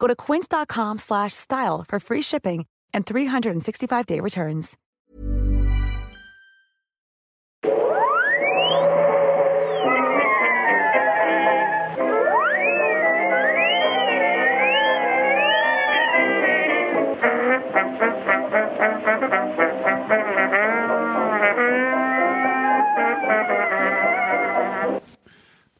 Go 0.00 0.06
to 0.08 0.16
quince.com 0.16 0.98
slash 0.98 1.34
style 1.34 1.84
for 1.86 2.00
free 2.00 2.22
shipping 2.22 2.66
and 2.92 3.06
365-day 3.06 4.20
returns. 4.20 4.76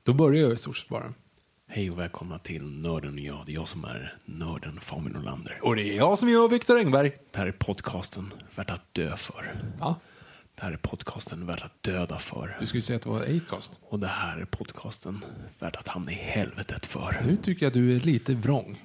Då 0.03 0.15
börjar 0.15 0.43
jag 0.43 0.53
i 0.53 0.57
stort 0.57 0.77
sett 0.77 0.89
bara. 0.89 1.13
Hej 1.73 1.91
och 1.91 1.99
välkomna 1.99 2.39
till 2.39 2.63
Nörden 2.65 3.13
och 3.15 3.19
jag. 3.21 3.43
Det 3.47 3.53
är 3.53 3.55
jag 3.55 3.69
som 3.69 3.85
är 3.85 4.17
nörden 4.25 4.81
Fabian 4.81 5.13
Nordlander. 5.13 5.59
Och 5.63 5.77
det 5.77 5.83
är 5.83 5.97
jag 5.97 6.19
som 6.19 6.29
gör 6.29 6.49
Viktor 6.49 6.79
Engberg. 6.79 7.13
Det 7.31 7.39
här 7.39 7.47
är 7.47 7.53
podcasten 7.53 8.33
värt 8.57 8.71
att 8.71 8.95
dö 8.95 9.17
för. 9.17 9.55
Va? 9.79 9.97
Det 10.55 10.63
här 10.63 10.73
är 10.73 10.77
podcasten 10.77 11.47
värt 11.47 11.63
att 11.63 11.83
döda 11.83 12.19
för. 12.19 12.57
Du 12.61 12.67
skulle 12.67 12.83
säga 12.83 12.97
att 12.97 13.03
det 13.03 13.09
var 13.09 13.21
Acast. 13.37 13.81
Och 13.83 13.99
det 13.99 14.07
här 14.07 14.39
är 14.39 14.45
podcasten 14.45 15.25
värt 15.59 15.77
att 15.77 15.89
hamna 15.89 16.11
i 16.13 16.15
helvetet 16.15 16.87
för. 16.87 17.17
Nu 17.27 17.37
tycker 17.37 17.67
jag 17.67 17.73
du 17.73 17.97
är 17.97 18.01
lite 18.01 18.35
vrång. 18.35 18.83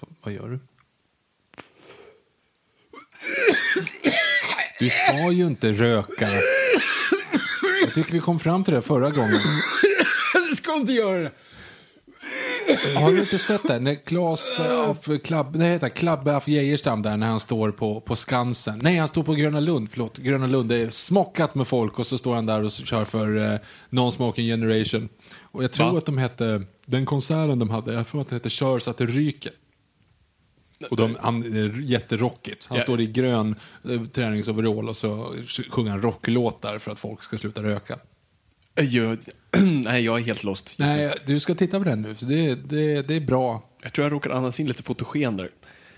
Va- 0.00 0.08
Vad 0.22 0.32
gör 0.34 0.48
du? 0.48 0.58
Du 4.78 4.90
ska 4.90 5.32
ju 5.32 5.46
inte 5.46 5.72
röka. 5.72 6.28
Jag 7.82 7.94
tycker 7.94 8.12
vi 8.12 8.20
kom 8.20 8.40
fram 8.40 8.64
till 8.64 8.74
det 8.74 8.82
förra 8.82 9.10
gången. 9.10 9.38
Ska 10.70 10.76
inte 10.80 10.92
göra 10.92 11.18
det! 11.18 11.30
Har 12.96 13.12
du 13.12 13.20
inte 13.20 13.38
sett 13.38 13.68
det? 13.68 13.80
När 13.80 13.94
Claes 13.94 14.58
eh, 14.58 14.80
af 14.90 15.08
Klabb, 15.24 15.56
nej, 15.56 15.68
heter 15.72 15.80
han? 15.86 15.90
Klabbe 15.90 16.36
af 16.36 16.48
Geijerstam 16.48 17.02
där 17.02 17.16
när 17.16 17.26
han 17.26 17.40
står 17.40 17.70
på, 17.70 18.00
på 18.00 18.16
Skansen. 18.16 18.78
Nej, 18.82 18.96
han 18.96 19.08
står 19.08 19.22
på 19.22 19.34
Gröna 19.34 19.60
Lund. 19.60 19.88
Förlåt, 19.90 20.18
Gröna 20.18 20.46
Lund. 20.46 20.68
Det 20.68 20.76
är 20.76 20.90
smockat 20.90 21.54
med 21.54 21.66
folk 21.66 21.98
och 21.98 22.06
så 22.06 22.18
står 22.18 22.34
han 22.34 22.46
där 22.46 22.64
och 22.64 22.70
kör 22.72 23.04
för 23.04 23.52
eh, 23.52 23.58
Non-Smoking 23.90 24.46
Generation. 24.46 25.08
Och 25.40 25.64
jag 25.64 25.72
tror 25.72 25.92
Va? 25.92 25.98
att 25.98 26.06
de 26.06 26.18
hette, 26.18 26.62
den 26.86 27.06
konserten 27.06 27.58
de 27.58 27.70
hade, 27.70 27.92
jag 27.94 28.08
tror 28.08 28.20
att 28.20 28.28
det 28.28 28.36
hette 28.36 28.50
Kör 28.50 28.78
så 28.78 28.90
att 28.90 28.98
det 28.98 29.06
ryker. 29.06 29.52
Och 30.90 30.96
de, 30.96 31.16
han 31.20 31.42
är 31.56 31.80
jätterockigt. 31.80 32.66
Han 32.66 32.78
Ja. 32.78 32.82
står 32.82 33.00
i 33.00 33.06
grön 33.06 33.54
eh, 33.90 34.02
träningsoverall 34.02 34.88
och 34.88 34.96
så 34.96 35.34
sjunger 35.70 35.90
han 35.90 36.02
rocklåtar 36.02 36.78
för 36.78 36.90
att 36.92 36.98
folk 36.98 37.22
ska 37.22 37.38
sluta 37.38 37.62
röka. 37.62 37.98
Jag, 38.74 39.18
nej, 39.84 40.04
jag 40.04 40.20
är 40.20 40.24
helt 40.24 40.44
lost. 40.44 40.74
Nej, 40.78 41.14
du 41.26 41.40
ska 41.40 41.54
titta 41.54 41.78
på 41.78 41.84
den 41.84 42.02
nu. 42.02 42.14
Så 42.14 42.24
det, 42.24 42.54
det, 42.54 43.02
det 43.02 43.14
är 43.14 43.20
bra. 43.20 43.62
Jag 43.82 43.92
tror 43.92 44.04
jag 44.04 44.12
råkade 44.12 44.34
andas 44.34 44.60
in 44.60 44.68
lite 44.68 44.82
fotogen 44.82 45.36
där. 45.36 45.50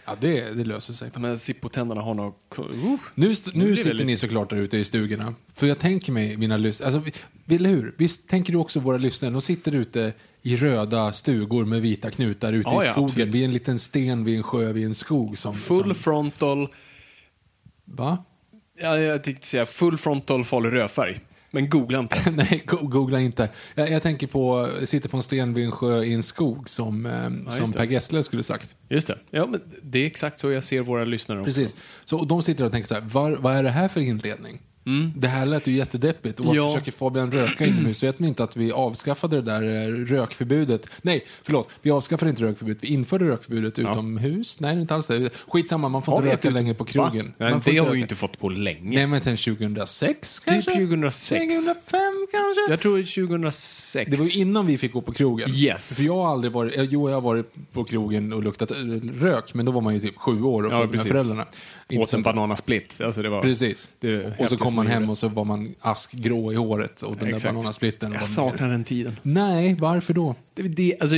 Ja, 0.04 0.16
det, 0.20 0.50
det 0.50 0.64
löser 0.64 0.94
sig. 0.94 1.10
De 1.14 1.24
här 1.24 1.36
Zippo-tänderna 1.36 2.00
har 2.00 2.14
nog... 2.14 2.34
Uh. 2.58 2.64
Nu, 2.74 2.98
Nu 3.14 3.34
nu 3.54 3.76
sitter 3.76 4.04
ni 4.04 4.16
såklart 4.16 4.50
där 4.50 4.56
ute 4.56 4.78
i 4.78 4.84
stugorna. 4.84 5.34
För 5.54 5.66
jag 5.66 5.78
tänker 5.78 6.12
mig 6.12 6.36
mina 6.36 6.56
lyssnare, 6.56 6.94
alltså, 6.94 7.10
eller 7.48 7.70
hur? 7.70 7.94
Visst 7.98 8.28
tänker 8.28 8.52
du 8.52 8.58
också 8.58 8.80
våra 8.80 8.96
lyssnare, 8.96 9.32
de 9.32 9.42
sitter 9.42 9.74
ute 9.74 10.12
i 10.42 10.56
röda 10.56 11.12
stugor 11.12 11.64
med 11.64 11.82
vita 11.82 12.10
knutar 12.10 12.52
ute 12.52 12.68
Ja, 12.68 12.82
i 12.82 12.86
ja, 12.86 12.92
skogen, 12.92 13.04
absolut. 13.04 13.34
vid 13.34 13.44
en 13.44 13.52
liten 13.52 13.78
sten, 13.78 14.24
vid 14.24 14.36
en 14.36 14.42
sjö, 14.42 14.72
vid 14.72 14.86
en 14.86 14.94
skog. 14.94 15.38
Som, 15.38 15.54
Full 15.54 15.82
som, 15.82 15.94
frontal... 15.94 16.68
va? 17.84 18.24
Ja, 18.80 18.98
jag 18.98 19.24
tänkte 19.24 19.46
säga 19.46 19.66
full 19.66 19.98
frontal 19.98 20.44
farlig 20.44 20.72
rödfärg. 20.72 21.20
Men 21.54 21.68
googla 21.68 21.98
inte. 21.98 22.30
Nej, 22.30 22.62
go- 22.66 22.86
googla 22.86 23.20
inte. 23.20 23.48
Jag, 23.74 23.90
jag 23.90 24.02
tänker 24.02 24.26
på, 24.26 24.68
sitter 24.84 25.08
på 25.08 25.16
en 25.16 25.22
sten 25.22 25.54
vid 25.54 25.64
en 25.64 25.70
sjö 25.72 26.02
i 26.02 26.12
en 26.12 26.22
skog, 26.22 26.68
som, 26.68 27.06
eh, 27.06 27.30
just 27.44 27.56
som. 27.56 27.72
Per 27.72 27.84
Gessle 27.84 28.22
skulle 28.22 28.42
sagt. 28.42 28.76
Just 28.88 29.06
det. 29.06 29.18
Ja, 29.30 29.46
men 29.46 29.60
det 29.82 29.98
är 29.98 30.06
exakt 30.06 30.38
så 30.38 30.50
jag 30.50 30.64
ser 30.64 30.80
våra 30.80 31.04
lyssnare 31.04 31.40
också. 31.40 31.48
Precis. 31.48 31.74
Så, 32.04 32.18
och 32.18 32.26
de 32.26 32.42
sitter 32.42 32.64
och 32.64 32.72
tänker 32.72 32.88
så 32.88 32.94
här, 32.94 33.00
var, 33.02 33.32
vad 33.32 33.54
är 33.56 33.62
det 33.62 33.70
här 33.70 33.88
för 33.88 34.00
inledning? 34.00 34.58
Det 35.16 35.28
här 35.28 35.46
lät 35.46 35.66
ju 35.66 35.72
jättedeppigt. 35.72 36.40
Och 36.40 36.46
varför 36.46 36.58
Mm. 36.58 36.68
Ja. 36.70 36.74
försöker 36.74 36.92
Fabian 36.92 37.32
röka 37.32 37.66
inomhus? 37.66 38.02
Vet 38.02 38.18
man 38.18 38.28
inte 38.28 38.44
att 38.44 38.56
vi 38.56 38.72
avskaffade 38.72 39.36
det 39.40 39.42
där 39.42 39.62
eh, 39.62 39.88
rökförbudet. 40.04 40.86
Nej, 41.02 41.24
förlåt. 41.42 41.68
Vi 41.82 41.90
avskaffade 41.90 42.30
inte 42.30 42.42
rökförbudet. 42.42 42.84
Vi 42.84 42.88
införde 42.88 43.24
rökförbudet 43.28 43.78
utomhus. 43.78 44.60
Nej, 44.60 44.80
inte 44.80 44.94
alls 44.94 45.06
det. 45.06 45.30
Skitsamma, 45.48 45.88
man 45.88 46.02
får 46.02 46.12
Har 46.12 46.18
inte 46.22 46.32
röka 46.32 46.48
ett- 46.48 46.54
längre 46.54 46.74
på 46.74 46.84
krogen. 46.84 47.32
Nej, 47.38 47.54
det 47.64 47.78
har 47.78 47.90
vi 47.90 47.96
ju 47.96 48.02
inte 48.02 48.14
fått 48.14 48.38
på 48.38 48.48
länge. 48.48 48.96
Nej, 48.96 49.06
men 49.06 49.20
sen 49.20 49.36
2006 49.36 50.40
Typ 50.40 50.44
kanske? 50.52 50.70
2006. 50.70 51.40
2005 51.54 52.26
kanske? 52.32 52.70
Jag 52.72 52.80
tror 52.80 53.02
2006. 53.26 54.10
Det 54.10 54.16
var 54.16 54.24
ju 54.26 54.40
innan 54.40 54.66
vi 54.66 54.78
fick 54.78 54.92
gå 54.92 55.00
på 55.00 55.12
krogen. 55.12 55.50
Yes. 55.54 55.96
För 55.96 56.02
jag 56.02 56.14
har 56.14 56.32
aldrig 56.32 56.52
varit, 56.52 56.76
eh, 56.78 56.82
jo 56.84 57.08
jag 57.08 57.16
har 57.16 57.20
varit 57.20 57.52
på 57.72 57.84
krogen 57.84 58.32
och 58.32 58.42
luktat 58.42 58.70
eh, 58.70 58.76
rök, 59.20 59.54
men 59.54 59.66
då 59.66 59.72
var 59.72 59.80
man 59.80 59.94
ju 59.94 60.00
typ 60.00 60.16
sju 60.18 60.42
år 60.42 60.62
och 60.62 60.72
Ja, 60.72 60.76
följde 60.78 60.96
med 60.96 61.06
föräldrarna. 61.06 61.46
Åt 61.92 62.12
en 62.12 62.20
att- 62.20 62.24
bananasplit. 62.24 63.00
Alltså 63.04 63.22
det 63.22 63.28
var... 63.28 63.42
Precis. 63.42 63.88
Det 64.00 64.16
och 64.18 64.22
så 64.22 64.28
häftigaste 64.28 64.56
kom 64.76 64.84
man 64.84 64.92
hem 64.92 65.10
och 65.10 65.18
så 65.18 65.28
var 65.28 65.44
man 65.44 65.74
askgrå 65.80 66.52
i 66.52 66.56
håret 66.56 67.02
och 67.02 67.16
den 67.16 67.28
där 67.28 67.34
Exakt. 67.34 67.54
bananasplitten. 67.54 68.12
Jag 68.12 68.26
saknar 68.26 68.68
den 68.68 68.84
tiden. 68.84 69.16
Nej, 69.22 69.74
varför 69.74 70.14
då? 70.14 70.34
Det, 70.54 70.62
det, 70.62 70.96
alltså, 71.00 71.16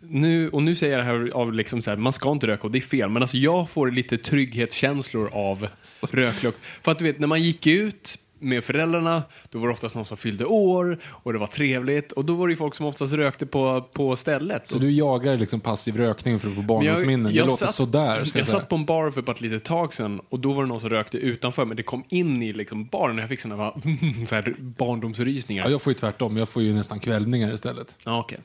nu, 0.00 0.48
och 0.48 0.62
nu 0.62 0.74
säger 0.74 0.92
jag 0.92 1.06
det 1.06 1.12
här 1.12 1.30
av 1.34 1.52
liksom 1.52 1.82
så 1.82 1.90
här, 1.90 1.96
man 1.96 2.12
ska 2.12 2.32
inte 2.32 2.46
röka 2.46 2.62
och 2.62 2.70
det 2.70 2.78
är 2.78 2.80
fel, 2.80 3.10
men 3.10 3.22
alltså 3.22 3.36
jag 3.36 3.70
får 3.70 3.90
lite 3.90 4.18
trygghetskänslor 4.18 5.28
av 5.32 5.68
röklukt. 6.10 6.58
För 6.62 6.92
att 6.92 6.98
du 6.98 7.04
vet, 7.04 7.18
när 7.18 7.26
man 7.26 7.42
gick 7.42 7.66
ut 7.66 8.18
med 8.44 8.64
föräldrarna, 8.64 9.22
då 9.50 9.58
var 9.58 9.66
det 9.66 9.72
oftast 9.72 9.94
någon 9.94 10.04
som 10.04 10.16
fyllde 10.16 10.44
år 10.44 10.98
och 11.04 11.32
det 11.32 11.38
var 11.38 11.46
trevligt 11.46 12.12
och 12.12 12.24
då 12.24 12.34
var 12.34 12.48
det 12.48 12.52
ju 12.52 12.56
folk 12.56 12.74
som 12.74 12.86
oftast 12.86 13.12
rökte 13.12 13.46
på, 13.46 13.88
på 13.94 14.16
stället. 14.16 14.68
Så 14.68 14.78
du 14.78 14.90
jagar 14.90 15.36
liksom 15.36 15.60
passiv 15.60 15.96
rökning 15.96 16.38
för 16.38 16.48
att 16.48 16.54
få 16.54 16.62
barndomsminnen? 16.62 17.32
Det 17.34 17.40
låter 17.40 17.66
satt, 17.66 17.74
sådär. 17.74 18.16
Jag, 18.16 18.28
jag, 18.34 18.46
satt 18.46 18.68
på 18.68 18.76
en 18.76 18.84
bar 18.84 19.10
för 19.10 19.22
bara 19.22 19.32
ett 19.32 19.40
litet 19.40 19.64
tag 19.64 19.92
sedan 19.92 20.20
och 20.28 20.40
då 20.40 20.52
var 20.52 20.62
det 20.62 20.68
någon 20.68 20.80
som 20.80 20.90
rökte 20.90 21.18
utanför 21.18 21.64
men 21.64 21.76
det 21.76 21.82
kom 21.82 22.04
in 22.08 22.42
i 22.42 22.52
liksom 22.52 22.86
baren 22.86 23.16
och 23.16 23.22
jag 23.22 23.28
fick 23.28 23.40
såna 23.40 23.56
va- 23.56 23.74
så 24.26 24.34
här 24.34 24.54
barndomsrysningar. 24.58 25.64
Ja, 25.64 25.70
jag 25.70 25.82
får 25.82 25.90
ju 25.90 25.94
tvärtom. 25.94 26.36
Jag 26.36 26.48
får 26.48 26.62
ju 26.62 26.74
nästan 26.74 27.00
kvällningar 27.00 27.54
istället. 27.54 27.96
Ja, 28.04 28.18
okej. 28.18 28.38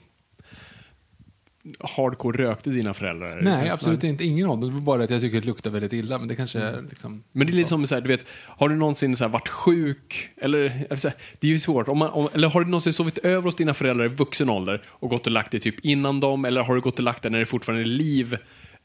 Hardcore 1.80 2.44
rökte 2.44 2.70
dina 2.70 2.94
föräldrar? 2.94 3.42
Nej, 3.44 3.70
absolut 3.70 4.04
inte. 4.04 4.24
Ingen 4.24 4.50
av 4.50 4.60
dem. 4.60 4.70
Det 4.70 4.76
var 4.76 4.82
bara 4.82 5.04
att 5.04 5.10
jag 5.10 5.22
tycker 5.22 5.38
att 5.38 5.44
det 5.44 5.48
luktar 5.48 5.72
väldigt 5.72 5.94
illa. 5.94 6.20
Men 6.20 6.28
det 6.28 6.36
kanske 6.36 6.60
är 6.60 6.82
liksom... 6.82 7.24
Men 7.32 7.48
det 7.48 7.54
är 7.54 7.56
lite 7.56 7.70
som 7.70 7.88
så 7.88 7.96
här, 7.96 8.02
du 8.02 8.08
vet, 8.08 8.26
har 8.46 8.70
du 8.70 8.76
någonsin 8.76 9.16
så 9.16 9.24
här 9.24 9.32
varit 9.32 9.48
sjuk? 9.48 10.30
Eller, 10.38 10.88
alltså, 10.90 11.12
det 11.40 11.48
är 11.48 11.52
ju 11.52 11.60
svårt. 11.60 11.88
Om 11.88 11.98
man, 11.98 12.10
om, 12.10 12.30
eller 12.34 12.50
har 12.50 12.60
du 12.60 12.66
någonsin 12.66 12.94
sovit 12.94 13.18
över 13.18 13.42
hos 13.42 13.56
dina 13.56 13.74
föräldrar 13.74 14.06
i 14.06 14.08
vuxen 14.08 14.50
ålder 14.50 14.82
och 14.88 15.10
gått 15.10 15.26
och 15.26 15.32
lagt 15.32 15.52
dig 15.52 15.60
typ 15.60 15.86
innan 15.86 16.20
dem? 16.20 16.46
Eller 16.46 16.62
har 16.62 16.76
du 16.76 16.82
gått 16.82 16.98
och 16.98 17.04
lagt 17.04 17.22
dig 17.22 17.32
när 17.32 17.40
det 17.40 17.46
fortfarande 17.46 17.84
är 17.84 17.86
liv 17.86 18.38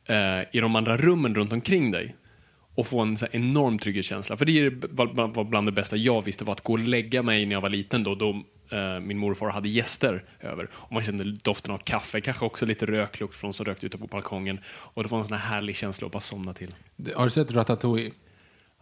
eh, 0.09 0.41
i 0.53 0.61
de 0.61 0.76
andra 0.76 0.97
rummen 0.97 1.35
runt 1.35 1.53
omkring 1.53 1.91
dig? 1.91 2.14
Och 2.76 2.87
få 2.87 3.00
en 3.00 3.17
så 3.17 3.26
enorm 3.32 3.79
trygghetskänsla. 3.79 4.37
För 4.37 4.44
det 4.44 4.59
är 4.61 4.73
var, 4.91 5.44
bland 5.44 5.69
det 5.69 5.73
bästa 5.73 5.97
jag 5.97 6.25
visste 6.25 6.44
var 6.44 6.53
att 6.53 6.61
gå 6.61 6.73
och 6.73 6.79
lägga 6.79 7.23
mig 7.23 7.47
när 7.47 7.53
jag 7.53 7.61
var 7.61 7.70
liten 7.70 8.05
då, 8.05 8.14
då 8.14 8.43
min 9.02 9.19
morfar 9.19 9.49
hade 9.49 9.69
gäster 9.69 10.25
över. 10.40 10.69
Och 10.75 10.93
man 10.93 11.02
kände 11.02 11.25
doften 11.25 11.75
av 11.75 11.78
kaffe, 11.78 12.20
kanske 12.20 12.44
också 12.44 12.66
lite 12.66 12.87
röklukt 12.87 13.34
från 13.34 13.52
som 13.52 13.66
rökte 13.66 13.87
ute 13.87 13.99
på 13.99 14.06
balkongen. 14.06 14.58
Och 14.66 15.02
det 15.02 15.08
var 15.08 15.19
en 15.19 15.25
sån 15.25 15.37
här 15.37 15.49
härlig 15.55 15.76
känsla 15.76 16.06
att 16.06 16.12
bara 16.12 16.20
somna 16.20 16.52
till. 16.52 16.75
Har 17.16 17.25
du 17.25 17.31
sett 17.31 17.52
Ratatouille? 17.52 18.11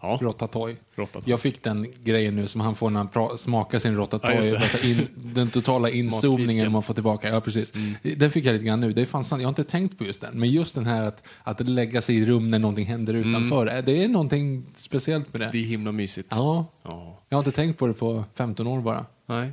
Ja. 0.03 0.19
Rotatoj. 0.21 0.77
Rotatoj. 0.95 1.31
Jag 1.31 1.41
fick 1.41 1.63
den 1.63 1.87
grejen 2.05 2.37
nu 2.37 2.47
som 2.47 2.61
han 2.61 2.75
får 2.75 2.91
när 2.91 3.09
han 3.15 3.39
smakar 3.39 3.79
sin 3.79 3.97
rotatoj. 3.97 4.59
Ja, 4.73 4.79
in, 4.89 5.09
den 5.15 5.51
totala 5.51 5.91
inzoomningen 6.01 6.73
man 6.73 6.83
får 6.83 6.95
tillbaka. 6.95 7.29
Ja, 7.29 7.41
precis. 7.41 7.75
Mm. 7.75 7.95
Den 8.03 8.31
fick 8.31 8.45
jag 8.45 8.53
lite 8.53 8.65
grann 8.65 8.81
nu. 8.81 8.93
Det 8.93 9.03
är 9.03 9.07
fan 9.07 9.25
sant. 9.25 9.43
Jag 9.43 9.47
har 9.47 9.51
inte 9.51 9.65
tänkt 9.65 9.99
på 9.99 10.05
just 10.05 10.21
den. 10.21 10.41
Men 10.41 10.51
just 10.51 10.75
den 10.75 10.87
här 10.87 11.03
att, 11.03 11.23
att 11.43 11.69
lägga 11.69 12.03
sig 12.03 12.17
i 12.17 12.27
rum 12.27 12.51
när 12.51 12.59
någonting 12.59 12.87
händer 12.87 13.15
utanför. 13.15 13.63
Mm. 13.63 13.77
eh, 13.79 13.85
Det 13.85 14.05
är 14.05 14.09
någonting 14.09 14.67
speciellt 14.77 15.33
med 15.33 15.41
det. 15.41 15.49
Det 15.53 15.59
är 15.59 15.63
himla 15.65 15.93
mysigt. 15.93 16.29
Ja. 16.31 16.67
Ja. 16.83 17.23
Jag 17.29 17.37
har 17.37 17.41
inte 17.41 17.53
tänkt 17.53 17.79
på 17.79 17.87
det 17.87 17.93
på 17.95 18.25
15 18.35 18.67
år 18.67 18.81
bara. 18.81 19.07
Nej. 19.27 19.53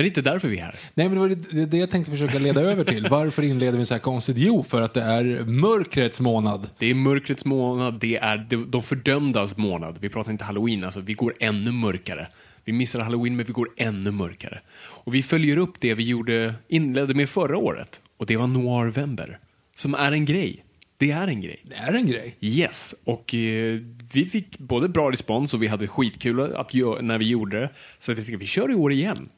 Men 0.00 0.04
det 0.04 0.06
är 0.06 0.20
inte 0.20 0.30
därför 0.30 0.48
vi 0.48 0.58
är 0.58 0.62
här. 0.62 0.74
Nej, 0.94 1.08
men 1.08 1.14
det 1.14 1.20
var 1.20 1.66
det, 1.66 1.76
jag 1.78 1.90
tänkte 1.90 2.10
försöka 2.10 2.38
leda 2.38 2.60
över 2.60 2.84
till. 2.84 3.06
Varför 3.10 3.42
inleder 3.42 3.78
vi 3.78 3.86
så 3.86 3.94
här 3.94 3.98
konstigt? 3.98 4.36
Jo, 4.38 4.62
för 4.62 4.82
att 4.82 4.94
det 4.94 5.02
är 5.02 5.44
mörkrets 5.44 6.20
månad. 6.20 6.70
Det 6.78 6.86
är 6.90 6.94
mörkrets 6.94 7.44
månad, 7.44 8.00
det 8.00 8.16
är 8.16 8.46
de- 8.66 8.82
fördömdas 8.82 9.56
månad. 9.56 9.98
Vi 10.00 10.08
pratar 10.08 10.32
inte 10.32 10.44
halloween, 10.44 10.84
alltså 10.84 11.00
vi 11.00 11.12
går 11.14 11.34
ännu 11.40 11.72
mörkare. 11.72 12.26
Vi 12.64 12.72
missar 12.72 13.00
halloween, 13.00 13.36
men 13.36 13.46
vi 13.46 13.52
går 13.52 13.68
ännu 13.76 14.10
mörkare. 14.10 14.60
Och 14.80 15.14
vi 15.14 15.22
följer 15.22 15.56
upp 15.56 15.80
det 15.80 15.94
vi 15.94 16.02
gjorde, 16.02 16.54
inledde 16.68 17.14
med 17.14 17.28
förra 17.28 17.58
året. 17.58 18.00
Och 18.16 18.26
det 18.26 18.36
var 18.36 18.46
Noirvember. 18.46 19.38
Som 19.76 19.94
är 19.94 20.12
en 20.12 20.24
grej. 20.24 20.64
Det 20.98 21.10
är 21.10 21.28
en 21.28 21.40
grej. 21.40 21.60
Det 21.64 21.74
är 21.74 21.92
en 21.94 22.06
grej. 22.06 22.36
Yes, 22.40 22.94
och 23.04 23.34
eh, 23.34 23.80
vi 24.12 24.26
fick 24.26 24.58
både 24.58 24.88
bra 24.88 25.10
respons 25.10 25.54
och 25.54 25.62
vi 25.62 25.66
hade 25.66 25.88
skitkul 25.88 26.40
att 26.40 26.74
när 27.00 27.18
vi 27.18 27.28
gjorde 27.28 27.60
det. 27.60 27.70
Så 27.98 28.10
jag 28.10 28.16
tänkte 28.16 28.36
vi 28.36 28.46
kör 28.46 28.70
i 28.72 28.74
år 28.74 28.92
igen. 28.92 29.28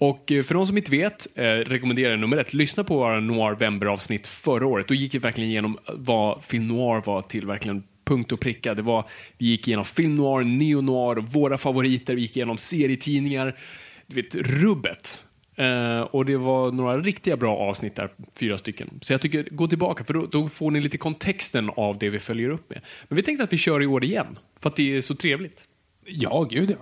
Och 0.00 0.32
eh, 0.32 0.42
för 0.42 0.54
de 0.54 0.66
som 0.66 0.76
inte 0.76 0.90
vet, 0.90 1.26
eh, 1.34 1.42
rekommenderar 1.44 2.10
jag 2.10 2.20
nummer 2.20 2.36
ett, 2.36 2.54
lyssna 2.54 2.84
på 2.84 2.96
våra 2.96 3.20
Noir-Vember-avsnitt 3.20 4.26
förra 4.26 4.66
året. 4.66 4.88
Då 4.88 4.94
gick 4.94 5.14
vi 5.14 5.18
verkligen 5.18 5.50
igenom 5.50 5.78
vad 5.86 6.44
film 6.44 6.68
noir 6.68 7.02
var 7.06 7.22
till 7.22 7.46
verkligen 7.46 7.82
punkt 8.04 8.32
och 8.32 8.40
pricka. 8.40 8.74
Det 8.74 8.82
var, 8.82 9.08
vi 9.38 9.46
gick 9.46 9.68
igenom 9.68 9.84
film 9.84 10.14
noir, 10.14 10.44
neo 10.44 10.80
noir, 10.80 11.16
våra 11.16 11.58
favoriter, 11.58 12.14
vi 12.14 12.20
gick 12.20 12.36
igenom 12.36 12.58
serietidningar, 12.58 13.56
du 14.06 14.14
vet, 14.14 14.34
rubbet. 14.34 15.24
Uh, 15.58 16.00
och 16.00 16.24
det 16.26 16.36
var 16.36 16.72
några 16.72 16.98
riktiga 16.98 17.36
bra 17.36 17.56
avsnitt 17.56 17.94
där, 17.94 18.10
fyra 18.40 18.58
stycken. 18.58 18.98
Så 19.02 19.12
jag 19.12 19.20
tycker, 19.20 19.48
gå 19.50 19.68
tillbaka 19.68 20.04
för 20.04 20.14
då, 20.14 20.26
då 20.26 20.48
får 20.48 20.70
ni 20.70 20.80
lite 20.80 20.98
kontexten 20.98 21.70
av 21.76 21.98
det 21.98 22.10
vi 22.10 22.18
följer 22.18 22.50
upp 22.50 22.70
med. 22.70 22.80
Men 23.08 23.16
vi 23.16 23.22
tänkte 23.22 23.44
att 23.44 23.52
vi 23.52 23.56
kör 23.56 23.82
i 23.82 23.86
år 23.86 24.04
igen, 24.04 24.38
för 24.60 24.68
att 24.68 24.76
det 24.76 24.96
är 24.96 25.00
så 25.00 25.14
trevligt. 25.14 25.64
Ja, 26.06 26.48
gud 26.50 26.70
ja. 26.70 26.76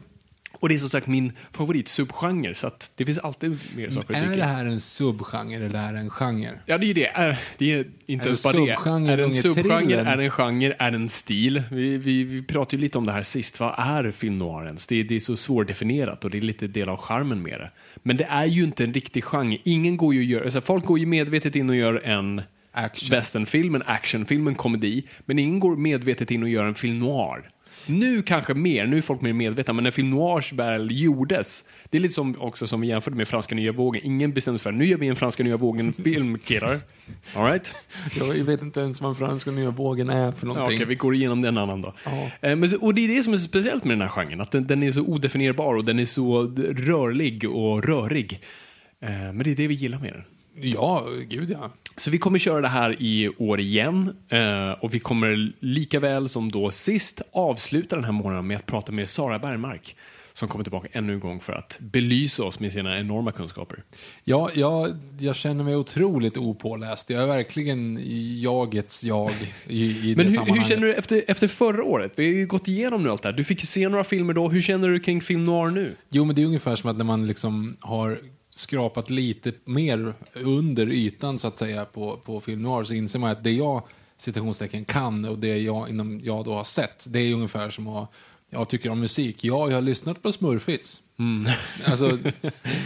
Och 0.60 0.68
det 0.68 0.74
är 0.74 0.78
som 0.78 0.88
sagt 0.88 1.06
min 1.06 1.32
favoritsubgenre, 1.52 2.54
så 2.54 2.66
att 2.66 2.90
det 2.96 3.04
finns 3.04 3.18
alltid 3.18 3.58
mer 3.76 3.90
saker 3.90 4.14
att 4.14 4.22
Är 4.22 4.36
det 4.36 4.44
här 4.44 4.64
en 4.64 4.80
subgenre 4.80 5.66
eller 5.66 5.88
är 5.88 5.92
det 5.92 5.98
en 5.98 6.10
genre? 6.10 6.58
Ja, 6.66 6.78
det 6.78 6.84
är 6.84 6.88
ju 6.88 6.92
det. 6.94 7.06
Är, 7.06 7.38
det 7.58 7.72
är 7.72 7.84
inte 8.06 8.24
Är 8.24 8.26
ens 8.26 8.42
bara 8.44 8.52
det. 8.52 8.70
Är 9.12 9.16
det 9.16 9.22
en 9.24 9.34
subgenre, 9.34 10.00
är 10.00 10.16
det 10.16 10.24
en 10.24 10.30
genre, 10.30 10.74
är 10.78 10.90
det 10.90 10.96
en 10.96 11.08
stil? 11.08 11.62
Vi, 11.70 11.96
vi, 11.98 12.24
vi 12.24 12.42
pratade 12.42 12.76
ju 12.76 12.82
lite 12.82 12.98
om 12.98 13.06
det 13.06 13.12
här 13.12 13.22
sist. 13.22 13.60
Vad 13.60 13.74
är 13.78 14.10
film 14.10 14.38
noir 14.38 14.66
ens? 14.66 14.86
Det, 14.86 14.96
är- 15.00 15.04
det 15.04 15.14
är 15.14 15.20
så 15.20 15.36
svårdefinierat 15.36 16.24
och 16.24 16.30
det 16.30 16.38
är 16.38 16.42
lite 16.42 16.66
del 16.66 16.88
av 16.88 16.96
charmen 16.96 17.42
med 17.42 17.60
det. 17.60 17.70
Men 18.02 18.16
det 18.16 18.24
är 18.24 18.46
ju 18.46 18.64
inte 18.64 18.84
en 18.84 18.94
riktig 18.94 19.24
genre. 19.24 19.58
Ingen 19.64 19.96
går 19.96 20.14
ju 20.14 20.24
gör, 20.24 20.42
alltså 20.44 20.60
folk 20.60 20.84
går 20.84 20.98
ju 20.98 21.06
medvetet 21.06 21.56
in 21.56 21.70
och 21.70 21.76
gör 21.76 21.94
en 22.06 22.42
Action. 22.72 23.10
westernfilm, 23.16 23.74
en 23.74 23.82
actionfilm, 23.86 24.46
en 24.48 24.54
komedi. 24.54 25.02
Men 25.26 25.38
ingen 25.38 25.60
går 25.60 25.76
medvetet 25.76 26.30
in 26.30 26.42
och 26.42 26.48
gör 26.48 26.64
en 26.64 26.74
film 26.74 26.98
noir. 26.98 27.50
Nu 27.88 28.22
kanske 28.22 28.54
mer, 28.54 28.86
nu 28.86 28.98
är 28.98 29.02
folk 29.02 29.20
mer 29.20 29.32
medvetna, 29.32 29.72
men 29.72 29.84
när 29.84 29.90
film 29.90 30.10
noirs 30.10 30.52
väl 30.52 30.88
gjordes, 31.00 31.64
det 31.90 31.98
är 31.98 32.00
lite 32.00 32.14
som 32.14 32.40
också 32.40 32.66
som 32.66 32.80
vi 32.80 32.86
jämförde 32.88 33.16
med 33.16 33.28
franska 33.28 33.54
nya 33.54 33.72
vågen. 33.72 34.02
Ingen 34.04 34.32
bestämde 34.32 34.58
sig 34.58 34.62
för 34.62 34.72
nu 34.78 34.86
gör 34.86 34.98
vi 34.98 35.06
en 35.06 35.16
franska 35.16 35.42
nya 35.44 35.56
vågen-film, 35.56 36.38
killar. 36.38 36.80
All 37.34 37.44
right? 37.44 37.74
Jag 38.18 38.44
vet 38.44 38.62
inte 38.62 38.80
ens 38.80 39.00
vad 39.00 39.18
franska 39.18 39.50
nya 39.50 39.70
vågen 39.70 40.10
är 40.10 40.32
för 40.32 40.46
Ja, 40.46 40.52
någonting. 40.54 40.76
Okej, 40.76 40.86
vi 40.86 40.94
går 40.94 41.14
igenom 41.14 41.40
det 41.40 41.48
en 41.48 41.58
annan 41.58 41.82
dag. 41.82 41.92
Ja. 42.04 42.30
Eh, 42.48 42.56
Men, 42.56 42.76
och 42.80 42.94
det 42.94 43.04
är 43.04 43.08
det 43.16 43.22
som 43.22 43.32
är 43.32 43.36
speciellt 43.38 43.84
med 43.84 43.98
den 43.98 44.02
här 44.02 44.08
genren, 44.08 44.40
att 44.40 44.50
den, 44.50 44.66
den 44.66 44.82
är 44.82 44.90
så 44.90 45.02
odefinierbar 45.02 45.74
och 45.74 45.84
den 45.84 45.98
är 45.98 46.04
så 46.04 46.42
rörlig 46.76 47.50
och 47.50 47.84
rörig. 47.84 48.40
Eh, 49.02 49.10
Men 49.10 49.38
det 49.38 49.50
är 49.50 49.56
det 49.56 49.66
vi 49.66 49.74
gillar 49.74 49.98
med 49.98 50.12
den. 50.12 50.24
Ja, 50.62 51.06
gud 51.28 51.50
ja. 51.50 51.72
Så 51.96 52.10
vi 52.10 52.18
kommer 52.18 52.38
köra 52.38 52.60
det 52.60 52.68
här 52.68 52.96
i 53.02 53.28
år 53.38 53.60
igen 53.60 54.16
eh, 54.28 54.70
och 54.70 54.94
vi 54.94 54.98
kommer 54.98 55.52
lika 55.60 56.00
väl 56.00 56.28
som 56.28 56.52
då 56.52 56.70
sist 56.70 57.22
avsluta 57.32 57.96
den 57.96 58.04
här 58.04 58.12
månaden 58.12 58.46
med 58.46 58.56
att 58.56 58.66
prata 58.66 58.92
med 58.92 59.10
Sara 59.10 59.38
Bergmark 59.38 59.96
som 60.38 60.48
kommer 60.48 60.64
tillbaka 60.64 60.88
ännu 60.92 61.12
en 61.12 61.20
gång 61.20 61.40
för 61.40 61.52
att 61.52 61.78
belysa 61.80 62.44
oss 62.44 62.60
med 62.60 62.72
sina 62.72 62.98
enorma 62.98 63.32
kunskaper. 63.32 63.82
Ja, 64.24 64.50
jag, 64.54 64.88
jag 65.18 65.36
känner 65.36 65.64
mig 65.64 65.76
otroligt 65.76 66.36
opåläst. 66.36 67.10
Jag 67.10 67.22
är 67.22 67.26
verkligen 67.26 67.98
jagets 68.40 69.04
jag 69.04 69.32
i, 69.66 70.10
i 70.10 70.14
Men 70.16 70.16
det 70.16 70.22
hur, 70.22 70.30
sammanhanget. 70.30 70.56
hur 70.56 70.74
känner 70.74 70.86
du 70.86 70.94
efter, 70.94 71.24
efter 71.28 71.48
förra 71.48 71.84
året? 71.84 72.12
Vi 72.16 72.26
har 72.26 72.34
ju 72.34 72.46
gått 72.46 72.68
igenom 72.68 73.02
nu 73.02 73.10
allt 73.10 73.22
det 73.22 73.28
här. 73.28 73.36
Du 73.36 73.44
fick 73.44 73.66
se 73.66 73.88
några 73.88 74.04
filmer 74.04 74.34
då. 74.34 74.48
Hur 74.48 74.60
känner 74.60 74.88
du 74.88 75.00
kring 75.00 75.20
film 75.20 75.44
noir 75.44 75.70
nu? 75.70 75.96
Jo, 76.10 76.24
men 76.24 76.36
det 76.36 76.42
är 76.42 76.46
ungefär 76.46 76.76
som 76.76 76.90
att 76.90 76.96
när 76.96 77.04
man 77.04 77.26
liksom 77.26 77.76
har 77.80 78.18
skrapat 78.50 79.10
lite 79.10 79.52
mer 79.64 80.14
under 80.34 80.90
ytan 80.92 81.38
så 81.38 81.48
att 81.48 81.58
säga 81.58 81.84
på, 81.84 82.16
på 82.16 82.40
film 82.40 82.62
noir 82.62 82.84
så 82.84 82.94
inser 82.94 83.18
man 83.18 83.30
att 83.30 83.44
det 83.44 83.52
jag 83.52 83.82
citationstecken 84.18 84.84
kan 84.84 85.24
och 85.24 85.38
det 85.38 85.58
jag, 85.58 85.88
inom, 85.88 86.20
jag 86.24 86.44
då 86.44 86.54
har 86.54 86.64
sett 86.64 87.06
det 87.08 87.18
är 87.18 87.34
ungefär 87.34 87.70
som 87.70 87.86
att 87.88 88.12
jag 88.50 88.68
tycker 88.68 88.90
om 88.90 89.00
musik. 89.00 89.44
Ja, 89.44 89.68
jag 89.68 89.76
har 89.76 89.82
lyssnat 89.82 90.22
på 90.22 90.32
Smurfits. 90.32 91.02
Alltså, 91.86 92.06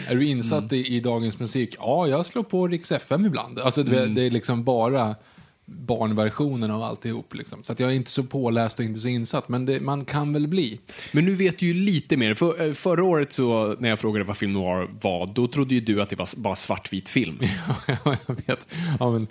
är 0.09 0.15
du 0.15 0.27
insatt 0.27 0.73
i, 0.73 0.97
i 0.97 1.01
dagens 1.01 1.39
musik? 1.39 1.77
Ja, 1.79 2.07
jag 2.07 2.27
slår 2.27 2.43
på 2.43 2.69
Rix 2.69 2.93
FM 2.93 3.27
ibland. 3.27 3.59
Alltså, 3.59 3.83
det, 3.83 4.07
det 4.07 4.23
är 4.23 4.31
liksom 4.31 4.65
bara 4.65 5.17
barnversionen 5.65 6.71
av 6.71 6.83
alltihop. 6.83 7.35
Liksom. 7.35 7.65
Så 7.65 7.73
att 7.73 7.81
jag 7.81 7.91
är 7.91 7.95
inte 7.95 8.11
så 8.11 8.23
påläst 8.23 8.79
och 8.79 8.85
inte 8.85 9.01
så 9.01 9.09
insatt, 9.09 9.49
men 9.49 9.67
det, 9.67 9.81
man 9.81 10.05
kan 10.05 10.33
väl 10.33 10.49
bli. 10.49 10.81
Men 11.13 11.25
nu 11.25 11.35
vet 11.35 11.59
du 11.59 11.67
ju 11.67 11.75
lite 11.75 12.17
mer. 12.17 12.35
För, 12.35 12.67
eh, 12.67 12.73
förra 12.73 13.05
året 13.05 13.33
så, 13.33 13.77
när 13.79 13.89
jag 13.89 13.99
frågade 13.99 14.25
vad 14.25 14.37
film 14.37 14.53
noir 14.53 14.89
var, 15.01 15.27
då 15.27 15.47
trodde 15.47 15.75
ju 15.75 15.81
du 15.81 16.03
att 16.03 16.09
det 16.09 16.17
var 16.17 16.29
bara 16.37 16.57
svartvit 16.57 17.09
film. 17.09 17.39
Ja, 17.87 18.17
jag 18.27 18.37
vet. 18.47 18.69
Ja, 19.01 19.11
men, 19.11 19.27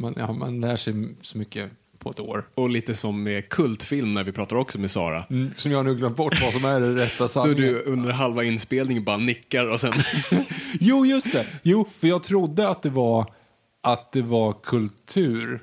man, 0.00 0.14
ja, 0.16 0.32
man 0.32 0.60
lär 0.60 0.76
sig 0.76 0.94
så 1.20 1.38
mycket 1.38 1.70
på 1.98 2.10
ett 2.10 2.20
år. 2.20 2.48
Och 2.54 2.70
lite 2.70 2.94
som 2.94 3.22
med 3.22 3.48
kultfilm 3.48 4.12
när 4.12 4.24
vi 4.24 4.32
pratar 4.32 4.56
också 4.56 4.78
med 4.78 4.90
Sara. 4.90 5.24
Mm, 5.30 5.50
som 5.56 5.72
jag 5.72 5.84
nu 5.84 5.94
glömt 5.94 6.16
bort 6.16 6.42
vad 6.42 6.52
som 6.52 6.64
är 6.64 6.80
det 6.80 6.94
rätta 6.94 7.24
Då 7.24 7.28
sanningen. 7.28 7.62
du 7.62 7.82
under 7.82 8.10
halva 8.10 8.44
inspelningen 8.44 9.04
bara 9.04 9.16
nickar 9.16 9.66
och 9.66 9.80
sen... 9.80 9.92
Jo, 10.80 11.06
just 11.06 11.32
det. 11.32 11.46
Jo, 11.62 11.88
för 11.98 12.08
jag 12.08 12.22
trodde 12.22 12.68
att 12.68 12.82
det 12.82 12.90
var, 12.90 13.32
att 13.82 14.12
det 14.12 14.22
var 14.22 14.52
kultur. 14.52 15.60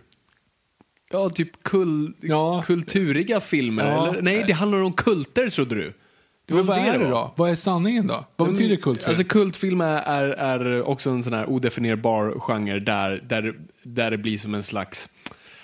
Ja, 1.13 1.29
typ 1.29 1.63
kul, 1.63 2.13
Ja. 2.21 2.63
kulturiga 2.65 3.39
filmer. 3.39 3.85
Ja. 3.91 4.07
Eller? 4.07 4.21
Nej, 4.21 4.43
det 4.47 4.53
handlar 4.53 4.83
om 4.83 4.93
kulter 4.93 5.49
trodde 5.49 5.75
du. 5.75 5.93
Det 6.45 6.53
var 6.53 6.63
vad 6.63 6.77
det 6.77 6.81
är 6.81 6.99
det 6.99 7.09
då? 7.09 7.33
Vad 7.35 7.49
är 7.51 7.55
sanningen 7.55 8.07
då? 8.07 8.25
Vad 8.35 8.51
betyder 8.51 8.75
kultur? 8.75 9.07
Alltså 9.07 9.23
kultfilm 9.23 9.81
är, 9.81 10.27
är, 10.29 10.81
också 10.83 11.09
en 11.09 11.23
sån 11.23 11.33
här 11.33 11.49
odefinierbar 11.49 12.39
genre 12.39 12.79
där, 12.79 13.21
där, 13.23 13.53
där 13.83 14.11
det 14.11 14.17
blir 14.17 14.37
som 14.37 14.53
en 14.55 14.63
slags 14.63 15.09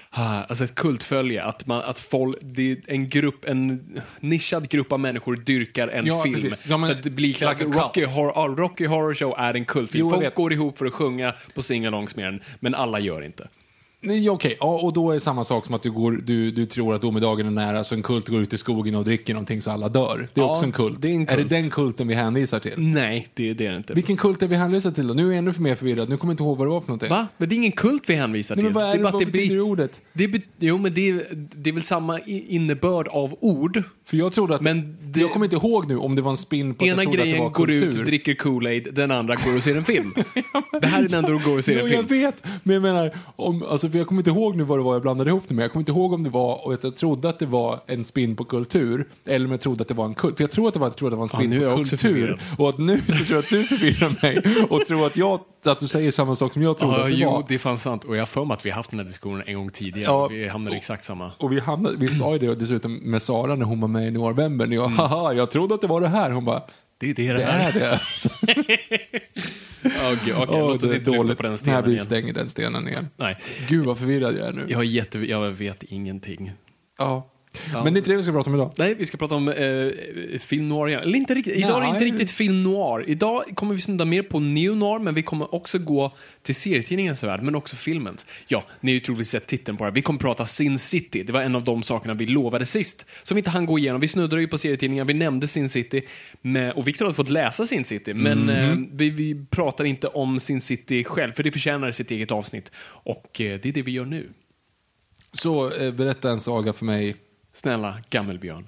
ah, 0.10 0.44
Alltså 0.50 0.63
ett 0.63 0.75
kultfölje, 0.75 1.44
att, 1.44 1.66
man, 1.68 1.81
att 1.84 2.00
folk, 2.00 2.38
det 2.42 2.78
en 2.88 3.10
grupp, 3.10 3.45
en 3.45 4.02
nischad 4.19 4.69
grupp 4.69 4.92
av 4.92 5.00
människor 5.00 5.35
dyrkar 5.35 5.88
en 5.88 6.06
Ja, 6.06 6.24
film. 6.24 6.54
Ja, 6.68 6.78
men- 6.78 6.88
så 6.88 6.92
att 6.92 7.04
det 7.04 7.09
blir 7.09 7.28
like 7.50 7.64
cult. 7.64 7.76
Rocky, 7.76 8.06
Horror, 8.06 8.56
Rocky 8.56 8.85
Horror 8.85 9.14
Show 9.14 9.35
är 9.38 9.54
en 9.54 9.66
kultfilm. 9.66 10.07
Jo, 10.07 10.16
folk 10.21 10.35
går 10.35 10.54
ihop 10.54 10.78
för 10.78 10.85
att 10.85 10.94
sjunga 10.94 11.33
på 11.56 11.62
singalongs 11.62 12.16
med 12.16 12.26
den, 12.26 12.40
men 12.59 12.76
alla 12.76 13.00
gör 13.00 13.21
inte. 13.26 13.47
Nej, 14.02 14.30
okej. 14.30 14.58
Ja, 14.60 14.80
och 14.84 14.94
då 14.94 15.10
är 15.10 15.14
det 15.14 15.20
samma 15.20 15.44
sak 15.44 15.66
som 15.66 15.76
att 15.76 15.82
du, 15.84 15.92
går, 15.92 16.12
du, 16.12 16.52
du 16.52 16.66
tror 16.66 16.96
att 16.96 17.02
domedagen 17.02 17.48
är 17.48 17.52
nära, 17.52 17.84
så 17.84 17.96
en 17.96 18.04
kult 18.04 18.28
går 18.28 18.42
ut 18.42 18.54
i 18.54 18.58
skogen 18.58 18.96
och 18.96 19.04
dricker 19.06 19.34
någonting 19.34 19.62
så 19.62 19.72
alla 19.72 19.90
dör. 19.90 20.28
Det 20.34 20.42
är 20.42 20.46
Ja, 20.46 20.52
också 20.52 20.66
en 20.66 20.72
kult. 20.72 21.02
det 21.02 21.08
är 21.08 21.12
en 21.14 21.26
det 21.26 21.36
kult. 21.36 21.50
den 21.50 21.70
kulten 21.70 22.08
vi 22.08 22.14
hänvisar 22.16 22.60
till? 22.60 22.74
Nej, 22.78 23.28
det, 23.34 23.54
det 23.54 23.66
är 23.66 23.72
det 23.72 23.78
inte. 23.78 23.94
Vilken 23.94 24.18
kult 24.18 24.42
är 24.44 24.48
vi 24.48 24.56
hänvisar 24.56 24.92
till 24.92 25.08
då? 25.08 25.14
Nu 25.14 25.24
är 25.24 25.28
jag 25.28 25.38
ännu 25.38 25.54
för 25.54 25.62
mer 25.62 25.76
förvirrad. 25.76 26.10
Nu 26.10 26.18
kommer 26.18 26.32
jag 26.32 26.34
inte 26.34 26.44
ihåg 26.44 26.58
vad 26.58 26.68
det 26.68 26.72
var 26.72 26.80
för 26.82 26.88
någonting. 26.88 27.10
Va? 27.10 27.28
Men 27.38 27.50
det 27.50 27.56
är 27.56 27.58
ingen 27.58 27.72
kult 27.72 28.04
vi 28.10 28.14
hänvisar 28.16 28.56
Nej, 28.56 28.66
till. 28.66 28.74
men 28.74 28.82
vad, 28.84 28.92
är 28.94 28.98
det, 28.98 29.04
bara 29.04 29.12
vad 29.14 29.22
det 29.22 29.26
betyder 29.26 29.48
blir- 29.48 29.62
ordet? 29.62 30.02
Det 30.14 30.28
be, 30.28 30.42
jo, 30.60 30.78
men 30.78 30.94
det 30.94 31.10
är, 31.10 31.24
det 31.32 31.70
är 31.70 31.74
väl 31.74 31.84
samma 31.84 32.20
i- 32.20 32.46
innebörd 32.56 33.08
av 33.08 33.36
ord. 33.40 33.84
För 34.06 34.18
jag 34.18 34.32
trodde 34.34 34.56
att... 34.56 34.62
Men 34.62 34.98
det- 35.02 35.20
Jag 35.20 35.32
kommer 35.32 35.46
inte 35.46 35.56
ihåg 35.56 35.88
nu 35.88 35.98
om 35.98 36.16
det 36.16 36.22
var 36.22 36.32
en 36.32 36.38
spin 36.38 36.74
på 36.76 36.84
att 36.84 36.88
Ena 36.90 36.96
jag 36.96 37.04
trodde 37.04 37.18
att 37.22 37.26
det 37.26 37.30
grejen 37.32 37.44
var 37.44 37.50
går 37.52 37.66
kultur. 37.68 38.00
ut, 38.00 38.06
dricker 38.06 38.34
Kool-Aid, 38.34 38.92
den 38.94 39.12
andra 39.12 39.36
går 39.36 39.58
och 39.58 39.64
ser 39.64 39.76
en 39.76 39.84
film. 39.84 40.14
det 40.82 40.88
här 40.88 41.00
är 41.04 41.08
den 41.08 41.14
enda 41.26 41.30
du 41.40 41.46
går 41.46 41.58
och 41.58 41.66
ser 41.66 41.80
Jo, 41.80 41.86
en 41.86 41.92
jag 41.92 42.08
film. 42.10 42.22
vet, 42.22 42.44
men 42.64 42.74
jag 42.74 42.82
menar, 42.82 43.12
om, 43.36 43.64
alltså, 43.70 43.89
för 43.92 43.98
jag 43.98 44.08
kommer 44.08 44.19
inte 44.22 44.30
ihåg 44.30 44.56
nu 44.56 44.64
vad 44.64 44.80
det 44.80 44.84
var 44.84 44.94
jag 44.94 45.02
blandade 45.02 45.30
ihop 45.30 45.44
det 45.48 45.54
med. 45.56 45.64
Jag 45.64 45.72
kommer 45.72 45.81
inte 45.81 45.92
ihåg 45.92 46.14
om 46.14 46.24
det 46.24 46.30
var, 46.30 46.66
och 46.68 46.74
jag 46.74 46.96
trodde 46.96 47.30
att 47.30 47.40
det 47.40 47.46
var 47.46 47.80
en 47.88 48.06
spin 48.06 48.36
på 48.36 48.44
kultur, 48.44 49.08
eller 49.26 49.46
om 49.46 49.52
jag 49.52 49.62
trodde 49.62 49.81
att 49.81 49.88
det 49.88 49.94
var 49.94 50.06
en 50.06 50.16
kult. 50.16 50.38
För 50.38 50.44
jag 50.44 50.52
tror 50.52 50.68
att 50.68 50.74
det 50.74 50.80
var, 50.80 50.88
jag 50.88 50.96
trodde 50.96 51.08
att 51.24 51.30
det 51.30 51.36
var 51.36 51.42
en 51.42 51.50
spin 51.50 51.62
jag 51.62 51.76
på 51.78 51.84
kultur. 51.86 52.42
Och 52.58 52.69
att 52.69 52.78
nu 52.78 53.02
så 53.08 53.14
tror 53.26 53.30
jag 53.30 53.40
att 53.40 53.50
du 53.50 53.64
förvirrar 53.64 54.16
mig 54.22 54.66
och 54.69 54.86
tror 54.86 55.06
att, 55.06 55.18
jag, 55.18 55.40
att 55.66 55.80
du 55.80 55.88
säger 55.88 56.12
samma 56.12 56.36
sak 56.36 56.54
som 56.54 56.62
jag 56.62 56.78
trodde 56.78 56.96
Ja, 56.98 57.04
att 57.04 57.10
det 57.12 57.18
jo, 57.18 57.30
var. 57.31 57.44
det 57.48 57.54
är 57.54 57.58
fan 57.58 57.78
sant. 57.78 58.04
Och 58.04 58.16
jag 58.16 58.22
har 58.22 58.26
för 58.26 58.46
mig 58.46 58.54
att 58.54 58.66
vi 58.66 58.69
har 58.69 58.76
haft 58.78 58.90
den 58.90 59.00
här 59.00 59.08
diskussionen 59.08 59.44
en 59.46 59.56
gång 59.56 59.69
tidigare. 59.69 60.12
Ja. 60.12 60.28
Vi 60.28 60.48
hamnade 60.48 60.76
i 60.76 60.78
exakt 60.78 61.04
samma. 61.04 61.31
Och 61.38 61.52
vi, 61.52 61.60
hamnade, 61.60 61.96
vi 61.98 62.08
sa 62.08 62.34
ju 62.34 62.40
det 62.40 62.56
dessutom 62.56 62.94
med 62.96 63.22
Sara 63.22 63.56
när 63.56 63.66
hon 63.66 63.81
var 63.81 63.88
med 63.88 64.08
i 64.08 64.12
November. 64.12 64.66
När 64.68 64.76
jag, 64.76 64.86
Mm. 64.86 64.98
haha, 64.98 65.34
jag 65.34 65.52
trodde 65.52 65.76
att 65.76 65.81
det 65.81 65.88
var 65.88 66.02
det 66.02 66.08
här. 66.08 66.31
Hon 66.31 66.46
bara, 66.46 66.62
Det 67.00 67.10
är 67.10 67.14
det 67.14 67.34
det, 67.34 67.44
är 67.44 67.74
det. 67.74 68.02
Oh, 69.84 70.26
gud, 70.26 70.36
okej, 70.36 70.62
Åh, 70.62 70.70
låt 70.72 70.84
oss 70.84 70.92
är 70.92 70.96
inte 70.96 71.12
lyfta 71.12 71.36
på 71.36 71.44
den 71.44 71.58
stenen 71.58 71.84
blir 71.84 71.94
igen. 71.94 72.06
stänger 72.06 72.34
den 72.34 72.50
stenen 72.50 72.88
igen. 72.88 73.10
Nej, 73.18 73.38
Gud 73.68 73.86
vad 73.86 73.98
förvirrad 73.98 74.38
jag 74.38 74.48
är 74.48 74.52
nu. 74.52 74.66
jag, 74.68 74.86
jätte, 74.86 75.20
jag 75.20 75.52
vet 75.52 75.84
ingenting. 75.84 76.52
Ja. 76.98 77.32
Men 77.73 77.83
det 77.83 77.89
är 77.89 77.97
inte 77.97 78.09
det 78.09 78.18
vi 78.18 78.23
ska 78.23 78.31
prata 78.31 78.49
om 78.49 78.56
idag. 78.56 78.71
Nej, 78.78 78.94
vi 78.94 79.06
ska 79.06 79.18
prata 79.18 79.35
om 79.35 79.49
eh, 79.49 80.39
film 80.39 80.69
noir 80.69 80.87
igen. 80.87 81.01
Eller 81.01 81.16
inte 81.16 81.35
riktigt. 81.35 81.56
Idag 81.56 81.78
är 81.78 81.81
det 81.81 81.87
inte 81.87 82.06
riktigt 82.06 82.31
film 82.31 82.61
noir. 82.61 83.04
Idag 83.07 83.44
kommer 83.56 83.75
vi 83.75 83.81
snudda 83.81 84.06
mer 84.06 84.23
på 84.23 84.39
neo 84.39 84.75
noir, 84.75 84.99
men 84.99 85.13
vi 85.13 85.21
kommer 85.21 85.56
också 85.56 85.78
gå 85.78 86.16
till 86.42 86.56
serietidningens 86.56 87.23
värld, 87.23 87.42
men 87.44 87.56
också 87.56 87.75
filmens. 87.75 88.28
Ja, 88.47 88.63
ni 88.81 88.92
har 88.92 88.94
ju 88.94 88.99
troligtvis 88.99 89.30
sett 89.30 89.47
titeln 89.47 89.78
på 89.78 89.83
det 89.83 89.89
här. 89.89 89.95
Vi 89.95 90.01
kommer 90.01 90.19
prata 90.19 90.45
Sin 90.45 90.80
City. 90.80 91.23
Det 91.23 91.33
var 91.33 91.42
en 91.42 91.56
av 91.56 91.63
de 91.63 91.83
sakerna 91.83 92.13
vi 92.13 92.25
lovade 92.25 92.66
sist, 92.66 93.06
som 93.23 93.35
vi 93.35 93.39
inte 93.39 93.49
hann 93.49 93.66
gå 93.66 93.80
igenom. 93.80 94.01
Vi 94.01 94.07
snuddade 94.07 94.42
ju 94.42 94.47
på 94.47 94.57
serietidningar, 94.57 95.06
vi 95.06 95.13
nämnde 95.13 95.47
Sin 95.47 95.69
City, 95.69 96.01
med, 96.42 96.73
och 96.73 96.87
Victor 96.87 97.06
hade 97.06 97.16
fått 97.16 97.30
läsa 97.30 97.66
Sin 97.66 97.83
City, 97.83 98.13
men 98.13 98.49
eh, 98.49 98.75
vi, 98.92 99.09
vi 99.09 99.45
pratar 99.49 99.85
inte 99.85 100.07
om 100.07 100.39
Sin 100.39 100.61
City 100.61 101.04
själv, 101.04 101.31
för 101.31 101.44
det 101.44 101.51
förtjänar 101.51 101.92
sitt 101.92 102.11
eget 102.11 102.31
avsnitt. 102.31 102.71
Och 102.85 103.42
eh, 103.42 103.59
det 103.61 103.69
är 103.69 103.73
det 103.73 103.81
vi 103.81 103.92
gör 103.92 104.06
nu. 104.06 104.30
Så 105.33 105.71
eh, 105.71 105.94
berätta 105.94 106.31
en 106.31 106.39
saga 106.39 106.73
för 106.73 106.85
mig. 106.85 107.16
Snälla 107.54 107.98
Gammelbjörn. 108.10 108.68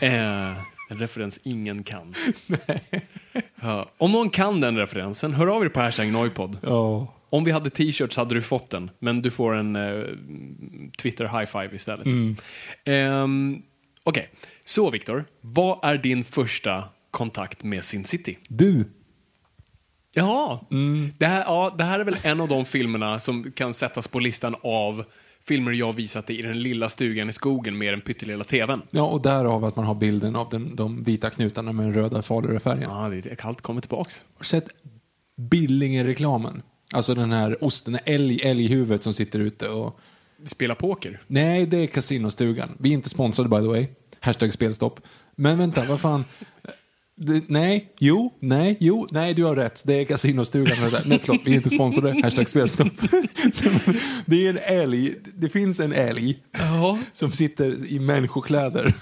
Eh, 0.00 0.56
en 0.90 0.98
referens 0.98 1.38
ingen 1.44 1.84
kan. 1.84 2.14
Ja, 3.62 3.90
om 3.98 4.12
någon 4.12 4.30
kan 4.30 4.60
den 4.60 4.76
referensen, 4.76 5.34
hör 5.34 5.46
av 5.46 5.64
er 5.64 5.68
på 5.68 5.80
hashtag 5.80 6.12
Noipod. 6.12 6.58
Ja. 6.62 7.14
Om 7.30 7.44
vi 7.44 7.50
hade 7.50 7.70
t-shirts 7.70 8.16
hade 8.16 8.34
du 8.34 8.42
fått 8.42 8.70
den, 8.70 8.90
men 8.98 9.22
du 9.22 9.30
får 9.30 9.54
en 9.54 9.76
eh, 9.76 10.04
Twitter 10.98 11.24
high 11.24 11.44
five 11.44 11.76
istället. 11.76 12.06
Ehm, 12.84 13.62
Okej, 14.02 14.30
så 14.64 14.90
Viktor, 14.90 15.24
vad 15.40 15.78
är 15.82 15.98
din 15.98 16.24
första 16.24 16.84
kontakt 17.10 17.64
med 17.64 17.84
Sin 17.84 18.04
City? 18.04 18.38
Du. 18.48 18.84
Ja, 20.14 20.66
det, 21.18 21.26
här, 21.26 21.40
ja, 21.40 21.74
det 21.78 21.84
här 21.84 22.00
är 22.00 22.04
väl 22.04 22.16
en 22.22 22.40
av 22.40 22.48
de 22.48 22.64
filmerna 22.64 23.20
som 23.20 23.52
kan 23.52 23.74
sättas 23.74 24.08
på 24.08 24.18
listan 24.18 24.56
av 24.62 25.04
filmer 25.48 25.72
jag 25.72 25.92
visat 25.96 26.26
dig 26.26 26.38
i 26.38 26.42
den 26.42 26.62
lilla 26.62 26.88
stugan 26.88 27.28
i 27.28 27.32
skogen 27.32 27.78
med 27.78 27.92
den 27.92 28.00
pyttelilla 28.00 28.44
tvn. 28.44 28.82
Ja, 28.90 29.02
och 29.02 29.22
därav 29.22 29.64
att 29.64 29.76
man 29.76 29.84
har 29.84 29.94
bilden 29.94 30.36
av 30.36 30.48
den, 30.48 30.76
de 30.76 31.04
vita 31.04 31.30
knutarna 31.30 31.72
med 31.72 31.86
den 31.86 31.94
röda 31.94 32.22
Faluröfärgen. 32.22 32.90
Ja, 32.90 33.08
det 33.08 33.30
är 33.30 33.34
kallt 33.34 33.60
kommer 33.60 33.80
tillbaks. 33.80 34.22
Har 34.34 34.38
du 34.38 34.44
sett 34.44 34.68
Billinger-reklamen? 35.36 36.62
Alltså 36.92 37.14
den 37.14 37.32
här 37.32 37.64
osten, 37.64 37.98
älg, 38.04 38.40
älghuvudet 38.42 39.02
som 39.02 39.14
sitter 39.14 39.38
ute 39.38 39.68
och... 39.68 40.00
Spela 40.44 40.74
poker. 40.74 41.22
Nej, 41.26 41.66
det 41.66 41.76
är 41.76 41.86
Casinostugan. 41.86 42.76
Vi 42.78 42.88
är 42.88 42.92
inte 42.92 43.08
sponsrade 43.08 43.48
by 43.48 43.56
the 43.56 43.68
way. 43.68 43.86
Hashtag 44.20 44.52
spelstopp. 44.52 45.00
Men 45.36 45.58
vänta, 45.58 45.84
vad 45.84 46.00
fan. 46.00 46.24
Nej, 47.46 47.88
jo, 47.98 48.32
nej, 48.40 48.76
jo, 48.80 49.06
nej, 49.10 49.34
du 49.34 49.44
har 49.44 49.56
rätt. 49.56 49.82
Det 49.86 49.94
är 49.94 50.04
det 50.84 50.90
där. 50.90 51.02
Nej, 51.06 51.20
förlåt, 51.24 51.40
vi 51.44 51.50
är 51.52 51.56
inte 51.56 51.70
sponsrade. 51.70 52.20
Hashtag 52.22 52.48
spelstopp. 52.48 52.88
det 54.26 54.46
är 54.46 54.50
en 54.50 54.58
älg. 54.82 55.14
Det 55.34 55.48
finns 55.48 55.80
en 55.80 55.92
älg 55.92 56.38
Ja. 56.58 56.98
som 57.12 57.32
sitter 57.32 57.76
i 57.92 57.98
människokläder. 58.00 58.94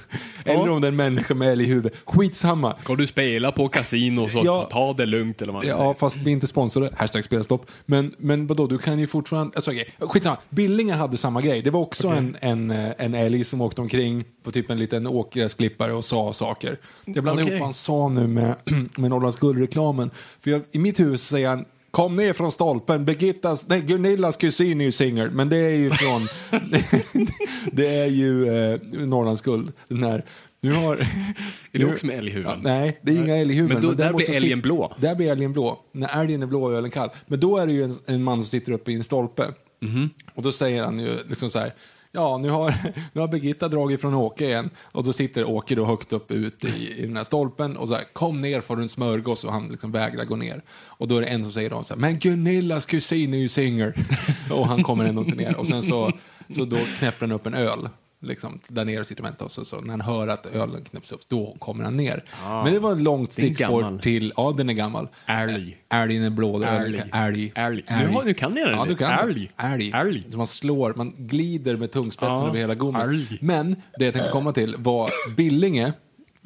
Eller 0.45 0.71
om 0.71 0.81
det 0.81 0.87
är 0.87 0.89
en 0.89 0.97
människa 0.97 1.35
med 1.35 1.53
älghuvud. 1.53 1.93
Skitsamma. 2.05 2.77
Ska 2.83 2.95
du 2.95 3.07
spela 3.07 3.53
på 3.53 3.69
kasino 3.69 4.29
så 4.29 4.43
Ja. 4.45 4.69
ta 4.71 4.93
det 4.93 5.07
lugnt 5.07 5.43
eller 5.43 5.53
vad 5.53 5.65
Ja, 5.65 5.77
säger. 5.77 5.95
fast 5.95 6.17
vi 6.17 6.31
är 6.31 6.33
inte 6.33 6.47
sponsrade. 6.47 6.91
Hashtag 6.97 7.25
spelstopp. 7.25 7.67
Men, 7.87 8.15
men 8.19 8.47
vadå, 8.47 8.67
du 8.67 8.79
kan 8.79 8.99
ju 8.99 9.07
fortfarande... 9.07 9.53
Alltså, 9.57 9.71
okej, 9.71 9.95
skitsamma. 9.99 10.37
Billinge 10.51 10.93
hade 10.93 11.17
samma 11.17 11.41
grej. 11.41 11.63
Det 11.63 11.71
var 11.71 11.81
också 11.81 12.09
en, 12.09 12.37
en, 12.41 12.71
eh, 12.71 12.91
en 12.99 13.15
älg 13.15 13.45
som 13.45 13.61
åkte 13.61 13.81
omkring 13.81 14.25
på 14.43 14.51
typ 14.51 14.71
en 14.71 14.79
liten 14.79 15.07
åkgräsklippare 15.07 15.93
och 15.93 16.05
sa 16.05 16.33
saker. 16.33 16.79
Jag 17.05 17.23
blandar 17.25 17.43
Okej. 17.45 17.47
ihop 17.55 17.61
vad 17.61 17.67
han 17.67 17.75
sa 17.75 18.04
nu 18.09 18.27
med, 18.27 18.55
med 18.97 19.11
Norrlands 19.11 19.39
guldreklamen. 19.39 20.11
För 20.41 20.51
jag, 20.51 20.63
i 20.73 20.79
mitt 20.79 21.01
hus 21.01 21.23
säger 21.29 21.49
han 21.49 21.65
Kom 21.91 22.17
ner 22.17 22.33
från 22.33 22.53
stolpen, 22.53 23.05
Birgittas, 23.05 23.69
nej, 23.69 23.81
Gunillas 23.81 24.37
kusin 24.37 24.81
är 24.81 24.85
ju 24.85 24.93
singel, 24.93 25.31
men 25.31 25.49
det 25.49 25.57
är 25.57 25.71
ju 25.77 25.91
från, 25.91 26.29
det 27.73 27.87
är 27.87 28.07
ju 28.07 28.49
eh, 28.49 28.81
Norrlands 29.07 29.43
guld. 29.43 29.73
Den 29.89 30.05
här, 30.05 30.25
nu 30.61 30.73
har, 30.73 30.97
Är 31.73 31.79
det 31.79 31.85
också 31.85 32.07
med 32.07 32.19
älghuvuden? 32.19 32.53
Ja, 32.53 32.61
nej, 32.63 32.99
det 33.03 33.13
är 33.13 33.17
inga 33.17 33.37
älghuvuden. 33.37 33.75
Men 33.75 33.83
då- 33.83 33.89
där 33.89 33.97
däremot 33.97 34.27
blir 34.27 34.37
älgen 34.37 34.61
blå. 34.61 34.95
Där 35.01 35.15
blir 35.15 35.31
älgen 35.31 35.53
blå. 35.53 35.81
När 35.93 36.21
älgen 36.21 36.43
är 36.43 36.47
blå 36.47 36.71
är 36.71 36.75
ölen 36.75 36.91
kall. 36.91 37.11
Men 37.27 37.41
då 37.41 37.59
är 37.59 37.67
det 37.67 37.73
ju 37.73 37.85
en, 37.85 37.95
en 38.07 38.25
man 38.25 38.37
som 38.37 38.45
sitter 38.45 38.73
uppe 38.73 38.93
i 38.93 38.95
en 38.95 39.05
stolpe. 39.05 39.45
Mhm. 39.81 40.11
Och 40.35 40.43
då 40.43 40.53
säger 40.53 40.85
han 40.85 40.99
ju 40.99 41.17
liksom 41.29 41.51
så 41.51 41.59
här. 41.59 41.75
Ja, 42.17 42.39
nu 42.39 42.51
har, 42.51 42.75
nu 43.13 43.21
har 43.21 43.29
Birgitta 43.29 43.69
dragit 43.69 44.01
från 44.01 44.15
Åke 44.15 44.45
igen. 44.45 44.71
Och 44.83 45.05
då 45.05 45.13
sitter 45.13 45.45
Åke 45.45 45.75
då 45.75 45.85
högt 45.85 46.13
upp 46.13 46.31
ute 46.31 46.69
i, 46.69 46.99
i 46.99 47.07
den 47.07 47.17
här 47.17 47.25
stolpen 47.25 47.77
och 47.77 47.89
så 47.89 47.95
här, 47.95 48.05
kom 48.13 48.41
ner 48.41 48.61
får 48.61 48.77
du 48.77 48.83
en 48.83 48.89
smörgås 48.89 49.45
och 49.45 49.53
han 49.53 49.69
liksom 49.69 49.93
vägrar 49.93 50.25
gå 50.25 50.37
ner. 50.37 50.63
Och 50.71 51.09
då 51.09 51.17
är 51.17 51.21
det 51.21 51.27
en 51.27 51.43
som 51.43 51.53
säger 51.53 51.71
då 51.71 51.85
så 51.85 51.95
här, 51.95 52.01
men 52.01 52.19
Gunillas 52.19 52.87
kusin 52.87 53.35
är 53.35 53.39
ju 53.39 53.49
singer 53.49 53.95
och 54.51 54.67
han 54.67 54.83
kommer 54.83 55.05
ändå 55.05 55.23
inte 55.23 55.37
ner. 55.37 55.57
Och 55.57 55.67
sen 55.67 55.83
så, 55.83 56.13
så 56.57 56.65
då 56.65 56.77
knäpper 56.99 57.21
han 57.21 57.33
upp 57.33 57.47
en 57.47 57.55
öl. 57.55 57.89
Liksom, 58.25 58.61
där 58.69 58.85
nere 58.85 59.05
sitter 59.05 59.23
och 59.23 59.27
väntar 59.29 59.45
och 59.45 59.53
så, 59.53 59.65
så 59.65 59.81
när 59.81 59.91
han 59.91 60.01
hör 60.01 60.29
att 60.29 60.47
ölen 60.47 60.85
knäpps 60.85 61.13
upp, 61.13 61.21
då 61.29 61.57
kommer 61.59 61.85
han 61.85 61.97
ner. 61.97 62.25
Men 62.65 62.73
det 62.73 62.79
var 62.79 62.93
ett 62.93 63.03
långt 63.03 63.33
stickspår 63.33 63.99
till, 63.99 64.33
ja 64.37 64.55
den 64.57 64.69
är 64.69 64.75
gammal. 64.75 65.09
Älg. 65.27 65.77
Älgen 65.89 66.23
är 66.23 66.31
blå, 66.31 66.63
Älg. 66.65 67.03
älg. 67.13 67.53
Älg. 67.55 67.85
Nu 68.25 68.35
kan 68.35 68.53
ni 68.53 68.61
den. 68.61 68.71
Ja, 68.71 68.85
du 68.89 68.97
kan 68.97 69.29
Älg. 69.29 69.51
Älg. 69.57 69.91
Älg. 69.95 70.25
Så 70.31 70.37
man 70.39 70.47
slår, 70.47 70.95
man 70.97 71.13
glider 71.19 71.77
med 71.77 71.91
tungspetsen 71.93 72.35
Ja, 72.37 72.49
över 72.49 72.59
hela 72.59 72.75
gommen. 72.75 73.09
älg. 73.09 73.39
Men 73.41 73.77
det 73.99 74.05
jag 74.05 74.15
tänkte 74.15 74.33
komma 74.33 74.53
till 74.53 74.75
var 74.79 75.11
Billinge 75.37 75.93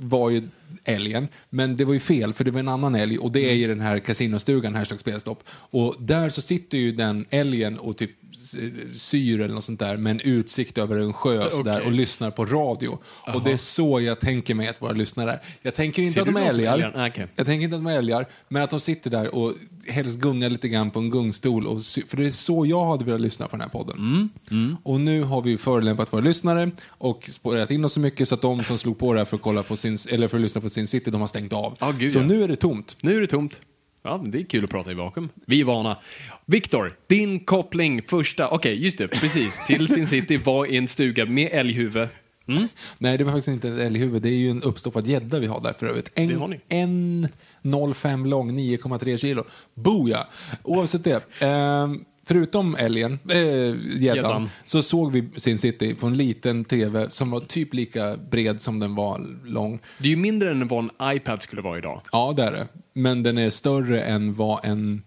var 0.00 0.30
ju 0.30 0.48
älgen, 0.84 1.28
men 1.50 1.76
det 1.76 1.84
var 1.84 1.94
ju 1.94 2.00
fel 2.00 2.32
för 2.32 2.44
det 2.44 2.50
var 2.50 2.60
en 2.60 2.68
annan 2.68 2.94
älg 2.94 3.18
och 3.18 3.32
det 3.32 3.50
är 3.50 3.54
ju 3.54 3.68
den 3.68 3.80
här 3.80 3.98
kasinostugan, 3.98 4.74
hashtag 4.74 5.00
spelstopp. 5.00 5.42
Och 5.50 5.94
där 5.98 6.30
så 6.30 6.40
sitter 6.42 6.78
ju 6.78 6.92
den 6.92 7.26
älgen 7.30 7.78
och 7.78 7.96
typ 7.96 8.10
syr 8.94 9.40
eller 9.40 9.54
något 9.54 9.64
sånt 9.64 9.78
där 9.80 9.96
med 9.96 10.10
en 10.10 10.20
utsikt 10.20 10.78
över 10.78 10.96
en 10.98 11.12
sjö 11.12 11.50
så 11.50 11.62
där, 11.62 11.72
Okej. 11.76 11.86
och 11.86 11.92
lyssnar 11.92 12.30
på 12.30 12.44
radio. 12.44 12.98
Och 13.34 13.42
det 13.44 13.50
är 13.52 13.56
så 13.56 14.00
jag 14.00 14.20
tänker 14.20 14.54
mig 14.54 14.68
att 14.68 14.82
våra 14.82 14.92
lyssnare 14.92 15.32
är. 15.32 15.40
Jag 15.62 15.74
tänker 15.74 16.02
inte 16.02 16.12
Ser 16.14 16.20
att 16.20 16.26
de 16.26 16.36
är 16.36 16.48
älgar. 16.48 16.92
Nej, 16.96 17.10
okej. 17.10 17.26
Jag 17.36 17.46
tänker 17.46 17.64
inte 17.64 17.76
att 17.76 17.84
de 17.84 17.90
är 17.90 17.96
älgar, 17.98 18.26
men 18.48 18.62
att 18.62 18.70
de 18.70 18.80
sitter 18.80 19.10
där 19.10 19.34
och 19.34 19.54
helst 19.86 20.18
gungar 20.18 20.50
lite 20.50 20.68
grann 20.68 20.90
på 20.90 20.98
en 20.98 21.10
gungstol. 21.10 21.66
Och 21.66 21.82
sy- 21.82 22.02
för 22.08 22.16
det 22.16 22.26
är 22.26 22.30
så 22.30 22.66
jag 22.66 22.86
hade 22.86 23.04
velat 23.04 23.20
lyssna 23.20 23.46
på 23.48 23.56
den 23.56 23.60
här 23.60 23.68
podden. 23.68 24.30
Mm, 24.50 24.76
Och 24.82 25.00
nu 25.00 25.22
har 25.22 25.42
vi 25.42 25.58
förolämpat 25.58 26.12
våra 26.12 26.20
lyssnare 26.22 26.70
och 26.88 27.28
spårat 27.32 27.70
in 27.70 27.84
oss 27.84 27.92
så 27.92 28.00
mycket 28.00 28.28
så 28.28 28.34
att 28.34 28.42
de 28.42 28.64
som 28.64 28.78
slog 28.78 28.98
på 28.98 29.12
det 29.12 29.20
här 29.20 29.24
för 29.24 29.36
att, 29.36 29.42
kolla 29.42 29.62
på 29.62 29.76
sin, 29.76 29.96
eller 30.08 30.28
för 30.28 30.36
att 30.36 30.42
lyssna 30.42 30.60
på 30.60 30.70
sin 30.70 30.86
city, 30.86 31.10
de 31.10 31.20
har 31.20 31.28
stängt 31.28 31.52
av. 31.52 31.76
Ja, 31.80 31.92
gud, 31.98 32.12
så 32.12 32.18
ja. 32.18 32.22
nu 32.22 32.42
är 32.42 32.48
det 32.48 32.56
tomt. 32.56 32.96
Nu 33.00 33.16
är 33.16 33.20
det 33.20 33.26
tomt. 33.26 33.60
Ja, 34.02 34.22
det 34.26 34.38
är 34.40 34.44
kul 34.44 34.64
att 34.64 34.70
prata 34.70 34.90
i 34.90 34.94
vakuum. 34.94 35.28
Vi 35.46 35.60
är 35.60 35.64
vana. 35.64 35.98
Viktor, 36.46 36.92
din 37.06 37.40
koppling 37.44 38.02
första, 38.02 38.48
okej, 38.48 38.84
just 38.84 38.98
det, 38.98 39.08
precis, 39.08 39.66
till 39.66 39.88
Sin 39.88 40.06
City 40.06 40.36
var 40.36 40.66
i 40.66 40.76
en 40.76 40.88
stuga 40.88 41.24
med 41.26 41.48
älghuvud. 41.52 42.08
Mm? 42.48 42.68
Nej, 42.98 43.18
det 43.18 43.24
var 43.24 43.32
faktiskt 43.32 43.48
inte 43.48 43.68
ett 43.68 43.78
älghuvud. 43.78 44.22
Det 44.22 44.28
är 44.28 44.36
ju 44.36 44.50
en 44.50 44.62
uppstoppad 44.62 45.06
gädda 45.06 45.38
vi 45.38 45.46
har 45.46 45.60
där 45.60 45.72
för 45.78 45.86
övrigt. 45.86 46.10
En, 46.14 46.28
Det 46.28 46.34
har 46.34 46.48
ni. 46.48 46.60
en 46.68 47.28
0,5 47.62 48.26
lång, 48.28 48.50
9,3 48.58 49.16
kilo. 49.16 49.44
Boja! 49.74 50.26
Oavsett 50.62 51.04
det. 51.04 51.24
ehm, 51.42 52.04
förutom 52.28 52.74
älgen, 52.76 53.18
äh, 53.28 53.38
Gäddan. 54.02 54.50
så 54.64 54.82
såg 54.82 55.12
vi 55.12 55.28
Sin 55.36 55.58
City 55.58 55.94
på 55.94 56.06
en 56.06 56.16
liten 56.16 56.64
tv 56.64 57.10
som 57.10 57.30
var 57.30 57.40
typ 57.40 57.74
lika 57.74 58.16
bred 58.16 58.60
som 58.60 58.78
den 58.78 58.94
var 58.94 59.26
lång. 59.44 59.80
Det 59.98 60.04
är 60.04 60.10
ju 60.10 60.16
mindre 60.16 60.50
än 60.50 60.68
vad 60.68 60.84
en 61.00 61.16
iPad 61.16 61.42
skulle 61.42 61.62
vara 61.62 61.78
idag. 61.78 62.00
Ja, 62.12 62.32
det 62.36 62.42
är 62.42 62.52
det. 62.52 62.68
Men 62.92 63.22
den 63.22 63.38
är 63.38 63.50
större 63.50 64.02
än 64.02 64.34
vad 64.34 64.64
en... 64.64 65.02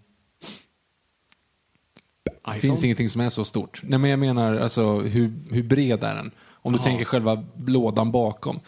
Det 2.54 2.58
finns 2.60 2.84
ingenting 2.84 3.10
som 3.10 3.20
är 3.20 3.28
så 3.28 3.44
stort. 3.44 3.80
Nej, 3.84 3.98
men 3.98 4.10
jag 4.10 4.18
menar 4.18 4.56
alltså 4.56 5.00
hur, 5.00 5.32
hur 5.50 5.62
bred 5.62 6.04
är 6.04 6.14
den? 6.14 6.30
Om 6.50 6.72
du 6.72 6.78
tänker 6.78 7.04
själva 7.04 7.44
lådan 7.66 8.12
bakom. 8.12 8.60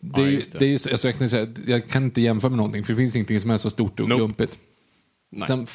Det 0.00 0.20
Ja, 0.20 0.26
är, 0.28 0.30
det. 0.52 0.58
det 0.58 0.66
är, 0.66 0.72
alltså 0.92 1.08
jag, 1.08 1.18
kan 1.18 1.28
säga, 1.28 1.46
jag 1.66 1.88
kan 1.88 2.04
inte 2.04 2.20
jämföra 2.20 2.48
med 2.50 2.56
någonting, 2.56 2.84
för 2.84 2.92
det 2.92 2.96
finns 2.96 3.16
ingenting 3.16 3.40
som 3.40 3.50
är 3.50 3.56
så 3.56 3.70
stort 3.70 4.00
och 4.00 4.08
Nope. 4.08 4.18
klumpigt. 4.18 4.58
Nej. 5.30 5.48
Sen 5.48 5.66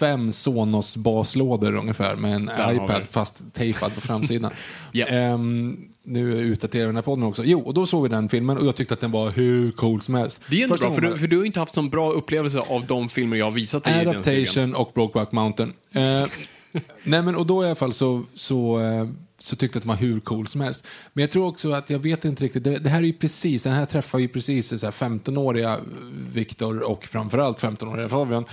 fem 0.00 0.32
Sonos 0.32 0.96
baslådor 0.96 1.74
ungefär 1.74 2.16
med 2.16 2.34
en 2.34 2.46
Där 2.46 2.74
iPad 2.74 3.02
fast 3.10 3.42
tejpad 3.52 3.94
på 3.94 4.00
framsidan. 4.00 4.50
Ja. 4.92 5.06
Ehm, 5.06 5.78
nu 6.02 6.38
utdaterar 6.38 6.82
vi 6.82 6.86
den 6.86 6.94
här 6.94 7.02
podden 7.02 7.24
också. 7.24 7.44
Jo, 7.44 7.60
och 7.60 7.74
då 7.74 7.86
såg 7.86 8.02
vi 8.02 8.08
den 8.08 8.28
filmen 8.28 8.58
och 8.58 8.66
jag 8.66 8.76
tyckte 8.76 8.94
att 8.94 9.00
den 9.00 9.10
var 9.10 9.30
hur 9.30 9.72
cool 9.72 10.02
som 10.02 10.14
helst. 10.14 10.40
Det 10.50 10.56
är 10.56 10.62
ändå 10.62 10.76
Första 10.76 10.86
bra, 10.86 10.94
för 10.94 11.02
du, 11.02 11.18
för 11.18 11.26
du 11.26 11.38
har 11.38 11.44
inte 11.44 11.60
haft 11.60 11.74
sån 11.74 11.90
bra 11.90 12.12
upplevelse 12.12 12.58
av 12.68 12.86
de 12.86 13.08
filmer 13.08 13.36
jag 13.36 13.46
har 13.46 13.50
visat 13.50 13.84
dig 13.84 13.94
i 13.94 14.04
den. 14.04 14.08
Adaptation 14.08 14.74
och 14.74 14.90
Brokeback 14.94 15.32
Mountain. 15.32 15.72
Eh, 15.94 16.02
nej 17.04 17.22
men 17.22 17.36
och 17.36 17.46
då 17.46 17.62
i 17.62 17.66
alla 17.66 17.74
fall 17.74 17.92
så, 17.92 18.22
så, 18.34 18.80
eh, 18.80 19.08
så 19.42 19.56
tyckte 19.56 19.78
att 19.78 19.82
den 19.82 19.88
var 19.88 19.96
hur 19.96 20.20
cool 20.20 20.46
som 20.46 20.60
helst. 20.60 20.86
Men 21.12 21.22
jag 21.22 21.30
tror 21.30 21.46
också 21.46 21.72
att 21.72 21.90
jag 21.90 21.98
vet 21.98 22.24
inte 22.24 22.44
riktigt, 22.44 22.64
det, 22.64 22.78
det 22.78 22.88
här 22.88 22.98
är 22.98 23.06
ju 23.06 23.12
precis, 23.12 23.62
den 23.62 23.72
här 23.72 23.86
träffar 23.86 24.18
ju 24.18 24.28
precis 24.28 24.68
så 24.80 24.86
här 24.86 24.92
15-åriga 24.92 25.78
Viktor 26.32 26.80
och 26.80 27.04
framförallt 27.04 27.58
15-åriga 27.62 28.08
Fabian 28.08 28.44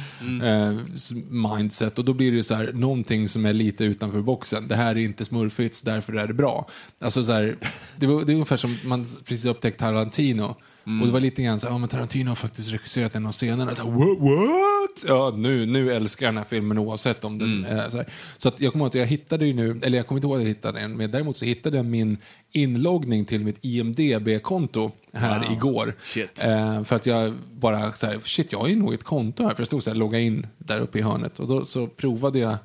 eh, 0.44 0.78
s- 0.96 1.12
mindset 1.30 2.00
och 2.00 2.06
då 2.06 2.14
blir 2.14 2.32
det 2.32 2.38
ju 2.38 2.44
så 2.44 2.54
här 2.56 2.72
någonting 2.74 3.30
som 3.30 3.46
är 3.46 3.54
lite 3.54 3.84
utanför 3.86 4.22
boxen. 4.22 4.68
Det 4.68 4.76
här 4.76 4.90
är 4.96 5.00
inte 5.00 5.26
smurfits, 5.26 5.82
därför 5.82 6.14
är 6.14 6.28
det 6.28 6.34
bra. 6.34 6.68
Alltså 7.00 7.24
så 7.24 7.32
här, 7.32 7.56
det, 7.98 8.08
var, 8.08 8.26
det 8.26 8.32
är 8.32 8.34
ungefär 8.34 8.58
som 8.58 8.78
man 8.84 9.06
precis 9.26 9.46
upptäckt 9.46 9.80
Tarantino. 9.80 10.56
Och 11.02 11.08
det 11.08 11.14
var 11.14 11.20
lite 11.20 11.44
grann 11.44 11.60
så 11.60 11.68
ja 11.68 11.78
men 11.78 11.90
Tarantino 11.90 12.30
har 12.32 12.36
faktiskt 12.36 12.72
regisserat 12.72 13.16
en 13.16 13.26
av 13.26 13.32
scenerna. 13.32 13.76
Så 13.76 13.84
what? 13.92 14.20
what? 14.20 15.04
ja, 15.08 15.34
nu, 15.38 15.66
nu 15.66 15.94
älskar 15.94 16.26
jag 16.26 16.34
den 16.34 16.38
här 16.38 16.46
filmen 16.46 16.78
oavsett 16.78 17.24
om 17.24 17.38
den 17.38 17.66
Mm. 17.66 17.78
är 17.80 17.90
så 17.90 17.98
här. 17.98 18.06
Så 18.38 18.48
att 18.48 18.62
jag 18.62 18.72
kommer 18.74 18.86
ihåg 18.86 18.90
att 18.90 18.96
jag 18.96 19.06
hittade 19.06 19.46
ju 19.48 19.54
nu, 19.54 19.80
eller 19.84 19.98
jag 19.98 20.08
kommer 20.08 20.18
inte 20.18 20.28
ihåg 20.28 20.36
att 20.38 20.42
jag 20.42 20.48
hittade 20.50 20.80
den, 20.80 20.98
men 20.98 21.12
däremot 21.12 21.38
så 21.38 21.46
hittade 21.46 21.78
jag 21.78 21.86
min 21.86 22.18
inloggning 22.52 23.26
till 23.26 23.44
mitt 23.44 23.58
IMDB-konto 23.62 24.92
här 25.14 25.40
Wow. 25.40 25.52
igår. 25.58 25.94
Eh, 26.44 26.84
för 26.84 26.96
att 26.96 27.06
jag 27.06 27.34
bara 27.54 27.94
så 27.94 28.06
här, 28.08 28.20
shit 28.24 28.52
jag 28.52 28.60
har 28.60 28.68
ju 28.68 28.76
nog 28.76 28.94
ett 28.94 29.04
konto 29.04 29.44
här, 29.44 29.50
för 29.50 29.62
det 29.62 29.66
stod 29.66 29.84
så 29.84 29.90
här, 29.90 29.98
logga 29.98 30.20
in 30.20 30.48
där 30.58 30.80
uppe 30.80 31.00
i 31.00 31.02
hörnet. 31.02 31.40
Och 31.40 31.48
då 31.48 31.66
så 31.66 31.88
provade 31.88 32.40
jag 32.40 32.56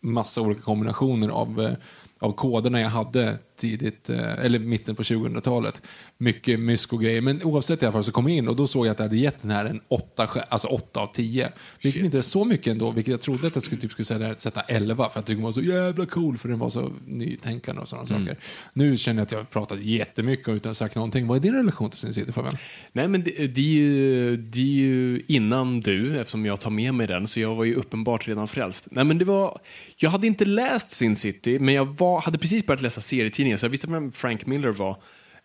massa 0.00 0.40
olika 0.40 0.60
kombinationer 0.60 1.28
av, 1.28 1.60
eh, 1.60 1.72
av 2.18 2.32
koderna 2.32 2.80
jag 2.80 2.88
hade 2.88 3.38
tidigt, 3.58 4.10
eh, 4.10 4.44
eller 4.44 4.58
mitten 4.58 4.94
på 4.96 5.02
2000-talet. 5.02 5.82
Mycket 6.18 6.60
mysko-grejer, 6.60 7.20
men 7.20 7.42
oavsett 7.42 7.82
i 7.82 7.86
alla 7.86 7.92
fall 7.92 8.04
så 8.04 8.12
kom 8.12 8.28
jag 8.28 8.36
in 8.36 8.48
och 8.48 8.56
då 8.56 8.66
såg 8.66 8.86
jag 8.86 8.92
att 8.92 8.98
jag 8.98 9.04
hade 9.06 9.16
gett 9.16 9.42
den 9.42 9.50
här 9.50 9.64
en 9.64 9.80
8, 9.88 10.26
sk- 10.26 10.42
alltså 10.48 10.68
8 10.68 11.00
av 11.00 11.06
10. 11.12 11.52
Vilket 11.82 11.92
Shit. 11.98 12.04
inte 12.04 12.18
är 12.18 12.22
så 12.22 12.44
mycket 12.44 12.66
ändå, 12.66 12.90
vilket 12.90 13.10
jag 13.12 13.20
trodde 13.20 13.46
att 13.46 13.54
jag 13.54 13.62
skulle, 13.62 13.80
typ 13.80 13.92
skulle 13.92 14.06
säga, 14.06 14.34
sätta 14.34 14.60
11 14.60 15.08
för 15.08 15.18
jag 15.20 15.24
tyckte 15.26 15.34
den 15.34 15.42
var 15.44 15.52
så 15.52 15.60
jävla 15.60 16.06
cool 16.06 16.38
för 16.38 16.48
den 16.48 16.58
var 16.58 16.70
så 16.70 16.92
nytänkande 17.06 17.82
och 17.82 17.88
sådana 17.88 18.08
Mm. 18.08 18.26
saker. 18.26 18.40
Nu 18.74 18.96
känner 18.96 19.20
jag 19.20 19.24
att 19.24 19.32
jag 19.32 19.38
har 19.38 19.44
pratat 19.44 19.80
jättemycket 19.82 20.48
utan 20.48 20.74
sagt 20.74 20.94
någonting. 20.94 21.26
Vad 21.26 21.36
är 21.36 21.40
din 21.40 21.54
relation 21.54 21.90
till 21.90 21.98
Sin 21.98 22.14
City 22.14 22.32
Fabian? 22.32 22.54
Nej, 22.92 23.08
men 23.08 23.22
det, 23.22 23.46
det, 23.46 23.60
är 23.60 23.64
ju, 23.64 24.36
det 24.36 24.60
är 24.60 24.64
ju 24.64 25.22
innan 25.26 25.80
du, 25.80 26.18
eftersom 26.20 26.46
jag 26.46 26.60
tar 26.60 26.70
med 26.70 26.94
mig 26.94 27.06
den, 27.06 27.26
så 27.26 27.40
jag 27.40 27.54
var 27.54 27.64
ju 27.64 27.74
uppenbart 27.74 28.28
redan 28.28 28.48
frälst. 28.48 28.88
Nej, 28.90 29.04
men 29.04 29.18
det 29.18 29.24
var, 29.24 29.58
jag 29.96 30.10
hade 30.10 30.26
inte 30.26 30.44
läst 30.44 30.90
Sin 30.90 31.16
City, 31.16 31.58
men 31.58 31.74
jag 31.74 31.84
var, 31.98 32.20
hade 32.22 32.38
precis 32.38 32.66
börjat 32.66 32.82
läsa 32.82 33.00
serietidningen, 33.48 33.58
så 33.58 33.66
jag 33.66 33.70
visste 33.70 33.90
vem 33.90 34.12
Frank 34.12 34.46
Miller 34.46 34.72
var. 34.72 34.96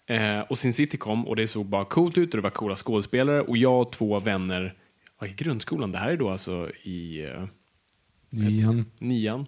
Eh, 0.07 0.39
och 0.39 0.57
Sin 0.57 0.74
City 0.74 0.98
kom 0.98 1.27
och 1.27 1.36
det 1.36 1.48
såg 1.48 1.65
bara 1.65 1.86
coolt 1.86 2.17
ut 2.17 2.33
och 2.33 2.38
det 2.38 2.43
var 2.43 2.50
coola 2.50 2.75
skådespelare 2.75 3.41
och 3.41 3.57
jag 3.57 3.81
och 3.81 3.91
två 3.91 4.19
vänner 4.19 4.74
i 5.25 5.33
grundskolan, 5.33 5.91
det 5.91 5.98
här 5.98 6.12
är 6.12 6.17
då 6.17 6.29
alltså 6.29 6.69
i 6.83 7.25
eh, 7.25 7.45
Nian. 8.29 8.86
nian, 9.00 9.45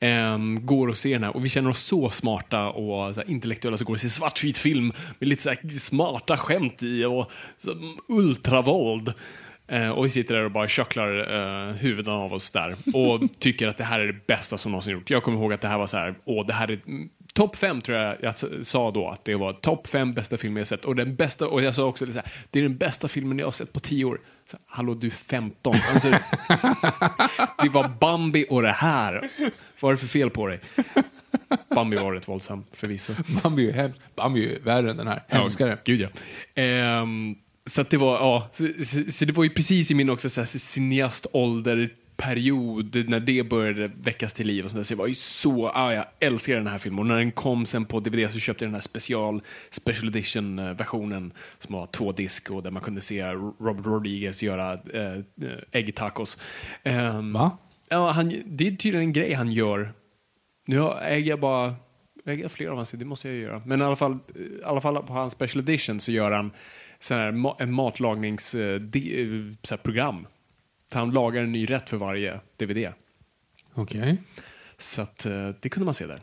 ehm, 0.00 0.66
går 0.66 0.88
och 0.88 0.96
ser 0.96 1.12
den 1.12 1.22
här 1.22 1.36
och 1.36 1.44
vi 1.44 1.48
känner 1.48 1.70
oss 1.70 1.78
så 1.78 2.10
smarta 2.10 2.70
och 2.70 3.14
så 3.14 3.20
här, 3.20 3.30
intellektuella 3.30 3.76
så 3.76 3.84
går 3.84 3.94
och 3.94 4.00
ser 4.00 4.08
svartvit 4.08 4.58
film 4.58 4.92
med 5.18 5.28
lite 5.28 5.42
så 5.42 5.54
smarta 5.78 6.36
skämt 6.36 6.82
i 6.82 7.04
och 7.04 7.30
så, 7.58 7.74
ultravåld. 8.08 9.12
Eh, 9.68 9.90
och 9.90 10.04
vi 10.04 10.08
sitter 10.08 10.34
där 10.34 10.44
och 10.44 10.50
bara 10.50 10.68
köcklar 10.68 11.10
eh, 11.68 11.74
huvuden 11.74 12.14
av 12.14 12.32
oss 12.32 12.50
där 12.50 12.74
och 12.94 13.20
tycker 13.38 13.68
att 13.68 13.76
det 13.76 13.84
här 13.84 14.00
är 14.00 14.06
det 14.06 14.26
bästa 14.26 14.58
som 14.58 14.72
någonsin 14.72 14.92
gjort. 14.92 15.10
Jag 15.10 15.22
kommer 15.22 15.38
ihåg 15.38 15.52
att 15.52 15.60
det 15.60 15.68
här 15.68 15.78
var 15.78 15.86
så 15.86 15.96
här, 15.96 16.14
åh, 16.24 16.46
det 16.46 16.52
här 16.52 16.70
är 16.70 16.78
topp 17.32 17.56
fem 17.56 17.80
tror 17.80 17.98
jag 17.98 18.16
jag 18.20 18.34
sa 18.66 18.90
då, 18.90 19.08
att 19.08 19.24
det 19.24 19.34
var 19.34 19.52
topp 19.52 19.86
fem 19.86 20.14
bästa 20.14 20.38
filmer 20.38 20.60
jag 20.60 20.68
sett. 20.68 20.84
Och 20.84 20.94
den 20.94 21.14
bästa, 21.14 21.48
och 21.48 21.62
jag 21.62 21.74
sa 21.74 21.84
också 21.84 22.06
det 22.06 22.12
så 22.12 22.18
här, 22.18 22.32
det 22.50 22.58
är 22.58 22.62
den 22.62 22.76
bästa 22.76 23.08
filmen 23.08 23.38
jag 23.38 23.46
har 23.46 23.52
sett 23.52 23.72
på 23.72 23.80
tio 23.80 24.04
år. 24.04 24.20
Så, 24.44 24.56
Hallå, 24.66 24.94
du 24.94 25.06
är 25.06 25.10
15. 25.10 25.74
Alltså, 25.92 26.08
det 27.62 27.68
var 27.68 27.88
Bambi 28.00 28.46
och 28.50 28.62
det 28.62 28.72
här. 28.72 29.30
Vad 29.80 29.90
är 29.90 29.94
det 29.94 30.00
för 30.00 30.06
fel 30.06 30.30
på 30.30 30.46
dig? 30.46 30.60
Bambi 31.74 31.96
var 31.96 32.12
rätt 32.12 32.28
våldsam, 32.28 32.64
förvisso. 32.72 33.12
Bambi 33.42 33.68
är 33.68 33.72
hemskt. 33.72 34.00
Bambi 34.14 34.54
är 34.54 34.60
värre 34.60 34.90
än 34.90 34.96
den 34.96 35.06
här. 35.06 35.22
Älskar 35.28 35.68
det. 35.68 35.78
Gud 35.84 36.00
ja. 36.00 36.08
Ehm, 36.62 37.34
så 37.66 37.82
det 37.82 37.96
var, 37.96 38.14
ja, 38.14 38.48
så, 38.52 38.68
så, 38.84 39.10
så 39.10 39.24
det 39.24 39.32
var 39.32 39.44
ju 39.44 39.50
precis 39.50 39.90
i 39.90 39.94
min 39.94 40.10
också 40.10 40.30
så 40.30 40.40
här, 40.40 40.46
cineastålderperiod 42.22 43.08
när 43.08 43.20
det 43.20 43.42
började 43.42 43.90
väckas 44.02 44.32
till 44.32 44.46
liv 44.46 44.64
och 44.64 44.70
sånt 44.70 44.78
där. 44.78 44.84
Så 44.84 44.92
jag 44.92 44.98
var 44.98 45.06
ju 45.06 45.14
så, 45.14 45.68
ah, 45.68 45.92
jag 45.92 46.04
älskar 46.20 46.56
den 46.56 46.66
här 46.66 46.78
filmen. 46.78 46.98
Och 46.98 47.06
när 47.06 47.18
den 47.18 47.32
kom 47.32 47.66
sen 47.66 47.84
på 47.84 48.00
DVD 48.00 48.32
så 48.32 48.38
köpte 48.38 48.64
jag 48.64 48.68
den 48.68 48.74
här 48.74 48.80
special, 48.80 49.42
special 49.70 50.08
edition 50.08 50.58
eh, 50.58 50.72
versionen 50.72 51.32
som 51.58 51.74
var 51.74 51.86
två 51.86 52.12
disk 52.12 52.50
och 52.50 52.62
där 52.62 52.70
man 52.70 52.82
kunde 52.82 53.00
se 53.00 53.24
Robert 53.60 53.86
Rodriguez 53.86 54.42
göra 54.42 54.72
äh, 54.72 54.78
äggtacos. 55.72 56.38
Um, 56.84 57.32
Va? 57.32 57.58
Ja, 57.88 58.10
han, 58.10 58.32
det 58.46 58.66
är 58.66 58.72
tydligen 58.72 59.06
en 59.06 59.12
grej 59.12 59.32
han 59.32 59.52
gör. 59.52 59.92
Nu 60.66 60.90
äger 61.02 61.30
jag 61.30 61.40
bara 61.40 61.74
äger 62.24 62.42
jag 62.42 62.52
flera 62.52 62.70
av 62.70 62.76
hans, 62.76 62.90
det 62.90 63.04
måste 63.04 63.28
jag 63.28 63.36
göra. 63.36 63.62
Men 63.66 63.80
i 63.80 63.84
alla 63.84 63.96
fall, 63.96 64.18
i 64.34 64.64
alla 64.64 64.80
fall 64.80 65.02
på 65.02 65.12
hans 65.12 65.32
special 65.32 65.62
edition 65.62 66.00
så 66.00 66.12
gör 66.12 66.30
han 66.30 66.50
sån 67.00 67.16
här, 67.16 67.62
en 67.62 67.72
matlagningsprogram. 67.72 70.26
Så 70.92 70.98
han 70.98 71.10
lagar 71.10 71.42
en 71.42 71.52
ny 71.52 71.66
rätt 71.66 71.90
för 71.90 71.96
varje 71.96 72.40
DVD. 72.56 72.88
Okej. 73.74 74.16
Så 74.78 75.02
att, 75.02 75.26
eh, 75.26 75.48
det 75.60 75.68
kunde 75.68 75.84
man 75.84 75.94
se 75.94 76.06
där. 76.06 76.18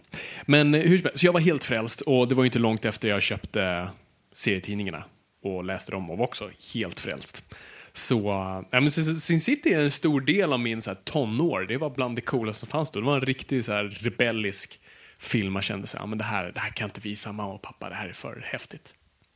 Men 0.46 0.74
eh, 0.76 0.82
hur 0.82 1.12
så 1.16 1.26
jag 1.26 1.34
var 1.34 1.40
helt 1.40 1.64
frälst 1.64 2.02
och 2.02 2.28
det 2.28 2.36
var 2.36 2.44
ju 2.44 2.48
inte 2.48 2.60
långt 2.60 2.86
efter 2.86 3.08
jag 3.08 3.22
köpte 3.22 3.90
serietidningarna 4.34 5.04
och 5.44 5.64
läste 5.64 5.92
dem 5.92 6.10
och 6.10 6.18
var 6.18 6.26
också 6.26 6.50
helt 6.74 7.00
frälst. 7.00 7.54
Så, 7.94 8.32
äh, 8.74 8.82
men 8.82 8.92
Sin 8.92 9.40
City 9.40 9.74
är 9.74 9.80
en 9.84 9.92
stor 9.92 10.22
del 10.22 10.54
av 10.54 10.60
min 10.60 10.82
så 10.82 10.90
här, 10.90 10.98
tonår. 11.04 11.62
Det 11.62 11.78
var 11.78 11.90
bland 11.90 12.16
det 12.16 12.22
coolaste 12.22 12.60
som 12.60 12.70
fanns 12.70 12.92
då. 12.92 13.00
Det 13.00 13.06
var 13.06 13.16
en 13.16 13.22
riktig 13.26 13.66
så 13.66 13.72
här, 13.74 13.84
rebellisk 13.84 14.80
film. 15.20 15.54
Man 15.54 15.62
kände 15.62 15.88
så 15.88 15.98
här, 15.98 16.04
ja, 16.04 16.08
men 16.08 16.18
det 16.18 16.24
här, 16.24 16.52
det 16.54 16.60
här 16.60 16.70
kan 16.72 16.86
inte 16.90 17.02
visa 17.02 17.32
mamma 17.32 17.54
och 17.54 17.62
pappa, 17.62 17.90
det 17.90 17.96
här 17.96 18.08
är 18.10 18.14
för 18.14 18.42
häftigt. 18.46 18.94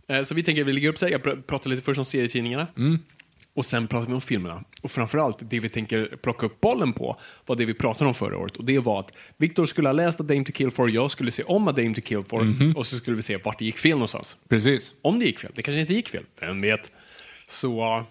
Eh, 0.07 0.23
Så 0.23 0.35
vi 0.35 0.43
tänker 0.43 0.61
att 0.61 0.67
vi 0.67 0.73
lägger 0.73 0.89
upp 0.89 0.97
så 0.97 1.05
här, 1.05 1.11
jag 1.11 1.21
pr- 1.21 1.41
pratar 1.41 1.69
lite 1.69 1.81
först 1.83 1.97
om 1.99 2.05
serietidningarna. 2.05 2.67
Och 3.55 3.65
sen 3.65 3.87
pratar 3.87 4.07
vi 4.07 4.13
om 4.13 4.21
filmerna. 4.21 4.63
Och 4.81 4.91
framförallt, 4.91 5.37
det 5.49 5.59
vi 5.59 5.69
tänker 5.69 6.17
plocka 6.21 6.45
upp 6.45 6.61
bollen 6.61 6.93
på 6.93 7.19
var 7.45 7.55
det 7.55 7.65
vi 7.65 7.73
pratade 7.73 8.07
om 8.07 8.13
förra 8.13 8.37
året. 8.37 8.57
Och 8.57 8.65
det 8.65 8.79
var 8.79 8.99
att 8.99 9.13
Victor 9.37 9.65
skulle 9.65 9.87
ha 9.87 9.93
läst 9.93 10.19
A 10.19 10.23
Dame 10.23 10.43
to 10.43 10.51
Kill 10.51 10.71
For, 10.71 10.89
jag 10.89 11.11
skulle 11.11 11.31
se 11.31 11.43
om 11.43 11.67
A 11.67 11.71
Dame 11.71 11.93
to 11.93 12.01
Kill 12.01 12.23
For 12.23 12.77
och 12.77 12.85
så 12.85 12.97
skulle 12.97 13.15
vi 13.15 13.21
se 13.21 13.37
vart 13.37 13.59
det 13.59 13.65
gick 13.65 13.77
fel 13.77 13.91
någonstans. 13.91 14.37
Precis. 14.49 14.93
Om 15.01 15.19
det 15.19 15.25
gick 15.25 15.39
fel. 15.39 15.51
Det 15.55 15.61
kanske 15.61 15.79
inte 15.81 15.93
gick 15.93 16.09
fel. 16.09 16.23
Vem 16.39 16.61
vet? 16.61 16.91
Så, 17.47 18.03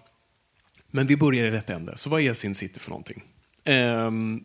men 0.91 1.07
vi 1.07 1.17
börjar 1.17 1.45
i 1.45 1.51
rätt 1.51 1.69
ände. 1.69 1.97
Så 1.97 2.09
vad 2.09 2.21
är 2.21 2.33
Sin 2.33 2.55
City 2.55 2.79
för 2.79 2.89
någonting? 2.89 3.23
Ehm, 3.63 4.43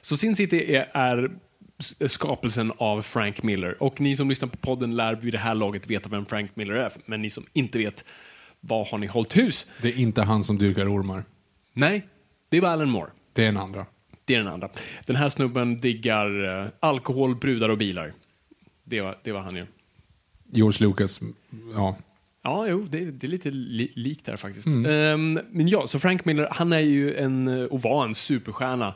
så 0.00 0.16
Sin 0.16 0.36
City 0.36 0.74
är, 0.74 0.90
är 0.94 1.30
skapelsen 2.06 2.72
av 2.76 3.02
Frank 3.02 3.42
Miller. 3.42 3.82
Och 3.82 4.00
ni 4.00 4.16
som 4.16 4.28
lyssnar 4.28 4.48
på 4.48 4.56
podden 4.56 4.96
lär 4.96 5.14
vid 5.14 5.34
det 5.34 5.38
här 5.38 5.54
laget 5.54 5.90
veta 5.90 6.08
vem 6.08 6.26
Frank 6.26 6.56
Miller 6.56 6.74
är. 6.74 6.92
Men 7.06 7.22
ni 7.22 7.30
som 7.30 7.44
inte 7.52 7.78
vet, 7.78 8.04
vad 8.60 8.86
har 8.86 8.98
ni 8.98 9.06
hållit 9.06 9.36
hus? 9.36 9.66
Det 9.82 9.88
är 9.88 9.98
inte 9.98 10.22
han 10.22 10.44
som 10.44 10.58
dyrkar 10.58 10.94
ormar. 10.94 11.24
Nej, 11.72 12.08
det 12.48 12.60
var 12.60 12.68
Alan 12.68 12.90
Moore. 12.90 13.10
Det 13.32 13.44
är 13.44 13.48
en 13.48 13.56
andra. 13.56 13.86
Det 14.24 14.34
är 14.34 14.38
den 14.38 14.48
andra. 14.48 14.68
Den 15.06 15.16
här 15.16 15.28
snubben 15.28 15.80
diggar 15.80 16.62
eh, 16.64 16.70
alkohol, 16.80 17.36
brudar 17.36 17.68
och 17.68 17.78
bilar. 17.78 18.12
Det 18.84 19.00
var, 19.00 19.18
det 19.22 19.32
var 19.32 19.40
han 19.40 19.56
ju. 19.56 19.66
George 20.52 20.86
Lucas, 20.86 21.20
ja. 21.74 21.96
Ja, 22.42 22.66
jo, 22.68 22.86
det, 22.90 23.10
det 23.10 23.26
är 23.26 23.28
lite 23.28 23.50
li, 23.50 23.92
likt 23.94 24.26
där 24.26 24.36
faktiskt. 24.36 24.66
Ehm, 24.66 25.40
men 25.50 25.68
ja, 25.68 25.86
så 25.86 25.98
Frank 25.98 26.24
Miller, 26.24 26.48
han 26.50 26.72
är 26.72 26.80
ju 26.80 27.16
en, 27.16 27.48
eh, 27.48 27.64
och 27.64 27.82
var 27.82 28.04
en 28.04 28.14
superstjärna 28.14 28.94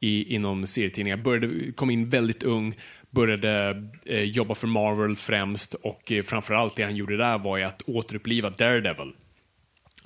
i, 0.00 0.34
inom 0.34 0.66
serietidningar. 0.66 1.16
Började, 1.16 1.72
kom 1.72 1.90
in 1.90 2.08
väldigt 2.08 2.42
ung, 2.42 2.74
började 3.14 3.82
eh, 4.04 4.22
jobba 4.22 4.54
för 4.54 4.66
Marvel 4.66 5.16
främst 5.16 5.74
och 5.74 6.12
eh, 6.12 6.22
framförallt 6.22 6.76
det 6.76 6.82
han 6.82 6.96
gjorde 6.96 7.16
där 7.16 7.38
var 7.38 7.56
ju 7.56 7.62
att 7.64 7.82
återuppliva 7.86 8.50
Daredevil. 8.50 9.12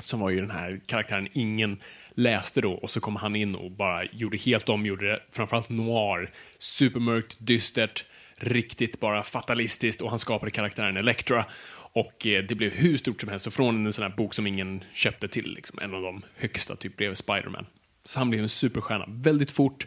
Som 0.00 0.20
var 0.20 0.30
ju 0.30 0.36
den 0.36 0.50
här 0.50 0.80
karaktären 0.86 1.28
ingen 1.32 1.80
läste 2.14 2.60
då 2.60 2.72
och 2.72 2.90
så 2.90 3.00
kom 3.00 3.16
han 3.16 3.36
in 3.36 3.54
och 3.54 3.70
bara 3.70 4.04
gjorde 4.04 4.36
helt 4.36 4.68
om, 4.68 4.86
gjorde 4.86 5.10
det 5.10 5.20
framförallt 5.32 5.68
noir, 5.68 6.30
supermörkt, 6.58 7.36
dystert, 7.38 8.04
riktigt 8.36 9.00
bara 9.00 9.22
fatalistiskt 9.22 10.02
och 10.02 10.10
han 10.10 10.18
skapade 10.18 10.50
karaktären 10.50 10.96
Elektra. 10.96 11.44
Och 11.92 12.26
eh, 12.26 12.44
det 12.44 12.54
blev 12.54 12.72
hur 12.72 12.96
stort 12.96 13.20
som 13.20 13.30
helst, 13.30 13.44
så 13.44 13.50
från 13.50 13.86
en 13.86 13.92
sån 13.92 14.02
här 14.02 14.16
bok 14.16 14.34
som 14.34 14.46
ingen 14.46 14.84
köpte 14.92 15.28
till 15.28 15.54
liksom, 15.54 15.78
en 15.78 15.94
av 15.94 16.02
de 16.02 16.22
högsta, 16.36 16.76
typ 16.76 16.96
blev 16.96 17.14
Spiderman. 17.14 17.66
Så 18.04 18.18
han 18.18 18.30
blev 18.30 18.42
en 18.42 18.48
superstjärna 18.48 19.04
väldigt 19.08 19.50
fort. 19.50 19.86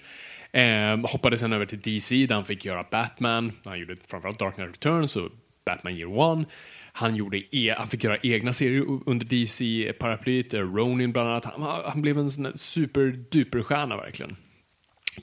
Eh, 0.54 0.98
hoppade 1.12 1.38
sen 1.38 1.54
över 1.54 1.66
till 1.66 1.80
DC 1.80 2.26
där 2.26 2.36
han 2.36 2.46
fick 2.46 2.66
göra 2.66 2.86
Batman. 2.92 3.52
Han 3.66 3.80
gjorde 3.80 3.96
framförallt 4.08 4.40
Dark 4.40 4.56
Knight 4.56 4.72
Returns 4.72 5.16
och 5.16 5.30
Batman 5.66 5.94
Year 5.94 6.20
One. 6.20 6.46
Han, 6.94 7.16
gjorde 7.16 7.56
e 7.56 7.74
han 7.78 7.88
fick 7.88 8.04
göra 8.04 8.18
egna 8.18 8.54
serier 8.54 9.00
under 9.06 9.26
DC-paraplyet, 9.26 10.54
eh, 10.54 10.60
Ronin 10.60 11.12
bland 11.12 11.30
annat. 11.30 11.46
Han, 11.46 11.82
han 11.86 12.02
blev 12.02 12.20
en 12.20 12.32
sån 12.32 12.52
superduperstjärna 12.56 13.98
verkligen. 13.98 14.36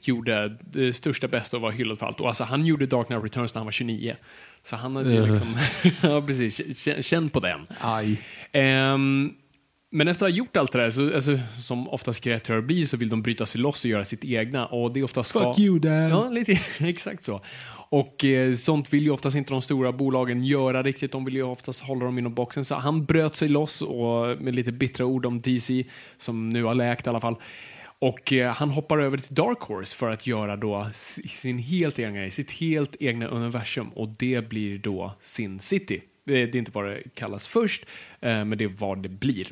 Gjorde 0.03 0.57
det 0.61 0.93
största 0.93 1.29
bästa 1.29 1.57
och 1.57 1.62
var 1.62 1.71
hyllad 1.71 1.99
för 1.99 2.07
allt. 2.07 2.21
Och 2.21 2.29
alltså, 2.29 2.45
han 2.45 2.67
gjorde 2.67 2.87
Dark 2.87 3.07
Knight 3.07 3.25
Returns 3.25 3.55
när 3.55 3.61
han 3.61 3.67
var 3.67 3.73
29. 3.73 4.17
Så 4.62 4.77
han 4.77 4.97
hade 4.97 5.11
ju 5.11 5.21
Ugh. 5.21 5.31
liksom, 5.31 5.57
ja 6.11 6.23
precis, 6.23 6.79
känn, 7.07 7.31
på 7.31 7.41
den. 7.41 7.67
Aj. 7.81 8.21
Ehm, 8.53 9.35
men 9.90 10.09
efter 10.09 10.27
att 10.27 10.33
ha 10.33 10.37
gjort 10.37 10.57
allt 10.57 10.72
det 10.72 10.79
där, 10.79 10.90
så, 10.90 11.14
alltså, 11.14 11.38
som 11.59 11.88
oftast 11.88 12.24
kreatörer 12.24 12.61
blir, 12.61 12.85
så 12.85 12.96
vill 12.96 13.09
de 13.09 13.22
bryta 13.22 13.46
sig 13.46 13.61
loss 13.61 13.85
och 13.85 13.90
göra 13.90 14.05
sitt 14.05 14.24
egna. 14.24 14.66
Och 14.66 14.92
det 14.92 15.01
är 15.01 15.05
oftast 15.05 15.33
Fuck 15.33 15.59
you, 15.59 15.79
dad. 15.79 16.11
Ja, 16.11 16.29
lite 16.29 16.53
exakt 16.81 17.22
så. 17.22 17.40
Och 17.90 18.24
eh, 18.24 18.55
sånt 18.55 18.92
vill 18.92 19.03
ju 19.03 19.11
oftast 19.11 19.37
inte 19.37 19.53
de 19.53 19.62
stora 19.62 19.92
bolagen 19.92 20.42
göra 20.42 20.83
riktigt. 20.83 21.12
De 21.12 21.24
vill 21.24 21.35
ju 21.35 21.42
oftast 21.42 21.81
hålla 21.81 22.05
dem 22.05 22.18
inom 22.18 22.35
boxen. 22.35 22.64
Så 22.64 22.74
han 22.74 23.05
bröt 23.05 23.37
sig 23.37 23.48
loss 23.48 23.83
och 23.83 24.42
med 24.42 24.55
lite 24.55 24.72
bittra 24.72 25.07
ord 25.07 25.27
om 25.27 25.40
DC, 25.40 25.85
som 26.16 26.48
nu 26.48 26.64
har 26.64 26.74
läkt 26.74 27.07
i 27.07 27.11
alla 27.11 27.20
fall. 27.20 27.37
Och 27.98 28.33
eh, 28.33 28.55
han 28.55 28.70
hoppar 28.70 28.98
över 28.98 29.18
till 29.18 29.35
Dark 29.35 29.61
Horse 29.61 29.96
för 29.96 30.11
att 30.11 30.27
göra 30.27 30.57
då 30.57 30.88
sin 30.92 31.59
helt 31.59 31.98
egna 31.98 32.31
sitt 32.31 32.53
helt 32.53 32.96
egna 33.01 33.27
universum. 33.27 33.88
Och 33.88 34.09
det 34.09 34.48
blir 34.48 34.79
då 34.79 35.14
Sin 35.20 35.59
City. 35.59 36.03
Det, 36.29 36.55
är 36.55 36.57
inte 36.57 36.71
vad 36.75 36.85
det 36.85 37.03
kallas 37.14 37.47
först, 37.47 37.87
eh, 38.21 38.45
men 38.45 38.59
det 38.59 38.64
är 38.64 38.69
vad 38.79 39.03
det 39.03 39.09
blir. 39.09 39.47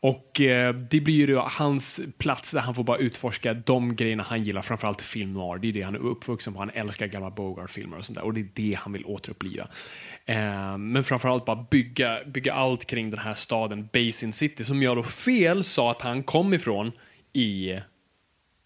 Och 0.00 0.40
eh, 0.40 0.74
det 0.74 1.00
blir 1.00 1.14
ju 1.14 1.26
då 1.26 1.48
hans 1.50 2.00
plats 2.18 2.52
där 2.52 2.60
han 2.60 2.74
får 2.74 2.84
bara 2.84 2.98
utforska 2.98 3.54
de 3.54 3.96
grejerna 3.96 4.22
han 4.22 4.42
gillar, 4.42 4.62
framförallt 4.62 5.02
film 5.02 5.32
noir. 5.32 5.58
Det 5.60 5.68
är 5.68 5.72
det 5.72 5.82
han 5.82 5.94
är 5.94 5.98
uppvuxen 5.98 6.52
på. 6.52 6.58
Han 6.58 6.70
älskar 6.70 7.06
gamla 7.06 7.30
Bogart-filmer 7.30 7.98
och 7.98 8.04
sånt 8.04 8.18
där. 8.18 8.24
Och 8.24 8.34
det 8.34 8.40
är 8.40 8.48
det 8.54 8.78
han 8.78 8.92
vill 8.92 9.04
återuppliva. 9.04 9.68
Eh, 10.26 10.78
men 10.78 11.04
framförallt 11.04 11.44
bara 11.44 11.66
bygga, 11.70 12.18
bygga 12.26 12.54
allt 12.54 12.86
kring 12.86 13.10
den 13.10 13.20
här 13.20 13.34
staden 13.34 13.88
Basin 13.92 14.32
City, 14.32 14.64
som 14.64 14.82
jag 14.82 14.96
då 14.96 15.02
fel 15.02 15.64
sa 15.64 15.90
att 15.90 16.02
han 16.02 16.22
kom 16.22 16.54
ifrån 16.54 16.92
i 17.32 17.80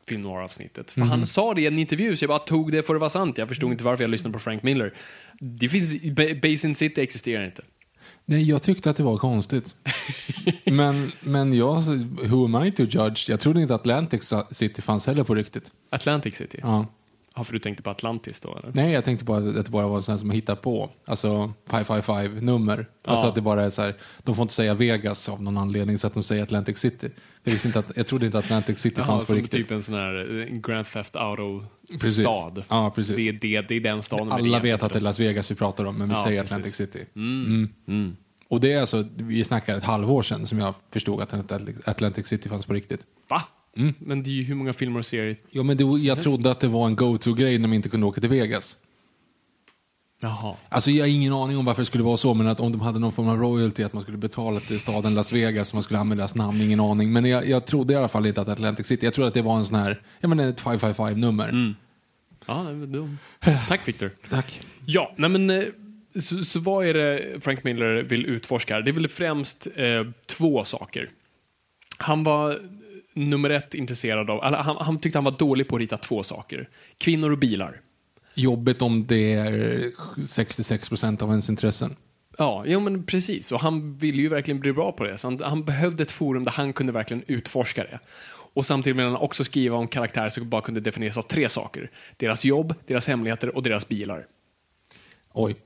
film 0.08 0.22
noir-avsnittet. 0.22 0.90
För 0.90 1.00
han 1.00 1.26
sa 1.26 1.54
det 1.54 1.60
i 1.60 1.66
en 1.66 1.78
intervju, 1.78 2.16
så 2.16 2.22
jag 2.22 2.28
bara 2.28 2.38
tog 2.38 2.72
det 2.72 2.82
för 2.82 2.94
det 2.94 3.00
var 3.00 3.08
sant. 3.08 3.38
Jag 3.38 3.48
förstod 3.48 3.72
inte 3.72 3.84
varför 3.84 4.04
jag 4.04 4.10
lyssnade 4.10 4.32
på 4.32 4.38
Frank 4.38 4.62
Miller. 4.62 4.94
Det 5.40 5.68
finns, 5.68 6.02
Ba- 6.02 6.34
Basin 6.42 6.74
City 6.74 7.00
existerar 7.00 7.44
inte. 7.44 7.62
Nej, 8.24 8.42
jag 8.42 8.62
tyckte 8.62 8.90
att 8.90 8.96
det 8.96 9.02
var 9.02 9.16
konstigt. 9.16 9.74
men, 10.64 11.12
men 11.20 11.52
jag, 11.52 11.74
who 12.22 12.44
am 12.44 12.64
I 12.64 12.72
to 12.72 12.82
judge? 12.82 13.30
Jag 13.30 13.40
trodde 13.40 13.62
inte 13.62 13.74
Atlantic 13.74 14.32
City 14.50 14.82
fanns 14.82 15.06
heller 15.06 15.24
på 15.24 15.34
riktigt. 15.34 15.70
Atlantic 15.90 16.36
City? 16.36 16.58
Ja. 16.62 16.86
Ja, 17.38 17.44
för 17.44 17.52
du 17.52 17.58
tänkte 17.58 17.82
på 17.82 17.90
Atlantis 17.90 18.40
då, 18.40 18.56
eller? 18.58 18.70
Nej, 18.74 18.92
jag 18.92 19.04
tänkte 19.04 19.24
bara 19.24 19.38
att 19.38 19.64
det 19.64 19.70
bara 19.70 19.86
var 19.88 20.10
här 20.10 20.18
som 20.18 20.30
hittar 20.30 20.54
på. 20.56 20.90
Alltså 21.04 21.52
555-nummer. 21.68 22.86
Alltså 23.04 23.24
Ja. 23.26 23.28
att 23.28 23.34
det 23.34 23.40
bara 23.40 23.62
är 23.62 23.70
så 23.70 23.82
här, 23.82 23.94
de 24.22 24.34
får 24.36 24.42
inte 24.42 24.54
säga 24.54 24.74
Vegas 24.74 25.28
av 25.28 25.42
någon 25.42 25.58
anledning 25.58 25.98
så 25.98 26.06
att 26.06 26.14
de 26.14 26.22
säger 26.22 26.42
Atlantic 26.42 26.78
City. 26.78 27.10
Jag, 27.42 27.52
visste 27.52 27.68
inte 27.68 27.78
att, 27.78 27.96
jag 27.96 28.06
trodde 28.06 28.26
inte 28.26 28.38
att 28.38 28.44
Atlantic 28.44 28.78
City 28.78 28.94
Jaha, 28.98 29.06
fanns 29.06 29.26
på 29.28 29.34
riktigt. 29.34 29.50
typ 29.52 29.70
en 29.70 29.82
sån 29.82 29.94
här 29.94 30.40
eh, 30.40 30.46
Grand 30.58 30.86
Theft. 30.86 31.16
Auto-stad. 31.16 32.64
Ja, 32.68 32.92
precis. 32.94 33.16
Det 33.16 33.28
är, 33.28 33.32
det, 33.32 33.60
det 33.68 33.74
är 33.74 33.80
den 33.80 34.02
staden. 34.02 34.32
Alla 34.32 34.58
vet 34.60 34.82
att 34.82 34.92
det 34.92 34.98
är 34.98 35.00
Las 35.00 35.20
Vegas 35.20 35.50
vi 35.50 35.54
pratar 35.54 35.84
om, 35.84 35.96
men 35.98 36.08
vi 36.08 36.14
Ja, 36.14 36.24
säger 36.24 36.40
precis. 36.40 36.52
Atlantic 36.56 36.74
City. 36.76 37.04
Mm. 37.16 37.68
Mm. 37.88 38.16
Och 38.48 38.60
det 38.60 38.72
är 38.72 38.80
alltså, 38.80 39.04
vi 39.16 39.44
snackar 39.44 39.76
ett 39.76 39.84
halvår 39.84 40.22
sedan 40.22 40.46
som 40.46 40.58
jag 40.58 40.74
förstod 40.92 41.20
att 41.20 41.88
Atlantic 41.88 42.26
City 42.26 42.48
fanns 42.48 42.66
på 42.66 42.72
riktigt. 42.74 43.00
Va? 43.28 43.42
Men 43.98 44.22
det 44.22 44.30
är 44.30 44.32
ju 44.32 44.42
hur 44.42 44.54
många 44.54 44.72
filmer 44.72 44.98
och 44.98 45.06
serier... 45.06 45.36
Ja, 45.50 45.62
men 45.62 45.76
det, 45.76 45.84
jag 45.84 46.20
trodde 46.20 46.50
att 46.50 46.60
det 46.60 46.68
var 46.68 46.86
en 46.86 46.96
go-to-grej 46.96 47.58
när 47.58 47.68
de 47.68 47.74
inte 47.74 47.88
kunde 47.88 48.06
åka 48.06 48.20
till 48.20 48.30
Vegas. 48.30 48.76
Jaha. 50.20 50.56
Alltså 50.68 50.90
jag 50.90 51.04
har 51.04 51.10
ingen 51.10 51.32
aning 51.32 51.56
om 51.56 51.64
varför 51.64 51.82
det 51.82 51.86
skulle 51.86 52.04
vara 52.04 52.16
så, 52.16 52.34
men 52.34 52.46
att 52.46 52.60
om 52.60 52.72
de 52.72 52.80
hade 52.80 52.98
någon 52.98 53.12
form 53.12 53.28
av 53.28 53.36
royalty, 53.36 53.82
att 53.82 53.92
man 53.92 54.02
skulle 54.02 54.18
betala 54.18 54.60
till 54.60 54.80
staden 54.80 55.14
Las 55.14 55.32
Vegas, 55.32 55.74
man 55.74 55.82
skulle 55.82 55.98
använda 55.98 56.20
deras 56.20 56.34
namn, 56.34 56.60
ingen 56.60 56.80
aning. 56.80 57.12
Men 57.12 57.24
jag, 57.24 57.48
jag 57.48 57.66
trodde 57.66 57.92
i 57.92 57.96
alla 57.96 58.08
fall 58.08 58.26
inte 58.26 58.40
att 58.40 58.48
Atlantic 58.48 58.86
City, 58.86 59.06
jag 59.06 59.14
trodde 59.14 59.28
att 59.28 59.34
det 59.34 59.42
var 59.42 59.56
en 59.56 59.66
sån 59.66 59.76
här, 59.76 60.00
jag 60.20 60.28
menar 60.28 60.48
ett 60.48 60.62
555-nummer. 60.62 61.74
Ja, 62.46 62.54
det 62.54 62.74
var 62.74 62.86
dum. 62.86 63.18
Tack 63.68 63.88
Victor. 63.88 64.10
Tack. 64.30 64.60
Ja, 64.86 65.14
nej 65.16 65.30
men 65.30 65.50
eh, 65.50 65.64
så, 66.20 66.44
så 66.44 66.60
vad 66.60 66.86
är 66.86 66.94
det 66.94 67.40
Frank 67.40 67.64
Miller 67.64 68.02
vill 68.02 68.26
utforska? 68.26 68.80
Det 68.80 68.90
är 68.90 68.92
väl 68.92 69.08
främst 69.08 69.68
eh, 69.76 70.06
två 70.26 70.64
saker. 70.64 71.10
Han 71.98 72.24
var 72.24 72.58
nummer 73.18 73.50
ett 73.50 73.74
intresserad 73.74 74.30
av, 74.30 74.42
han, 74.42 74.76
han 74.80 74.98
tyckte 74.98 75.18
han 75.18 75.24
var 75.24 75.38
dålig 75.38 75.68
på 75.68 75.76
att 75.76 75.80
rita 75.80 75.96
två 75.96 76.22
saker. 76.22 76.68
Kvinnor 76.98 77.30
och 77.32 77.38
bilar. 77.38 77.80
Jobbigt 78.34 78.82
om 78.82 79.06
det 79.06 79.32
är 79.32 79.90
66 80.26 80.88
procent 80.88 81.22
av 81.22 81.28
ens 81.28 81.48
intressen. 81.48 81.96
Ja, 82.38 82.64
jo 82.66 82.80
men 82.80 83.04
precis. 83.04 83.52
Och 83.52 83.60
han 83.60 83.96
ville 83.96 84.22
ju 84.22 84.28
verkligen 84.28 84.60
bli 84.60 84.72
bra 84.72 84.92
på 84.92 85.04
det. 85.04 85.18
Så 85.18 85.28
han, 85.28 85.40
han 85.42 85.64
behövde 85.64 86.02
ett 86.02 86.10
forum 86.10 86.44
där 86.44 86.52
han 86.52 86.72
kunde 86.72 86.92
verkligen 86.92 87.22
utforska 87.26 87.82
det. 87.82 87.98
Och 88.52 88.66
samtidigt 88.66 88.96
ville 88.96 89.08
han 89.08 89.16
också 89.16 89.44
skriva 89.44 89.76
om 89.76 89.88
karaktärer 89.88 90.28
som 90.28 90.48
bara 90.48 90.62
kunde 90.62 90.80
definieras 90.80 91.18
av 91.18 91.22
tre 91.22 91.48
saker. 91.48 91.90
Deras 92.16 92.44
jobb, 92.44 92.74
deras 92.86 93.08
hemligheter 93.08 93.56
och 93.56 93.62
deras 93.62 93.88
bilar. 93.88 94.26
Oj. 95.32 95.56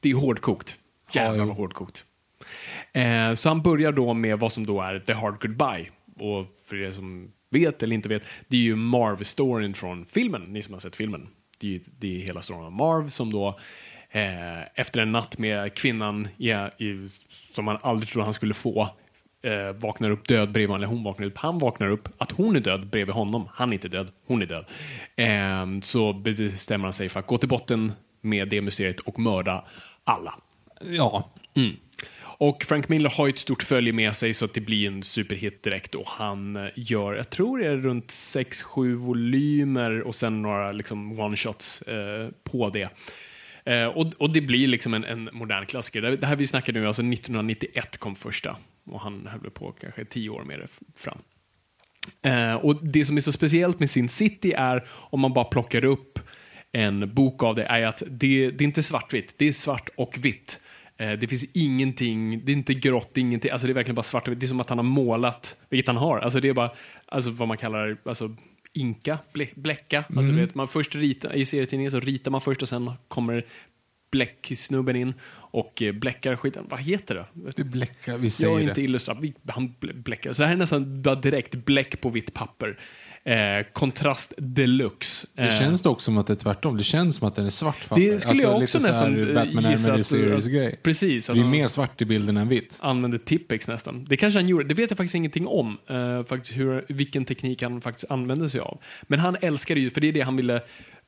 Det 0.00 0.10
är 0.10 0.14
hårdkokt. 0.14 0.76
Jävlar 1.12 1.44
vad 1.44 1.56
hårdkokt. 1.56 2.04
Eh, 2.92 3.34
så 3.34 3.48
han 3.48 3.62
börjar 3.62 3.92
då 3.92 4.14
med 4.14 4.38
vad 4.38 4.52
som 4.52 4.66
då 4.66 4.80
är 4.80 4.98
The 4.98 5.12
Hard 5.12 5.40
Goodbye. 5.40 5.88
Och 6.18 6.46
för 6.70 6.82
er 6.82 6.90
som 6.92 7.32
vet 7.50 7.82
eller 7.82 7.94
inte 7.94 8.08
vet, 8.08 8.22
det 8.48 8.56
är 8.56 8.60
ju 8.60 8.76
Marv-storyn 8.76 9.74
från 9.74 10.06
filmen, 10.06 10.42
ni 10.42 10.62
som 10.62 10.74
har 10.74 10.80
sett 10.80 10.96
filmen. 10.96 11.28
Det 11.58 11.74
är, 11.74 11.80
det 11.98 12.16
är 12.16 12.26
hela 12.26 12.42
storyn 12.42 12.64
om 12.64 12.74
Marv 12.74 13.08
som 13.08 13.32
då 13.32 13.58
eh, 14.10 14.80
efter 14.80 15.00
en 15.00 15.12
natt 15.12 15.38
med 15.38 15.74
kvinnan 15.74 16.28
i, 16.38 16.50
i, 16.50 17.08
som 17.52 17.66
han 17.66 17.78
aldrig 17.82 18.08
trodde 18.08 18.24
han 18.24 18.34
skulle 18.34 18.54
få 18.54 18.88
eh, 19.42 19.72
vaknar 19.72 20.10
upp 20.10 20.28
död 20.28 20.52
bredvid 20.52 20.68
honom, 20.68 20.82
eller 20.82 20.94
hon 20.94 21.04
vaknar 21.04 21.26
upp, 21.26 21.38
han 21.38 21.58
vaknar 21.58 21.88
upp 21.88 22.08
att 22.18 22.32
hon 22.32 22.56
är 22.56 22.60
död 22.60 22.86
bredvid 22.86 23.14
honom, 23.14 23.48
han 23.52 23.68
är 23.68 23.72
inte 23.74 23.88
död, 23.88 24.08
hon 24.26 24.42
är 24.42 24.46
död. 24.46 24.66
Eh, 25.16 25.80
så 25.82 26.12
bestämmer 26.12 26.84
han 26.84 26.92
sig 26.92 27.08
för 27.08 27.20
att 27.20 27.26
gå 27.26 27.38
till 27.38 27.48
botten 27.48 27.92
med 28.20 28.48
det 28.48 28.62
mysteriet 28.62 29.00
och 29.00 29.18
mörda 29.18 29.64
alla. 30.04 30.34
Ja. 30.80 31.30
Mm. 31.54 31.76
Och 32.40 32.64
Frank 32.64 32.88
Miller 32.88 33.10
har 33.10 33.26
ju 33.26 33.30
ett 33.30 33.38
stort 33.38 33.62
följe 33.62 33.92
med 33.92 34.16
sig 34.16 34.34
så 34.34 34.44
att 34.44 34.54
det 34.54 34.60
blir 34.60 34.86
en 34.86 35.02
superhit 35.02 35.62
direkt 35.62 35.94
och 35.94 36.06
han 36.06 36.56
eh, 36.56 36.68
gör, 36.74 37.14
jag 37.14 37.30
tror 37.30 37.58
det 37.58 37.66
är 37.66 37.76
runt 37.76 38.06
6-7 38.06 38.94
volymer 38.94 40.00
och 40.00 40.14
sen 40.14 40.42
några 40.42 40.72
liksom 40.72 41.20
one-shots 41.20 41.88
eh, 41.90 42.30
på 42.44 42.70
det. 42.70 42.88
Eh, 43.64 43.84
och, 43.84 44.12
och 44.18 44.32
det 44.32 44.40
blir 44.40 44.68
liksom 44.68 44.94
en, 44.94 45.04
en 45.04 45.30
modern 45.32 45.66
klassiker. 45.66 46.02
Det 46.02 46.16
det 46.16 46.26
här 46.26 46.36
vi 46.36 46.46
snackar 46.46 46.72
nu, 46.72 46.86
alltså 46.86 47.02
1991 47.02 47.96
kom 47.96 48.16
första 48.16 48.56
och 48.84 49.00
han 49.00 49.26
höll 49.26 49.40
väl 49.40 49.50
på 49.50 49.72
kanske 49.72 50.04
10 50.04 50.30
år 50.30 50.44
med 50.44 50.58
det 50.60 51.00
fram. 51.00 51.18
Eh, 52.22 52.54
och 52.54 52.84
Det 52.84 53.04
som 53.04 53.16
är 53.16 53.20
så 53.20 53.32
speciellt 53.32 53.80
med 53.80 53.90
Sin 53.90 54.08
City 54.08 54.52
är, 54.52 54.86
om 54.88 55.20
man 55.20 55.32
bara 55.32 55.44
plockar 55.44 55.84
upp 55.84 56.18
en 56.72 57.14
bok 57.14 57.42
av 57.42 57.54
det, 57.54 57.64
är 57.64 57.86
att 57.86 58.02
det, 58.06 58.50
det 58.50 58.64
är 58.64 58.66
inte 58.66 58.82
svartvitt, 58.82 59.34
det 59.36 59.48
är 59.48 59.52
svart 59.52 59.88
och 59.96 60.18
vitt. 60.20 60.60
Eh, 61.00 61.12
det 61.12 61.28
finns 61.28 61.44
ingenting, 61.54 62.44
det 62.44 62.52
är 62.52 62.56
inte 62.56 62.74
grått, 62.74 63.16
ingenting, 63.16 63.50
alltså 63.50 63.66
det 63.66 63.72
är 63.72 63.74
verkligen 63.74 63.94
bara 63.94 64.02
svart. 64.02 64.24
Det 64.24 64.42
är 64.42 64.46
som 64.46 64.60
att 64.60 64.68
han 64.68 64.78
har 64.78 64.82
målat, 64.82 65.56
vilket 65.68 65.86
han 65.86 65.96
har, 65.96 66.18
alltså 66.18 66.40
det 66.40 66.48
är 66.48 66.52
bara 66.54 66.70
alltså 67.06 67.30
vad 67.30 67.48
man 67.48 67.56
kallar 67.56 67.96
alltså 68.04 68.36
inka, 68.72 69.18
ble- 69.34 69.60
bläcka. 69.60 70.04
Alltså 70.16 70.32
du 70.32 70.40
vet, 70.40 70.54
man 70.54 70.68
först 70.68 70.94
ritar, 70.94 71.32
I 71.36 71.44
serietidningen 71.44 71.90
så 71.90 72.00
ritar 72.00 72.30
man 72.30 72.40
först 72.40 72.62
och 72.62 72.68
sen 72.68 72.90
kommer 73.08 73.44
bläcksnubben 74.12 74.96
in 74.96 75.14
och 75.32 75.82
eh, 75.82 75.92
bläckar 75.92 76.36
skiten. 76.36 76.64
Vad 76.68 76.80
heter 76.80 77.14
det? 77.14 77.24
Vi 77.56 77.64
bläckar, 77.64 78.18
vi 78.18 78.30
säger 78.30 78.50
Jag 78.52 78.60
är 78.60 78.68
inte 78.68 78.82
illustrat. 78.82 79.18
Vi- 79.20 79.34
Han 79.48 79.74
blä- 79.80 80.02
bläckar. 80.02 80.32
Så 80.32 80.42
det 80.42 80.46
här 80.46 80.54
är 80.54 80.58
nästan 80.58 81.02
bara 81.02 81.14
direkt 81.14 81.54
bläck 81.54 82.00
på 82.00 82.10
vitt 82.10 82.34
papper. 82.34 82.78
Eh, 83.24 83.34
kontrast 83.72 84.32
deluxe. 84.38 85.26
Det 85.34 85.42
Eh, 85.42 85.58
känns 85.58 85.82
dock 85.82 86.00
som 86.00 86.18
att 86.18 86.26
det 86.26 86.32
är 86.32 86.36
tvärtom. 86.36 86.76
Det 86.76 86.84
känns 86.84 87.16
som 87.16 87.28
att 87.28 87.36
den 87.36 87.46
är 87.46 87.50
svart 87.50 87.88
papper. 87.88 88.02
det 88.02 88.20
skulle 88.20 88.42
jag 88.42 88.62
också 88.62 88.78
nästan 88.78 89.28
eh, 89.28 89.34
Batman 89.34 89.70
gissa 89.70 89.92
Animated 89.92 90.00
att- 90.00 90.06
Series-grej. 90.06 90.80
Precis. 90.82 91.26
Det 91.26 91.32
att 91.32 91.38
han 91.38 91.50
mer 91.50 91.68
svart 91.68 92.02
i 92.02 92.04
bilden 92.04 92.36
än 92.36 92.48
vitt. 92.48 92.78
använde 92.80 93.18
Tippex 93.18 93.68
nästan. 93.68 94.04
Det 94.08 94.16
kanske 94.16 94.40
han 94.40 94.48
gjorde. 94.48 94.64
Det 94.64 94.74
vet 94.74 94.90
jag 94.90 94.96
faktiskt 94.96 95.14
ingenting 95.14 95.46
om. 95.46 95.78
eh, 95.90 96.24
faktiskt 96.24 96.56
hur, 96.56 96.84
vilken 96.88 97.24
teknik 97.24 97.62
han 97.62 97.80
faktiskt 97.80 98.10
använde 98.10 98.48
sig 98.50 98.60
av. 98.60 98.80
Men 99.02 99.18
han 99.18 99.36
älskade 99.40 99.80
ju, 99.80 99.90
för 99.90 100.00
det 100.00 100.08
är 100.08 100.12
det 100.12 100.20
han 100.20 100.36
ville 100.36 100.60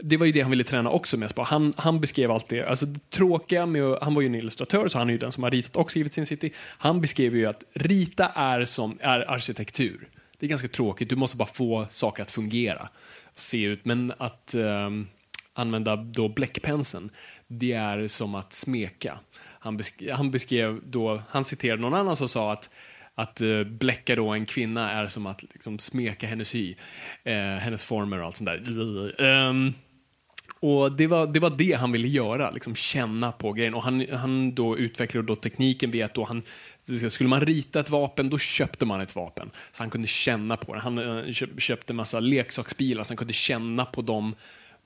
det 0.05 0.17
var 0.17 0.27
ju 0.27 0.33
det 0.33 0.41
han 0.41 0.51
ville 0.51 0.65
träna 0.65 0.91
också 0.91 1.17
mest 1.17 1.35
på. 1.35 1.43
Han, 1.43 1.73
han 1.77 2.01
beskrev 2.01 2.31
allt 2.31 2.49
det, 2.49 2.63
alltså 2.67 2.87
det 2.87 3.11
tråkiga 3.11 3.67
med 3.67 3.83
att- 3.85 4.03
han 4.05 4.15
var 4.15 4.23
ju 4.23 4.27
en 4.29 4.35
illustratör 4.35 4.89
så 4.89 4.99
han 4.99 5.09
är 5.09 5.13
ju 5.13 5.19
den 5.19 5.33
som 5.33 5.43
har 5.43 5.51
ritat 5.51 5.77
och 5.77 5.91
skrivit 5.91 6.13
Sin 6.13 6.27
City. 6.27 6.51
Han 6.79 7.01
beskrev 7.01 7.37
ju 7.37 7.47
att 7.47 7.65
rita 7.75 8.27
är 8.29 8.65
som 8.65 8.99
är 9.01 9.31
arkitektur. 9.31 10.09
Det 10.43 10.47
är 10.47 10.49
ganska 10.49 10.69
tråkigt, 10.69 11.09
du 11.09 11.17
måste 11.17 11.37
bara 11.37 11.49
få 11.49 11.87
saker 11.91 12.23
att 12.23 12.31
fungera, 12.31 12.89
se 13.35 13.63
ut. 13.63 13.85
Men 13.85 14.13
att 14.19 14.55
eh, 14.55 14.91
använda 15.53 15.97
då 15.97 16.29
bläckpenseln, 16.29 17.11
det 17.47 17.73
är 17.73 18.09
som 18.09 18.35
att 18.35 18.53
smeka. 18.53 19.19
Han, 19.39 19.77
besk 19.77 20.03
han 20.13 20.31
beskrev 20.31 20.81
då, 20.85 21.23
han 21.29 21.45
citerade 21.45 21.83
någon 21.83 21.95
annan 21.95 22.17
som 22.17 22.29
sa 22.29 22.53
att 22.53 22.71
att 23.15 23.43
uh, 23.43 23.65
bläcka 23.65 24.17
då 24.17 24.29
en 24.29 24.47
kvinna 24.47 24.91
är 24.93 25.07
som 25.07 25.27
att 25.27 25.43
liksom, 25.43 25.79
smeka 25.79 26.27
hennes 26.27 26.55
hy, 26.55 26.75
eh, 27.25 27.35
hennes 27.37 27.85
former 27.85 28.19
och 28.19 28.27
allt 28.27 28.37
sånt 28.37 28.51
där. 28.51 29.21
Um, 29.21 29.75
och 30.63 30.93
det 30.93 31.07
var, 31.07 31.27
det 31.27 31.41
var 31.41 31.51
det 31.51 31.73
han 31.73 31.93
ville 31.93 32.09
göra, 32.09 32.51
liksom 32.51 32.75
känna 32.75 33.33
på 33.33 33.53
grejen. 33.53 33.75
Och 33.75 33.83
han, 33.83 34.07
han 34.13 34.55
då 34.55 34.79
utvecklade 34.79 35.27
då 35.27 35.37
tekniken 35.37 35.91
via 35.91 36.05
att 36.05 36.15
då 36.15 36.25
han, 36.25 36.43
skulle 37.11 37.29
man 37.29 37.41
rita 37.41 37.81
ett 37.81 37.91
vapen, 37.91 38.31
då 38.31 38.39
köpte 38.39 38.87
man 38.87 39.01
ett 39.01 39.17
vapen. 39.17 39.51
Så 39.73 39.83
han 39.83 39.91
kunde 39.91 40.07
känna 40.07 40.57
på 40.57 40.75
det. 40.75 40.81
Han 40.81 40.99
eh, 40.99 41.33
köp, 41.33 41.61
köpte 41.61 41.93
massa 41.93 42.21
leksaksbilar, 42.21 43.05
så 43.05 43.11
han 43.11 43.17
kunde 43.17 43.33
känna 43.33 43.85
på 43.85 44.03
de 44.03 44.35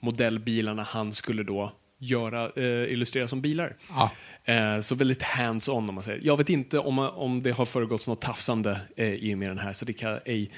modellbilarna 0.01 0.83
han 0.83 1.13
skulle 1.13 1.43
då 1.43 1.73
göra, 1.99 2.51
eh, 2.57 2.93
illustrera 2.93 3.29
som 3.29 3.41
bilar. 3.41 3.77
Ja. 3.89 4.11
Eh, 4.45 4.81
så 4.81 4.95
väldigt 4.95 5.23
hands-on 5.23 5.89
om 5.89 5.95
man 5.95 6.05
säger. 6.05 6.21
Jag 6.23 6.37
vet 6.37 6.51
inte 6.51 6.79
om, 6.79 6.99
om 6.99 7.43
det 7.43 7.51
har 7.51 7.65
föregått 7.65 8.09
något 8.09 8.21
tafsande 8.21 8.81
eh, 8.97 9.15
i 9.15 9.35
och 9.35 9.39
med 9.39 9.51
den 9.51 9.59
här, 9.59 9.73
så 9.73 9.85
det 9.85 9.93
kan 9.93 10.11
jag 10.11 10.21
ej 10.25 10.51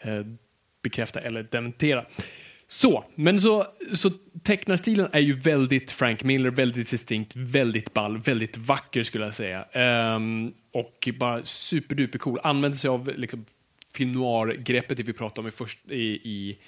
eh, 0.00 0.20
bekräfta 0.82 1.20
eller 1.20 1.42
dementera. 1.42 2.04
Så, 2.70 3.04
men 3.14 3.40
så, 3.40 3.66
så 3.94 4.10
tecknarstilen 4.42 5.08
är 5.12 5.20
ju 5.20 5.32
väldigt 5.32 5.90
Frank 5.90 6.24
Miller, 6.24 6.50
väldigt 6.50 6.90
distinkt, 6.90 7.36
väldigt 7.36 7.94
ball, 7.94 8.18
väldigt 8.18 8.56
vacker 8.56 9.02
skulle 9.02 9.24
jag 9.24 9.34
säga. 9.34 9.64
Ehm, 9.72 10.52
och 10.72 11.08
bara 11.18 11.44
superduper 11.44 12.18
cool. 12.18 12.40
Använder 12.42 12.78
sig 12.78 12.90
av 12.90 13.12
liksom, 13.16 13.44
film 13.94 14.12
noir-greppet 14.12 14.96
det 14.96 15.02
vi 15.02 15.12
pratade 15.12 15.40
om 15.40 15.48
i, 15.48 15.50
först, 15.50 15.78
i, 15.90 16.04
i 16.04 16.58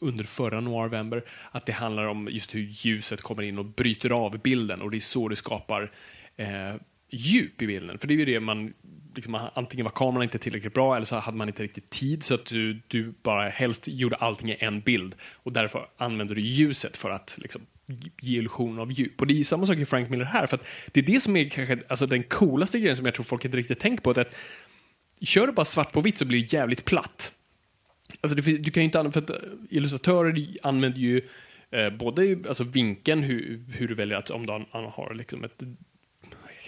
under 0.00 0.24
förra 0.24 0.60
november, 0.60 1.24
att 1.50 1.66
det 1.66 1.72
handlar 1.72 2.06
om 2.06 2.28
just 2.30 2.54
hur 2.54 2.60
ljuset 2.60 3.20
kommer 3.20 3.42
in 3.42 3.58
och 3.58 3.64
bryter 3.64 4.10
av 4.10 4.38
bilden 4.38 4.82
och 4.82 4.90
det 4.90 4.96
är 4.96 5.00
så 5.00 5.28
det 5.28 5.36
skapar 5.36 5.92
eh, 6.36 6.74
djup 7.10 7.62
i 7.62 7.66
bilden. 7.66 7.98
För 7.98 8.08
det 8.08 8.14
är 8.14 8.16
ju 8.16 8.24
det 8.24 8.40
man, 8.40 8.74
liksom, 9.16 9.48
antingen 9.54 9.84
var 9.84 9.90
kameran 9.90 10.22
inte 10.22 10.38
tillräckligt 10.38 10.74
bra 10.74 10.96
eller 10.96 11.06
så 11.06 11.16
hade 11.16 11.36
man 11.36 11.48
inte 11.48 11.62
riktigt 11.62 11.90
tid 11.90 12.22
så 12.22 12.34
att 12.34 12.46
du, 12.46 12.80
du 12.88 13.14
bara 13.22 13.48
helst 13.48 13.88
gjorde 13.88 14.16
allting 14.16 14.50
i 14.50 14.56
en 14.60 14.80
bild 14.80 15.14
och 15.34 15.52
därför 15.52 15.86
använder 15.96 16.34
du 16.34 16.40
ljuset 16.40 16.96
för 16.96 17.10
att 17.10 17.38
liksom, 17.42 17.62
ge 18.20 18.38
illusion 18.38 18.78
av 18.78 18.92
djup. 18.92 19.20
Och 19.20 19.26
det 19.26 19.40
är 19.40 19.44
samma 19.44 19.66
sak 19.66 19.76
i 19.76 19.84
Frank 19.84 20.10
Miller 20.10 20.24
här, 20.24 20.46
för 20.46 20.56
att 20.56 20.66
det 20.92 21.00
är 21.00 21.04
det 21.04 21.20
som 21.20 21.36
är 21.36 21.48
kanske 21.48 21.78
alltså, 21.88 22.06
den 22.06 22.22
coolaste 22.22 22.78
grejen 22.78 22.96
som 22.96 23.06
jag 23.06 23.14
tror 23.14 23.24
folk 23.24 23.44
inte 23.44 23.56
riktigt 23.56 23.78
tänker 23.78 24.02
på. 24.02 24.10
Att 24.10 24.36
kör 25.20 25.46
du 25.46 25.52
bara 25.52 25.64
svart 25.64 25.92
på 25.92 26.00
vitt 26.00 26.18
så 26.18 26.24
blir 26.24 26.40
det 26.40 26.52
jävligt 26.52 26.84
platt. 26.84 27.32
Alltså 28.20 28.36
du, 28.36 28.58
du 28.58 28.70
kan 28.70 28.80
ju 28.80 28.84
inte 28.84 28.98
använda, 28.98 29.12
för 29.12 29.34
att 29.34 29.42
eh, 29.42 29.48
illustratörer 29.70 30.46
använder 30.62 30.98
ju 31.00 31.28
eh, 31.70 31.90
både 31.90 32.38
alltså 32.48 32.64
vinkeln, 32.64 33.22
hur, 33.22 33.64
hur 33.72 33.88
du 33.88 33.94
väljer 33.94 34.18
att, 34.18 34.30
om 34.30 34.46
du 34.46 34.52
har 34.72 35.14
liksom 35.14 35.44
ett 35.44 35.62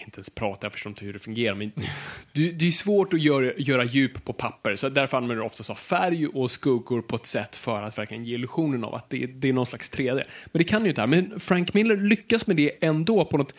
inte 0.09 0.19
ens 0.19 0.29
prata, 0.29 0.65
jag 0.65 0.73
förstår 0.73 0.89
inte 0.89 1.05
hur 1.05 1.13
det 1.13 1.19
fungerar. 1.19 1.55
Men 1.55 1.71
det, 2.33 2.51
det 2.51 2.67
är 2.67 2.71
svårt 2.71 3.13
att 3.13 3.21
göra, 3.21 3.53
göra 3.57 3.83
djup 3.83 4.25
på 4.25 4.33
papper, 4.33 4.75
så 4.75 4.89
därför 4.89 5.17
använder 5.17 5.35
du 5.35 5.41
oftast 5.41 5.79
färg 5.79 6.27
och 6.27 6.51
skuggor 6.51 7.01
på 7.01 7.15
ett 7.15 7.25
sätt 7.25 7.55
för 7.55 7.81
att 7.81 7.97
verkligen 7.97 8.25
ge 8.25 8.33
illusionen 8.33 8.83
av 8.83 8.95
att 8.95 9.09
det, 9.09 9.25
det 9.25 9.49
är 9.49 9.53
någon 9.53 9.65
slags 9.65 9.91
3D. 9.91 10.23
Men 10.45 10.57
det 10.57 10.63
kan 10.63 10.83
ju 10.83 10.89
inte 10.89 11.01
här. 11.01 11.07
Men 11.07 11.39
Frank 11.39 11.73
Miller 11.73 11.97
lyckas 11.97 12.47
med 12.47 12.55
det 12.55 12.71
ändå 12.81 13.25
på 13.25 13.37
något 13.37 13.53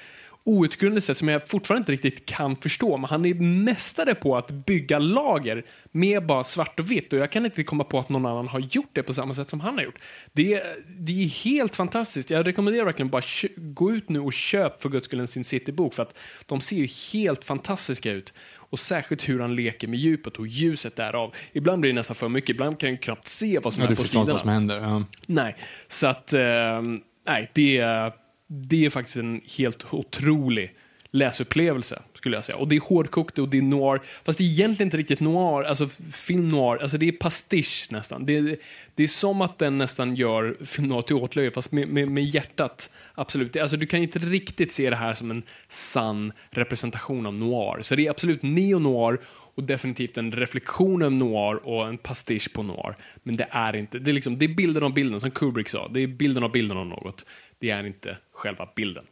outgrundligt 0.59 1.07
sätt 1.07 1.17
som 1.17 1.29
jag 1.29 1.49
fortfarande 1.49 1.81
inte 1.81 1.93
riktigt 1.93 2.27
kan 2.27 2.57
förstå. 2.57 2.97
Men 2.97 3.11
han 3.11 3.25
är 3.25 3.35
mästare 3.35 4.15
på 4.15 4.37
att 4.37 4.51
bygga 4.51 4.99
lager 4.99 5.65
med 5.91 6.27
bara 6.27 6.45
svart 6.45 6.81
och 6.81 6.91
vitt 6.91 7.13
och 7.13 7.19
jag 7.19 7.31
kan 7.31 7.45
inte 7.45 7.65
komma 7.65 7.85
på 7.85 7.99
att 7.99 8.09
någon 8.09 8.27
annan 8.27 8.49
har 8.49 8.61
gjort 8.61 8.91
det 8.93 9.03
på 9.03 9.13
samma 9.13 9.35
sätt 9.35 9.49
som 9.49 9.61
han 9.61 9.75
har 9.75 9.83
gjort. 9.83 9.99
Det 10.33 10.55
är, 10.55 10.77
det 10.99 11.25
är 11.25 11.29
helt 11.29 11.77
fantastiskt. 11.77 12.31
Jag 12.31 12.47
rekommenderar 12.47 12.85
verkligen 12.85 13.11
bara 13.11 13.23
gå 13.57 13.93
ut 13.93 14.09
nu 14.09 14.21
och 14.21 14.33
köp 14.33 14.83
för 14.83 14.89
guds 14.89 15.07
skull 15.07 15.21
en 15.21 15.27
Sin 15.27 15.45
City-bok 15.45 15.95
för 15.95 16.03
att 16.03 16.19
de 16.47 16.61
ser 16.61 17.13
helt 17.13 17.45
fantastiska 17.45 18.13
ut. 18.13 18.35
Och 18.57 18.79
särskilt 18.79 19.29
hur 19.29 19.41
han 19.41 19.55
leker 19.55 19.89
med 19.89 19.99
djupet 19.99 20.37
och 20.37 20.47
ljuset 20.47 20.97
därav. 20.97 21.35
Ibland 21.53 21.81
blir 21.81 21.91
det 21.91 21.95
nästan 21.95 22.17
för 22.17 22.29
mycket, 22.29 22.51
ibland 22.51 22.79
kan 22.79 22.91
jag 22.91 23.03
knappt 23.03 23.27
se 23.27 23.59
vad 23.59 23.73
som 23.73 23.85
ja, 23.85 23.91
är 23.91 23.95
på 23.95 24.05
sidorna. 24.05 24.33
vad 24.33 24.41
som 24.41 24.51
händer. 24.51 24.81
Ja. 24.81 25.05
Nej, 25.27 25.57
så 25.89 26.07
att, 26.07 26.33
eh, 26.33 26.83
nej, 27.27 27.51
det 27.53 27.79
är 27.79 28.13
det 28.53 28.85
är 28.85 28.91
faktiskt 28.91 29.17
en 29.17 29.41
helt 29.59 29.95
otrolig 29.95 30.75
läsupplevelse, 31.11 32.03
skulle 32.15 32.37
jag 32.37 32.45
säga. 32.45 32.59
Och 32.59 32.69
det 32.69 32.77
är 32.77 32.81
hårdkokt 32.81 33.39
och 33.39 33.49
det 33.49 33.59
är 33.59 33.63
noir, 33.63 34.01
fast 34.25 34.39
det 34.39 34.45
är 34.45 34.47
egentligen 34.47 34.87
inte 34.87 34.97
riktigt 34.97 35.21
noir, 35.21 35.65
alltså 35.65 35.89
film 36.13 36.49
noir, 36.49 36.83
alltså 36.83 36.99
det 36.99 37.09
är 37.09 37.13
pastisch 37.13 37.89
nästan. 37.91 38.27
Det 38.27 38.37
är, 38.37 38.57
det 38.95 39.03
är 39.03 39.07
som 39.07 39.41
att 39.41 39.59
den 39.59 39.79
nästan 39.79 40.15
gör 40.15 40.57
film 40.65 40.89
noir 40.89 41.03
till 41.03 41.17
åtlöje, 41.17 41.51
fast 41.51 41.73
med, 41.73 41.89
med, 41.89 42.09
med 42.09 42.25
hjärtat. 42.25 42.91
Absolut. 43.15 43.57
Alltså 43.57 43.77
du 43.77 43.87
kan 43.87 44.03
inte 44.03 44.19
riktigt 44.19 44.73
se 44.73 44.91
det 44.91 44.97
här 44.97 45.15
som 45.15 45.31
en 45.31 45.43
sann 45.69 46.33
representation 46.51 47.27
av 47.27 47.35
noir. 47.35 47.83
Så 47.83 47.95
det 47.95 48.07
är 48.07 48.11
absolut 48.11 48.43
neo-noir 48.43 49.19
och 49.55 49.65
definitivt 49.65 50.19
en 50.19 50.33
reflektion 50.33 51.03
av 51.03 51.13
noir 51.13 51.67
och 51.69 51.89
en 51.89 51.99
pastisch 51.99 52.53
på 52.53 52.63
noir. 52.63 52.97
Men 53.23 53.37
det 53.37 53.49
är 53.51 53.77
inte, 53.77 53.99
det 53.99 54.11
är, 54.11 54.13
liksom, 54.13 54.39
det 54.39 54.45
är 54.45 54.55
bilden 54.55 54.83
av 54.83 54.95
bilden, 54.95 55.21
som 55.21 55.31
Kubrick 55.31 55.69
sa. 55.69 55.89
Det 55.89 56.01
är 56.01 56.07
bilden 56.07 56.45
av 56.45 56.53
bilden 56.53 56.79
av 56.79 56.87
något. 56.87 57.25
Det 57.61 57.71
är 57.71 57.87
inte 57.87 58.17
själva 58.33 58.69
bilden. 58.77 59.07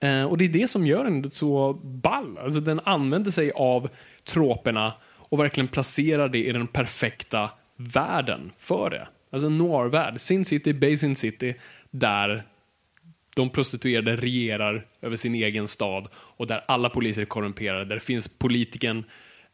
Eh, 0.00 0.24
och 0.24 0.38
det 0.38 0.44
är 0.44 0.48
det 0.48 0.68
som 0.68 0.86
gör 0.86 1.04
den 1.04 1.30
så 1.30 1.72
ball. 1.72 2.38
Alltså 2.38 2.60
den 2.60 2.80
använder 2.84 3.30
sig 3.30 3.50
av 3.54 3.88
troperna 4.24 4.92
och 5.04 5.40
verkligen 5.40 5.68
placerar 5.68 6.28
det 6.28 6.44
i 6.44 6.52
den 6.52 6.66
perfekta 6.66 7.50
världen 7.76 8.52
för 8.58 8.90
det. 8.90 9.08
Alltså 9.30 9.46
en 9.46 9.58
noir-värld. 9.58 10.20
Sin 10.20 10.44
City, 10.44 10.72
Basin 10.72 11.16
City, 11.16 11.54
där 11.90 12.42
de 13.36 13.50
prostituerade 13.50 14.16
regerar 14.16 14.86
över 15.02 15.16
sin 15.16 15.34
egen 15.34 15.68
stad 15.68 16.08
och 16.14 16.46
där 16.46 16.64
alla 16.68 16.90
poliser 16.90 17.22
är 17.22 17.26
korrumperade, 17.26 17.84
där 17.84 17.94
det 17.94 18.00
finns 18.00 18.38
politiken 18.38 19.04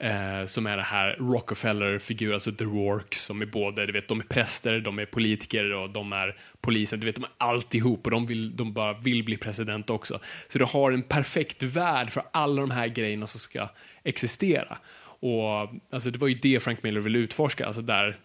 eh, 0.03 0.47
som 0.47 0.67
är 0.67 0.77
det 0.77 0.83
här 0.83 1.17
Rockefeller-figur, 1.19 2.33
alltså 2.33 2.53
The 2.53 2.65
Rourke, 2.65 3.17
som 3.17 3.43
är 3.43 3.47
både, 3.47 3.87
du 3.87 3.93
vet, 3.93 4.09
de 4.09 4.21
är 4.21 4.25
präster, 4.25 4.81
de 4.81 4.99
är 4.99 5.07
politiker 5.07 5.73
och 5.73 5.91
de 5.91 6.13
är 6.13 6.37
poliser, 6.61 6.97
du 6.97 7.07
vet, 7.07 7.15
de 7.15 7.25
är 7.25 7.31
alltihop 7.37 8.05
och 8.07 8.11
de, 8.11 8.27
vill, 8.27 8.57
de 8.57 8.73
bara 8.73 8.93
vill 8.93 9.25
bli 9.25 9.37
president 9.37 9.91
också. 9.91 10.21
Så 10.49 10.59
du 10.59 10.65
har 10.65 10.93
en 10.93 11.03
perfekt 11.03 11.63
värld 11.63 12.11
för 12.11 12.23
alla 12.31 12.61
de 12.61 12.71
här 12.71 12.89
grejerna 12.89 13.27
som 13.27 13.41
ska 13.41 13.69
existera. 14.03 14.79
Och 15.05 15.75
alltså, 15.93 16.11
det 16.11 16.19
var 16.19 16.29
ju 16.29 16.35
det 16.35 16.63
Frank 16.63 16.83
Miller 16.83 17.01
ville 17.01 17.19
utforska, 17.19 17.67
alltså 17.67 17.83
där, 17.83 18.19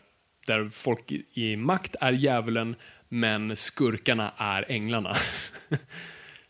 där 0.47 0.69
folk 0.69 1.11
i 1.33 1.55
makt 1.55 1.95
är 2.01 2.11
djävulen, 2.11 2.75
men 3.09 3.55
skurkarna 3.55 4.31
är 4.37 4.65
änglarna. 4.71 5.15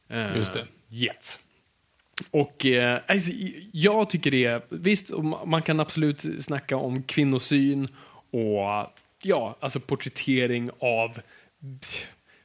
Just 0.36 0.54
det. 0.54 0.60
Uh, 0.60 0.68
yes. 0.92 1.40
Och 2.32 2.66
eh, 2.66 3.02
alltså, 3.08 3.32
jag 3.72 4.10
tycker 4.10 4.32
det, 4.32 4.46
är... 4.46 4.62
visst, 4.70 5.12
man 5.46 5.62
kan 5.62 5.80
absolut 5.80 6.44
snacka 6.44 6.78
om 6.78 7.04
kvinnosyn 7.04 7.88
och 8.32 8.92
ja, 9.24 9.58
alltså 9.60 9.80
porträttering 9.80 10.70
av 10.80 11.20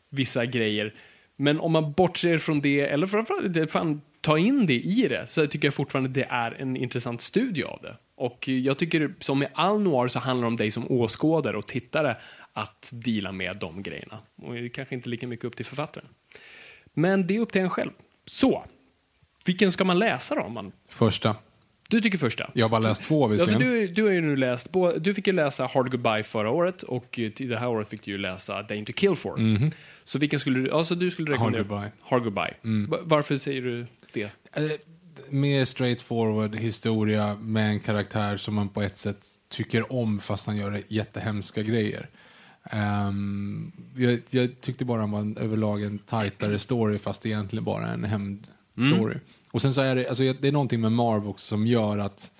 vissa 0.09 0.45
grejer. 0.45 0.95
Men 1.37 1.61
om 1.61 1.73
man 1.73 1.93
bortser 1.93 2.39
från 2.39 2.61
det, 2.61 2.81
eller 2.81 3.07
framförallt 3.07 3.71
fan, 3.71 4.01
ta 4.21 4.39
in 4.39 4.67
det 4.67 4.81
i 4.81 5.09
det, 5.09 5.27
så 5.27 5.47
tycker 5.47 5.67
jag 5.67 5.75
fortfarande 5.75 6.11
det 6.11 6.27
är 6.31 6.51
en 6.51 6.77
intressant 6.77 7.21
studie 7.21 7.63
av 7.63 7.79
det. 7.83 7.97
Och 8.15 8.49
jag 8.49 8.79
tycker, 8.79 9.15
som 9.19 9.39
med 9.39 9.49
all 9.55 9.81
noir 9.81 10.09
så 10.09 10.19
handlar 10.19 10.43
det 10.43 10.49
om 10.49 10.57
dig 10.57 10.71
som 10.71 10.91
åskådare 10.91 11.57
och 11.57 11.67
tittare 11.67 12.17
att 12.53 12.91
dela 12.93 13.33
med 13.33 13.57
de 13.57 13.83
grejerna. 13.83 14.19
Och 14.43 14.55
det 14.55 14.61
är 14.61 14.69
kanske 14.69 14.95
inte 14.95 15.09
lika 15.09 15.27
mycket 15.27 15.45
upp 15.45 15.57
till 15.57 15.67
författaren. 15.67 16.09
Men 16.93 17.27
det 17.27 17.37
är 17.37 17.41
upp 17.41 17.53
till 17.53 17.61
en 17.61 17.71
själv. 17.71 17.91
Så, 18.27 18.65
vilken 19.45 19.73
ska 19.73 19.85
man 19.85 19.99
läsa 19.99 20.35
då? 20.35 20.49
Man? 20.49 20.73
Första. 20.89 21.37
Du 21.93 22.01
tycker 22.01 22.19
första? 22.19 22.51
Jag 22.55 22.65
har 22.65 22.71
bara 22.71 22.89
läst 22.89 23.03
två 23.03 23.27
visserligen. 23.27 23.61
Ja, 23.61 23.69
du, 23.69 23.87
du 23.87 24.03
har 24.03 24.11
ju 24.11 24.21
nu 24.21 24.37
läst, 24.37 24.73
du 25.01 25.15
fick 25.15 25.27
ju 25.27 25.33
läsa 25.33 25.67
Hard 25.75 25.91
Goodbye 25.91 26.23
förra 26.23 26.51
året 26.51 26.83
och 26.83 27.11
till 27.11 27.49
det 27.49 27.59
här 27.59 27.69
året 27.69 27.89
fick 27.89 28.03
du 28.03 28.11
ju 28.11 28.19
läsa 28.19 28.63
Dane 28.63 28.85
to 28.85 28.93
Kill 28.93 29.15
For. 29.15 29.39
Mm 29.39 29.57
-hmm. 29.57 29.75
Så 30.05 30.19
vilken 30.19 30.41
skulle 30.41 30.61
du, 30.61 30.71
alltså 30.71 30.95
du 30.95 31.11
skulle 31.11 31.33
rekommendera? 31.33 31.63
Hard 31.63 31.69
Goodbye. 31.69 31.93
Hard 32.01 32.23
Goodbye. 32.23 32.55
Mm. 32.65 32.95
Varför 33.03 33.37
säger 33.37 33.63
du 33.63 33.87
det? 34.13 34.23
Eh, 34.23 34.63
mer 35.29 35.65
straightforward 35.65 36.57
historia 36.57 37.37
med 37.41 37.69
en 37.71 37.81
karaktär 37.81 38.37
som 38.37 38.55
man 38.55 38.69
på 38.69 38.83
ett 38.83 38.97
sätt 38.97 39.27
tycker 39.49 39.93
om 39.93 40.21
fast 40.21 40.47
han 40.47 40.57
gör 40.57 40.83
jättehemska 40.89 41.63
grejer. 41.63 42.09
Um, 43.09 43.73
jag, 43.97 44.21
jag, 44.31 44.61
tyckte 44.61 44.85
bara 44.85 45.01
han 45.01 45.11
var 45.11 45.21
en, 45.21 45.37
överlag 45.37 45.83
en 45.83 45.99
tajtare 45.99 46.59
story 46.59 46.99
fast 46.99 47.27
egentligen 47.27 47.65
bara 47.65 47.87
en 47.87 48.05
hämndstory. 48.77 49.15
Mm. 49.15 49.25
Och 49.51 49.63
sen 49.63 49.75
så 49.75 49.81
är 49.81 49.97
det, 49.97 50.09
alltså, 50.09 50.23
det 50.41 50.49
är 50.49 50.53
någonting 50.53 50.81
med 50.81 50.93
Marv 50.93 51.29
också 51.29 51.47
som 51.47 51.67
gör 51.67 51.99
att 51.99 52.31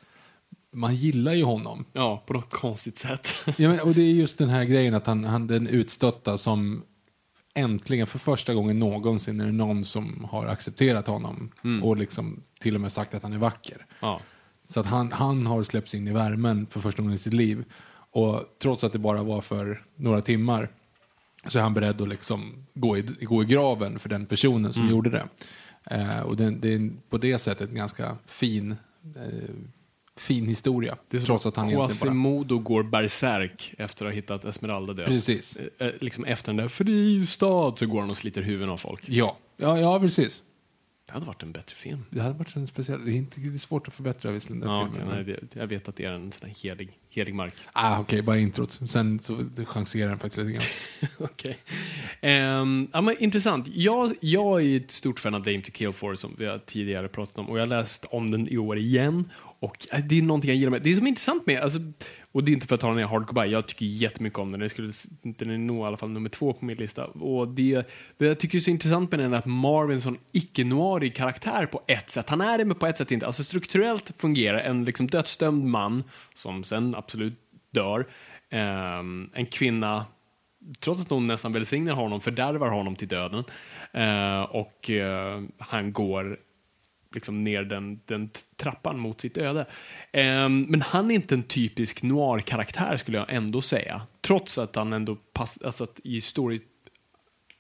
man 0.73 0.95
gillar 0.95 1.33
ju 1.33 1.45
honom. 1.45 1.85
Ja, 1.93 2.23
på 2.27 2.33
något 2.33 2.51
konstigt 2.51 2.99
sätt. 2.99 3.35
ja, 3.59 3.69
men, 3.69 3.81
och 3.81 3.95
det 3.95 4.03
är 4.03 4.13
just 4.13 4.39
den 4.39 4.49
här 4.49 4.65
grejen 4.65 4.95
att 4.95 5.07
han, 5.07 5.25
han 5.25 5.47
den 5.47 5.67
utstötta 5.67 6.39
som 6.39 6.83
äntligen 7.55 8.07
för 8.07 8.19
första 8.19 8.55
gången 8.55 8.79
någonsin 8.79 9.41
är 9.41 9.47
det 9.47 9.53
någon 9.53 9.85
som 9.85 10.27
har 10.31 10.47
accepterat 10.47 11.07
honom 11.07 11.53
mm. 11.65 11.85
och 11.85 11.97
liksom 11.97 12.43
till 12.61 12.75
och 12.75 12.81
med 12.81 12.93
sagt 12.93 13.15
att 13.15 13.23
han 13.23 13.33
är 13.33 13.39
vacker. 13.39 13.87
Ja. 14.01 14.21
Så 14.69 14.81
att 14.81 14.87
han, 14.87 15.13
han 15.13 15.47
har 15.47 15.63
släppts 15.63 15.95
in 15.95 16.09
i 16.09 16.13
värmen 16.13 16.67
för 16.71 16.81
första 16.81 17.03
gången 17.03 17.17
i 17.17 17.19
sitt 17.19 17.33
liv. 17.33 17.65
Och 18.11 18.57
trots 18.63 18.85
att 18.85 18.93
det 18.93 18.99
bara 18.99 19.23
var 19.23 19.41
för 19.41 19.85
några 19.97 20.21
timmar 20.21 20.69
så 21.47 21.59
är 21.59 21.63
han 21.63 21.75
beredd 21.75 22.03
att 22.03 22.09
liksom 22.09 22.67
gå, 22.75 22.99
i, 22.99 23.03
gå 23.03 23.43
i 23.43 23.47
graven 23.47 23.99
för 23.99 24.09
den 24.09 24.27
personen 24.27 24.73
som 24.73 24.83
mm. 24.83 24.95
gjorde 24.95 25.11
det. 25.11 25.29
Eh, 25.85 26.21
och 26.21 26.37
det, 26.37 26.51
det, 26.51 26.75
är 26.75 26.91
på 27.09 27.19
det 27.19 27.39
sättet 27.39 27.69
en 27.69 27.75
ganska 27.75 28.17
fin, 28.27 28.77
eh, 29.17 29.55
fin 30.17 30.47
historia. 30.47 30.97
Det 31.11 31.17
är 31.17 31.21
trots 31.21 31.47
att 31.47 31.57
han 31.57 31.71
Quasimodo 31.71 32.59
bara... 32.59 32.65
går 32.65 32.83
berserk 32.83 33.75
efter 33.79 34.05
att 34.05 34.11
ha 34.11 34.15
hittat 34.15 34.45
Esmeralda 34.45 34.93
död. 34.93 35.07
Precis. 35.07 35.57
Eh, 35.57 35.87
eh, 35.87 35.93
liksom 36.01 36.25
efter 36.25 36.53
den 36.53 36.57
där 36.57 36.69
fristad 36.69 37.77
så 37.77 37.87
går 37.87 38.01
han 38.01 38.11
och 38.11 38.17
sliter 38.17 38.43
huvuden 38.43 38.71
av 38.71 38.77
folk. 38.77 39.09
Ja, 39.09 39.37
ja, 39.57 39.79
ja 39.79 40.01
precis. 40.01 40.43
Det 41.07 41.13
hade 41.13 41.27
varit 41.27 41.43
en 41.43 41.53
bättre 41.53 41.77
film. 41.77 42.05
Det 42.11 42.21
hade 42.21 42.35
varit 42.35 42.57
en 42.57 42.67
speciell... 42.67 43.05
Det 43.05 43.13
är, 43.13 43.15
inte, 43.15 43.41
det 43.41 43.55
är 43.55 43.59
svårt 43.59 43.89
att 43.89 43.95
förbättra 43.95 44.31
visserligen. 44.31 44.69
Ja, 44.69 44.89
okay, 44.89 45.25
nej, 45.25 45.39
jag 45.53 45.67
vet 45.67 45.89
att 45.89 45.97
det 45.97 46.05
är 46.05 46.13
en 46.13 46.33
sån 46.33 46.49
här 46.49 46.57
helig, 46.63 46.99
helig 47.15 47.35
mark. 47.35 47.55
Ah, 47.73 47.93
Okej, 47.93 48.03
okay, 48.03 48.23
bara 48.23 48.39
introt. 48.39 48.81
Sen 48.87 49.19
så 49.19 49.45
chanserar 49.67 50.09
den 50.09 50.19
faktiskt 50.19 50.47
lite 50.47 50.53
grann. 50.53 50.69
Okay. 51.19 51.53
Um, 51.53 51.59
ehm, 52.21 52.89
ja, 52.93 53.15
intressant. 53.19 53.69
Jag, 53.75 54.13
jag 54.21 54.63
är 54.63 54.77
ett 54.77 54.91
stort 54.91 55.21
fan 55.21 55.35
av 55.35 55.43
Dame 55.43 55.63
to 55.63 55.71
Kill 55.73 55.93
For 55.93 56.15
som 56.15 56.35
vi 56.39 56.47
har 56.47 56.59
tidigare 56.59 57.09
pratat 57.09 57.39
om 57.39 57.49
och 57.49 57.59
jag 57.59 57.63
har 57.63 57.67
läst 57.67 58.07
om 58.11 58.31
den 58.31 58.49
i 58.49 58.59
år 58.59 58.79
igen. 58.79 59.31
Och 59.63 59.87
äh, 59.93 60.05
det 60.05 60.19
är 60.19 60.23
någonting 60.23 60.49
jag 60.49 60.57
gillar 60.57 60.71
med. 60.71 60.83
Det 60.83 60.91
är 60.91 60.95
som 60.95 61.07
är 61.07 61.09
intressant 61.09 61.47
med, 61.47 61.61
alltså, 61.61 61.79
och 62.33 62.45
det 62.45 62.51
är 62.51 62.55
inte 62.55 62.67
för 62.67 62.75
att 62.75 62.81
ta 62.81 62.95
ner 62.95 63.07
Hard 63.07 63.27
Goodbye, 63.27 63.47
jag 63.47 63.67
tycker 63.67 63.87
jättemycket 63.87 64.39
om 64.39 64.51
den. 64.53 64.61
Den, 64.61 64.71
skulle, 64.71 64.93
den 65.23 65.51
är 65.51 65.59
nog 65.59 65.85
i 65.85 65.87
alla 65.87 65.97
fall 65.97 66.11
nummer 66.11 66.29
två 66.29 66.53
på 66.53 66.65
min 66.65 66.77
lista. 66.77 67.05
Och 67.05 67.49
det, 67.49 67.89
det 68.19 68.27
jag 68.27 68.39
tycker 68.39 68.59
är 68.59 68.61
så 68.61 68.71
intressant 68.71 69.11
med 69.11 69.21
den 69.21 69.33
är 69.33 69.39
att 69.39 69.47
Marvin 69.47 69.91
är 69.91 69.95
en 69.95 70.01
sån 70.01 70.19
icke-noirig 70.33 71.15
karaktär 71.15 71.67
på 71.67 71.83
ett 71.87 72.11
sätt. 72.11 72.29
Han 72.31 72.41
är 72.41 72.59
det, 72.59 72.65
men 72.65 72.77
på 72.77 72.87
ett 72.87 72.97
sätt 72.97 73.11
inte. 73.11 73.27
Alltså 73.27 73.45
strukturellt 73.45 74.13
fungerar 74.17 74.59
en 74.59 74.85
liksom 74.85 75.07
dödsdömd 75.07 75.65
man, 75.65 76.05
som 76.35 76.65
sen 76.65 76.95
absolut 76.95 77.39
dör, 77.71 78.07
um, 79.01 79.31
en 79.35 79.47
kvinna 79.47 80.07
trots 80.81 81.03
att 81.03 81.11
hon 81.11 81.27
nästan 81.27 81.53
välsignar 81.53 81.95
honom, 81.95 82.21
fördärvar 82.21 82.69
honom 82.69 82.97
till 82.97 83.09
döden. 83.09 83.45
Uh, 83.97 84.43
och 84.43 84.91
uh, 84.91 85.43
han 85.59 85.93
går 85.93 86.39
liksom 87.15 87.45
ner 87.45 87.63
den, 87.63 88.01
den 88.07 88.31
trappan 88.57 88.99
mot 88.99 89.21
sitt 89.21 89.39
öde. 89.39 89.67
Ehm, 90.13 90.63
men 90.63 90.83
han 90.83 91.11
är 91.11 91.15
inte 91.15 91.35
en 91.35 91.43
typisk 91.43 92.03
noir-karaktär 92.03 92.97
skulle 92.97 93.19
jag 93.19 93.33
ändå 93.33 93.61
säga. 93.63 94.03
Trots 94.21 94.59
att 94.59 94.77
han 94.77 94.93
ändå 94.93 95.17
passar, 95.33 95.67
alltså 95.67 95.85
att 95.85 96.01
i 96.05 96.21
story 96.21 96.61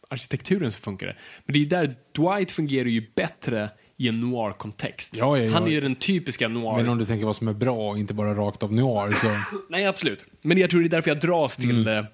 arkitekturen 0.08 0.72
så 0.72 0.80
funkar 0.80 1.06
det. 1.06 1.16
Men 1.44 1.52
det 1.52 1.58
är 1.58 1.66
där 1.66 1.96
Dwight 2.12 2.52
fungerar 2.52 2.88
ju 2.88 3.06
bättre 3.14 3.70
i 3.96 4.08
en 4.08 4.20
noir-kontext. 4.20 5.16
Ja, 5.16 5.38
ja, 5.38 5.44
ja. 5.44 5.52
Han 5.52 5.66
är 5.66 5.70
ju 5.70 5.80
den 5.80 5.94
typiska 5.94 6.48
noir... 6.48 6.76
Men 6.76 6.88
om 6.88 6.98
du 6.98 7.06
tänker 7.06 7.26
vad 7.26 7.36
som 7.36 7.48
är 7.48 7.52
bra 7.52 7.90
och 7.90 7.98
inte 7.98 8.14
bara 8.14 8.34
rakt 8.34 8.62
av 8.62 8.72
noir 8.72 9.14
så... 9.14 9.56
Nej, 9.70 9.86
absolut. 9.86 10.26
Men 10.42 10.58
jag 10.58 10.70
tror 10.70 10.80
det 10.80 10.86
är 10.86 10.90
därför 10.90 11.10
jag 11.10 11.20
dras 11.20 11.56
till 11.56 11.88
Mm 11.88 12.06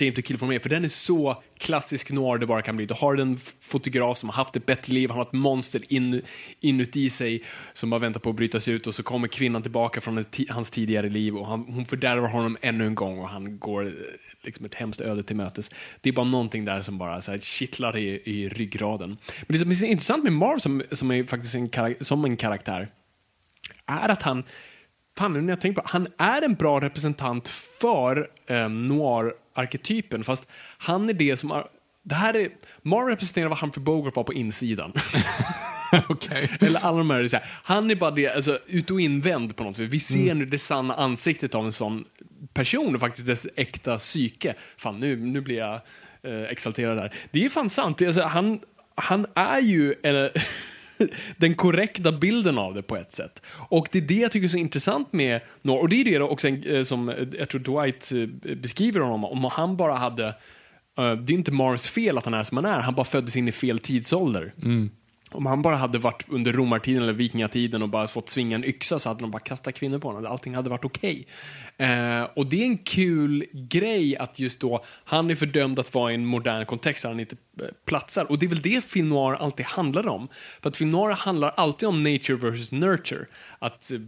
mm. 0.00 0.06
Game 0.06 0.16
to 0.16 0.22
Kill 0.22 0.38
for 0.38 0.46
Me, 0.46 0.58
för 0.58 0.68
den 0.68 0.84
är 0.84 0.88
så 0.88 1.42
klassisk 1.58 2.10
noir 2.10 2.38
det 2.38 2.46
bara 2.46 2.62
kan 2.62 2.76
bli. 2.76 2.86
Du 2.86 2.94
har 2.94 3.16
en 3.16 3.36
fotograf 3.60 4.18
som 4.18 4.28
har 4.28 4.36
haft 4.36 4.56
ett 4.56 4.66
bättre 4.66 4.92
liv, 4.92 5.10
han 5.10 5.18
har 5.18 5.24
ett 5.24 5.32
monster 5.32 5.92
in, 5.92 6.22
inuti 6.60 7.10
sig 7.10 7.44
som 7.72 7.90
bara 7.90 8.00
väntar 8.00 8.20
på 8.20 8.30
att 8.30 8.36
bryta 8.36 8.60
sig 8.60 8.74
ut 8.74 8.86
och 8.86 8.94
så 8.94 9.02
kommer 9.02 9.28
kvinnan 9.28 9.62
tillbaka 9.62 10.00
från 10.00 10.18
ett 10.18 10.38
hans 10.48 10.70
tidigare 10.70 11.08
liv 11.08 11.36
och 11.36 11.46
han, 11.46 11.64
hon 11.68 11.84
fördärvar 11.84 12.28
honom 12.28 12.56
ännu 12.60 12.86
en 12.86 12.94
gång 12.94 13.18
och 13.18 13.28
han 13.28 13.58
går 13.58 13.86
eh, 13.86 13.92
liksom 14.42 14.66
ett 14.66 14.74
hemskt 14.74 15.00
öde 15.00 15.22
till 15.22 15.36
mötes. 15.36 15.70
Det 16.00 16.08
är 16.08 16.12
bara 16.12 16.26
någonting 16.26 16.64
där 16.64 16.80
som 16.80 16.98
bara 16.98 17.20
så 17.20 17.30
här, 17.30 17.38
kittlar 17.38 17.96
i, 17.96 18.22
i 18.24 18.48
ryggraden. 18.48 19.18
Men 19.46 19.58
det 19.58 19.58
som 19.58 19.70
är 19.70 19.90
intressant 19.90 20.24
med 20.24 20.32
Marv 20.32 20.58
som, 20.58 20.82
som 20.92 21.10
är 21.10 21.24
faktiskt 21.24 21.54
en, 21.54 21.94
som 22.00 22.24
en 22.24 22.36
karaktär 22.36 22.88
är 23.86 24.08
att 24.08 24.22
han, 24.22 24.44
fan 25.18 25.32
nu 25.32 25.40
när 25.40 25.52
jag 25.52 25.60
tänker 25.60 25.82
på 25.82 25.88
han 25.88 26.06
är 26.18 26.42
en 26.42 26.54
bra 26.54 26.80
representant 26.80 27.48
för 27.48 28.30
eh, 28.46 28.68
noir-arketypen, 29.58 30.24
fast 30.24 30.50
han 30.78 31.08
är 31.08 31.12
det 31.12 31.36
som 31.36 31.50
är, 31.50 31.64
det 32.02 32.14
här 32.14 32.36
är, 32.36 32.50
Mar 32.82 33.06
representerar 33.06 33.48
vad 33.48 33.58
Humphrey 33.58 33.84
Bogart 33.84 34.16
var 34.16 34.24
på 34.24 34.34
insidan. 34.34 34.92
Okej. 36.08 36.50
Eller 36.60 36.80
alla 36.80 36.98
de 36.98 37.10
här, 37.10 37.42
han 37.64 37.90
är 37.90 37.94
bara 37.94 38.10
det, 38.10 38.28
alltså, 38.28 38.58
ut 38.66 38.90
och 38.90 39.00
invänd 39.00 39.56
på 39.56 39.64
något 39.64 39.76
sätt. 39.76 39.90
Vi 39.90 39.98
ser 39.98 40.34
nu 40.34 40.44
det 40.44 40.58
sanna 40.58 40.94
ansiktet 40.94 41.54
av 41.54 41.64
en 41.64 41.72
sån 41.72 42.04
person 42.54 42.94
och 42.94 43.00
faktiskt 43.00 43.26
dess 43.26 43.46
äkta 43.56 43.98
psyke. 43.98 44.54
Fan, 44.76 45.00
nu, 45.00 45.16
nu 45.16 45.40
blir 45.40 45.56
jag 45.56 45.80
eh, 46.22 46.42
exalterad 46.42 46.98
där. 46.98 47.14
Det 47.30 47.44
är 47.44 47.48
fan 47.48 47.70
sant. 47.70 48.02
Alltså, 48.02 48.22
han, 48.22 48.60
han 48.94 49.26
är 49.34 49.60
ju 49.60 49.94
en, 50.02 50.30
den 51.36 51.54
korrekta 51.54 52.12
bilden 52.12 52.58
av 52.58 52.74
det 52.74 52.82
på 52.82 52.96
ett 52.96 53.12
sätt. 53.12 53.42
Och 53.68 53.88
det 53.92 53.98
är 53.98 54.02
det 54.02 54.14
jag 54.14 54.32
tycker 54.32 54.44
är 54.44 54.48
så 54.48 54.58
intressant 54.58 55.12
med 55.12 55.40
Noir. 55.62 55.80
Och 55.80 55.88
det 55.88 56.00
är 56.00 56.04
det 56.04 56.20
också 56.20 56.48
eh, 56.48 56.82
som 56.82 57.08
eh, 57.08 57.28
jag 57.38 57.48
tror 57.48 57.60
Dwight 57.60 58.12
eh, 58.12 58.54
beskriver 58.56 59.00
honom, 59.00 59.24
om 59.24 59.44
han 59.44 59.76
bara 59.76 59.94
hade 59.94 60.34
det 60.96 61.32
är 61.32 61.34
inte 61.34 61.52
Mars 61.52 61.88
fel 61.88 62.18
att 62.18 62.24
han 62.24 62.34
är 62.34 62.42
som 62.42 62.56
han 62.56 62.64
är, 62.66 62.80
han 62.80 62.94
bara 62.94 63.04
föddes 63.04 63.36
in 63.36 63.48
i 63.48 63.52
fel 63.52 63.78
tidsålder. 63.78 64.52
Mm. 64.62 64.90
Om 65.30 65.46
han 65.46 65.62
bara 65.62 65.76
hade 65.76 65.98
varit 65.98 66.24
under 66.28 66.52
romartiden 66.52 67.02
eller 67.02 67.12
vikingatiden 67.12 67.82
och 67.82 67.88
bara 67.88 68.06
fått 68.08 68.28
svinga 68.28 68.56
en 68.56 68.64
yxa 68.64 68.98
så 68.98 69.08
hade 69.08 69.20
de 69.20 69.30
bara 69.30 69.42
kastat 69.42 69.74
kvinnor 69.74 69.98
på 69.98 70.08
honom. 70.08 70.26
Allting 70.32 70.54
hade 70.54 70.70
varit 70.70 70.84
okej. 70.84 71.26
Eh, 71.76 72.22
och 72.36 72.46
det 72.46 72.60
är 72.62 72.64
en 72.66 72.78
kul 72.78 73.44
grej 73.52 74.16
att 74.16 74.38
just 74.38 74.60
då, 74.60 74.84
han 75.04 75.30
är 75.30 75.34
fördömd 75.34 75.78
att 75.78 75.94
vara 75.94 76.10
i 76.12 76.14
en 76.14 76.26
modern 76.26 76.66
kontext 76.66 77.02
där 77.02 77.10
han 77.10 77.20
inte 77.20 77.36
eh, 77.60 77.66
platsar. 77.86 78.24
Och 78.30 78.38
det 78.38 78.46
är 78.46 78.50
väl 78.50 78.62
det 78.62 78.84
film 78.84 79.08
noir 79.08 79.34
alltid 79.34 79.66
handlar 79.66 80.08
om. 80.08 80.28
För 80.62 80.68
att 80.70 80.76
film 80.76 80.90
noir 80.90 81.12
handlar 81.12 81.50
alltid 81.56 81.88
om 81.88 82.02
nature 82.02 82.36
versus 82.36 82.72
nurture. 82.72 83.26
Att 83.58 83.92
eh, 83.92 84.00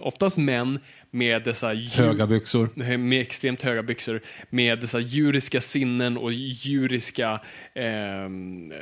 oftast 0.00 0.38
män 0.38 0.78
med 1.10 1.44
dessa 1.44 1.72
djur- 1.74 2.02
Höga 2.02 2.26
byxor. 2.26 2.96
med 2.96 3.20
extremt 3.20 3.62
höga 3.62 3.82
byxor, 3.82 4.20
med 4.50 4.80
dessa 4.80 5.00
djuriska 5.00 5.60
sinnen 5.60 6.16
och 6.18 6.32
djuriska 6.32 7.40
ehm, 7.74 8.72
eh, 8.72 8.78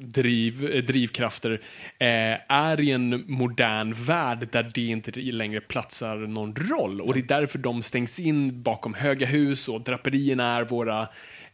driv, 0.00 0.70
eh, 0.74 0.84
drivkrafter 0.84 1.60
eh, 1.98 2.52
är 2.52 2.80
i 2.80 2.90
en 2.90 3.24
modern 3.26 3.92
värld 3.92 4.48
där 4.52 4.70
det 4.74 4.86
inte 4.86 5.20
längre 5.20 5.60
platsar 5.60 6.16
någon 6.16 6.54
roll. 6.54 7.00
Och 7.00 7.14
det 7.14 7.20
är 7.20 7.40
därför 7.40 7.58
de 7.58 7.82
stängs 7.82 8.20
in 8.20 8.62
bakom 8.62 8.94
höga 8.94 9.26
hus 9.26 9.68
och 9.68 9.80
draperierna 9.80 10.56
är 10.56 10.64
våra 10.64 11.08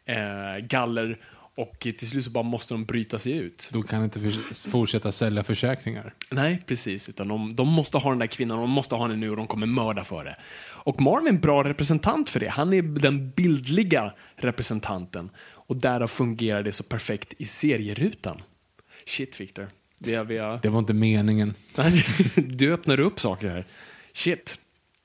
eh, 0.04 0.64
galler 0.66 1.18
och 1.56 1.78
till 1.78 2.09
slut 2.09 2.24
så 2.24 2.30
bara 2.30 2.44
måste 2.44 2.74
de 2.74 2.85
bryta 2.85 3.18
sig 3.18 3.32
ut. 3.32 3.70
Då 3.72 3.82
kan 3.82 4.04
inte 4.04 4.20
fortsätta 4.70 5.12
sälja 5.12 5.44
försäkringar. 5.44 6.14
Nej, 6.30 6.62
precis. 6.66 7.09
Utan 7.09 7.28
de, 7.28 7.56
de 7.56 7.68
måste 7.68 7.98
ha 7.98 8.11
den 8.11 8.18
där 8.18 8.26
kvinnan, 8.26 8.59
de 8.59 8.70
måste 8.70 8.94
ha 8.94 9.02
henne 9.02 9.16
nu 9.16 9.30
och 9.30 9.37
de 9.37 9.46
kommer 9.46 9.66
mörda 9.66 10.04
för 10.04 10.24
det. 10.24 10.37
Och 10.68 11.00
Marv 11.00 11.24
är 11.24 11.28
en 11.28 11.40
bra 11.40 11.64
representant 11.64 12.28
för 12.28 12.40
det. 12.40 12.48
Han 12.48 12.72
är 12.72 12.82
den 12.82 13.30
bildliga 13.30 14.12
representanten. 14.37 15.30
Och 15.66 15.76
därav 15.76 16.07
fungerar 16.07 16.62
det 16.62 16.72
så 16.72 16.85
perfekt 16.85 17.35
i 17.38 17.44
serierutan. 17.44 18.42
Shit, 19.07 19.40
Victor. 19.40 19.68
Det 19.98 20.14
är 20.14 20.24
vi 20.24 20.38
har... 20.38 20.59
Det 20.62 20.68
var 20.68 20.79
inte 20.79 20.94
meningen. 20.94 21.55
du 22.37 22.72
öppnar 22.72 23.00
upp 23.00 23.20
saker 23.20 23.48
här. 23.48 23.66
Shit. 24.12 24.59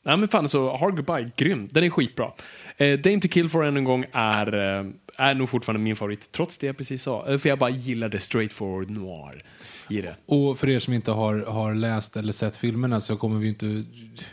Nej 0.03 0.17
men 0.17 0.27
fan 0.27 0.47
så, 0.47 0.77
Hard 0.77 0.95
Goodbye, 0.95 1.31
grym. 1.35 1.67
Den 1.71 1.83
är 1.83 1.89
skitbra. 1.89 2.31
Eh, 2.77 2.99
Dame 2.99 3.21
to 3.21 3.27
Kill 3.27 3.49
for 3.49 3.65
än 3.65 3.77
en 3.77 3.83
gång 3.83 4.05
är, 4.11 4.53
eh, 4.53 4.85
är 5.17 5.33
nog 5.33 5.49
fortfarande 5.49 5.83
min 5.83 5.95
favorit, 5.95 6.31
trots 6.31 6.57
det 6.57 6.67
jag 6.67 6.77
precis 6.77 7.03
sa. 7.03 7.27
Eh, 7.27 7.37
För 7.37 7.49
jag 7.49 7.59
bara 7.59 7.69
gillar 7.69 8.09
det 8.09 8.19
straightforward 8.19 8.89
noir 8.89 9.41
i 9.89 10.01
det. 10.01 10.15
Och 10.25 10.59
för 10.59 10.69
er 10.69 10.79
som 10.79 10.93
inte 10.93 11.11
har, 11.11 11.37
har 11.39 11.73
läst 11.75 12.17
eller 12.17 12.33
sett 12.33 12.57
filmerna 12.57 13.01
så 13.01 13.17
kommer 13.17 13.39
vi 13.39 13.47
inte, 13.47 13.83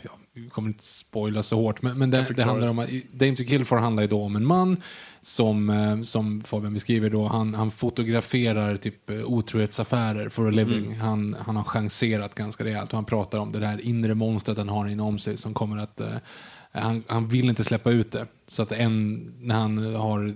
ja, 0.01 0.11
kommer 0.51 0.69
inte 0.69 0.83
spoila 0.83 1.43
så 1.43 1.55
hårt. 1.55 1.81
Men, 1.81 1.97
men 1.97 2.11
det, 2.11 2.27
det 2.35 2.43
handlar 2.43 2.69
om 2.69 2.79
att 2.79 2.89
Dame 3.11 3.35
to 3.35 3.43
Kill 3.43 3.65
for 3.65 3.77
handlar 3.77 4.03
ju 4.03 4.09
då 4.09 4.23
om 4.23 4.35
en 4.35 4.45
man 4.45 4.77
som, 5.21 5.69
eh, 5.69 6.01
som 6.01 6.41
Fabian 6.41 6.73
beskriver 6.73 7.09
då, 7.09 7.27
han, 7.27 7.53
han 7.53 7.71
fotograferar 7.71 8.75
typ 8.75 9.09
eh, 9.09 9.23
otrohetsaffärer 9.25 10.29
for 10.29 10.47
a 10.47 10.51
living. 10.51 10.95
Han, 10.95 11.35
han 11.39 11.55
har 11.55 11.63
chanserat 11.63 12.35
ganska 12.35 12.63
rejält 12.63 12.89
och 12.89 12.95
han 12.95 13.05
pratar 13.05 13.37
om 13.37 13.51
det 13.51 13.59
där 13.59 13.85
inre 13.85 14.15
monstret 14.15 14.57
han 14.57 14.69
har 14.69 14.87
inom 14.87 15.19
sig 15.19 15.37
som 15.37 15.53
kommer 15.53 15.77
att 15.77 15.99
eh, 15.99 16.07
han, 16.71 17.03
han 17.07 17.27
vill 17.27 17.49
inte 17.49 17.63
släppa 17.63 17.91
ut 17.91 18.11
det. 18.11 18.27
Så 18.47 18.63
att 18.63 18.71
en, 18.71 19.31
när 19.39 19.55
han 19.55 19.95
har 19.95 20.33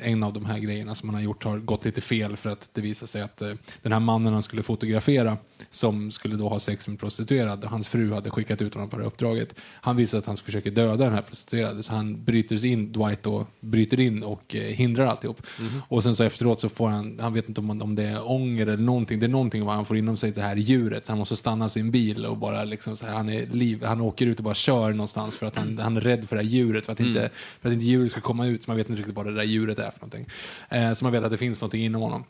en 0.00 0.22
av 0.22 0.32
de 0.32 0.44
här 0.44 0.58
grejerna 0.58 0.94
som 0.94 1.08
han 1.08 1.14
har 1.14 1.22
gjort 1.22 1.44
har 1.44 1.58
gått 1.58 1.84
lite 1.84 2.00
fel 2.00 2.36
för 2.36 2.50
att 2.50 2.70
det 2.72 2.80
visar 2.80 3.06
sig 3.06 3.22
att 3.22 3.42
eh, 3.42 3.52
den 3.82 3.92
här 3.92 4.00
mannen 4.00 4.32
han 4.32 4.42
skulle 4.42 4.62
fotografera 4.62 5.36
som 5.70 6.10
skulle 6.10 6.36
då 6.36 6.48
ha 6.48 6.60
sex 6.60 6.88
med 6.88 6.98
prostituerad, 7.00 7.64
hans 7.64 7.88
fru 7.88 8.12
hade 8.12 8.30
skickat 8.30 8.62
ut 8.62 8.74
honom 8.74 8.90
på 8.90 8.96
det 8.96 9.02
här 9.02 9.08
uppdraget. 9.08 9.54
Han 9.60 9.96
visar 9.96 10.18
att 10.18 10.26
han 10.26 10.36
försöker 10.36 10.70
döda 10.70 11.04
den 11.04 11.12
här 11.12 11.22
prostituerade 11.22 11.82
så 11.82 11.92
han 11.92 12.24
bryter 12.24 12.64
in, 12.64 12.92
Dwight 12.92 13.22
då, 13.22 13.46
bryter 13.60 14.00
in 14.00 14.22
och 14.22 14.54
eh, 14.54 14.62
hindrar 14.62 15.06
alltihop. 15.06 15.46
Och 15.88 16.02
sen 16.02 16.16
så 16.16 16.24
efteråt 16.24 16.60
så 16.60 16.68
får 16.68 16.88
han, 16.88 17.18
han 17.20 17.32
vet 17.32 17.48
inte 17.48 17.60
om, 17.60 17.82
om 17.82 17.94
det 17.94 18.04
är 18.04 18.30
ånger 18.30 18.66
eller 18.66 18.82
någonting, 18.82 19.20
det 19.20 19.26
är 19.26 19.28
någonting 19.28 19.64
vad 19.64 19.74
han 19.74 19.84
får 19.84 19.96
inom 19.96 20.16
sig 20.16 20.30
det 20.30 20.42
här 20.42 20.56
djuret 20.56 21.06
så 21.06 21.12
han 21.12 21.18
måste 21.18 21.36
stanna 21.36 21.68
sin 21.68 21.90
bil 21.90 22.26
och 22.26 22.36
bara 22.36 22.64
liksom 22.64 22.96
så 22.96 23.06
här, 23.06 23.14
han 23.14 23.28
är 23.28 23.46
liv, 23.46 23.84
han 23.84 24.00
åker 24.00 24.26
ut 24.26 24.38
och 24.38 24.44
bara 24.44 24.54
kör 24.54 24.92
någonstans 24.92 25.36
för 25.36 25.46
att 25.46 25.56
han, 25.56 25.78
han 25.78 25.96
är 25.96 26.00
rädd 26.00 26.28
för 26.28 26.36
det 26.36 26.42
här 26.42 26.50
djuret 26.50 26.86
för 26.86 26.92
att, 26.92 27.00
inte, 27.00 27.30
för 27.60 27.68
att 27.68 27.72
inte 27.72 27.86
djuret 27.86 28.10
ska 28.10 28.20
komma 28.20 28.46
ut 28.46 28.62
så 28.62 28.70
man 28.70 28.76
vet 28.76 28.88
inte 28.88 28.98
riktigt 28.98 29.16
vad 29.16 29.26
det 29.26 29.34
där 29.34 29.42
djuret 29.42 29.78
är 29.78 29.90
för 29.90 30.00
någonting. 30.00 30.26
Eh, 30.68 30.92
så 30.92 31.04
man 31.04 31.12
vet 31.12 31.24
att 31.24 31.30
det 31.30 31.36
finns 31.36 31.60
någonting 31.60 31.84
inom 31.84 32.02
honom. 32.02 32.24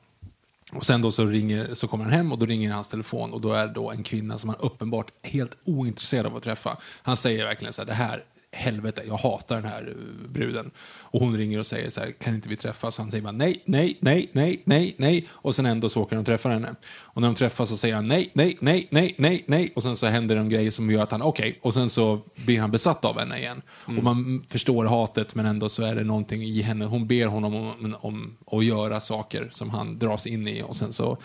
Och 0.72 0.87
sen 0.87 1.02
då 1.02 1.11
så, 1.11 1.26
ringer, 1.26 1.74
så 1.74 1.88
kommer 1.88 2.05
han 2.05 2.12
hem 2.12 2.33
och 2.33 2.38
då 2.38 2.46
ringer 2.46 2.72
hans 2.72 2.88
telefon 2.88 3.33
och 3.33 3.40
då 3.40 3.52
är 3.52 3.66
det 3.66 3.72
då 3.72 3.90
en 3.90 4.02
kvinna 4.02 4.38
som 4.38 4.50
han 4.50 4.59
uppenbart 4.61 5.12
helt 5.22 5.59
ointresserad 5.64 6.26
av 6.26 6.37
att 6.37 6.42
träffa. 6.42 6.79
Han 7.02 7.16
säger 7.16 7.44
verkligen 7.44 7.72
så 7.72 7.83
här, 7.83 7.87
det 7.87 7.94
här, 7.94 8.24
helvete, 8.57 9.03
jag 9.07 9.16
hatar 9.16 9.57
den 9.57 9.64
här 9.64 9.88
eh, 9.88 10.29
bruden. 10.29 10.71
Och 10.99 11.21
hon 11.21 11.37
ringer 11.37 11.59
och 11.59 11.66
säger 11.66 11.90
så 11.90 12.01
här, 12.01 12.12
kan 12.12 12.35
inte 12.35 12.49
vi 12.49 12.57
träffas? 12.57 12.99
Och 12.99 13.05
han 13.05 13.11
säger 13.11 13.23
bara 13.23 13.33
nej, 13.33 13.62
nej, 13.64 13.99
nej, 14.01 14.29
nej, 14.33 14.62
nej, 14.64 14.95
nej. 14.99 15.29
Och 15.31 15.55
sen 15.55 15.66
ändå 15.66 15.88
så 15.88 16.03
åker 16.03 16.16
de 16.16 16.21
och 16.21 16.27
träffar 16.27 16.51
henne. 16.51 16.75
Och 16.99 17.23
när 17.23 17.29
de 17.29 17.35
träffas 17.35 17.69
så 17.69 17.77
säger 17.77 17.95
han 17.95 18.09
nej, 18.09 18.31
nej, 18.33 18.57
nej, 18.61 18.88
nej, 18.90 19.14
nej, 19.19 19.45
nej. 19.47 19.73
Och 19.77 19.83
sen 19.83 19.97
så 19.97 20.07
händer 20.07 20.35
det 20.35 20.40
en 20.40 20.49
grej 20.49 20.71
som 20.71 20.90
gör 20.90 21.03
att 21.03 21.12
han, 21.12 21.23
okej. 21.23 21.59
Och 21.62 21.75
sen 21.75 21.90
så 21.90 22.21
blir 22.35 22.61
han 22.61 22.71
besatt 22.71 23.05
av 23.05 23.19
henne 23.19 23.38
igen. 23.38 23.62
Och 23.85 23.92
man 24.05 24.45
förstår 24.49 24.85
hatet 24.85 25.35
men 25.35 25.47
ändå 25.47 25.69
så 25.69 25.83
är 25.83 25.95
det 25.95 26.05
någonting 26.05 26.42
i 26.42 26.62
henne. 26.62 26.85
Hon 26.85 27.07
ber 27.07 27.27
honom 27.27 27.55
om, 27.55 27.97
om 28.01 28.37
att 28.47 28.64
göra 28.64 29.01
saker 29.01 29.49
som 29.51 29.71
han 29.71 29.99
dras 29.99 30.27
in 30.27 30.49
i. 30.49 30.62
Och 30.62 30.77
sen 30.77 30.92
så 30.92 31.19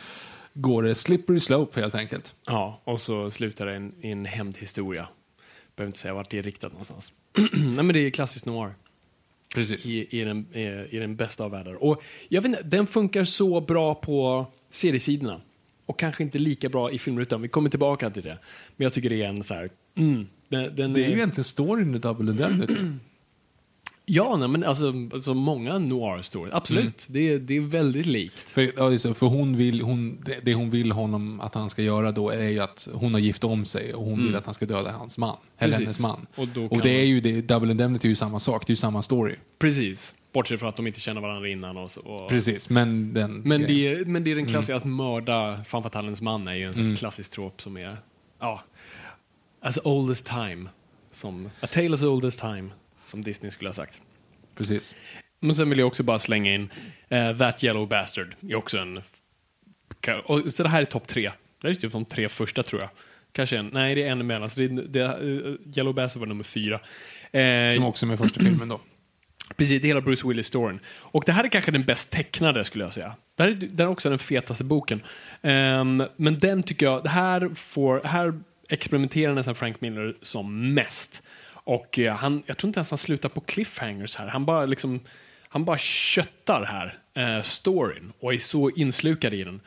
går 0.54 0.84
det 0.84 0.96
slippery 0.96 1.39
slope 1.39 1.82
helt 1.82 1.96
enkelt. 1.96 2.36
Ja, 2.48 2.82
och 2.84 3.00
så 3.00 3.30
slutar 3.30 3.65
det 3.65 3.74
i 3.74 3.76
en, 3.76 3.94
i 4.02 4.12
en 4.12 4.26
hämndhistoria. 4.26 5.08
Behöver 5.76 5.88
inte 5.88 6.00
säga 6.00 6.13
vart 6.13 6.30
det 6.30 6.38
är 6.38 6.44
riktat 6.44 6.72
någonstans. 6.72 7.13
Nej, 7.54 7.84
men 7.84 7.88
det 7.88 8.00
är 8.00 8.10
klassisk 8.10 8.46
noir. 8.46 8.74
Precis. 9.56 9.86
I, 9.86 10.20
i, 10.20 10.24
den, 10.24 10.56
i, 10.89 11.00
den 11.00 11.15
bästa 11.15 11.44
av 11.44 11.52
världar. 11.52 11.84
Och 11.84 12.04
jag 12.30 12.41
vet 12.41 12.50
inte, 12.50 12.63
den 12.63 12.88
funkar 12.88 13.24
så 13.24 13.62
bra 13.62 13.96
på 13.96 14.46
seriesidorna. 14.70 15.41
Och 15.86 16.00
kanske 16.00 16.24
inte 16.24 16.39
lika 16.39 16.70
bra 16.70 16.91
i 16.91 16.98
filmrutan. 16.98 17.41
Vi 17.41 17.48
kommer 17.48 17.70
tillbaka 17.70 18.10
till 18.10 18.24
det. 18.24 18.38
Men 18.78 18.86
jag 18.86 18.94
tycker 18.94 19.10
det 19.10 19.22
är 19.22 19.28
en 19.28 19.44
så 19.44 19.54
här... 19.54 19.70
Mm, 19.96 20.28
den, 20.50 20.76
den 20.76 20.94
Det 20.94 21.06
är 21.06 21.08
ju 21.08 21.15
egentligen 21.15 21.44
storyn 21.44 21.96
i 21.96 22.00
Double 22.00 22.32
Indemnity. 22.32 22.76
Ja, 24.13 24.38
nej, 24.38 24.47
men 24.47 24.63
alltså, 24.63 24.93
alltså 25.13 25.33
många 25.33 25.77
noir 25.77 26.21
stories. 26.21 26.54
Absolut. 26.54 27.08
Det, 27.10 27.29
är, 27.33 27.40
det 27.40 27.58
är 27.58 27.62
väldigt 27.62 28.06
likt. 28.06 28.50
För, 28.50 28.90
det, 28.90 29.15
för 29.15 29.25
hon 29.25 29.58
vill, 29.58 29.81
hon, 29.81 30.21
det, 30.25 30.40
det 30.44 30.54
hon 30.54 30.69
vill 30.69 30.92
honom 30.92 31.42
att 31.42 31.56
han 31.56 31.69
ska 31.69 31.81
göra 31.81 32.12
då 32.12 32.29
är 32.29 32.50
ju 32.50 32.60
att 32.60 32.88
hon 32.94 33.13
har 33.13 33.21
gift 33.21 33.44
om 33.44 33.65
sig 33.65 33.94
och 33.94 34.06
hon 34.06 34.23
vill 34.23 34.36
att 34.36 34.46
han 34.46 34.54
ska 34.54 34.65
döda 34.65 34.92
hans 34.92 35.17
man. 35.17 35.36
Eller 35.58 35.71
Precis. 35.71 35.86
hennes 35.86 36.00
man. 36.02 36.27
Och 36.36 36.71
Och, 36.71 36.81
det 36.81 36.90
är 36.90 37.06
ju 37.06 37.21
det, 37.21 37.42
Double 37.42 37.71
Indemnity 37.71 38.08
är 38.08 38.10
ju 38.10 38.15
samma 38.15 38.40
sak, 38.40 38.67
det 38.67 38.71
är 38.71 38.73
ju 38.73 38.77
samma 38.77 39.02
story. 39.02 39.36
Precis. 39.60 40.15
Bortsett 40.33 40.60
från 40.60 40.69
att 40.69 40.75
de 40.75 40.88
inte 40.88 41.00
känner 41.00 41.21
varandra 41.21 41.50
innan. 41.50 41.77
Och, 41.77 41.90
och 42.04 42.29
Precis, 42.29 42.69
men 42.69 43.13
den... 43.13 43.42
men, 43.46 43.62
det 43.62 43.88
är, 43.88 44.06
men 44.06 44.23
det 44.23 44.31
är 44.31 44.36
den 44.36 44.46
klassiska, 44.46 44.75
att 44.75 44.86
mörda 44.86 45.63
fan 45.67 45.83
fatalens 45.83 46.21
man 46.21 46.48
är 46.48 46.56
ju 46.56 46.65
en 46.65 46.73
sån 46.73 46.83
Mm. 46.83 46.96
klassisk 46.96 47.31
trop 47.31 47.62
som 47.62 47.77
är, 47.77 47.98
ja, 48.40 48.63
as 49.62 49.79
old 49.83 50.12
as 50.12 50.21
time. 50.21 50.69
Som, 51.12 51.50
a 51.62 51.67
tale 51.67 51.94
as 51.94 52.04
old 52.04 52.25
as 52.25 52.38
time, 52.38 52.69
som 53.04 53.21
Disney 53.21 53.52
skulle 53.52 53.69
ha 53.69 53.73
sagt. 53.73 54.02
Precis. 54.56 54.95
Men 55.39 55.56
sen 55.56 55.69
vill 55.69 55.79
jag 55.79 55.87
också 55.87 56.04
bara 56.04 56.19
slänga 56.19 56.54
in 56.54 56.69
eh, 57.10 57.37
That 57.37 57.63
Yellow 57.63 57.87
Bastard. 57.87 58.35
är 58.49 58.56
också 58.56 58.77
en... 58.77 59.02
Och, 60.25 60.54
så 60.54 60.63
det 60.63 60.69
här 60.69 60.81
är 60.81 60.85
topp 60.85 61.08
tre. 61.08 61.31
Det 61.62 61.67
är 61.67 61.73
typ 61.73 61.91
de 61.91 62.06
tre 62.06 62.29
första 62.29 62.63
tror 62.63 62.81
jag. 62.81 62.89
Kanske 63.31 63.58
en, 63.58 63.69
nej 63.73 63.95
det 63.95 64.04
är 64.04 64.12
en 64.12 64.21
emellan. 64.21 64.49
Så 64.49 64.60
det, 64.60 64.67
det, 64.67 65.02
eh, 65.02 65.77
Yellow 65.77 65.93
Bastard 65.93 66.19
var 66.19 66.27
nummer 66.27 66.43
fyra. 66.43 66.79
Eh, 67.31 67.73
Som 67.75 67.83
också 67.85 68.06
är 68.06 68.08
med 68.08 68.19
första 68.19 68.39
filmen 68.39 68.67
då. 68.69 68.81
Precis, 69.58 69.81
det 69.81 69.85
är 69.85 69.87
hela 69.87 70.02
Bruce 70.02 70.27
Willis-storyn. 70.27 70.79
Och 70.97 71.23
det 71.25 71.31
här 71.31 71.43
är 71.43 71.47
kanske 71.47 71.71
den 71.71 71.85
bäst 71.85 72.12
tecknade, 72.12 72.63
skulle 72.63 72.83
jag 72.83 72.93
säga. 72.93 73.15
Det 73.35 73.43
här 73.43 73.49
är, 73.49 73.54
det 73.54 73.83
här 73.83 73.87
är 73.87 73.91
också 73.91 74.10
den 74.10 74.19
fetaste 74.19 74.63
boken. 74.63 75.02
Ehm, 75.41 76.04
men 76.15 76.39
den 76.39 76.63
tycker 76.63 76.85
jag, 76.85 77.04
det 77.04 77.10
här, 77.10 77.49
får, 77.56 78.02
här 78.04 78.39
experimenterar 78.69 79.33
nästan 79.33 79.56
Frank 79.56 79.81
Miller 79.81 80.15
som 80.21 80.73
mest. 80.73 81.23
Och 81.72 82.00
eh, 82.00 82.15
han, 82.15 82.44
jag 82.46 82.58
tror 82.58 82.69
inte 82.69 82.80
ens 82.80 82.92
han 82.92 82.98
slutar 82.98 83.30
på 83.30 83.42
cliffhangers 83.42 84.15
här. 84.15 84.28
Han 84.28 84.46
bara 84.46 84.65
liksom, 84.65 85.00
han 85.48 85.65
bara 85.65 85.78
köttar 85.78 86.63
här, 86.63 86.98
eh, 87.13 87.42
storyn, 87.42 88.12
och 88.19 88.34
är 88.34 88.38
så 88.38 88.69
inslukad 88.69 89.34
i 89.34 89.44
den. 89.44 89.62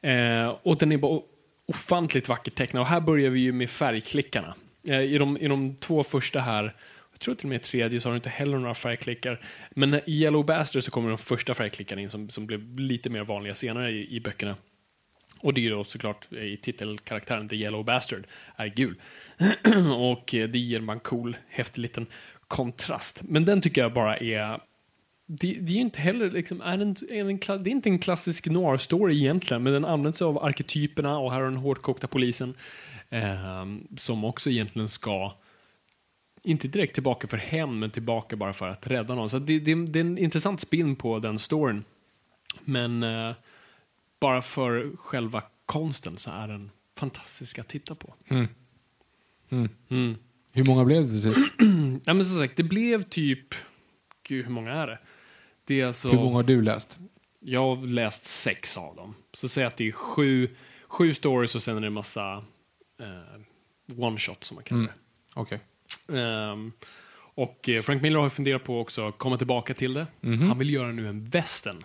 Eh, 0.00 0.48
och 0.62 0.78
den 0.78 0.92
är 0.92 0.96
bara 0.96 1.20
ofantligt 1.66 2.28
vackert 2.28 2.54
tecknad. 2.54 2.80
Och 2.80 2.86
här 2.86 3.00
börjar 3.00 3.30
vi 3.30 3.40
ju 3.40 3.52
med 3.52 3.70
färgklickarna. 3.70 4.54
Eh, 4.88 5.00
i, 5.00 5.18
de, 5.18 5.36
I 5.38 5.48
de 5.48 5.76
två 5.76 6.02
första 6.04 6.40
här, 6.40 6.74
jag 7.12 7.20
tror 7.20 7.34
till 7.34 7.46
och 7.46 7.48
med 7.48 7.60
i 7.60 7.64
tredje 7.64 8.00
så 8.00 8.08
har 8.08 8.12
du 8.12 8.16
inte 8.16 8.30
heller 8.30 8.58
några 8.58 8.74
färgklickar. 8.74 9.40
Men 9.70 9.94
i 9.94 10.02
Yellow 10.06 10.44
Bastard 10.44 10.82
så 10.82 10.90
kommer 10.90 11.08
de 11.08 11.18
första 11.18 11.54
färgklickarna 11.54 12.02
in 12.02 12.10
som, 12.10 12.30
som 12.30 12.46
blev 12.46 12.78
lite 12.78 13.10
mer 13.10 13.24
vanliga 13.24 13.54
senare 13.54 13.90
i, 13.90 14.16
i 14.16 14.20
böckerna. 14.20 14.56
Och 15.40 15.54
det 15.54 15.60
är 15.60 15.62
ju 15.62 15.70
då 15.70 15.84
såklart 15.84 16.32
eh, 16.32 16.42
i 16.42 16.56
titelkaraktären 16.56 17.48
The 17.48 17.56
Yellow 17.56 17.84
Bastard 17.84 18.26
är 18.56 18.66
gul. 18.66 18.94
och 19.96 20.34
eh, 20.34 20.48
det 20.48 20.58
ger 20.58 20.80
man 20.80 21.00
cool, 21.00 21.36
häftig 21.48 21.82
liten 21.82 22.06
kontrast. 22.48 23.22
Men 23.22 23.44
den 23.44 23.60
tycker 23.60 23.80
jag 23.80 23.92
bara 23.92 24.16
är 24.16 24.60
det, 25.30 25.52
det 25.60 25.72
är 25.72 25.74
ju 25.74 25.80
inte 25.80 26.00
heller 26.00 26.30
liksom, 26.30 26.60
är 26.60 26.78
en, 26.78 26.94
är 27.10 27.20
en, 27.20 27.62
det 27.62 27.70
är 27.70 27.72
inte 27.72 27.88
en 27.88 27.98
klassisk 27.98 28.46
noir-story 28.46 29.12
egentligen, 29.12 29.62
men 29.62 29.72
den 29.72 29.84
används 29.84 30.18
sig 30.18 30.24
av 30.24 30.44
arketyperna 30.44 31.18
och 31.18 31.32
här 31.32 31.40
har 31.40 31.44
den 31.44 31.56
hårdkokta 31.56 32.06
polisen 32.06 32.54
eh, 33.08 33.66
som 33.96 34.24
också 34.24 34.50
egentligen 34.50 34.88
ska 34.88 35.32
inte 36.42 36.68
direkt 36.68 36.94
tillbaka 36.94 37.28
för 37.28 37.36
hem, 37.36 37.78
men 37.78 37.90
tillbaka 37.90 38.36
bara 38.36 38.52
för 38.52 38.68
att 38.68 38.86
rädda 38.86 39.14
någon. 39.14 39.30
Så 39.30 39.38
det, 39.38 39.58
det, 39.58 39.74
det 39.74 39.98
är 39.98 40.04
en 40.04 40.18
intressant 40.18 40.60
spin 40.60 40.96
på 40.96 41.18
den 41.18 41.38
storyn. 41.38 41.84
Men 42.60 43.02
eh, 43.02 43.32
bara 44.20 44.42
för 44.42 44.96
själva 44.96 45.42
konsten 45.66 46.16
så 46.16 46.30
är 46.30 46.48
den 46.48 46.70
fantastisk 46.96 47.58
att 47.58 47.68
titta 47.68 47.94
på. 47.94 48.14
Mm. 48.28 48.48
Hur 50.52 50.66
många 50.66 50.84
blev 50.84 51.12
det 51.12 51.18
sist? 51.18 51.38
Ja, 52.04 52.14
men 52.14 52.24
som 52.24 52.38
sagt, 52.38 52.56
det 52.56 52.62
blev 52.62 53.02
typ... 53.02 53.54
Gud, 54.28 54.44
hur 54.44 54.52
många 54.52 54.72
är 54.72 54.86
det? 54.86 54.98
Det 55.64 55.80
är 55.80 55.86
alltså... 55.86 56.08
Hur 56.10 56.18
många 56.18 56.36
har 56.36 56.42
du 56.42 56.62
läst? 56.62 56.98
Jag 57.40 57.76
har 57.76 57.86
läst 57.86 58.24
sex 58.24 58.76
av 58.76 58.96
dem. 58.96 59.14
Så 59.34 59.48
säg 59.48 59.64
att 59.64 59.76
det 59.76 59.88
är 59.88 59.92
sju, 59.92 60.48
sju 60.88 61.14
stories 61.14 61.54
och 61.54 61.62
sen 61.62 61.76
är 61.76 61.80
det 61.80 61.86
en 61.86 61.92
massa 61.92 62.44
eh, 63.00 63.40
one-shot 63.96 64.44
som 64.44 64.54
man 64.54 64.64
kallar 64.64 64.82
det. 64.82 64.92
Okej. 65.34 65.60
Ehm, 66.12 66.72
och 67.34 67.68
eh, 67.68 67.82
Frank 67.82 68.02
Miller 68.02 68.18
har 68.18 68.28
funderat 68.28 68.64
på 68.64 68.80
också 68.80 69.08
att 69.08 69.18
komma 69.18 69.38
tillbaka 69.38 69.74
till 69.74 69.92
det. 69.94 70.06
Han 70.22 70.58
vill 70.58 70.70
göra 70.70 70.92
nu 70.92 71.08
en 71.08 71.24
western. 71.24 71.82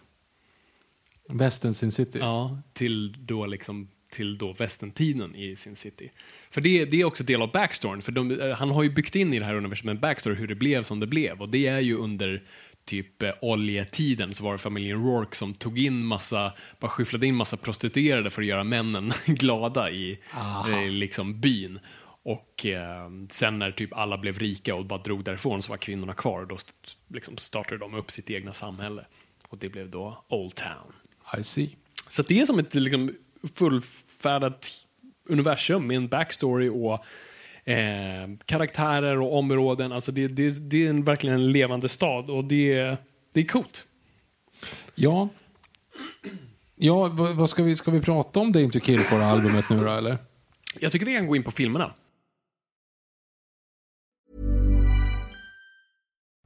Western 1.30 1.74
Sin 1.74 1.91
City. 1.91 2.20
Ja, 2.20 2.61
till 2.74 3.26
då 3.26 3.45
liksom 3.45 3.88
till 4.14 4.38
då 4.38 4.53
västern-tiden 4.53 5.36
i 5.36 5.55
Sin 5.55 5.76
City. 5.76 6.11
För 6.51 6.61
det, 6.61 6.86
det 6.86 7.01
är 7.01 7.05
också 7.05 7.24
del 7.24 7.41
av 7.41 7.51
backstoryn, 7.51 8.01
för 8.01 8.11
de, 8.11 8.32
eh, 8.32 8.55
han 8.55 8.72
har 8.72 8.84
ju 8.84 8.89
byggt 8.89 9.16
in 9.16 9.34
i 9.34 9.39
det 9.39 9.45
här 9.45 9.55
universumet 9.55 9.95
en 9.95 10.01
backstory 10.01 10.36
hur 10.36 10.47
det 10.47 10.55
blev 10.55 10.84
som 10.84 10.99
det 10.99 11.07
blev 11.07 11.41
och 11.41 11.49
det 11.49 11.68
är 11.68 11.80
ju 11.80 11.97
under 11.97 12.43
typ 12.86 13.22
eh, 13.22 13.32
oljetiden 13.41 14.34
så 14.34 14.43
var 14.43 14.51
det 14.51 14.57
familjen 14.57 15.03
Rourke 15.03 15.36
som 15.36 15.53
tog 15.53 15.80
in 15.80 16.05
massa, 16.05 16.53
bara 16.80 16.88
skyfflade 16.88 17.28
in 17.28 17.36
massa 17.36 17.57
prostituerade 17.57 18.30
för 18.30 18.41
att 18.41 18.47
göra 18.47 18.64
männen 18.64 19.14
glada 19.26 19.89
i 19.91 20.20
eh, 20.72 20.89
liksom 20.89 21.39
byn. 21.39 21.80
Och 22.26 22.66
eh, 22.66 23.09
sen 23.30 23.59
när 23.59 23.72
typ 23.72 23.93
alla 23.93 24.18
blev 24.18 24.39
rika 24.39 24.76
och 24.76 24.86
bara 24.86 25.01
drog 25.01 25.24
därifrån 25.24 25.61
så 25.61 25.70
var 25.70 25.78
kvinnorna 25.78 26.14
kvar 26.14 26.41
och 26.41 26.47
då 26.47 26.57
liksom 27.07 27.38
startade 27.38 27.80
de 27.80 27.93
upp 27.93 28.11
sitt 28.11 28.30
egna 28.30 28.53
samhälle. 28.53 29.05
Och 29.49 29.57
det 29.57 29.70
blev 29.70 29.89
då 29.89 30.24
Old 30.28 30.55
Town. 30.55 30.93
I 31.39 31.43
see. 31.43 31.76
Så 32.07 32.22
det 32.22 32.39
är 32.39 32.45
som 32.45 32.59
ett 32.59 32.76
liksom, 32.76 33.11
fullfärdat 33.55 34.71
universum 35.29 35.87
med 35.87 35.97
en 35.97 36.07
backstory 36.07 36.69
och 36.69 37.05
eh, 37.69 38.29
karaktärer 38.45 39.21
och 39.21 39.37
områden. 39.37 39.91
Alltså 39.91 40.11
det, 40.11 40.27
det, 40.27 40.69
det 40.69 40.85
är 40.85 40.89
en, 40.89 41.03
verkligen 41.03 41.35
en 41.35 41.51
levande 41.51 41.89
stad 41.89 42.29
och 42.29 42.43
det, 42.43 42.97
det 43.33 43.39
är 43.39 43.45
coolt. 43.45 43.87
Ja. 44.95 45.29
Ja, 46.75 47.09
vad, 47.13 47.35
vad 47.35 47.49
ska 47.49 47.63
vi, 47.63 47.75
ska 47.75 47.91
vi 47.91 48.01
prata 48.01 48.39
om 48.39 48.51
Dame 48.51 48.69
to 48.69 48.79
Kill 48.79 49.01
for 49.01 49.21
albumet 49.21 49.69
nu 49.69 49.79
då, 49.79 49.91
eller? 49.91 50.17
Jag 50.79 50.91
tycker 50.91 51.05
vi 51.05 51.15
kan 51.15 51.27
gå 51.27 51.35
in 51.35 51.43
på 51.43 51.51
filmerna. 51.51 51.93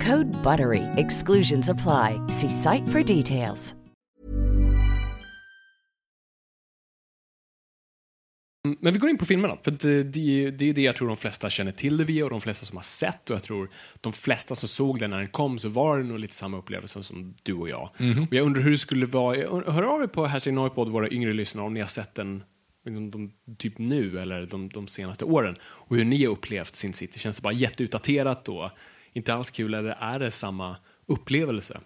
Code 0.00 0.30
BUTTERY. 0.42 0.84
Exclusions 0.96 1.70
apply. 1.70 2.20
See 2.28 2.50
site 2.50 2.88
for 2.88 3.02
details. 3.02 3.74
Men 8.80 8.92
vi 8.92 8.98
går 8.98 9.10
in 9.10 9.18
på 9.18 9.24
filmerna, 9.24 9.56
för 9.62 9.70
eh, 9.70 10.04
det, 10.04 10.50
det 10.50 10.68
är 10.68 10.72
det 10.72 10.80
jag 10.80 10.96
tror 10.96 11.08
de 11.08 11.16
flesta 11.16 11.50
känner 11.50 11.72
till 11.72 11.96
det 11.96 12.04
via 12.04 12.24
och 12.24 12.30
de 12.30 12.40
flesta 12.40 12.66
som 12.66 12.76
har 12.76 12.84
sett 12.84 13.30
och 13.30 13.36
jag 13.36 13.42
tror 13.42 13.70
de 14.00 14.12
flesta 14.12 14.54
som 14.54 14.68
såg 14.68 14.98
den 14.98 15.10
när 15.10 15.18
den 15.18 15.26
kom 15.26 15.58
så 15.58 15.68
var 15.68 15.98
det 15.98 16.04
nog 16.04 16.18
lite 16.18 16.34
samma 16.34 16.58
upplevelse 16.58 17.02
som 17.02 17.34
du 17.42 17.52
och 17.52 17.68
jag. 17.68 17.90
Och 18.28 18.34
jag 18.34 18.46
undrar 18.46 18.62
hur 18.62 18.70
det 18.70 18.78
skulle 18.78 19.06
vara, 19.06 19.36
hör 19.72 19.82
av 19.82 20.02
er 20.02 20.06
på 20.06 20.26
Hashtag 20.26 20.54
Noipod, 20.54 20.88
våra 20.88 21.10
yngre 21.10 21.32
lyssnare, 21.32 21.66
om 21.66 21.74
ni 21.74 21.80
har 21.80 21.86
sett 21.86 22.14
den 22.14 22.42
liksom, 22.84 23.10
de, 23.10 23.32
typ 23.56 23.78
nu 23.78 24.18
eller 24.18 24.46
de, 24.46 24.68
de 24.68 24.86
senaste 24.86 25.24
åren 25.24 25.56
och 25.62 25.96
hur 25.96 26.04
ni 26.04 26.24
har 26.24 26.32
upplevt 26.32 26.74
Sin 26.74 26.92
City. 26.92 27.18
Känns 27.18 27.36
det 27.36 27.42
bara 27.42 27.52
jätteutdaterat 27.52 28.48
och 28.48 28.70
inte 29.18 29.34
alls 29.34 29.50
kul 29.50 29.74
eller 29.74 29.90
är 29.90 30.18
det 30.18 30.30
samma 30.30 30.76
upplevelse. 31.06 31.80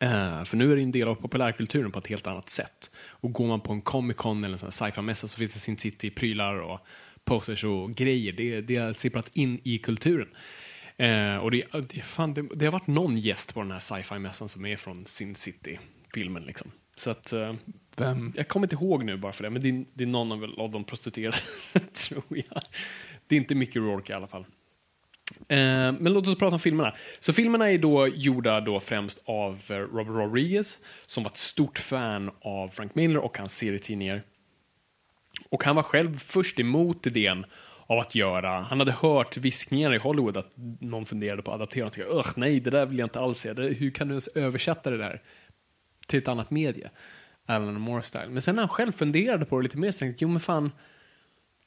Eh, 0.00 0.44
för 0.44 0.56
nu 0.56 0.72
är 0.72 0.76
det 0.76 0.82
en 0.82 0.92
del 0.92 1.08
av 1.08 1.14
populärkulturen 1.14 1.92
på 1.92 1.98
ett 1.98 2.06
helt 2.06 2.26
annat 2.26 2.50
sätt. 2.50 2.90
Och 3.08 3.32
går 3.32 3.46
man 3.46 3.60
på 3.60 3.72
en 3.72 3.82
Comic 3.82 4.16
Con 4.16 4.44
eller 4.44 4.64
en 4.64 4.72
sci-fi-mässa 4.72 5.28
så 5.28 5.38
finns 5.38 5.52
det 5.54 5.58
Sin 5.58 5.78
City-prylar 5.78 6.54
och 6.54 6.80
posters 7.24 7.64
och 7.64 7.94
grejer. 7.94 8.32
Det, 8.32 8.60
det 8.60 8.76
har 8.80 8.92
sipprat 8.92 9.30
in 9.32 9.60
i 9.64 9.78
kulturen. 9.78 10.28
Eh, 10.96 11.36
och 11.36 11.50
det, 11.50 11.62
det, 11.88 12.00
fan, 12.00 12.34
det, 12.34 12.42
det 12.54 12.64
har 12.64 12.72
varit 12.72 12.86
någon 12.86 13.16
gäst 13.16 13.54
på 13.54 13.60
den 13.62 13.70
här 13.70 13.78
sci-fi-mässan 13.80 14.48
som 14.48 14.66
är 14.66 14.76
från 14.76 15.06
Sin 15.06 15.34
City-filmen. 15.34 16.42
Liksom. 16.42 16.70
Så 16.96 17.10
att, 17.10 17.32
eh, 17.32 17.54
Vem? 17.96 18.32
jag 18.36 18.48
kommer 18.48 18.66
inte 18.66 18.74
ihåg 18.84 19.04
nu 19.04 19.16
bara 19.16 19.32
för 19.32 19.42
det, 19.44 19.50
men 19.50 19.62
det, 19.62 19.68
är- 19.68 19.84
det 19.94 20.04
är 20.04 20.08
någon 20.08 20.32
av, 20.32 20.44
av 20.44 20.70
de 20.70 20.84
prostituerade, 20.84 21.36
tror 22.08 22.22
jag. 22.28 22.62
Det 23.26 23.36
är 23.36 23.40
inte 23.40 23.54
Mickey 23.54 23.78
Rourke 23.78 24.12
i 24.12 24.16
alla 24.16 24.26
fall. 24.26 24.46
Eh, 25.48 25.92
men 25.92 26.12
låt 26.12 26.28
oss 26.28 26.38
prata 26.38 26.54
om 26.54 26.60
filmerna. 26.60 26.94
Så 27.20 27.32
filmerna 27.32 27.70
är 27.70 27.78
då 27.78 28.08
gjorda 28.08 28.60
då 28.60 28.80
främst 28.80 29.22
av 29.24 29.62
eh, 29.68 29.74
Robert 29.74 30.20
Rodriguez, 30.20 30.80
som 31.06 31.22
var 31.22 31.30
ett 31.30 31.36
stort 31.36 31.78
fan 31.78 32.30
av 32.40 32.68
Frank 32.68 32.94
Miller 32.94 33.18
och 33.18 33.38
hans 33.38 33.56
serietidningar. 33.56 34.22
Och 35.48 35.64
han 35.64 35.76
var 35.76 35.82
själv 35.82 36.18
först 36.18 36.60
emot 36.60 37.06
idén 37.06 37.44
av 37.86 37.98
att 37.98 38.14
göra, 38.14 38.50
han 38.50 38.78
hade 38.78 38.92
hört 38.92 39.36
viskningar 39.36 39.94
i 39.94 39.98
Hollywood 39.98 40.36
att 40.36 40.52
någon 40.80 41.06
funderade 41.06 41.42
på 41.42 41.50
att 41.50 41.54
adaptera 41.54 41.86
och 41.86 41.92
tänkte, 41.92 42.40
nej, 42.40 42.60
det 42.60 42.70
där 42.70 42.86
vill 42.86 42.98
jag 42.98 43.06
inte 43.06 43.20
alls 43.20 43.38
se. 43.38 43.52
Hur 43.52 43.90
kan 43.90 44.08
du 44.08 44.12
ens 44.12 44.28
översätta 44.28 44.90
det 44.90 44.98
där 44.98 45.22
till 46.06 46.18
ett 46.18 46.28
annat 46.28 46.50
medie? 46.50 46.90
Alan 47.46 47.88
Moore-style. 47.88 48.28
Men 48.28 48.42
sen 48.42 48.54
när 48.54 48.62
han 48.62 48.68
själv 48.68 48.92
funderade 48.92 49.44
på 49.44 49.56
det 49.56 49.62
lite 49.62 49.78
mer 49.78 49.90
så 49.90 49.98
tänkte 49.98 50.24
jag, 50.24 50.28
jo 50.28 50.32
men 50.32 50.40
fan, 50.40 50.70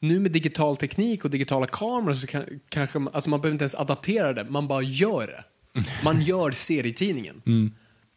nu 0.04 0.20
med 0.20 0.32
digital 0.32 0.78
teknik 0.78 1.26
och 1.26 1.32
digitala 1.32 1.68
kameror 1.68 2.14
så 2.14 2.28
kan, 2.28 2.46
kanske 2.70 3.00
man, 3.00 3.14
alltså 3.14 3.30
man 3.30 3.42
behöver 3.42 3.56
inte 3.56 3.64
ens 3.64 3.76
adaptera 3.76 4.34
det, 4.34 4.44
man 4.44 4.68
bara 4.68 4.82
gör 4.82 5.28
det. 5.28 5.44
Man 6.04 6.22
gör 6.22 6.52
serietidningen. 6.52 7.42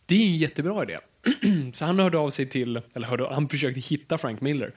Det 0.06 0.14
är 0.14 0.26
en 0.26 0.36
jättebra 0.36 0.82
idé. 0.82 0.98
så 1.72 1.84
han 1.84 1.98
hörde 1.98 2.18
av 2.18 2.30
sig 2.30 2.48
till, 2.48 2.80
eller 2.94 3.06
hörde, 3.06 3.28
han 3.34 3.48
försökte 3.48 3.80
hitta 3.80 4.18
Frank 4.18 4.40
Miller. 4.40 4.74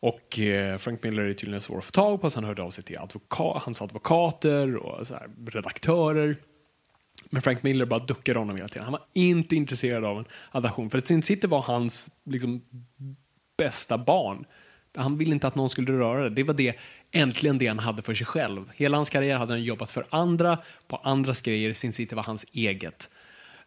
Och 0.00 0.38
eh, 0.38 0.78
Frank 0.78 1.02
Miller 1.02 1.22
är 1.22 1.32
tydligen 1.32 1.60
svår 1.60 1.78
att 1.78 1.84
få 1.84 1.90
tag 1.90 2.20
på, 2.20 2.30
så 2.30 2.36
han 2.36 2.44
hörde 2.44 2.62
av 2.62 2.70
sig 2.70 2.84
till 2.84 2.98
advoka, 2.98 3.60
hans 3.64 3.82
advokater 3.82 4.76
och 4.76 5.06
här, 5.08 5.50
redaktörer. 5.50 6.36
Men 7.30 7.42
Frank 7.42 7.62
Miller 7.62 7.84
bara 7.84 8.04
duckade 8.04 8.38
honom 8.38 8.56
hela 8.56 8.68
tiden. 8.68 8.84
Han 8.84 8.92
var 8.92 9.02
inte 9.12 9.56
intresserad 9.56 10.04
av 10.04 10.18
en 10.18 10.24
adaption. 10.50 10.90
För 10.90 10.98
att 10.98 11.06
Sin 11.06 11.22
City 11.22 11.46
var 11.46 11.62
hans 11.62 12.10
liksom, 12.24 12.62
bästa 13.58 13.98
barn. 13.98 14.44
Han 14.96 15.18
ville 15.18 15.32
inte 15.32 15.46
att 15.46 15.54
någon 15.54 15.70
skulle 15.70 15.92
röra 15.92 16.22
det. 16.22 16.30
Det 16.30 16.42
var 16.42 16.54
det, 16.54 16.76
äntligen 17.10 17.58
det 17.58 17.66
han 17.66 17.78
hade 17.78 18.02
för 18.02 18.14
sig 18.14 18.26
själv. 18.26 18.70
Hela 18.74 18.96
hans 18.98 19.10
karriär 19.10 19.36
hade 19.36 19.52
han 19.52 19.62
jobbat 19.62 19.90
för 19.90 20.04
andra, 20.10 20.58
på 20.88 20.96
andras 20.96 21.40
grejer. 21.40 21.72
Sin 21.74 21.92
City 21.92 22.14
var 22.14 22.22
hans 22.22 22.46
eget. 22.52 23.10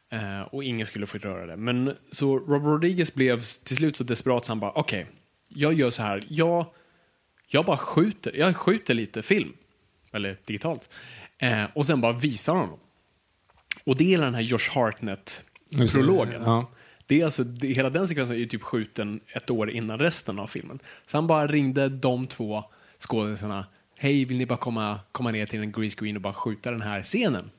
Eh, 0.09 0.41
och 0.41 0.63
ingen 0.63 0.85
skulle 0.85 1.05
få 1.05 1.17
röra 1.17 1.45
det. 1.45 1.57
Men 1.57 1.95
så 2.11 2.39
Robert 2.39 2.67
Rodriguez 2.67 3.13
blev 3.13 3.41
till 3.41 3.77
slut 3.77 3.97
så 3.97 4.03
desperat 4.03 4.45
så 4.45 4.51
han 4.51 4.59
bara, 4.59 4.71
okej, 4.71 5.07
jag 5.49 5.73
gör 5.73 5.89
så 5.89 6.03
här. 6.03 6.25
Jag, 6.29 6.65
jag 7.47 7.65
bara 7.65 7.77
skjuter, 7.77 8.35
jag 8.35 8.55
skjuter 8.55 8.93
lite 8.93 9.21
film. 9.21 9.53
Eller 10.11 10.37
digitalt. 10.45 10.89
Eh, 11.37 11.63
och 11.73 11.85
sen 11.85 12.01
bara 12.01 12.13
visar 12.13 12.53
honom. 12.53 12.79
Och 13.83 13.95
det 13.95 14.13
är 14.13 14.17
den 14.17 14.35
här 14.35 14.41
Josh 14.41 14.69
Hartnett-prologen. 14.71 16.41
Ja. 16.45 16.69
Det 17.07 17.21
är 17.21 17.25
alltså, 17.25 17.43
det, 17.43 17.67
hela 17.67 17.89
den 17.89 18.07
sekvensen 18.07 18.35
är 18.35 18.39
ju 18.39 18.45
typ 18.45 18.63
skjuten 18.63 19.19
ett 19.27 19.49
år 19.49 19.69
innan 19.69 19.99
resten 19.99 20.39
av 20.39 20.47
filmen. 20.47 20.79
Så 21.05 21.17
han 21.17 21.27
bara 21.27 21.47
ringde 21.47 21.89
de 21.89 22.27
två 22.27 22.63
skådisarna. 22.99 23.65
Hej, 23.99 24.25
vill 24.25 24.37
ni 24.37 24.45
bara 24.45 24.57
komma, 24.57 24.99
komma 25.11 25.31
ner 25.31 25.45
till 25.45 25.61
en 25.61 25.71
green 25.71 25.89
screen 25.89 26.15
och 26.15 26.21
bara 26.21 26.33
skjuta 26.33 26.71
den 26.71 26.81
här 26.81 27.03
scenen? 27.03 27.51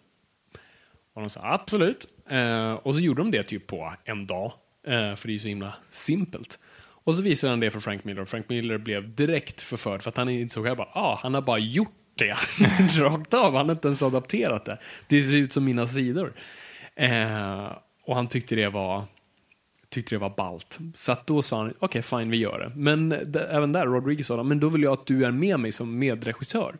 Och 1.14 1.20
de 1.20 1.30
sa 1.30 1.40
absolut. 1.42 2.06
Eh, 2.28 2.72
och 2.72 2.94
så 2.94 3.00
gjorde 3.00 3.22
de 3.22 3.30
det 3.30 3.42
typ 3.42 3.66
på 3.66 3.92
en 4.04 4.26
dag. 4.26 4.52
Eh, 4.86 5.14
för 5.14 5.28
det 5.28 5.30
är 5.30 5.32
ju 5.32 5.38
så 5.38 5.48
himla 5.48 5.74
simpelt. 5.90 6.58
Och 6.78 7.14
så 7.14 7.22
visade 7.22 7.52
han 7.52 7.60
det 7.60 7.70
för 7.70 7.80
Frank 7.80 8.04
Miller 8.04 8.22
och 8.22 8.28
Frank 8.28 8.48
Miller 8.48 8.78
blev 8.78 9.14
direkt 9.14 9.62
förförd 9.62 10.02
för 10.02 10.08
att 10.08 10.16
han 10.16 10.28
insåg 10.28 10.68
att 10.68 10.78
ah, 10.78 11.18
han 11.22 11.34
har 11.34 11.42
bara 11.42 11.58
gjort 11.58 11.94
det 12.14 12.36
rakt 12.98 13.34
av. 13.34 13.54
Han 13.56 13.66
har 13.66 13.74
inte 13.74 13.88
ens 13.88 14.02
adapterat 14.02 14.64
det. 14.64 14.78
Det 15.06 15.22
ser 15.22 15.36
ut 15.36 15.52
som 15.52 15.64
mina 15.64 15.86
sidor. 15.86 16.32
Eh, 16.94 17.72
och 18.04 18.16
han 18.16 18.28
tyckte 18.28 18.54
det 18.54 18.68
var 18.68 19.04
tyckte 19.88 20.14
det 20.14 20.18
var 20.18 20.34
balt. 20.36 20.78
Så 20.94 21.12
att 21.12 21.26
då 21.26 21.42
sa 21.42 21.56
han, 21.56 21.74
okej 21.78 22.02
fine 22.02 22.30
vi 22.30 22.36
gör 22.36 22.58
det. 22.58 22.72
Men 22.76 23.12
även 23.50 23.72
där, 23.72 23.86
Rodriguez 23.86 24.26
sa, 24.26 24.42
men 24.42 24.60
då 24.60 24.68
vill 24.68 24.82
jag 24.82 24.92
att 24.92 25.06
du 25.06 25.24
är 25.24 25.30
med 25.30 25.60
mig 25.60 25.72
som 25.72 25.98
medregissör. 25.98 26.76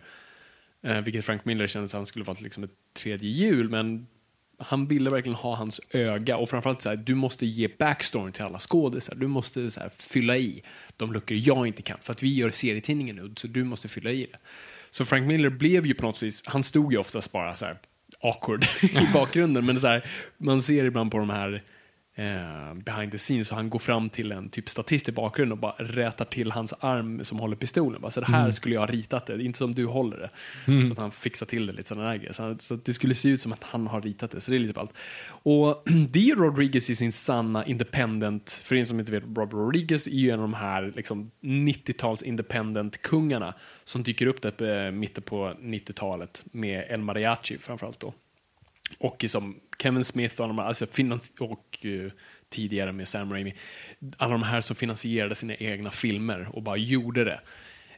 Eh, 0.83 1.01
vilket 1.01 1.25
Frank 1.25 1.45
Miller 1.45 1.67
kände 1.67 1.85
att 1.85 1.93
han 1.93 2.07
skulle 2.07 2.25
vara 2.25 2.37
liksom 2.41 2.65
ett 2.65 2.71
tredje 2.95 3.31
hjul, 3.31 3.71
men 3.71 4.07
han 4.59 4.87
ville 4.87 5.11
verkligen 5.11 5.37
ha 5.37 5.55
hans 5.55 5.81
öga 5.91 6.37
och 6.37 6.49
framförallt 6.49 6.83
så 6.83 6.89
här, 6.89 6.97
du 6.97 7.15
måste 7.15 7.47
ge 7.47 7.69
backstory 7.79 8.33
till 8.33 8.45
alla 8.45 8.59
skådisar. 8.59 9.15
Du 9.15 9.27
måste 9.27 9.71
så 9.71 9.81
här, 9.81 9.89
fylla 9.89 10.37
i 10.37 10.63
de 10.97 11.13
luckor 11.13 11.37
jag 11.41 11.67
inte 11.67 11.83
kan. 11.83 11.99
För 12.03 12.13
att 12.13 12.23
vi 12.23 12.35
gör 12.35 12.51
serietidningen 12.51 13.17
nu, 13.17 13.35
så 13.37 13.47
du 13.47 13.65
måste 13.65 13.89
fylla 13.89 14.11
i 14.11 14.23
det. 14.33 14.39
Så 14.91 15.05
Frank 15.05 15.27
Miller 15.27 15.51
blev 15.51 15.87
ju 15.87 15.95
på 15.95 16.07
något 16.07 16.23
vis, 16.23 16.43
han 16.47 16.63
stod 16.63 16.93
ju 16.93 16.99
oftast 16.99 17.33
bara 17.33 17.57
så 17.57 17.65
här 17.65 17.79
awkward 18.21 18.65
i 18.83 19.13
bakgrunden, 19.13 19.67
men 19.67 19.81
så 19.81 19.87
här, 19.87 20.05
man 20.39 20.63
ser 20.63 20.85
ibland 20.85 21.11
på 21.11 21.19
de 21.19 21.31
här 21.31 21.63
eh, 22.19 22.75
behind 22.75 23.13
the 23.13 23.19
scenes 23.19 23.51
och 23.51 23.57
han 23.57 23.71
går 23.71 23.79
fram 23.79 24.11
till 24.11 24.33
en 24.33 24.49
typ 24.49 24.69
statist 24.69 25.09
i 25.09 25.13
bakgrunden 25.13 25.53
och 25.53 25.59
bara 25.59 25.73
rätar 25.79 26.25
till 26.25 26.51
hans 26.53 26.73
arm 26.73 27.25
som 27.25 27.39
håller 27.39 27.57
pistolen. 27.57 28.01
Bara, 28.03 28.11
så 28.11 28.21
det 28.21 28.27
här 28.27 28.51
skulle 28.51 28.75
jag 28.75 28.81
ha 28.83 28.87
ritat 28.87 29.27
det, 29.27 29.43
inte 29.43 29.59
som 29.59 29.75
du 29.75 29.87
håller 29.87 30.17
det. 30.19 30.31
Så 30.87 30.93
att 30.93 30.99
han 30.99 31.11
fixar 31.11 31.47
till 31.47 31.67
det 31.67 31.73
lite 31.73 31.89
sådana 31.89 32.09
där 32.09 32.17
grejer. 32.17 32.33
Så, 32.33 32.43
han- 32.43 32.59
så 32.59 32.75
att 32.75 32.85
det 32.85 32.95
skulle 32.95 33.15
se 33.15 33.29
ut 33.29 33.41
som 33.41 33.53
att 33.53 33.65
han 33.65 33.87
har 33.87 34.01
ritat 34.03 34.31
det, 34.31 34.41
så 34.41 34.51
det 34.51 34.57
är 34.57 34.59
lite 34.59 34.73
ballt. 34.75 34.93
Och 35.29 35.83
det 36.11 36.31
är 36.31 36.37
Rodriguez 36.37 36.91
i 36.91 36.95
sin 36.95 37.13
sanna 37.13 37.67
independent, 37.67 38.63
för 38.65 38.77
er 38.77 38.85
som 38.85 39.01
inte 39.01 39.13
vet, 39.13 39.23
Robert 39.25 39.53
Rodriguez 39.53 40.07
är 40.07 40.11
ju 40.11 40.31
en 40.31 40.35
av 40.41 40.43
de 40.43 40.55
här 40.55 40.93
liksom, 40.97 41.31
90-tals 41.43 42.23
independent-kungarna 42.23 43.55
som 43.85 44.03
dyker 44.03 44.27
upp 44.27 44.43
där 44.43 44.87
eh, 44.87 44.91
mitten 44.93 45.23
på 45.23 45.53
90-talet 45.61 46.43
med 46.53 46.85
El 46.91 47.01
Mariachi 47.01 47.59
framförallt 47.59 48.01
då. 48.01 48.15
Och 48.99 49.25
som 49.29 49.57
Kevin 49.83 50.05
Smith 50.05 50.41
och, 50.41 50.49
de, 50.49 50.59
alltså 50.59 50.87
finans- 50.87 51.41
och 51.41 51.79
eh, 51.87 52.13
tidigare 52.49 52.93
med 52.93 53.09
Sam 53.09 53.33
Raimi. 53.33 53.55
Alla 54.17 54.33
de 54.33 54.43
här 54.43 54.61
som 54.61 54.77
finansierade 54.77 55.35
sina 55.35 55.55
egna 55.55 55.91
filmer 55.91 56.49
och 56.53 56.63
bara 56.63 56.77
gjorde 56.77 57.25
det 57.25 57.41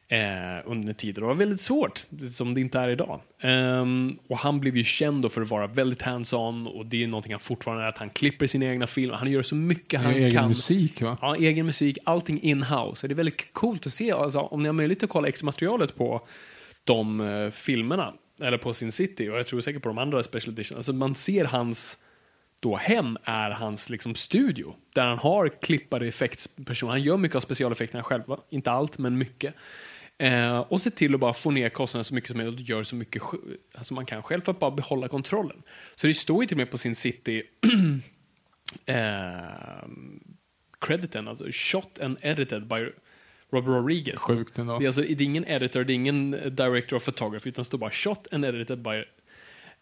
eh, 0.09 0.63
under 0.65 0.89
en 0.89 0.95
tid. 0.95 1.19
Och 1.19 1.21
det 1.21 1.27
var 1.27 1.35
väldigt 1.35 1.61
svårt, 1.61 2.07
som 2.33 2.55
det 2.55 2.61
inte 2.61 2.79
är 2.79 2.89
idag. 2.89 3.21
Ehm, 3.43 4.17
och 4.29 4.39
han 4.39 4.61
blev 4.61 4.77
ju 4.77 4.85
känd 4.85 5.33
för 5.33 5.43
att 5.43 5.49
vara 5.49 5.67
väldigt 5.67 6.03
hands-on 6.03 6.67
och 6.67 6.87
det 6.87 7.03
är 7.03 7.07
någonting 7.07 7.33
han 7.33 7.41
fortfarande 7.41 7.85
är, 7.85 7.89
att 7.89 7.99
han 7.99 8.11
klipper 8.11 8.47
sina 8.47 8.67
egna 8.67 8.87
filmer. 8.87 9.15
Han 9.17 9.31
gör 9.31 9.43
så 9.43 9.55
mycket 9.55 10.01
han 10.01 10.13
Egen 10.15 10.31
kan. 10.31 10.49
musik 10.49 11.03
va? 11.03 11.19
Ja, 11.21 11.37
egen 11.37 11.67
musik, 11.67 11.99
allting 12.05 12.41
in-house. 12.43 13.09
Det 13.09 13.13
är 13.13 13.17
väldigt 13.17 13.53
coolt 13.53 13.87
att 13.87 13.93
se, 13.93 14.13
alltså, 14.13 14.41
om 14.41 14.63
ni 14.63 14.69
har 14.69 14.73
möjlighet 14.73 15.03
att 15.03 15.11
kolla 15.11 15.29
X-materialet 15.29 15.97
på 15.97 16.27
de 16.85 17.21
eh, 17.21 17.51
filmerna, 17.51 18.15
eller 18.41 18.59
på 18.59 18.73
Sin 18.73 18.93
City, 18.93 19.29
och 19.29 19.39
jag 19.39 19.47
tror 19.47 19.61
säkert 19.61 19.83
på 19.83 19.89
de 19.89 19.99
andra 19.99 20.23
special 20.23 20.53
edition. 20.53 20.77
Alltså 20.77 20.93
man 20.93 21.15
ser 21.15 21.45
hans 21.45 21.99
då 22.61 22.77
hem 22.77 23.17
är 23.25 23.51
hans 23.51 23.91
liksom 23.91 24.15
studio, 24.15 24.75
där 24.95 25.07
han 25.07 25.19
har 25.19 25.49
klippare 25.49 26.09
effektspersoner. 26.09 26.93
Han 26.93 27.03
gör 27.03 27.17
mycket 27.17 27.37
av 27.37 27.41
specialeffekterna 27.41 28.03
själv, 28.03 28.23
inte 28.51 28.71
allt, 28.71 28.99
men 28.99 29.19
mycket. 29.19 29.55
Eh, 30.19 30.59
och 30.59 30.81
se 30.81 30.91
till 30.91 31.15
att 31.15 31.21
bara 31.21 31.33
få 31.33 31.51
ner 31.51 31.69
kostnaderna 31.69 32.05
så 32.05 32.15
mycket 32.15 32.31
som 32.31 32.37
möjligt 32.37 32.55
och 32.55 32.61
gör 32.61 32.83
så 32.83 32.97
mycket 32.97 33.23
som 33.23 33.41
alltså 33.75 33.95
man 33.95 34.07
kan 34.07 34.23
själv 34.23 34.41
för 34.41 34.53
att 34.53 34.59
bara 34.59 34.71
behålla 34.71 35.09
kontrollen. 35.09 35.63
Så 35.95 36.07
det 36.07 36.15
står 36.15 36.43
ju 36.43 36.47
till 36.47 36.55
och 36.55 36.59
med 36.59 36.71
på 36.71 36.79
Sin 36.79 36.95
City 36.95 37.43
eh, 38.87 39.89
crediten, 40.81 41.29
alltså 41.29 41.45
shot 41.51 41.99
and 42.01 42.19
edited 42.21 42.67
by 42.67 42.87
Robert 43.53 43.69
Rodriguez. 43.69 44.21
Sjukt 44.21 44.59
ändå. 44.59 44.79
Det 44.79 44.85
är, 44.85 44.87
alltså, 44.87 45.03
det 45.03 45.11
är 45.11 45.23
ingen 45.23 45.49
editor, 45.49 45.85
det 45.85 45.93
är 45.93 45.95
ingen 45.95 46.31
director 46.31 46.97
of 46.97 47.05
photography, 47.05 47.49
utan 47.49 47.63
det 47.63 47.67
står 47.67 47.79
bara 47.79 47.91
shot 47.91 48.27
and 48.33 48.45
edited 48.45 48.83
by 48.83 49.05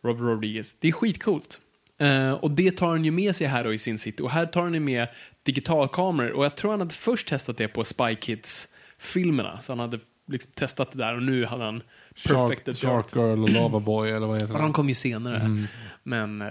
Robert 0.02 0.22
Rodriguez. 0.22 0.72
Det 0.80 0.88
är 0.88 0.92
skitcoolt. 0.92 1.60
Eh, 1.98 2.32
och 2.32 2.50
det 2.50 2.70
tar 2.70 2.88
han 2.88 3.04
ju 3.04 3.10
med 3.10 3.36
sig 3.36 3.46
här 3.46 3.64
då 3.64 3.74
i 3.74 3.78
sin 3.78 3.98
city. 3.98 4.22
Och 4.22 4.30
här 4.30 4.46
tar 4.46 4.62
han 4.62 4.74
ju 4.74 4.80
med 4.80 5.08
digitalkameror. 5.42 6.30
Och 6.32 6.44
jag 6.44 6.56
tror 6.56 6.70
han 6.70 6.80
hade 6.80 6.94
först 6.94 7.28
testat 7.28 7.56
det 7.56 7.68
på 7.68 7.84
Spy 7.84 8.14
Kids-filmerna. 8.14 9.62
Så 9.62 9.72
han 9.72 9.78
hade 9.78 10.00
liksom 10.26 10.50
testat 10.54 10.92
det 10.92 10.98
där 10.98 11.16
och 11.16 11.22
nu 11.22 11.44
hade 11.44 11.64
han 11.64 11.82
perfected 12.28 12.78
Shark, 12.78 13.10
Shark 13.10 13.16
Girl 13.16 13.42
och 13.42 13.50
Lava 13.50 13.80
Boy 13.80 14.10
eller 14.10 14.26
vad 14.26 14.42
heter 14.42 14.54
Ja, 14.54 14.58
de 14.58 14.68
det? 14.68 14.72
kom 14.74 14.88
ju 14.88 14.94
senare. 14.94 15.36
Mm. 15.36 15.64
Men 16.02 16.42
eh, 16.42 16.48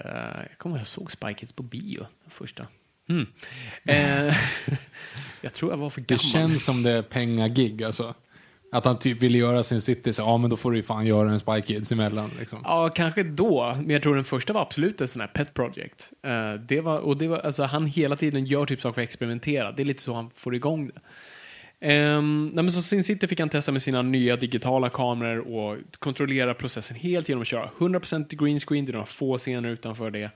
jag 0.49 0.57
kommer 0.57 0.75
ihåg 0.75 0.79
jag 0.79 0.87
såg 0.87 1.11
Spy 1.11 1.33
Kids 1.33 1.53
på 1.53 1.63
bio, 1.63 1.99
den 1.99 2.31
första. 2.31 2.67
Hmm. 3.07 3.27
Eh, 3.85 4.35
jag 5.41 5.53
tror 5.53 5.71
jag 5.71 5.77
var 5.77 5.89
för 5.89 6.01
Det 6.01 6.07
gammal. 6.07 6.19
känns 6.19 6.65
som 6.65 6.83
det 6.83 6.91
är 6.91 7.01
pengagig 7.01 7.83
alltså. 7.83 8.13
Att 8.71 8.85
han 8.85 8.99
typ 8.99 9.21
ville 9.21 9.37
göra 9.37 9.63
sin 9.63 9.81
city, 9.81 10.13
så 10.13 10.21
ja 10.21 10.37
men 10.37 10.49
då 10.49 10.57
får 10.57 10.71
du 10.71 10.77
ju 10.77 10.83
fan 10.83 11.05
göra 11.05 11.31
en 11.31 11.39
Spy 11.39 11.61
Kids 11.61 11.91
emellan 11.91 12.31
liksom. 12.39 12.59
Ja, 12.63 12.89
kanske 12.95 13.23
då. 13.23 13.75
Men 13.81 13.89
jag 13.89 14.03
tror 14.03 14.15
den 14.15 14.23
första 14.23 14.53
var 14.53 14.61
absolut 14.61 15.01
en 15.01 15.07
sån 15.07 15.21
här 15.21 15.27
pet 15.27 15.53
project. 15.53 16.11
Eh, 16.23 16.53
det 16.53 16.81
var, 16.81 16.97
och 16.99 17.17
det 17.17 17.27
var, 17.27 17.37
alltså, 17.37 17.63
han 17.63 17.85
hela 17.85 18.15
tiden 18.15 18.45
gör 18.45 18.65
typ 18.65 18.81
saker 18.81 18.93
för 18.93 19.01
att 19.01 19.07
experimentera. 19.07 19.71
Det 19.71 19.83
är 19.83 19.85
lite 19.85 20.03
så 20.03 20.13
han 20.13 20.29
får 20.35 20.55
igång 20.55 20.87
det. 20.87 21.01
Um, 21.81 22.45
nej 22.47 22.63
men 22.63 22.71
så 22.71 22.81
Sin 22.81 23.03
City 23.03 23.27
fick 23.27 23.39
han 23.39 23.49
testa 23.49 23.71
med 23.71 23.81
sina 23.81 24.01
nya 24.01 24.35
digitala 24.35 24.89
kameror 24.89 25.55
och 25.55 25.77
kontrollera 25.99 26.53
processen 26.53 26.97
helt 26.97 27.29
genom 27.29 27.41
att 27.41 27.47
köra 27.47 27.69
100% 27.77 28.45
green 28.45 28.59
screen, 28.59 28.85
det 28.85 28.91
är 28.91 28.93
några 28.93 29.05
få 29.05 29.37
scener 29.37 29.69
utanför 29.69 30.11
det. 30.11 30.31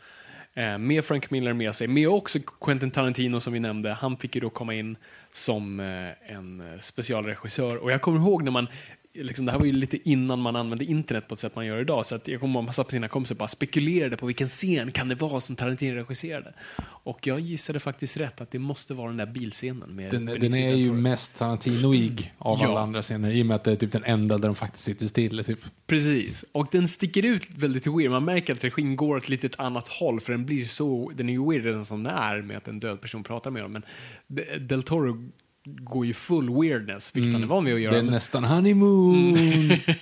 Eh, 0.59 0.77
med 0.77 1.05
Frank 1.05 1.31
Miller 1.31 1.53
med 1.53 1.75
sig, 1.75 1.87
med 1.87 2.09
också 2.09 2.39
Quentin 2.61 2.91
Tarantino 2.91 3.39
som 3.39 3.53
vi 3.53 3.59
nämnde. 3.59 3.93
Han 3.93 4.17
fick 4.17 4.35
ju 4.35 4.41
då 4.41 4.49
komma 4.49 4.73
in 4.73 4.97
som 5.31 5.79
eh, 5.79 6.35
en 6.35 6.61
eh, 6.61 6.79
specialregissör. 6.79 7.77
Och 7.77 7.91
jag 7.91 8.01
kommer 8.01 8.19
ihåg 8.19 8.43
när 8.43 8.51
man 8.51 8.67
Liksom, 9.13 9.45
det 9.45 9.51
här 9.51 9.59
var 9.59 9.65
ju 9.65 9.71
lite 9.71 10.09
innan 10.09 10.39
man 10.39 10.55
använde 10.55 10.85
internet 10.85 11.27
på 11.27 11.33
ett 11.33 11.39
sätt 11.39 11.55
man 11.55 11.65
gör 11.65 11.81
idag. 11.81 12.05
Så 12.05 12.15
att 12.15 12.27
jag 12.27 12.39
kommer 12.39 12.53
ihåg 12.53 12.61
att 12.61 12.65
man 12.65 12.73
satt 12.73 12.87
på 12.87 12.91
sina 12.91 13.07
kompisar 13.07 13.35
och 13.35 13.39
bara 13.39 13.47
spekulerade 13.47 14.17
på 14.17 14.25
vilken 14.25 14.47
scen 14.47 14.91
kan 14.91 15.07
det 15.07 15.15
vara 15.15 15.39
som 15.39 15.55
Tarantino 15.55 15.95
regisserade. 15.95 16.53
Och 16.81 17.27
jag 17.27 17.39
gissade 17.39 17.79
faktiskt 17.79 18.17
rätt 18.17 18.41
att 18.41 18.51
det 18.51 18.59
måste 18.59 18.93
vara 18.93 19.07
den 19.07 19.17
där 19.17 19.25
bilscenen. 19.25 19.95
Med 19.95 20.11
Den, 20.11 20.25
den 20.25 20.53
är 20.53 20.75
ju 20.75 20.91
mest 20.93 21.37
Tarantinoig 21.37 22.33
av 22.37 22.57
Ja. 22.61 22.67
alla 22.67 22.79
andra 22.79 23.01
scener 23.01 23.31
i 23.31 23.41
och 23.41 23.45
med 23.45 23.55
att 23.55 23.63
det 23.63 23.71
är 23.71 23.75
typ 23.75 23.91
den 23.91 24.03
enda 24.03 24.37
där 24.37 24.47
de 24.47 24.55
faktiskt 24.55 24.83
sitter 24.85 25.07
still. 25.07 25.43
Typ. 25.45 25.59
Precis, 25.87 26.45
och 26.51 26.67
den 26.71 26.87
sticker 26.87 27.25
ut 27.25 27.43
väldigt 27.55 27.87
weird. 27.87 28.11
Man 28.11 28.25
märker 28.25 28.53
att 28.53 28.63
regin 28.63 28.95
går 28.95 29.15
åt 29.17 29.23
ett 29.23 29.29
litet 29.29 29.59
annat 29.59 29.87
håll 29.87 30.19
för 30.19 30.31
den 30.31 30.45
blir 30.45 30.65
så, 30.65 31.11
den 31.15 31.29
är 31.29 31.33
ju 31.33 31.49
weird 31.49 31.65
redan 31.65 31.85
som 31.85 32.03
den 32.03 32.13
är 32.15 32.41
med 32.41 32.57
att 32.57 32.67
en 32.67 32.79
död 32.79 33.01
person 33.01 33.23
pratar 33.23 33.51
med 33.51 33.63
dem. 33.63 33.71
Men 33.71 33.83
De- 34.27 34.57
Del 34.59 34.83
Toro 34.83 35.29
går 35.77 36.05
ju 36.05 36.13
full 36.13 36.49
weirdness, 36.61 37.15
vilket 37.15 37.33
han 37.33 37.43
är 37.43 37.47
van 37.47 37.65
vid 37.65 37.73
att 37.75 37.81
göra. 37.81 37.93
Det 37.93 37.99
är 37.99 38.03
nästan 38.03 38.43
honeymoon. 38.43 39.33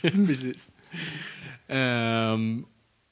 Precis. 0.27 0.71
Ehm, 1.67 2.63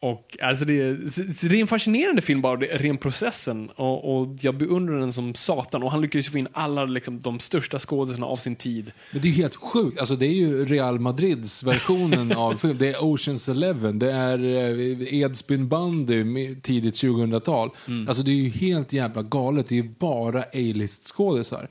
och 0.02 0.38
alltså 0.42 0.66
det, 0.66 1.12
så, 1.14 1.22
det 1.48 1.56
är 1.58 1.62
en 1.62 1.68
fascinerande 1.68 2.22
film 2.22 2.42
bara, 2.42 2.58
det- 2.58 2.66
ren 2.78 2.98
processen. 2.98 3.70
Och, 3.70 4.18
och 4.22 4.36
jag 4.42 4.58
beundrar 4.58 5.00
den 5.00 5.14
som 5.14 5.36
satan. 5.36 5.84
Och 5.84 5.92
han 5.92 6.02
lyckades 6.02 6.28
ju 6.28 6.32
få 6.32 6.38
in 6.38 6.48
alla 6.54 6.86
liksom, 6.86 7.20
de 7.20 7.40
största 7.40 7.80
skådespelarna 7.80 8.32
av 8.32 8.36
sin 8.38 8.56
tid. 8.56 8.92
Men 9.12 9.22
det 9.22 9.28
är 9.28 9.32
helt 9.32 9.56
sjukt. 9.56 10.00
Alltså, 10.00 10.16
det 10.16 10.26
är 10.26 10.34
ju 10.34 10.66
Real 10.66 11.00
Madrids 11.00 11.64
versionen 11.64 12.32
av 12.32 12.54
film. 12.58 12.78
Det 12.78 12.88
är 12.94 13.04
Oceans 13.04 13.50
Eleven, 13.50 14.00
det 14.00 14.12
är 14.12 14.40
eh, 14.40 15.14
Edsbyn 15.14 15.68
bandy 15.68 16.56
tidigt 16.56 16.94
2000-tal. 16.96 17.70
Mm. 17.88 18.08
Alltså 18.08 18.24
det 18.24 18.32
är 18.32 18.36
ju 18.36 18.50
helt 18.50 18.94
jävla 18.94 19.24
galet. 19.24 19.68
Det 19.68 19.76
är 19.80 19.84
ju 19.84 19.90
bara 20.00 20.42
A-list 20.42 21.08
skådisar. 21.08 21.68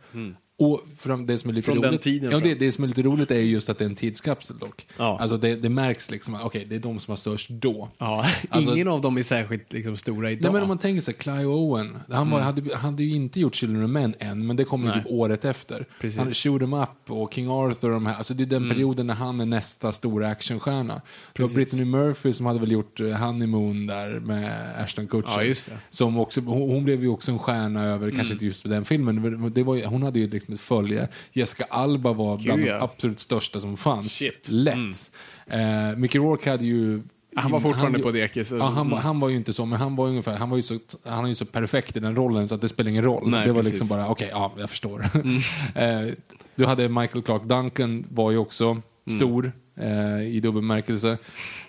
Och 0.65 0.81
från 0.99 1.27
det 1.27 1.39
som 1.39 1.51
är 1.51 1.55
lite 1.55 1.71
Mm. 1.71 1.77
Från 1.77 1.83
den 1.83 1.91
roligt, 1.91 2.03
tiden 2.03 2.31
ja, 2.31 2.39
det, 2.39 2.55
det 2.55 2.73
som 2.73 2.85
är 2.85 2.89
lite 2.89 3.03
roligt 3.03 3.31
är 3.31 3.39
ju 3.39 3.51
just 3.51 3.69
att 3.69 3.79
det 3.79 3.85
är 3.85 3.89
en 3.89 3.95
tidskapsel 3.95 4.59
dock. 4.59 4.87
Ja. 4.99 5.19
Alltså 5.21 5.37
det, 5.37 5.57
det 5.57 5.69
märks 5.69 6.11
liksom, 6.11 6.39
okej, 6.43 6.67
det 6.69 6.75
är 6.75 6.81
de 6.81 7.01
som 7.01 7.13
var 7.13 7.17
störst 7.17 7.51
då. 7.51 7.89
Ja, 7.99 8.27
Alltså- 8.51 8.75
ingen 8.75 8.89
av 8.89 9.01
dem 9.01 9.17
är 9.19 9.23
särskilt 9.23 9.73
liksom, 9.73 9.97
stora 9.97 10.31
idag. 10.31 10.43
Nej, 10.43 10.53
men 10.53 10.63
om 10.63 10.69
man 10.69 10.79
tänker 10.79 11.01
sig 11.03 11.15
Clive 11.15 11.45
Owen, 11.45 11.99
han 12.11 12.31
var, 12.31 12.41
hade, 12.41 12.77
hade 12.77 13.05
ju 13.05 13.15
inte 13.15 13.41
gjort 13.41 13.55
Children 13.55 13.85
of 13.85 13.91
Men 13.91 14.15
än, 14.19 14.47
men 14.47 14.57
det 14.57 14.65
kommer 14.65 14.87
ju 14.87 14.93
Mm. 14.93 15.05
Typ 15.05 15.13
året 15.13 15.45
efter. 15.45 15.87
Precis. 16.01 16.19
Mm. 16.19 16.27
Han 16.27 16.35
Shoot 16.35 16.63
'em 16.63 16.83
Up 16.83 17.11
och 17.11 17.35
King 17.35 17.49
Arthur 17.51 17.89
och 17.89 17.95
de 17.95 18.07
här, 18.07 18.15
alltså 18.17 18.35
det 18.35 18.45
är 18.45 18.47
den 18.47 18.71
perioden 18.71 19.07
när 19.07 19.15
han 19.15 19.41
är 19.41 19.47
nästa 19.47 19.93
stora 19.93 20.29
actionstjärna. 20.29 21.01
Det 21.33 21.43
var. 21.43 21.51
Brittany 21.51 21.85
Murphy 21.85 22.33
som 22.33 22.47
hade 22.47 22.59
väl 22.61 22.73
gjort 22.73 23.01
eh, 23.01 23.09
Honeymoon 23.11 23.87
där 23.87 24.21
med 24.21 24.75
Ashton 24.85 25.07
Kutcher. 25.07 25.43
Ja. 25.71 25.77
Som 25.91 26.19
också, 26.19 26.41
hon, 26.41 26.71
hon 26.71 26.85
blev 26.85 27.03
ju 27.03 27.09
också 27.09 27.33
en 27.33 27.39
stjärna 27.39 27.83
över, 27.85 28.05
Mm. 28.07 28.17
kanske 28.17 28.33
inte 28.35 28.45
just 28.45 28.63
för 28.63 28.69
den 28.69 28.85
filmen, 28.85 29.23
men 29.41 29.53
det 29.53 29.63
var, 29.63 29.87
hon 29.87 30.03
hade 30.03 30.19
ju 30.19 30.31
liksom 30.31 30.54
följe. 30.61 31.09
Jessica 31.33 31.65
Alba 31.65 32.13
var 32.13 32.39
bland 32.39 32.61
Gud, 32.61 32.69
ja. 32.69 32.75
de 32.79 32.85
absolut 32.85 33.21
största 33.21 33.61
som 33.61 33.77
fanns. 33.77 34.13
Shit. 34.19 34.49
Lätt. 34.53 35.11
Eh, 35.47 35.97
Mickey 35.97 36.19
Rourke 36.19 36.51
hade 36.51 36.65
ju 36.67 37.03
Han 37.37 37.51
var 37.51 37.61
fortfarande 37.61 37.99
han- 37.99 38.03
på 38.03 38.11
dekis. 38.11 38.53
Ja, 38.53 38.65
han, 38.65 38.75
var- 38.75 38.83
Mm. 38.83 38.99
han 38.99 39.21
var 39.21 39.29
ju 39.29 39.37
inte 39.37 39.53
så, 39.53 39.67
men 39.67 39.79
han 39.79 39.97
var 39.97 40.07
ungefär, 40.09 40.37
han 40.37 40.51
var 40.51 40.57
ju 40.57 40.63
så, 40.63 40.79
han 41.05 41.23
var 41.23 41.29
ju 41.29 41.35
så 41.35 41.45
perfekt 41.45 41.97
i 41.97 42.01
den 42.01 42.17
rollen 42.17 42.49
så 42.49 42.55
att 42.55 42.61
det 42.61 42.69
spelar 42.69 42.91
ingen 42.91 43.05
roll. 43.05 43.31
Nej, 43.31 43.47
det 43.47 43.53
var 43.53 43.61
precis. 43.63 43.73
liksom 43.81 43.97
bara, 43.97 44.09
okej, 44.09 44.29
ja, 44.33 44.53
jag 44.59 44.71
förstår. 44.71 45.05
Mm. 45.15 45.37
eh, 46.09 46.15
du 46.55 46.67
hade 46.67 46.89
Michael 46.89 47.23
Clark 47.23 47.43
Duncan, 47.43 48.07
var 48.11 48.31
ju 48.31 48.39
också 48.39 48.81
Mm. 49.07 49.19
stor 49.19 49.53
eh, 49.81 50.23
i 50.23 50.41
dubbel 50.41 50.63
bemärkelse. 50.63 51.19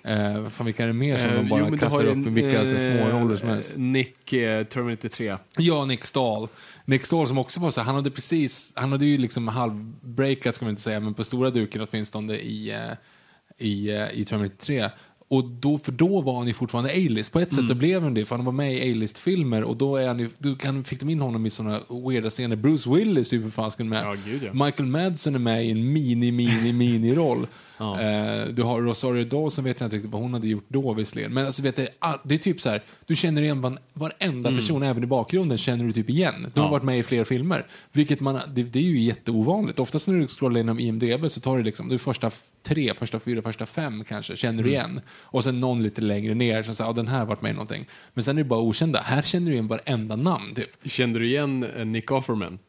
Eh, 0.03 0.45
fan, 0.49 0.65
vilka 0.65 0.83
är 0.83 0.87
det 0.87 0.93
mer 0.93 1.17
som 1.17 1.29
Eh, 1.29 1.35
de 1.35 1.49
bara 1.49 1.67
jo, 1.69 1.77
kastar 1.77 2.03
upp 2.05 2.27
i 2.27 2.29
vilka 2.29 2.61
eh, 2.61 2.77
små 2.77 3.09
roller 3.19 3.35
som 3.35 3.49
helst? 3.49 3.73
Nick, 3.77 4.33
eh, 4.33 4.63
Terminator 4.63 5.09
3. 5.09 5.37
Ja, 5.57 5.85
Nick 5.85 6.05
Stahl. 6.05 6.47
Nick 6.85 7.05
Stahl 7.05 7.27
som 7.27 7.37
också 7.37 7.59
var 7.59 7.71
så 7.71 7.81
han 7.81 7.95
hade 7.95 8.11
precis, 8.11 8.71
han 8.75 8.91
hade 8.91 9.05
ju 9.05 9.17
liksom 9.17 9.47
halvbreakat 9.47 10.55
ska 10.55 10.65
man 10.65 10.69
inte 10.69 10.81
säga, 10.81 10.99
men 10.99 11.13
på 11.13 11.23
stora 11.23 11.49
duken 11.49 11.87
åtminstone 11.91 12.33
i, 12.33 12.71
eh, 12.71 13.67
i, 13.67 13.89
eh, 13.89 14.11
i 14.13 14.25
Terminator 14.25 14.55
3. 14.57 14.89
Och 15.27 15.45
då, 15.45 15.77
för 15.77 15.91
då 15.91 16.21
var 16.21 16.37
han 16.37 16.47
ju 16.47 16.53
fortfarande 16.53 16.89
A-list. 16.89 17.31
På 17.31 17.39
ett 17.39 17.49
sätt 17.49 17.57
Mm. 17.57 17.67
så 17.67 17.75
blev 17.75 18.01
han 18.03 18.13
det, 18.13 18.25
för 18.25 18.35
han 18.35 18.45
var 18.45 18.51
med 18.51 18.73
i 18.73 18.91
A-list-filmer 18.91 19.63
och 19.63 19.77
då, 19.77 19.95
är 19.97 20.07
han 20.07 20.19
ju, 20.19 20.29
då 20.37 20.55
kan, 20.55 20.83
fick 20.83 20.99
de 20.99 21.09
in 21.09 21.19
honom 21.21 21.45
i 21.45 21.49
såna 21.49 21.79
weirda 22.07 22.29
scener. 22.29 22.55
Bruce 22.55 22.89
Willis 22.89 23.33
är 23.33 23.37
ju 23.37 23.43
för 23.43 23.49
fasken 23.49 23.89
med. 23.89 24.03
Ja, 24.05 24.15
gud, 24.25 24.43
ja. 24.43 24.65
Michael 24.65 24.89
Madsen 24.89 25.35
är 25.35 25.39
med 25.39 25.65
i 25.65 25.71
en 25.71 25.93
mini, 25.93 26.31
mini, 26.31 26.73
mini-roll. 26.73 27.47
Ja. 27.77 28.01
Eh, 28.01 28.45
du 28.47 28.63
har 28.63 28.81
Rosario 28.81 29.25
Dawson, 29.25 29.63
vet 29.65 29.79
jag 29.79 29.87
inte 29.87 29.95
riktigt 29.95 30.11
vad 30.11 30.21
hon 30.21 30.33
hade 30.33 30.47
gjort 30.47 30.65
då 30.67 30.93
visserligen. 30.93 31.33
Men 31.33 31.45
alltså, 31.45 31.61
vet 31.61 31.75
du, 31.75 31.87
all- 31.99 32.19
det 32.23 32.35
är 32.35 32.39
typ 32.39 32.61
så 32.61 32.69
här, 32.69 32.83
du 33.05 33.15
känner 33.15 33.41
igen 33.41 33.61
var, 33.61 33.77
varenda 33.93 34.49
person, 34.51 34.83
även 34.83 35.03
i 35.03 35.07
bakgrunden, 35.07 35.57
känner 35.57 35.85
du 35.85 35.91
typ 35.91 36.09
igen. 36.09 36.33
De 36.33 36.39
har 36.39 36.45
Mm. 36.45 36.51
Ja. 36.65 36.67
varit 36.71 36.83
med 36.83 36.99
i 36.99 37.03
fler 37.03 37.23
filmer. 37.23 37.65
Vilket 37.91 38.21
man, 38.21 38.39
det, 38.53 38.63
det 38.63 38.79
är 38.79 38.83
ju 38.83 38.99
jätteovanligt. 38.99 39.79
Oftast 39.79 40.07
när 40.07 40.15
du 40.19 40.27
scrollar 40.27 40.55
igenom 40.55 40.79
IMDB 40.79 41.31
så 41.31 41.39
tar 41.41 41.57
det 41.57 41.63
liksom, 41.63 41.89
du 41.89 41.97
första 41.97 42.31
tre, 42.63 42.93
första 42.97 43.19
fyra, 43.19 43.41
första 43.41 43.65
fem 43.65 44.03
kanske, 44.03 44.37
känner 44.37 44.53
Mm. 44.53 44.63
du 44.65 44.71
igen. 44.71 45.01
Och 45.09 45.43
sen 45.43 45.59
någon 45.59 45.83
lite 45.83 46.01
längre 46.01 46.33
ner 46.33 46.63
som 46.63 46.75
säger, 46.75 46.89
ja 46.89 46.93
den 46.93 47.07
här 47.07 47.19
har 47.19 47.25
varit 47.25 47.41
med 47.41 47.49
i 47.49 47.53
någonting. 47.53 47.85
Men 48.13 48.23
sen 48.23 48.37
är 48.37 48.43
det 48.43 48.49
bara 48.49 48.59
okända. 48.59 48.99
Här 49.01 49.21
känner 49.21 49.45
du 49.47 49.53
igen 49.53 49.67
varenda 49.67 50.15
namn 50.15 50.55
typ. 50.55 50.69
Kände 50.85 51.19
du 51.19 51.27
igen 51.27 51.63
eh, 51.77 51.85
Nick 51.85 52.11
Offerman? 52.11 52.59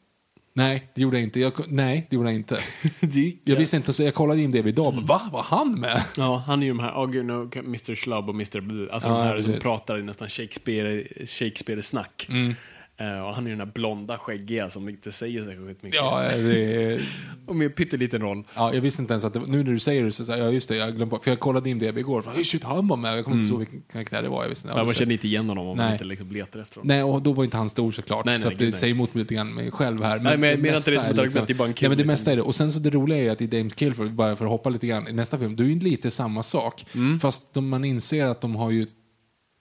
Nej, 0.56 0.90
det 0.94 1.02
gjorde 1.02 1.16
jag 1.16 1.22
inte. 1.24 1.40
Jag, 1.40 1.52
nej, 1.68 2.06
det 2.10 2.16
gjorde 2.16 2.28
jag 2.28 2.36
inte. 2.36 2.58
Det- 3.00 3.36
Jag 3.44 3.56
visste 3.56 3.76
inte, 3.76 3.92
så 3.92 4.02
jag 4.02 4.14
kollade 4.14 4.40
IMDB 4.40 4.66
idag. 4.66 4.92
Mm. 4.92 5.06
Va? 5.06 5.20
Var 5.32 5.42
han 5.42 5.80
med? 5.80 6.02
Ja, 6.16 6.42
han 6.46 6.62
är 6.62 6.66
ju 6.66 6.70
de 6.72 6.78
här, 6.80 6.92
oh, 6.92 7.10
gud, 7.10 7.24
no, 7.26 7.50
Mr. 7.58 7.94
Schlub 7.94 8.28
och 8.28 8.34
Mr. 8.34 8.60
Blue. 8.60 8.92
Alltså 8.92 9.08
Ja, 9.08 9.14
de 9.18 9.22
här 9.24 9.34
som 9.36 9.44
precis. 9.44 9.62
pratar 9.62 9.98
i 9.98 10.02
nästan 10.02 10.28
Shakespeare, 10.28 11.04
Shakespeare-snack. 11.26 12.26
Mm. 12.28 12.54
Eh, 12.98 13.26
och 13.26 13.34
han 13.34 13.46
är 13.46 13.50
ju 13.50 13.56
den 13.56 13.66
där 13.66 13.72
blonda 13.74 14.18
skäggiga 14.18 14.70
som 14.70 14.88
inte 14.88 15.12
säger 15.12 15.44
särskilt 15.44 15.82
mycket. 15.82 15.94
Ja, 16.00 16.20
det 16.36 16.84
är... 16.84 17.00
Och 17.46 17.56
med 17.56 17.76
pytteliten 17.76 18.22
roll. 18.22 18.44
Ja, 18.54 18.74
jag 18.74 18.80
visste 18.80 19.02
inte 19.02 19.12
ens 19.14 19.24
att 19.24 19.32
det, 19.34 19.40
nu 19.40 19.56
när 19.56 19.72
du 19.72 19.78
säger 19.78 20.04
det 20.04 20.12
så 20.12 20.22
jag, 20.28 20.38
ja 20.38 20.50
just 20.50 20.68
det, 20.68 20.76
jag 20.76 20.96
glömde 20.96 21.18
för 21.22 21.30
jag 21.30 21.40
kollade 21.40 21.70
IMDB 21.70 21.98
igår, 21.98 22.24
hey, 22.34 22.44
shit 22.44 22.64
han 22.64 22.88
var 22.88 22.96
med, 22.96 23.18
jag 23.18 23.24
kommer 23.24 23.36
inte 23.36 23.48
ihåg 23.50 23.58
vilken 23.58 23.82
karaktär 23.92 24.22
det 24.22 24.28
var, 24.28 24.42
jag 24.42 24.48
visste. 24.48 24.68
Ja, 24.68 24.76
man 24.76 24.88
så- 24.88 24.94
känner 24.94 25.12
inte 25.12 25.26
igen 25.26 25.48
honom 25.48 25.66
om 25.66 25.76
man 25.76 25.86
Nej. 25.86 25.92
inte 25.92 26.04
liksom 26.04 26.30
letar 26.30 26.60
efter 26.60 26.76
honom. 26.76 26.88
Nej, 26.88 27.02
och 27.02 27.22
då 27.22 27.32
var 27.32 27.44
inte 27.44 27.56
han 27.56 27.68
stor 27.68 27.92
såklart, 27.92 28.24
Nej, 28.24 28.34
nej, 28.34 28.42
så 28.42 28.48
att 28.48 28.52
gud, 28.52 28.60
det 28.68 28.70
nej. 28.70 28.80
säger 28.80 28.94
emot 28.94 29.14
mig 29.14 29.22
lite 29.22 29.34
grann 29.34 29.54
mig 29.54 29.70
själv 29.70 30.02
här. 30.02 30.20
Nej, 30.20 30.38
men 30.38 30.50
jag 30.50 30.58
menar 30.58 30.76
inte 30.76 30.90
det 30.90 31.00
som 31.00 31.10
ett 31.10 31.18
argument, 31.18 31.46
det 31.46 31.52
är 31.52 31.58
bara 31.58 31.68
en 31.68 31.74
kul 31.74 31.88
Nej, 31.88 31.96
men 31.96 31.98
det 32.06 32.12
mesta 32.12 32.32
är 32.32 32.36
det. 32.36 32.42
Och 32.42 32.54
sen 32.54 32.72
så 32.72 32.78
det 32.80 32.90
roliga 32.90 33.18
är 33.18 33.30
att 33.30 33.40
i 33.40 33.56
James 33.56 33.74
Kilford, 33.76 34.12
bara 34.12 34.36
för 34.36 34.44
att 34.44 34.50
hoppa 34.50 34.70
lite 34.70 34.86
grann, 34.86 35.08
i 35.08 35.12
nästa 35.12 35.38
film, 35.38 35.56
det 35.56 35.64
är 35.64 35.66
ju 35.68 35.78
lite 35.78 36.10
samma 36.10 36.42
sak. 36.42 36.86
Mm. 36.94 37.20
Fast 37.20 37.54
de, 37.54 37.68
man 37.68 37.84
inser 37.84 38.26
att 38.26 38.40
de 38.40 38.56
har 38.56 38.70
ju, 38.70 38.86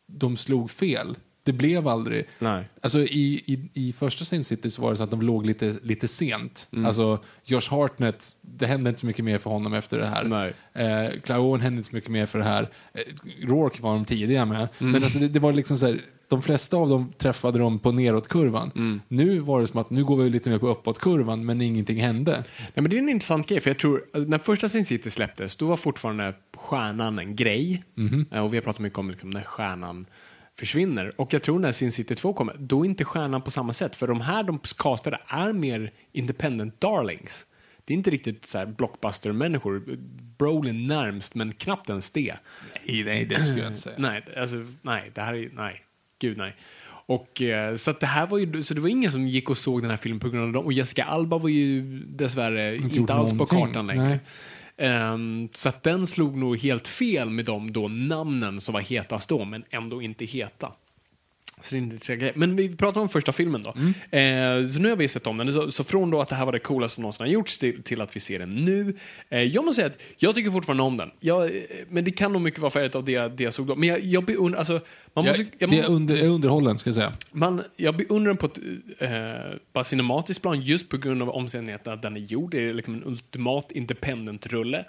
de 0.08 0.38
slog 0.38 0.72
fel. 0.72 1.16
Det 1.46 1.54
blev 1.54 1.88
aldrig... 1.88 2.26
Nej. 2.40 2.64
Alltså 2.82 3.00
i, 3.00 3.44
i, 3.46 3.70
i 3.74 3.94
första 3.94 4.26
Sin 4.26 4.44
City 4.44 4.70
så 4.70 4.82
var 4.82 4.92
det 4.92 4.98
så 4.98 5.04
att 5.04 5.12
de 5.12 5.22
låg 5.22 5.46
lite, 5.46 5.76
lite 5.84 6.08
sent. 6.08 6.68
Mm. 6.74 6.86
Alltså 6.86 7.20
Josh 7.44 7.70
Hartnett, 7.72 8.36
det 8.42 8.66
hände 8.66 8.90
inte 8.90 9.00
så 9.00 9.06
mycket 9.06 9.26
mer 9.26 9.38
för 9.38 9.50
honom 9.50 9.74
efter 9.74 9.98
det 9.98 10.06
här. 10.06 10.24
Nej. 10.24 10.54
Eh, 10.74 11.12
Clive 11.22 11.40
Owen 11.40 11.62
hände 11.62 11.78
inte 11.78 11.90
så 11.90 11.96
mycket 11.96 12.10
mer 12.12 12.26
för 12.26 12.40
det 12.40 12.46
här. 12.46 12.70
Eh, 12.94 13.02
Rourke 13.48 13.82
var 13.82 13.94
de 13.94 14.06
tidiga 14.06 14.46
med. 14.46 14.68
Mm. 14.80 14.92
Men 14.92 15.04
alltså 15.04 15.20
det, 15.20 15.28
det 15.28 15.40
var 15.40 15.54
liksom 15.54 15.78
så 15.78 15.86
här, 15.86 16.02
de 16.28 16.42
flesta 16.42 16.78
av 16.78 16.90
dem 16.90 17.14
träffade 17.18 17.60
dem 17.60 17.80
på 17.80 17.92
nedåtkurvan. 17.92 18.72
Mm. 18.76 19.02
Nu 19.08 19.40
var 19.40 19.62
det 19.62 19.68
som 19.68 19.80
att 19.80 19.90
nu 19.90 20.06
går 20.06 20.18
vi 20.18 20.30
lite 20.30 20.50
mer 20.50 20.58
på 20.58 20.68
uppåtkurvan 20.68 21.46
men 21.46 21.62
ingenting 21.62 22.02
hände. 22.02 22.32
Nej, 22.60 22.70
men 22.74 22.90
det 22.90 22.96
är 22.96 23.00
en 23.00 23.10
intressant 23.10 23.48
grej, 23.48 23.60
för 23.60 23.70
jag 23.70 23.80
tror, 23.80 24.04
alltså, 24.14 24.30
när 24.30 24.38
första 24.40 24.70
Sin 24.70 24.86
City 24.86 25.10
släpptes, 25.12 25.56
då 25.56 25.68
var 25.68 25.78
fortfarande 25.78 26.34
stjärnan 26.56 27.20
en 27.20 27.36
grej. 27.36 27.84
Eh, 28.32 28.44
Och 28.44 28.54
vi 28.54 28.58
har 28.58 28.62
pratat 28.62 28.82
mycket 28.82 29.00
om 29.00 29.10
liksom, 29.12 29.30
när 29.30 29.44
stjärnan 29.44 30.06
försvinner. 30.60 31.22
Och 31.22 31.34
jag 31.34 31.44
tror 31.44 31.60
när 31.60 31.72
Sin 31.72 31.92
City 31.92 32.16
2 32.16 32.34
kommer, 32.34 32.56
då 32.60 32.86
är 32.86 32.90
inte 32.90 33.06
stjärnan 33.06 33.42
på 33.42 33.52
samma 33.52 33.74
sätt. 33.74 33.96
För 33.96 34.08
de 34.08 34.22
här 34.22 34.44
de 34.44 34.60
castade 34.78 35.20
är 35.28 35.54
mer 35.54 35.92
independent 36.12 36.82
darlings. 36.82 37.46
Det 37.86 37.94
är 37.94 37.98
inte 37.98 38.10
riktigt 38.10 38.46
så 38.46 38.58
här 38.58 38.66
blockbuster-människor. 38.66 39.98
Brolin 40.38 40.88
närmst, 40.88 41.36
men 41.36 41.54
knappt 41.54 41.90
ens 41.90 42.12
det. 42.12 42.36
Nej, 42.86 43.04
nej 43.04 43.26
det 43.26 43.36
skulle 43.36 43.60
jag 43.60 43.70
inte 43.70 43.82
säga. 43.82 43.96
Nej, 44.00 44.24
alltså, 44.38 44.66
nej, 44.82 45.12
det 45.14 45.22
här 45.22 45.34
är, 45.34 45.50
nej, 45.54 45.84
gud 46.20 46.38
nej. 46.38 46.56
Och, 47.08 47.42
eh, 47.42 47.76
så 47.76 47.92
att 47.92 48.00
det 48.00 48.08
här 48.08 48.28
var 48.28 48.38
ju, 48.38 48.64
så 48.64 48.74
det 48.74 48.82
var 48.82 48.90
ingen 48.90 49.12
som 49.12 49.28
gick 49.28 49.50
och 49.50 49.58
såg 49.58 49.82
den 49.82 49.90
här 49.90 49.98
filmen 49.98 50.20
på 50.20 50.30
grund 50.30 50.46
av 50.46 50.52
dem. 50.54 50.66
Och 50.66 50.74
Jessica 50.74 51.04
Alba 51.04 51.38
var 51.38 51.50
ju 51.50 52.00
dessvärre 52.00 52.76
inte, 52.76 52.96
gjort 52.96 53.10
alls 53.10 53.32
på 53.32 53.36
någonting, 53.36 53.66
kartan 53.66 53.88
längre. 53.88 54.04
nej. 54.04 54.20
Um, 54.78 55.50
så 55.54 55.70
att 55.70 55.84
den 55.84 56.08
slog 56.08 56.38
nog 56.38 56.58
helt 56.58 56.88
fel 56.88 57.30
med 57.30 57.46
de 57.46 57.72
då 57.74 57.88
namnen 57.88 58.62
som 58.62 58.74
var 58.74 58.82
hetast 58.82 59.30
då, 59.30 59.46
men 59.46 59.64
ändå 59.70 60.02
inte 60.02 60.26
heta. 60.26 60.72
Men 62.36 62.56
vi 62.56 62.76
pratar 62.76 63.02
om 63.02 63.10
första 63.10 63.32
filmen 63.32 63.62
då. 63.62 63.70
Eh, 64.18 64.68
så 64.68 64.80
nu 64.80 64.90
har 64.90 64.96
vi 64.96 65.08
sett 65.08 65.28
om 65.28 65.38
den. 65.38 65.54
Så, 65.54 65.72
så 65.72 65.84
från 65.84 66.12
då 66.12 66.22
att 66.22 66.30
det 66.30 66.36
här 66.36 66.46
var 66.46 66.52
det 66.52 66.60
coolaste 66.60 66.96
som 66.96 67.02
någonsin 67.02 67.26
har 67.26 67.32
gjorts 67.32 67.58
till, 67.58 67.84
till 67.84 68.02
att 68.02 68.16
vi 68.16 68.20
ser 68.20 68.40
den 68.40 68.50
nu. 68.50 68.96
Eh, 69.30 69.40
jag 69.40 69.66
måste 69.66 69.82
säga 69.82 69.88
att 69.88 70.00
jag 70.18 70.36
tycker 70.36 70.52
fortfarande 70.52 70.84
om 70.84 70.98
den. 70.98 71.12
Jag, 71.20 71.46
eh, 71.46 71.62
men 71.90 72.04
det 72.04 72.12
kan 72.12 72.34
nog 72.34 72.42
mycket 72.42 72.60
vara 72.60 72.70
färdigt 72.70 72.96
av 72.96 73.04
det, 73.04 73.28
det 73.38 73.44
jag 73.44 73.54
såg 73.54 73.68
då. 73.68 73.76
Men 73.76 73.90
jag, 73.90 74.00
jag 74.00 74.26
beundrar, 74.26 74.60
alltså, 74.60 74.82
man 75.14 75.26
måste, 75.26 75.42
Jag, 75.42 75.50
jag, 75.58 75.70
det 75.70 75.80
är 75.80 75.90
under, 75.90 76.18
är 76.18 76.28
underhållen, 76.28 76.78
ska 76.78 76.88
jag 76.88 76.96
säga. 76.96 77.14
man, 77.32 77.64
jag 77.76 77.98
beundrar 77.98 78.28
den 78.28 78.38
på 78.38 78.46
ett 78.46 78.60
eh, 79.00 79.10
bara 79.74 79.84
cinematiskt 79.84 80.42
plan 80.42 80.62
just 80.62 80.90
på 80.90 80.98
grund 80.98 81.22
av 81.22 81.30
omständigheterna 81.30 81.94
att 81.94 82.02
den 82.02 82.16
är 82.16 82.22
gjord. 82.22 82.52
Det 82.52 82.70
är 82.70 82.74
liksom 82.74 82.94
en 82.94 83.04
ultimat 83.06 83.72
independent-rulle 83.72 84.86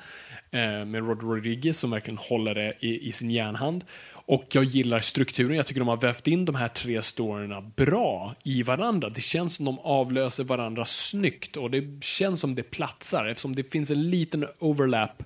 eh, 0.50 0.84
med 0.84 0.94
Rod 0.94 1.22
Rodriguez 1.22 1.78
som 1.78 1.90
verkligen 1.90 2.18
håller 2.18 2.54
det 2.54 2.72
i, 2.80 3.08
i 3.08 3.12
sin 3.12 3.30
järnhand. 3.30 3.84
Och 4.26 4.44
jag 4.52 4.64
gillar 4.64 5.00
strukturen. 5.00 5.56
Jag 5.56 5.66
tycker 5.66 5.80
de 5.80 5.88
har 5.88 5.96
vävt 5.96 6.28
in 6.28 6.44
de 6.44 6.54
här 6.54 6.68
tre 6.68 7.02
storyna 7.02 7.60
bra 7.60 8.34
i 8.44 8.62
varandra. 8.62 9.08
Det 9.08 9.20
känns 9.20 9.54
som 9.54 9.64
de 9.64 9.78
avlöser 9.78 10.44
varandra 10.44 10.84
snyggt 10.84 11.56
och 11.56 11.70
det 11.70 12.04
känns 12.04 12.40
som 12.40 12.54
det 12.54 12.62
platsar 12.62 13.26
eftersom 13.26 13.54
det 13.54 13.72
finns 13.72 13.90
en 13.90 14.10
liten 14.10 14.46
overlap 14.58 15.22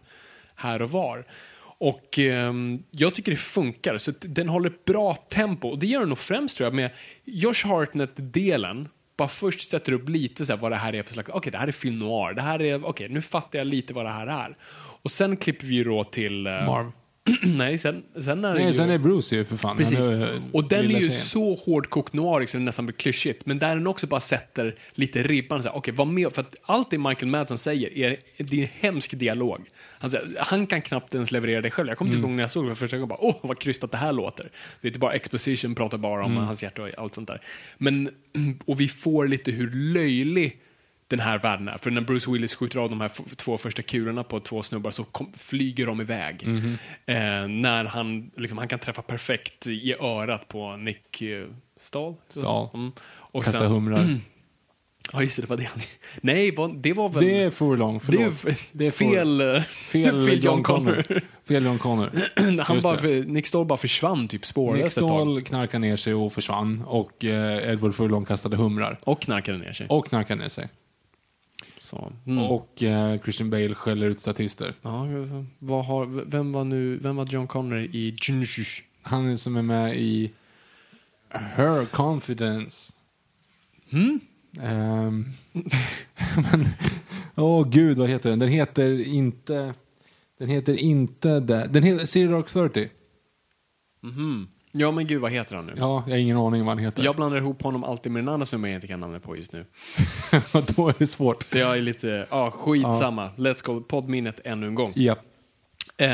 här 0.55 0.83
och 0.83 0.91
var. 0.91 1.25
Och 1.63 2.19
eh, 2.19 2.53
jag 2.91 3.15
tycker 3.15 3.31
det 3.31 3.37
funkar, 3.37 3.99
så 3.99 4.13
den 4.21 4.49
håller 4.49 4.71
ett 4.71 4.85
bra 4.85 5.15
tempo. 5.15 5.69
Och 5.69 5.79
det 5.79 5.87
gör 5.87 6.01
den 6.01 6.09
nog 6.09 6.19
främst 6.19 6.57
tror 6.57 6.67
jag 6.67 6.75
med 6.75 6.91
Josh 7.25 7.67
Hartnett-delen. 7.67 8.89
Bara 9.17 9.29
först 9.29 9.71
sätter 9.71 9.93
upp 9.93 10.09
lite 10.09 10.47
så 10.47 10.53
här, 10.53 10.61
vad 10.61 10.73
det 10.73 10.77
här 10.77 10.95
är 10.95 11.03
för 11.03 11.13
slags, 11.13 11.31
okej 11.33 11.53
det 11.53 11.59
här 11.59 11.69
är 11.69 11.73
film 11.73 11.97
noir, 11.97 12.35
det 12.35 12.43
här 12.43 12.63
är, 12.63 12.87
okej 12.87 13.09
nu 13.09 13.23
fattar 13.23 13.59
jag 13.59 13.67
lite 13.67 13.95
vad 13.95 14.05
det 14.05 14.11
här 14.11 14.27
är. 14.27 14.57
Och 15.03 15.11
sen 15.11 15.37
klipper 15.37 15.67
vi 15.67 15.75
ju 15.75 15.85
då 15.85 16.05
till... 16.05 16.47
eh, 16.47 16.53
Marv. 16.53 16.93
nej, 17.43 17.79
sen, 17.79 18.03
sen 18.21 18.45
är 18.45 18.49
det 18.49 18.59
Nej, 18.59 18.67
ju... 18.69 18.75
sen 18.75 18.91
är 18.91 18.99
Bruce 18.99 19.37
ju 19.37 19.45
för 19.45 19.57
fan. 19.57 19.77
Precis. 19.77 19.99
Han 20.07 20.23
är, 20.23 20.41
Och 20.53 20.69
den 20.69 20.79
är 20.85 20.89
ju 20.89 20.95
tjejen. 20.97 21.13
så 21.13 21.55
hårdkokt 21.55 22.13
noir 22.13 22.47
så 22.47 22.59
det 22.59 22.65
nästan 22.65 22.87
blir 22.87 22.97
klyschigt. 22.97 23.47
Men 23.47 23.59
där 23.59 23.75
den 23.77 23.87
också 23.87 24.07
bara 24.07 24.21
sätter 24.21 24.75
lite 24.93 25.23
ribban. 25.23 25.63
Okej, 25.73 25.95
vad 25.97 26.07
med? 26.07 26.33
För 26.33 26.41
att 26.41 26.55
allt 26.63 26.91
det 26.91 26.99
Michael 26.99 27.27
Madsen 27.27 27.59
säger 27.59 27.99
är, 27.99 28.17
det 28.37 28.57
är 28.59 28.63
en 28.63 28.69
hemsk 28.81 29.19
dialog. 29.19 29.61
Han, 29.99 30.11
säger, 30.11 30.27
han 30.39 30.67
kan 30.67 30.83
knappt 30.83 31.15
ens 31.15 31.33
leverera 31.33 31.61
det 31.61 31.71
själv. 31.71 31.89
Jag 31.89 31.99
kommer 31.99 32.11
Mm. 32.13 32.19
inte 32.19 32.29
ihåg 32.31 32.37
när 32.37 32.43
jag 32.43 32.51
såg 32.51 32.65
det 32.69 32.75
för 32.75 32.75
första 32.87 32.97
gången 32.97 33.09
bara, 33.09 33.19
åh 33.25 33.37
vad 33.43 33.59
krystat 33.59 33.91
det 33.93 33.99
här 33.99 34.13
låter. 34.13 34.49
Det 34.81 34.87
är 34.87 34.91
inte 34.91 34.99
bara 34.99 35.13
exposition, 35.13 35.75
pratar 35.75 35.99
bara 35.99 36.25
Mm. 36.25 36.39
om 36.39 36.45
hans 36.45 36.63
hjärta 36.63 36.83
och 36.83 36.89
allt 36.99 37.15
sånt 37.15 37.29
där. 37.29 37.41
Men, 37.79 38.11
och 38.67 38.81
vi 38.81 38.89
får 38.89 39.29
lite 39.29 39.51
hur 39.53 39.71
löjlig 39.95 40.61
den 41.11 41.21
här 41.21 41.39
världen 41.39 41.69
är. 41.69 41.79
För 41.79 41.91
när 41.91 42.01
Bruce 42.01 42.31
Willis 42.31 42.55
skjuter 42.55 42.81
av 42.81 42.91
de 42.91 43.01
här 43.01 43.37
två 43.37 43.59
första 43.59 43.83
kulorna 43.83 44.25
på 44.25 44.41
två 44.41 44.63
snubbar 44.63 44.91
så 44.91 45.05
kom, 45.05 45.33
flyger 45.33 45.87
de 45.87 46.01
iväg. 46.01 46.47
Mhm. 46.47 46.79
Eh, 47.07 47.17
när 47.49 47.85
han, 47.85 48.31
liksom, 48.37 48.59
han 48.59 48.69
kan 48.69 48.79
träffa 48.79 49.03
perfekt 49.03 49.67
i 49.67 49.95
örat 50.01 50.49
på 50.49 50.77
Nick 50.77 51.23
eh, 51.23 51.47
Stahl. 51.77 52.15
Stahl. 52.29 52.69
Mm. 52.75 52.93
Och 53.03 53.45
Kasta 53.45 53.59
sen, 53.59 53.71
humrar. 53.71 54.19
ja, 55.13 55.23
just 55.23 55.37
det, 55.37 55.43
det 55.43 55.49
var 55.49 55.57
det. 55.57 55.71
Nej, 56.21 56.55
det 56.75 56.93
var 56.93 57.09
väl... 57.09 57.25
Det 57.25 57.43
är 57.43 57.51
for 57.51 57.77
long, 57.77 58.01
det 58.07 58.23
är 58.23 58.31
förlåt. 58.31 58.69
Det 58.73 58.87
är 58.87 58.91
fel, 58.91 59.41
eh, 59.41 59.63
Fel, 59.63 60.25
fel 60.27 60.45
John 60.45 60.63
Connor. 60.63 61.05
Fel 61.49 61.65
John 61.65 61.79
Connor. 61.79 62.11
han 62.63 62.77
Just 62.77 62.83
bara, 62.83 62.97
det. 62.97 63.29
Nick 63.29 63.47
Stahl 63.47 63.67
bara 63.67 63.77
försvann 63.77 64.29
typ 64.29 64.33
Nick 64.33 64.45
spårlöst 64.45 64.97
ett 64.97 65.01
tag. 65.01 65.09
Stahl 65.09 65.43
knarkade 65.43 65.79
ner 65.79 65.97
sig 65.97 66.15
och 66.15 66.33
försvann. 66.33 66.83
Och 66.87 67.25
eh, 67.25 67.73
Edward 67.73 67.95
Furlong 67.95 68.25
kastade 68.25 68.57
humrar. 68.57 68.99
Och 69.05 69.23
knarkade 69.23 69.59
ner 69.59 69.73
sig. 69.73 69.87
Och 69.89 70.07
knarkade 70.07 70.43
ner 70.43 70.49
sig. 70.49 70.69
Så. 71.91 72.13
Mm. 72.27 72.45
Och 72.45 72.83
eh, 72.83 73.21
Christian 73.21 73.51
Bale 73.51 73.75
skäller 73.75 74.07
ut 74.07 74.21
statister. 74.21 74.75
Ja, 74.83 75.07
vad 75.59 75.85
har, 75.85 76.07
vem 76.07 76.53
var 76.53 76.65
nu, 76.65 76.97
vem 76.97 77.17
var 77.17 77.27
John 77.27 77.47
Connor 77.47 77.79
i 77.79 78.15
Junjush? 78.23 78.83
Han 79.03 79.27
är 79.27 79.37
som 79.37 79.57
är 79.57 79.63
med 79.63 79.97
i 79.97 80.31
Her 81.29 81.85
Confidence. 81.87 82.93
Mm? 83.91 84.21
Ehm, 84.61 85.25
men, 86.37 86.69
åh 87.35 87.69
gud, 87.69 87.99
vad 87.99 88.09
heter 88.09 88.31
den? 88.31 88.39
Den 88.39 88.49
heter 88.49 89.09
inte... 89.09 89.75
Den 90.39 90.49
heter 90.49 90.75
inte 90.75 91.41
det. 91.41 91.69
Den 91.71 91.83
heter 91.83 92.07
Zero 92.07 92.31
Dark 92.31 92.49
30. 92.49 92.89
Mhm. 94.01 94.49
Ja, 94.73 94.91
men 94.91 95.07
gud, 95.07 95.21
vad 95.21 95.33
heter 95.33 95.57
han 95.57 95.67
nu? 95.67 95.73
Ja, 95.77 96.05
jag 96.07 96.13
har 96.15 96.19
ingen 96.19 96.37
aning 96.37 96.61
vad 96.65 96.69
han 96.69 96.79
heter. 96.85 97.03
Jag 97.03 97.17
blandar 97.17 97.39
ihop 97.39 97.63
honom 97.63 97.85
alltid 97.85 98.13
med 98.13 98.21
en 98.21 98.29
annan 98.29 98.47
som 98.47 98.65
jag 98.65 98.75
inte 98.75 98.87
kan 98.87 99.01
namnet 99.01 99.23
på 99.23 99.37
just 99.37 99.53
nu. 99.53 99.59
Då 100.77 100.89
är 100.89 100.95
det 100.99 101.07
svårt. 101.07 101.47
Så 101.47 101.59
jag 101.59 101.77
är 101.77 101.83
lite, 101.83 102.27
ja, 102.31 102.51
skitsamma. 102.51 103.31
Let's 103.37 103.67
go, 103.67 103.81
poddminnet 103.81 104.41
ännu 104.45 104.67
en 104.67 104.75
gång. 104.75 104.93
Ja. 104.95 105.17
Eh, 105.97 106.09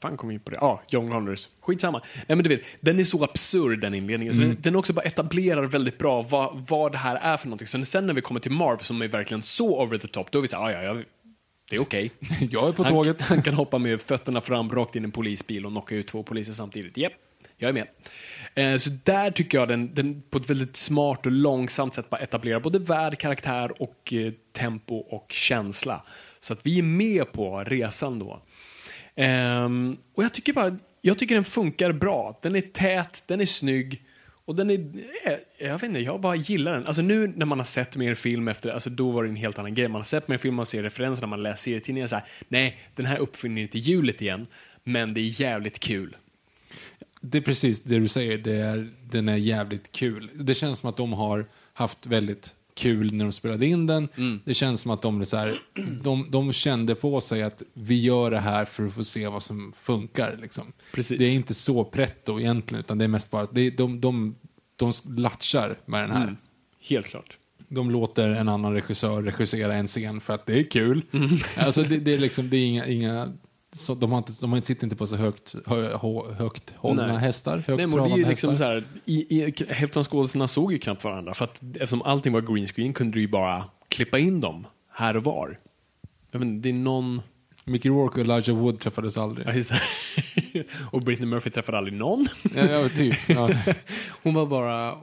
fan 0.00 0.16
kom 0.16 0.30
jag 0.30 0.34
in 0.34 0.40
på 0.40 0.50
det? 0.50 0.58
Ja, 0.60 0.82
John 0.88 1.08
Connors. 1.10 1.48
Skitsamma. 1.60 2.00
Nej, 2.14 2.24
men 2.36 2.42
du 2.42 2.48
vet, 2.48 2.62
den 2.80 2.98
är 2.98 3.04
så 3.04 3.24
absurd 3.24 3.80
den 3.80 3.94
inledningen. 3.94 4.34
Så 4.34 4.40
den, 4.40 4.56
den 4.60 4.76
också 4.76 4.92
bara 4.92 5.02
etablerar 5.02 5.62
väldigt 5.64 5.98
bra 5.98 6.22
vad, 6.22 6.66
vad 6.68 6.92
det 6.92 6.98
här 6.98 7.16
är 7.16 7.36
för 7.36 7.46
någonting. 7.46 7.66
Så 7.66 7.84
sen 7.84 8.06
när 8.06 8.14
vi 8.14 8.20
kommer 8.20 8.40
till 8.40 8.52
Marv 8.52 8.76
som 8.78 9.02
är 9.02 9.08
verkligen 9.08 9.42
så 9.42 9.82
over 9.82 9.98
the 9.98 10.08
top, 10.08 10.30
då 10.30 10.38
är 10.38 10.42
vi 10.42 10.48
så 10.48 10.56
här, 10.56 10.70
ja, 10.70 10.82
ja, 10.82 10.94
ja, 10.94 11.02
det 11.70 11.76
är 11.76 11.80
okej. 11.80 12.10
Jag 12.50 12.68
är 12.68 12.72
på 12.72 12.82
Han, 12.82 12.92
tåget. 12.92 13.22
han 13.22 13.42
kan 13.42 13.54
hoppa 13.54 13.78
med 13.78 14.00
fötterna 14.00 14.40
fram 14.40 14.68
rakt 14.70 14.96
in 14.96 15.02
i 15.02 15.04
en 15.04 15.10
polisbil 15.12 15.66
och 15.66 15.72
knocka 15.72 15.94
ut 15.94 16.06
två 16.06 16.22
poliser 16.22 16.52
samtidigt. 16.52 16.96
Japp, 16.96 17.12
jag 17.62 17.78
är 17.78 17.84
med. 17.84 17.88
Eh, 18.54 18.76
så 18.76 18.90
där 19.04 19.30
tycker 19.30 19.58
jag 19.58 19.68
den, 19.68 19.94
den 19.94 20.22
på 20.30 20.38
ett 20.38 20.50
väldigt 20.50 20.76
smart 20.76 21.26
och 21.26 21.32
långsamt 21.32 21.94
sätt 21.94 22.10
bara 22.10 22.20
etablerar 22.20 22.60
både 22.60 22.78
värld, 22.78 23.18
karaktär 23.18 23.82
och 23.82 24.12
eh, 24.12 24.32
tempo 24.52 24.96
och 24.96 25.26
känsla. 25.32 26.02
Så 26.40 26.52
att 26.52 26.60
vi 26.62 26.78
är 26.78 26.82
med 26.82 27.32
på 27.32 27.64
resan 27.64 28.18
då. 28.18 28.42
Ehm, 29.14 29.96
och 30.14 30.24
jag 30.24 30.34
tycker 30.34 30.52
bara, 30.52 30.76
jag 31.00 31.18
tycker 31.18 31.34
den 31.34 31.44
funkar 31.44 31.92
bra. 31.92 32.38
Den 32.42 32.56
är 32.56 32.60
tät, 32.60 33.22
den 33.26 33.40
är 33.40 33.44
snygg. 33.44 34.02
Och 34.44 34.54
den 34.54 34.70
är, 34.70 34.78
eh, 35.24 35.38
jag 35.58 35.72
vet 35.72 35.82
inte, 35.82 36.00
jag 36.00 36.20
bara 36.20 36.34
gillar 36.34 36.74
den. 36.74 36.86
Alltså 36.86 37.02
nu 37.02 37.32
när 37.36 37.46
man 37.46 37.58
har 37.58 37.66
sett 37.66 37.96
mer 37.96 38.14
film 38.14 38.48
efter, 38.48 38.70
alltså 38.70 38.90
då 38.90 39.10
var 39.10 39.22
det 39.22 39.28
en 39.28 39.36
helt 39.36 39.58
annan 39.58 39.74
grej. 39.74 39.88
Man 39.88 40.00
har 40.00 40.04
sett 40.04 40.28
mer 40.28 40.36
film, 40.36 40.54
man 40.54 40.66
ser 40.66 40.82
referenser, 40.82 41.26
man 41.26 41.42
läser 41.42 41.62
serietidningar 41.62 42.06
så 42.06 42.16
här. 42.16 42.24
Nej, 42.48 42.80
den 42.94 43.06
här 43.06 43.18
uppfinner 43.18 43.62
inte 43.62 43.78
hjulet 43.78 44.22
igen, 44.22 44.46
men 44.84 45.14
det 45.14 45.20
är 45.20 45.40
jävligt 45.40 45.78
kul. 45.78 46.16
Det 47.24 47.38
är 47.38 47.42
precis 47.42 47.80
det 47.80 47.98
du 47.98 48.08
säger. 48.08 48.38
Det 48.38 48.56
är, 48.56 48.90
den 49.10 49.28
är 49.28 49.36
jävligt 49.36 49.92
kul. 49.92 50.30
Det 50.34 50.54
känns 50.54 50.78
som 50.78 50.88
att 50.88 50.96
de 50.96 51.12
har 51.12 51.46
haft 51.72 52.06
väldigt 52.06 52.54
kul 52.74 53.14
när 53.14 53.24
de 53.24 53.32
spelade 53.32 53.66
in 53.66 53.86
den. 53.86 54.08
Mm. 54.16 54.40
Det 54.44 54.54
känns 54.54 54.80
som 54.80 54.90
att 54.90 55.02
de, 55.02 55.26
så 55.26 55.36
här, 55.36 55.62
de, 56.02 56.26
de 56.30 56.52
kände 56.52 56.94
på 56.94 57.20
sig 57.20 57.42
att 57.42 57.62
vi 57.74 58.00
gör 58.00 58.30
det 58.30 58.38
här 58.38 58.64
för 58.64 58.86
att 58.86 58.94
få 58.94 59.04
se 59.04 59.28
vad 59.28 59.42
som 59.42 59.72
funkar. 59.76 60.38
Liksom. 60.42 60.72
Precis. 60.92 61.18
Det 61.18 61.24
är 61.24 61.34
inte 61.34 61.54
så 61.54 61.84
pretto 61.84 62.40
egentligen, 62.40 62.80
utan 62.80 62.98
det 62.98 63.04
är 63.04 63.08
mest 63.08 63.30
bara 63.30 63.42
att 63.42 63.54
det, 63.54 63.70
de, 63.70 64.00
de, 64.00 64.34
de 64.76 64.92
latchar 65.16 65.78
med 65.86 66.02
den 66.02 66.10
här. 66.10 66.22
Mm. 66.22 66.36
Helt 66.88 67.06
klart. 67.06 67.38
De 67.68 67.90
låter 67.90 68.28
en 68.28 68.48
annan 68.48 68.72
regissör 68.72 69.22
regissera 69.22 69.74
en 69.74 69.86
scen 69.86 70.20
för 70.20 70.34
att 70.34 70.46
det 70.46 70.58
är 70.58 70.70
kul. 70.70 71.02
Mm. 71.12 71.28
Alltså 71.56 71.82
det, 71.82 71.98
det 71.98 72.14
är 72.14 72.18
liksom, 72.18 72.50
det 72.50 72.56
är 72.56 72.66
inga, 72.66 72.86
inga 72.86 73.32
så 73.72 73.94
de, 73.94 74.12
har 74.12 74.18
inte, 74.18 74.32
de 74.40 74.50
har 74.50 74.56
inte- 74.56 74.66
sitter 74.66 74.84
inte 74.84 74.96
på 74.96 75.06
så 75.06 75.16
högt, 75.16 75.54
hö, 75.66 75.96
högt 76.38 76.74
hållna 76.76 77.06
Nej. 77.06 77.16
hästar. 77.16 77.56
Högt 77.56 77.68
Nej, 77.68 77.86
men 77.86 78.04
det 78.04 78.10
är 78.10 78.16
ju 78.16 78.28
liksom 78.28 78.56
så 78.56 78.64
här, 78.64 78.84
i, 79.04 79.44
i, 79.44 79.54
hälften 79.68 80.00
av 80.00 80.04
skådespelarna 80.04 80.48
såg 80.48 80.72
ju 80.72 80.78
knappt 80.78 81.04
varandra 81.04 81.34
för 81.34 81.44
att 81.44 81.62
eftersom 81.62 82.02
allting 82.02 82.32
var 82.32 82.40
green 82.40 82.66
screen 82.66 82.92
kunde 82.92 83.14
du 83.14 83.20
ju 83.20 83.28
bara 83.28 83.64
klippa 83.88 84.18
in 84.18 84.40
dem 84.40 84.66
här 84.90 85.16
och 85.16 85.24
var. 85.24 85.58
Jag 86.30 86.42
inte, 86.42 86.68
det 86.68 86.74
är 86.74 86.78
någon... 86.78 87.22
Mickey 87.64 87.88
Rourke 87.88 88.14
och 88.14 88.24
Elijah 88.24 88.56
Wood 88.58 88.78
träffades 88.80 89.18
aldrig. 89.18 89.46
Och 90.90 91.02
Britney 91.02 91.28
Murphy 91.28 91.50
träffade 91.50 91.78
aldrig 91.78 91.96
någon. 91.98 92.26
Ja, 92.56 92.64
ja, 92.64 92.88
typ. 92.88 93.16
Ja. 93.28 93.50
Hon 94.22 94.34
var 94.34 94.46
bara, 94.46 94.96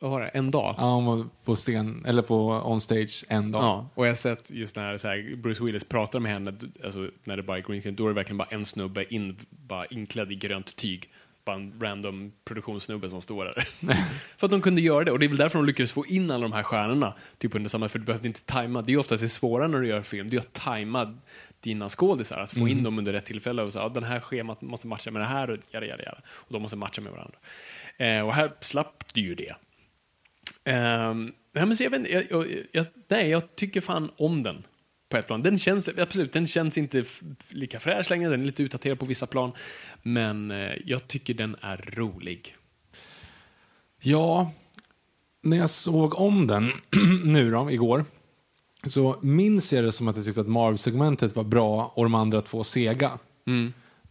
vad 0.00 0.10
var 0.10 0.20
det, 0.20 0.26
en 0.26 0.50
dag? 0.50 0.74
Ja, 0.78 0.94
hon 0.94 1.04
var 1.04 1.26
på 1.44 1.56
scen, 1.56 2.04
eller 2.06 2.22
på 2.22 2.62
on 2.64 2.80
stage 2.80 3.24
en 3.28 3.52
dag. 3.52 3.62
Ja, 3.62 3.88
och 3.94 4.06
jag 4.06 4.10
har 4.10 4.14
sett 4.16 4.50
just 4.50 4.76
när 4.76 4.96
så 4.96 5.08
här, 5.08 5.36
Bruce 5.36 5.64
Willis 5.64 5.84
pratar 5.84 6.20
med 6.20 6.32
henne, 6.32 6.52
alltså, 6.84 7.10
när 7.24 7.36
det 7.36 7.42
bara 7.42 7.58
är 7.58 7.62
green 7.62 7.80
screen, 7.80 7.96
då 7.96 8.04
är 8.04 8.08
det 8.08 8.14
verkligen 8.14 8.38
bara 8.38 8.48
en 8.50 8.64
snubbe 8.64 9.14
in, 9.14 9.36
bara 9.50 9.86
inklädd 9.86 10.32
i 10.32 10.34
grönt 10.34 10.76
tyg. 10.76 11.10
Bara 11.44 11.56
en 11.56 11.80
random 11.80 12.32
produktionssnubbe 12.44 13.10
som 13.10 13.20
står 13.20 13.44
där. 13.44 13.68
för 14.36 14.46
att 14.46 14.50
de 14.50 14.60
kunde 14.60 14.80
göra 14.80 15.04
det, 15.04 15.12
och 15.12 15.18
det 15.18 15.26
är 15.26 15.28
väl 15.28 15.36
därför 15.36 15.58
de 15.58 15.66
lyckades 15.66 15.92
få 15.92 16.06
in 16.06 16.30
alla 16.30 16.42
de 16.42 16.52
här 16.52 16.62
stjärnorna 16.62 17.14
typ 17.38 17.54
under 17.54 17.70
samma, 17.70 17.88
för 17.88 17.98
du 17.98 18.04
behövde 18.04 18.28
inte 18.28 18.44
tajma. 18.44 18.82
Det 18.82 18.90
är 18.90 18.94
ju 18.94 18.98
oftast 18.98 19.22
det 19.22 19.28
svåra 19.28 19.68
när 19.68 19.80
du 19.80 19.88
gör 19.88 20.02
film, 20.02 20.28
det 20.30 20.36
är 20.36 20.40
att 20.40 20.52
tajma 20.52 21.18
dina 21.60 21.88
skådisar, 21.88 22.40
att 22.40 22.52
få 22.52 22.68
in 22.68 22.82
dem 22.82 22.98
under 22.98 23.12
rätt 23.12 23.26
tillfälle 23.26 23.62
och 23.62 23.72
så, 23.72 23.78
ja, 23.78 23.88
den 23.88 24.04
här 24.04 24.20
schemat 24.20 24.62
måste 24.62 24.86
matcha 24.86 25.10
med 25.10 25.22
det 25.22 25.26
här 25.26 25.50
och 25.50 25.58
jada, 25.70 25.86
jada, 25.86 26.02
jada. 26.02 26.18
Och 26.28 26.52
de 26.52 26.62
måste 26.62 26.76
matcha 26.76 27.02
med 27.02 27.12
varandra. 27.12 27.38
Eh, 27.96 28.20
och 28.20 28.34
här 28.34 28.52
slapp 28.60 29.04
du 29.14 29.20
ju 29.20 29.34
det. 29.34 29.54
Um, 30.64 31.32
nej, 31.52 31.66
men 31.66 31.76
så 31.76 31.84
jag, 31.84 31.90
vet, 31.90 32.10
jag, 32.10 32.24
jag, 32.30 32.46
jag, 32.72 32.86
nej, 33.08 33.28
jag 33.28 33.56
tycker 33.56 33.80
fan 33.80 34.10
om 34.16 34.42
den 34.42 34.64
på 35.08 35.16
ett 35.16 35.26
plan. 35.26 35.42
Den 35.42 35.58
känns, 35.58 35.88
absolut, 35.98 36.32
den 36.32 36.46
känns 36.46 36.78
inte 36.78 37.04
lika 37.48 37.80
fräsch 37.80 38.10
längre, 38.10 38.30
den 38.30 38.40
är 38.40 38.46
lite 38.46 38.62
utdaterad 38.62 38.98
på 38.98 39.06
vissa 39.06 39.26
plan. 39.26 39.52
Men 40.02 40.50
eh, 40.50 40.72
jag 40.84 41.08
tycker 41.08 41.34
den 41.34 41.56
är 41.60 41.76
rolig. 41.76 42.54
Ja, 44.02 44.52
när 45.42 45.56
jag 45.56 45.70
såg 45.70 46.14
om 46.14 46.46
den 46.46 46.72
nu 47.24 47.50
då, 47.50 47.70
igår, 47.70 48.04
så 48.86 49.16
minns 49.22 49.72
jag 49.72 49.84
det 49.84 49.92
som 49.92 50.08
att 50.08 50.16
jag 50.16 50.24
tyckte 50.24 50.40
att 50.40 50.48
Marv-segmentet 50.48 51.36
var 51.36 51.44
bra 51.44 51.92
och 51.94 52.04
de 52.04 52.14
andra 52.14 52.40
två 52.40 52.64
sega. 52.64 53.10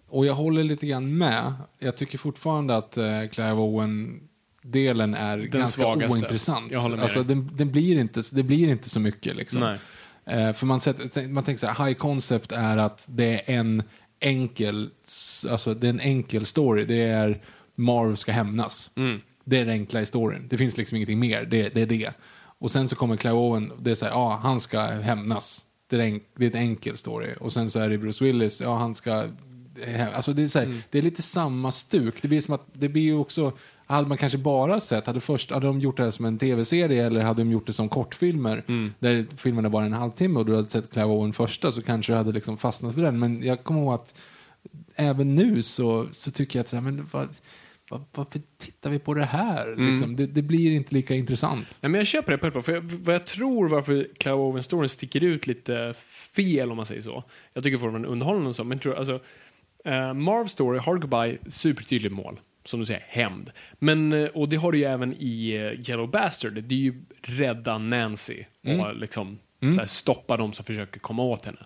Och 0.09 0.25
jag 0.25 0.33
håller 0.33 0.63
lite 0.63 0.87
grann 0.87 1.17
med. 1.17 1.53
Jag 1.79 1.97
tycker 1.97 2.17
fortfarande 2.17 2.77
att 2.77 2.97
eh, 2.97 3.27
Clive 3.31 3.53
Owen 3.53 4.21
delen 4.61 5.13
är 5.13 5.37
ganska 5.37 5.83
svagaste. 5.83 6.17
ointressant. 6.17 6.73
Alltså, 6.75 7.23
den, 7.23 7.49
den 7.53 7.71
blir 7.71 7.99
inte, 7.99 8.21
det 8.31 8.43
blir 8.43 8.69
inte 8.69 8.89
så 8.89 8.99
mycket 8.99 9.35
liksom. 9.35 9.77
Eh, 10.25 10.53
för 10.53 10.65
man, 10.65 10.79
sätter, 10.79 11.27
man 11.27 11.43
tänker 11.43 11.59
så 11.59 11.67
här, 11.67 11.85
high 11.85 11.97
concept 11.97 12.51
är 12.51 12.77
att 12.77 13.05
det 13.09 13.51
är 13.51 13.59
en 13.59 13.83
enkel, 14.19 14.89
alltså 15.49 15.73
det 15.73 15.87
är 15.87 15.89
en 15.89 15.99
enkel 15.99 16.45
story. 16.45 16.85
Det 16.85 17.01
är 17.01 17.41
Marv 17.75 18.15
ska 18.15 18.31
hämnas. 18.31 18.91
Mm. 18.95 19.21
Det 19.45 19.57
är 19.57 19.65
den 19.65 19.73
enkla 19.73 19.99
historien. 19.99 20.47
Det 20.49 20.57
finns 20.57 20.77
liksom 20.77 20.95
ingenting 20.95 21.19
mer. 21.19 21.45
Det, 21.45 21.69
det 21.69 21.81
är 21.81 21.85
det. 21.85 22.11
Och 22.61 22.71
sen 22.71 22.87
så 22.87 22.95
kommer 22.95 23.17
Clive 23.17 23.35
Owen, 23.35 23.71
det 23.79 23.91
är 23.91 23.95
så 23.95 24.05
här, 24.05 24.11
ja, 24.11 24.39
han 24.43 24.59
ska 24.59 24.81
hämnas. 24.81 25.65
Det 25.89 25.95
är, 25.95 25.99
en, 25.99 26.19
det 26.37 26.45
är 26.45 26.49
ett 26.49 26.55
enkel 26.55 26.97
story. 26.97 27.27
Och 27.39 27.53
sen 27.53 27.69
så 27.69 27.79
är 27.79 27.89
det 27.89 27.97
Bruce 27.97 28.23
Willis, 28.25 28.61
ja, 28.61 28.77
han 28.77 28.95
ska... 28.95 29.25
Alltså 30.13 30.33
det 30.33 30.43
är, 30.43 30.47
så 30.47 30.59
här, 30.59 30.65
Mm. 30.65 30.81
det 30.89 30.97
är 30.97 31.01
lite 31.01 31.21
samma 31.21 31.71
stuk. 31.71 32.21
Det 32.21 32.27
blir 32.27 32.41
som 32.41 32.53
att, 32.53 32.65
det 32.73 32.89
blir 32.89 33.01
ju 33.01 33.15
också... 33.15 33.51
Hade 33.89 34.07
man 34.07 34.17
kanske 34.17 34.37
bara 34.37 34.79
sett, 34.79 35.07
hade, 35.07 35.19
först, 35.19 35.51
hade 35.51 35.67
de 35.67 35.79
gjort 35.79 35.97
det 35.97 36.03
här 36.03 36.11
som 36.11 36.25
en 36.25 36.37
tv-serie 36.37 37.05
eller 37.05 37.21
hade 37.21 37.41
de 37.43 37.51
gjort 37.51 37.67
det 37.67 37.73
som 37.73 37.89
kortfilmer, 37.89 38.63
Mm. 38.67 38.93
där 38.99 39.25
filmen 39.37 39.65
är 39.65 39.69
bara 39.69 39.85
en 39.85 39.93
halvtimme 39.93 40.39
och 40.39 40.45
du 40.45 40.55
hade 40.55 40.69
sett 40.69 40.91
Clive 40.91 41.07
Owen 41.07 41.33
första 41.33 41.71
så 41.71 41.81
kanske 41.81 42.13
du 42.13 42.17
hade 42.17 42.31
liksom 42.31 42.57
fastnat 42.57 42.95
för 42.95 43.01
den. 43.01 43.19
Men 43.19 43.43
jag 43.43 43.63
kommer 43.63 43.81
ihåg 43.81 43.93
att 43.93 44.13
även 44.95 45.35
nu 45.35 45.61
så, 45.61 46.07
så 46.11 46.31
tycker 46.31 46.59
jag 46.59 46.63
att 46.63 46.69
så 46.69 46.75
här, 46.75 46.83
men 46.83 47.07
vad, 47.11 47.27
vad, 47.89 48.03
varför 48.15 48.41
tittar 48.57 48.89
vi 48.89 48.99
på 48.99 49.13
det 49.13 49.25
här? 49.25 49.67
Mm. 49.67 49.91
Liksom, 49.91 50.15
det, 50.15 50.25
det 50.25 50.41
blir 50.41 50.71
inte 50.71 50.93
lika 50.95 51.15
intressant. 51.15 51.77
Nej, 51.81 51.89
men 51.89 51.99
jag 51.99 52.07
köper 52.07 52.31
det 52.31 52.37
på 52.37 52.47
ett 52.47 52.53
par, 52.53 52.61
för 52.61 52.73
jag, 52.73 52.81
vad 52.81 53.15
jag 53.15 53.25
tror 53.25 53.69
varför 53.69 54.07
Clive 54.17 54.37
Owen 54.37 54.63
storyn 54.63 54.89
sticker 54.89 55.23
ut 55.23 55.47
lite 55.47 55.93
fel 56.35 56.71
om 56.71 56.77
man 56.77 56.85
säger 56.85 57.01
så. 57.01 57.23
Jag 57.53 57.63
tycker 57.63 57.77
fortfarande 57.77 58.07
underhållande 58.07 58.49
och 58.49 58.55
så, 58.55 58.63
men 58.63 58.79
tror, 58.79 58.95
alltså, 58.95 59.13
uh, 59.87 60.13
Marv 60.13 60.47
story, 60.47 60.79
Hard 60.79 61.01
Goodbye, 61.01 61.37
supertydligt 61.47 62.13
mål. 62.13 62.39
Som 62.63 62.79
du 62.79 62.85
säger, 62.85 63.03
hämnd. 63.07 63.51
Men, 63.79 64.13
eh, 64.13 64.25
och 64.29 64.49
det 64.49 64.55
har 64.55 64.71
du 64.71 64.77
ju 64.77 64.83
även 64.83 65.13
i 65.19 65.49
eh, 65.51 65.89
Yellow 65.89 66.09
Bastard. 66.11 66.53
Det 66.63 66.75
är 66.75 66.79
ju 66.79 67.03
rädda 67.21 67.77
Nancy 67.77 68.43
och 68.79 68.95
liksom 68.95 69.39
så 69.59 69.79
här, 69.79 69.85
stoppa 69.85 70.37
de 70.37 70.53
som 70.53 70.65
försöker 70.65 70.99
komma 70.99 71.23
åt 71.23 71.45
henne. 71.45 71.59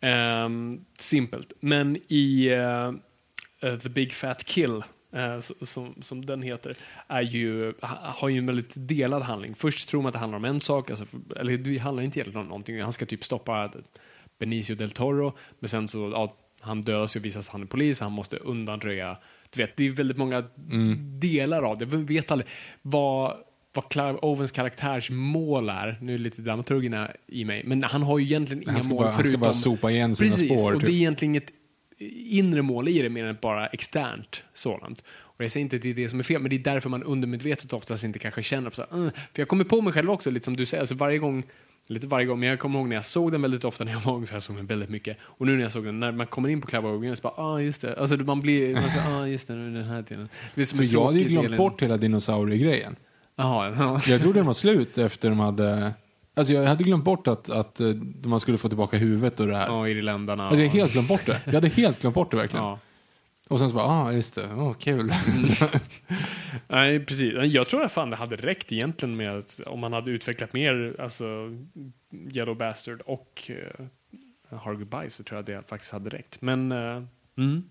Ehm, 0.00 0.84
simpelt. 0.98 1.52
Men 1.60 1.96
i 2.08 2.46
eh, 2.48 2.92
The 3.78 3.88
Big 3.88 4.12
Fat 4.12 4.44
Kill, 4.44 4.82
s- 5.38 5.70
som, 5.70 5.94
som 6.02 6.26
den 6.26 6.42
heter, 6.42 6.76
är 7.08 7.22
ju, 7.22 7.72
ha, 7.82 7.98
har 8.02 8.28
ju 8.28 8.38
en 8.38 8.46
väldigt 8.46 8.72
delad 8.76 9.22
handling. 9.22 9.54
Först 9.54 9.88
tror 9.88 10.02
man 10.02 10.08
att 10.08 10.12
det 10.12 10.18
handlar 10.18 10.36
om 10.36 10.44
en 10.44 10.60
sak, 10.60 10.90
alltså, 10.90 11.04
eller 11.36 11.56
det 11.58 11.78
handlar 11.78 12.02
inte 12.02 12.18
egentligen 12.18 12.40
om 12.40 12.46
någonting. 12.48 12.80
Han 12.82 12.92
ska 12.92 13.06
typ 13.06 13.24
stoppa 13.24 13.72
Benicio 14.38 14.74
del 14.76 14.90
Toro, 14.90 15.36
men 15.58 15.68
sen 15.68 15.88
så, 15.88 16.10
ja, 16.10 16.36
han 16.60 16.80
dödas 16.80 17.16
och 17.16 17.24
visas 17.24 17.46
att 17.48 17.52
han 17.52 17.62
är 17.62 17.66
polis, 17.66 18.00
han 18.00 18.12
måste 18.12 18.36
undanröja, 18.36 19.16
du 19.56 19.62
vet, 19.62 19.76
det 19.76 19.86
är 19.86 19.90
väldigt 19.90 20.16
många 20.16 20.42
delar 21.20 21.62
av 21.62 21.78
det. 21.78 21.84
Vi 21.84 22.14
vet 22.14 22.30
aldrig 22.30 22.48
vad 22.82 23.36
vad 23.74 23.88
Clive 23.88 24.18
Owens 24.22 24.50
karaktärs 24.50 25.10
mål 25.10 25.68
är, 25.68 25.98
nu 26.00 26.14
är 26.14 26.18
det 26.18 26.22
lite 26.24 26.42
dramaturgerna 26.42 27.10
i 27.26 27.44
mig, 27.44 27.62
men 27.66 27.82
han 27.82 28.02
har 28.02 28.18
ju 28.18 28.24
egentligen 28.24 28.62
inga 28.62 28.72
mål 28.88 28.98
bara- 28.98 29.04
han 29.04 29.12
ska 29.14 29.22
förutom... 29.22 29.40
bara 29.40 29.52
sopa 29.52 29.90
igen 29.90 30.14
sina 30.14 30.30
Precis, 30.30 30.60
spår, 30.60 30.74
och 30.74 30.80
typ. 30.80 30.88
det 30.90 30.94
är 30.94 30.96
egentligen 30.96 31.34
inget 31.34 31.52
inre 32.30 32.62
mål 32.62 32.88
i 32.88 33.02
det 33.02 33.08
mer 33.08 33.24
än 33.24 33.36
bara 33.42 33.66
externt 33.66 34.44
sådant. 34.52 35.04
Och 35.08 35.44
jag 35.44 35.50
säger 35.50 35.62
inte 35.64 35.76
att 35.76 35.82
det 35.82 35.90
är 35.90 35.94
det 35.94 36.08
som 36.08 36.18
är 36.18 36.22
fel, 36.22 36.40
men 36.40 36.50
det 36.50 36.56
är 36.56 36.58
därför 36.58 36.90
man 36.90 37.02
undermedvetet 37.02 37.72
oftast 37.72 38.04
inte 38.04 38.18
kanske 38.18 38.42
känner 38.42 38.70
på 38.70 38.76
så 38.76 38.84
här, 38.90 38.98
"Uh", 38.98 39.10
För 39.10 39.40
jag 39.42 39.48
kommer 39.48 39.64
på 39.64 39.80
mig 39.80 39.92
själv 39.92 40.10
också, 40.10 40.30
lite 40.30 40.44
som 40.44 40.56
du 40.56 40.66
säger, 40.66 40.80
alltså 40.80 40.94
varje 40.94 41.18
gång 41.18 41.42
Lite 41.88 42.06
varje 42.06 42.26
gång, 42.26 42.40
men 42.40 42.48
jag 42.48 42.58
kommer 42.58 42.78
ihåg 42.78 42.88
när 42.88 42.96
jag 42.96 43.04
såg 43.04 43.32
den 43.32 43.42
väldigt 43.42 43.64
ofta 43.64 43.84
när 43.84 43.92
jag 43.92 44.00
var 44.00 44.14
ung, 44.14 44.26
för 44.26 44.34
jag 44.34 44.42
såg 44.42 44.56
den 44.56 44.66
väldigt 44.66 44.90
mycket. 44.90 45.16
Och 45.22 45.46
nu 45.46 45.56
när 45.56 45.62
jag 45.62 45.72
såg 45.72 45.84
den, 45.84 46.00
när 46.00 46.12
man 46.12 46.26
kommer 46.26 46.48
in 46.48 46.60
på 46.60 46.66
Clive 46.66 46.88
Owen, 46.88 47.16
så 47.16 47.22
bara, 47.22 47.32
ah 47.36 47.60
just 47.60 47.80
det. 47.82 47.96
Alltså 48.00 48.16
man 48.16 48.40
blir, 48.40 48.74
man 48.74 48.90
säger, 48.90 49.20
ah 49.22 49.26
just 49.26 49.48
det, 49.48 49.54
nu 49.54 49.78
den 49.78 49.88
här 49.88 50.02
tiden. 50.02 50.28
Det 50.54 50.66
som 50.66 50.78
För 50.78 50.84
jag 50.94 51.04
hade 51.04 51.18
ju 51.18 51.28
glömt 51.28 51.48
del- 51.48 51.56
bort 51.56 51.82
hela 51.82 51.96
dinosauriegrejen. 51.96 52.96
Jaha, 53.36 53.74
ja. 53.78 54.00
Jag 54.06 54.20
trodde 54.20 54.38
den 54.38 54.46
var 54.46 54.52
slut 54.54 54.98
efter 54.98 55.28
de 55.28 55.38
hade... 55.38 55.92
Alltså 56.34 56.52
jag 56.52 56.64
hade 56.64 56.84
glömt 56.84 57.04
bort 57.04 57.28
att, 57.28 57.50
att 57.50 57.80
eh, 57.80 57.86
man 58.24 58.40
skulle 58.40 58.58
få 58.58 58.68
tillbaka 58.68 58.96
huvudet 58.96 59.40
och 59.40 59.46
det 59.46 59.56
här. 59.56 59.66
Ja, 59.66 59.88
irländarna. 59.88 60.42
Alltså 60.46 60.62
jag 60.62 60.68
hade 60.68 60.80
helt 60.80 60.92
glömt 60.92 61.08
bort 61.08 61.26
det. 61.26 61.40
Jag 61.44 61.52
hade 61.52 61.68
helt 61.68 62.00
glömt 62.00 62.14
bort 62.14 62.30
det 62.30 62.36
verkligen. 62.36 62.64
Ja. 62.64 62.78
Och 63.52 63.58
sen 63.58 63.68
så 63.68 63.74
bara, 63.74 63.86
ah 63.86 64.12
just 64.12 64.34
det, 64.34 64.46
oh, 64.46 64.74
kul. 64.74 65.12
Nej, 66.68 67.04
precis. 67.04 67.32
Jag 67.44 67.66
tror 67.66 67.84
att 67.84 67.92
fan 67.92 68.10
det 68.10 68.16
hade 68.16 68.36
räckt 68.36 68.72
egentligen 68.72 69.16
med 69.16 69.36
att 69.38 69.60
om 69.66 69.80
man 69.80 69.92
hade 69.92 70.10
utvecklat 70.10 70.52
mer, 70.52 70.96
alltså 71.00 71.24
Yellow 72.34 72.56
Bastard 72.56 73.00
och 73.00 73.50
uh, 73.50 74.56
Hard 74.58 74.78
Goodbye 74.78 75.10
så 75.10 75.22
tror 75.22 75.38
jag 75.38 75.44
det 75.44 75.68
faktiskt 75.68 75.92
hade 75.92 76.10
räckt. 76.10 76.42
Men 76.42 76.72
eh, 76.72 77.02
mm. 77.38 77.62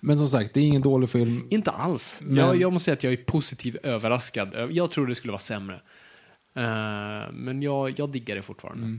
Men 0.00 0.18
som 0.18 0.28
sagt, 0.28 0.54
det 0.54 0.60
är 0.60 0.64
ingen 0.64 0.82
dålig 0.82 1.10
film. 1.10 1.46
inte 1.50 1.70
alls. 1.70 2.20
Men- 2.24 2.36
Jag, 2.36 2.56
jag 2.56 2.72
måste 2.72 2.84
säga 2.84 2.92
att 2.92 3.04
jag 3.04 3.12
är 3.12 3.16
positivt 3.24 3.76
överraskad. 3.82 4.68
Jag 4.70 4.90
tror 4.90 5.06
det 5.06 5.14
skulle 5.14 5.32
vara 5.32 5.38
sämre. 5.38 5.80
Eh, 6.56 7.32
men 7.32 7.62
jag, 7.62 7.98
jag 7.98 8.10
diggar 8.10 8.36
det 8.36 8.42
fortfarande. 8.42 8.86
Det 8.86 8.98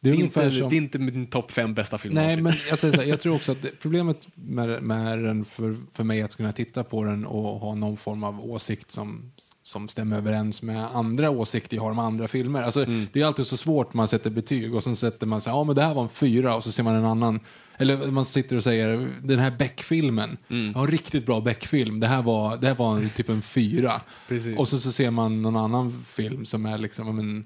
Det, 0.00 0.08
är 0.08 0.12
är 0.12 0.16
ungefär 0.16 0.44
inte, 0.44 0.58
som... 0.58 0.68
det 0.68 0.74
är 0.74 0.78
inte 0.78 0.98
min 0.98 1.26
topp 1.26 1.50
fem 1.52 1.74
bästa 1.74 1.98
film 1.98 2.14
Nej, 2.14 2.22
någonsin. 2.22 2.42
men 2.44 2.52
jag, 2.70 2.78
säger 2.78 2.94
så 2.94 3.00
här, 3.00 3.08
jag 3.08 3.20
tror 3.20 3.34
också 3.34 3.52
att 3.52 3.62
det, 3.62 3.70
problemet 3.82 4.28
med, 4.34 4.82
med 4.82 5.18
den 5.18 5.44
för, 5.44 5.76
för 5.94 6.04
mig 6.04 6.22
att 6.22 6.36
kunna 6.36 6.52
titta 6.52 6.84
på 6.84 7.04
den 7.04 7.26
och 7.26 7.60
ha 7.60 7.74
någon 7.74 7.96
form 7.96 8.24
av 8.24 8.40
åsikt 8.50 8.90
som, 8.90 9.32
som 9.62 9.88
stämmer 9.88 10.16
överens 10.16 10.62
med 10.62 10.96
andra 10.96 11.30
åsikter 11.30 11.76
jag 11.76 11.82
har 11.82 11.90
om 11.90 11.98
andra 11.98 12.28
filmer. 12.28 12.62
Alltså, 12.62 12.84
Det 13.12 13.20
är 13.20 13.26
alltid 13.26 13.46
så 13.46 13.56
svårt 13.56 13.94
man 13.94 14.08
sätter 14.08 14.30
betyg 14.30 14.74
och 14.74 14.82
så 14.82 14.94
sätter 14.94 15.26
man 15.26 15.40
så 15.40 15.50
här, 15.50 15.56
ja 15.56 15.64
men 15.64 15.74
det 15.74 15.82
här 15.82 15.94
var 15.94 16.02
en 16.02 16.08
fyra 16.08 16.54
och 16.56 16.64
så 16.64 16.72
ser 16.72 16.82
man 16.82 16.94
en 16.94 17.04
annan, 17.04 17.40
eller 17.82 18.06
man 18.12 18.24
sitter 18.24 18.56
och 18.56 18.62
säger, 18.64 19.10
den 19.22 19.38
här 19.38 19.50
Beck-filmen, 19.50 20.36
ja 20.74 20.86
riktigt 20.88 21.26
bra 21.26 21.40
Beck-film, 21.40 22.00
det 22.00 22.06
här 22.06 22.22
var, 22.22 22.56
det 22.56 22.66
här 22.66 22.74
var 22.74 22.96
en, 22.96 23.08
typ 23.10 23.28
en 23.28 23.42
fyra. 23.42 24.00
Precis. 24.28 24.58
Och 24.58 24.68
så, 24.68 24.78
så 24.78 24.92
ser 24.92 25.10
man 25.10 25.42
någon 25.42 25.56
annan 25.56 26.04
film 26.06 26.44
som 26.46 26.66
är 26.66 26.78
liksom, 26.78 27.16
men, 27.16 27.44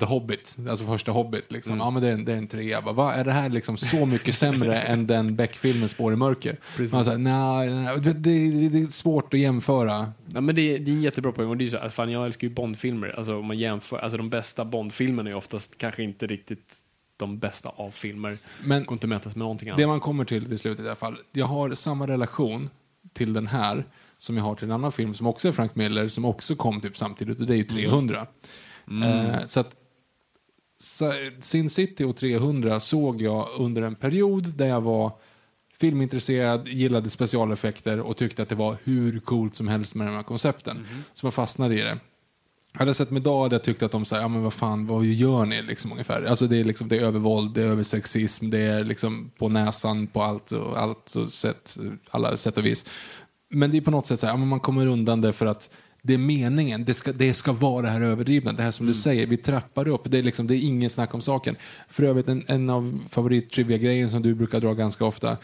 The 0.00 0.04
Hobbit, 0.06 0.56
alltså 0.68 0.86
första 0.86 1.12
Hobbit. 1.12 1.52
Liksom. 1.52 1.72
Mm. 1.72 1.84
Ja, 1.84 1.90
men 1.90 2.02
det 2.02 2.08
är, 2.08 2.16
det 2.16 2.32
är 2.32 2.36
en 2.36 2.46
trea. 2.46 2.82
Bara, 2.82 2.94
Va, 2.94 3.12
är 3.12 3.24
det 3.24 3.32
här 3.32 3.48
liksom 3.48 3.76
så 3.76 4.06
mycket 4.06 4.34
sämre 4.34 4.80
än 4.80 5.06
den 5.06 5.36
Beck-filmen 5.36 5.88
Spår 5.88 6.12
i 6.12 6.16
mörker? 6.16 6.56
Precis. 6.76 6.92
Man 6.92 7.04
säger, 7.04 7.18
nej, 7.18 7.74
nej, 7.74 8.00
det, 8.00 8.12
det, 8.12 8.68
det 8.68 8.78
är 8.82 8.86
svårt 8.86 9.34
att 9.34 9.40
jämföra. 9.40 10.12
Ja, 10.34 10.40
men 10.40 10.54
det, 10.54 10.62
är- 10.74 10.78
det 10.78 10.90
är 10.90 10.92
en 10.94 11.02
jättebra 11.02 11.32
poäng. 11.32 11.48
Och 11.48 11.56
det 11.56 11.64
är 11.64 11.68
så, 11.68 11.88
fan, 11.88 12.10
jag 12.12 12.26
älskar 12.26 12.48
ju 12.48 12.54
Bondfilmer. 12.54 13.08
Alltså, 13.16 13.38
om 13.38 13.46
man 13.46 13.58
jämför, 13.58 13.98
alltså, 13.98 14.16
de 14.18 14.30
bästa 14.30 14.64
Bondfilmerna 14.64 15.30
är 15.30 15.34
oftast 15.36 15.78
kanske 15.78 16.02
inte 16.02 16.26
riktigt 16.26 16.78
de 17.20 17.38
bästa 17.38 17.68
av 17.68 17.90
filmer. 17.90 18.38
Men 18.64 18.84
går 18.84 18.96
inte 18.96 19.06
mätas 19.06 19.36
med 19.36 19.38
någonting 19.38 19.68
det 19.68 19.74
annat. 19.74 19.88
man 19.88 20.00
kommer 20.00 20.24
till 20.24 20.46
till 20.46 20.58
slut 20.58 20.80
i 20.80 20.82
alla 20.82 20.96
fall. 20.96 21.18
Jag 21.32 21.46
har 21.46 21.74
samma 21.74 22.06
relation 22.06 22.70
till 23.12 23.32
den 23.32 23.46
här 23.46 23.86
som 24.18 24.36
jag 24.36 24.44
har 24.44 24.54
till 24.54 24.64
en 24.64 24.72
annan 24.72 24.92
film 24.92 25.14
som 25.14 25.26
också 25.26 25.48
är 25.48 25.52
Frank 25.52 25.74
Miller, 25.74 26.08
som 26.08 26.24
också 26.24 26.54
kom 26.56 26.80
typ 26.80 26.96
samtidigt, 26.96 27.40
och 27.40 27.46
det 27.46 27.54
är 27.54 27.56
ju 27.56 27.64
300. 27.64 28.26
Eh, 29.04 29.46
så 29.46 29.60
att 29.60 29.76
Sin 31.40 31.70
City 31.70 32.04
och 32.04 32.16
300 32.16 32.80
såg 32.80 33.22
jag 33.22 33.48
under 33.58 33.82
en 33.82 33.94
period 33.94 34.54
där 34.56 34.66
jag 34.66 34.80
var 34.80 35.12
filmintresserad, 35.80 36.68
gillade 36.68 37.10
specialeffekter 37.10 38.00
och 38.00 38.16
tyckte 38.16 38.42
att 38.42 38.48
det 38.48 38.54
var 38.54 38.76
hur 38.84 39.18
coolt 39.18 39.54
som 39.54 39.68
helst 39.68 39.94
med 39.94 40.06
de 40.06 40.14
här 40.14 40.22
koncepten. 40.22 40.86
Så 41.14 41.26
man 41.26 41.32
fastnade 41.32 41.74
i 41.74 41.80
det. 41.80 41.98
Hade 42.72 42.88
jag 42.88 42.96
sett 42.96 43.10
mig 43.10 43.20
idag 43.20 43.42
hade 43.42 43.54
jag 43.54 43.64
tyckt 43.64 43.82
att 43.82 43.92
de 43.92 44.04
säger, 44.04 44.22
ja 44.22 44.28
men 44.28 44.42
vad 44.42 44.52
fan, 44.52 44.86
vad 44.86 45.04
gör 45.04 45.44
ni 45.44 45.62
liksom 45.62 45.92
ungefär? 45.92 46.24
Alltså 46.24 46.46
det 46.46 46.56
är 46.56 46.64
liksom, 46.64 46.88
det 46.88 46.98
är 46.98 47.02
övervåld, 47.02 47.54
det 47.54 47.62
är 47.62 47.66
översexism, 47.66 48.50
det 48.50 48.58
är 48.58 48.84
liksom 48.84 49.30
på 49.38 49.48
näsan 49.48 50.06
på 50.06 50.22
allt 50.22 50.52
och 50.52 50.80
allt 50.80 51.14
och 51.14 51.28
sätt, 51.28 51.76
alla 52.10 52.36
sätt 52.36 52.58
och 52.58 52.66
vis. 52.66 52.84
Men 53.48 53.70
det 53.70 53.76
är 53.76 53.80
på 53.80 53.90
något 53.90 54.06
sätt 54.06 54.20
så 54.20 54.26
här, 54.26 54.32
ja, 54.32 54.36
men 54.36 54.48
man 54.48 54.60
kommer 54.60 54.86
undan 54.86 55.20
det 55.20 55.32
för 55.32 55.46
att 55.46 55.70
det 56.02 56.14
är 56.14 56.18
meningen, 56.18 56.84
det 56.84 56.94
ska, 56.94 57.12
det 57.12 57.34
ska 57.34 57.52
vara 57.52 57.82
det 57.82 57.88
här 57.88 58.00
överdrivna, 58.00 58.52
det 58.52 58.62
här 58.62 58.70
som 58.70 58.86
du 58.86 58.94
säger, 58.94 59.26
vi 59.26 59.36
trappar 59.36 59.88
upp, 59.88 60.02
det 60.04 60.18
är, 60.18 60.22
liksom, 60.22 60.46
det 60.46 60.56
är 60.56 60.64
ingen 60.64 60.90
snack 60.90 61.14
om 61.14 61.20
saken. 61.20 61.56
För 61.88 62.02
övrigt, 62.02 62.28
en, 62.28 62.44
en 62.46 62.70
av 62.70 63.00
favorit-trivia-grejen 63.10 64.10
som 64.10 64.22
du 64.22 64.34
brukar 64.34 64.60
dra 64.60 64.74
ganska 64.74 65.04
ofta, 65.04 65.36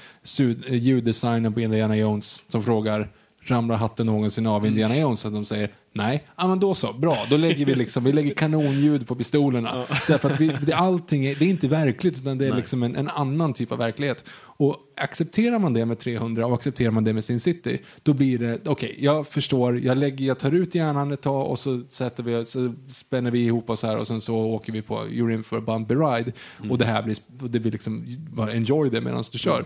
ljuddesignen 0.69 1.55
på 1.55 1.61
Indiana 1.61 1.97
Jones 1.97 2.45
som 2.49 2.63
frågar 2.63 3.11
ramlar 3.51 3.77
hatten 3.77 4.07
någonsin 4.07 4.47
av 4.47 4.67
Indiana 4.67 4.97
Jones? 4.97 5.27
Att 5.27 5.33
de 5.33 5.45
säger 5.45 5.71
nej, 5.93 6.25
ja 6.37 6.49
men 6.49 6.61
då 6.61 6.75
så, 6.75 6.93
bra, 6.93 7.19
då 7.31 7.37
lägger 7.37 7.67
vi 7.67 7.75
liksom, 7.75 8.05
vi 8.05 8.13
lägger 8.13 8.35
kanonljud 8.35 9.07
på 9.07 9.15
pistolerna. 9.15 9.87
Så 10.07 10.13
här, 10.13 10.19
för 10.19 10.31
att 10.31 10.41
vi, 10.41 10.47
det, 10.49 10.73
allting 10.73 11.27
är, 11.27 11.35
det 11.35 11.45
är 11.45 11.49
inte 11.49 11.69
verkligt 11.69 12.19
utan 12.19 12.39
det 12.39 12.47
är 12.47 12.55
liksom 12.55 12.83
en, 12.83 12.97
en 12.97 13.09
annan 13.09 13.53
typ 13.53 13.73
av 13.73 13.79
verklighet. 13.79 14.25
Och 14.59 14.77
accepterar 14.97 15.59
man 15.59 15.73
det 15.73 15.87
med 15.87 15.99
300 15.99 16.47
och 16.47 16.55
accepterar 16.55 16.91
man 16.91 17.05
det 17.05 17.13
med 17.13 17.25
Sin 17.25 17.41
City, 17.41 17.79
då 18.03 18.13
blir 18.13 18.39
det, 18.39 18.69
okej, 18.69 18.97
jag 18.99 19.27
förstår, 19.27 19.79
jag, 19.79 19.99
lägger, 19.99 20.25
jag 20.25 20.39
tar 20.39 20.53
ut 20.53 20.75
hjärnan 20.75 21.13
ett 21.13 21.23
tag 21.23 21.51
och 21.51 21.59
så, 21.59 21.83
sätter 21.89 22.23
vi, 22.23 22.45
så 22.45 22.75
spänner 22.89 23.31
vi 23.31 23.45
ihop 23.45 23.71
oss 23.71 23.83
här 23.83 23.97
och 23.97 24.07
sen 24.07 24.21
så 24.21 24.37
åker 24.37 24.73
vi 24.73 24.83
på 24.83 24.95
You're 24.95 25.35
in 25.35 25.45
for 25.45 25.59
a 25.59 25.63
bumpy 25.67 25.95
ride. 25.95 26.33
Och 26.71 26.79
det 26.79 26.85
här 26.85 27.03
blir, 27.03 27.17
det 27.49 27.61
blir 27.61 27.73
liksom, 27.73 28.05
bara 28.31 28.53
enjoy 28.53 28.91
det 28.91 29.01
medan 29.01 29.25
du 29.33 29.39
kör. 29.39 29.65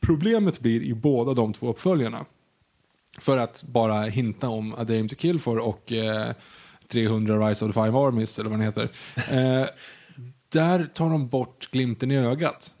Problemet 0.00 0.60
blir 0.60 0.82
i 0.82 0.94
båda 0.94 1.34
de 1.34 1.52
två 1.52 1.70
uppföljarna 1.70 2.24
för 3.20 3.38
att 3.38 3.62
bara 3.62 4.02
hinta 4.02 4.48
om 4.48 4.74
A 4.74 4.84
Dame 4.84 5.08
to 5.08 5.14
Kill 5.14 5.38
For 5.38 5.58
och 5.58 5.92
eh, 5.92 6.32
300 6.88 7.48
Rise 7.48 7.64
of 7.64 7.74
the 7.74 7.80
Five 7.80 7.98
Armies, 7.98 8.38
eller 8.38 8.50
vad 8.50 8.58
den 8.58 8.66
heter. 8.66 8.90
Eh, 9.32 9.66
där 10.48 10.84
tar 10.84 11.10
de 11.10 11.28
bort 11.28 11.70
glimten 11.70 12.10
i 12.10 12.16
ögat. 12.16 12.74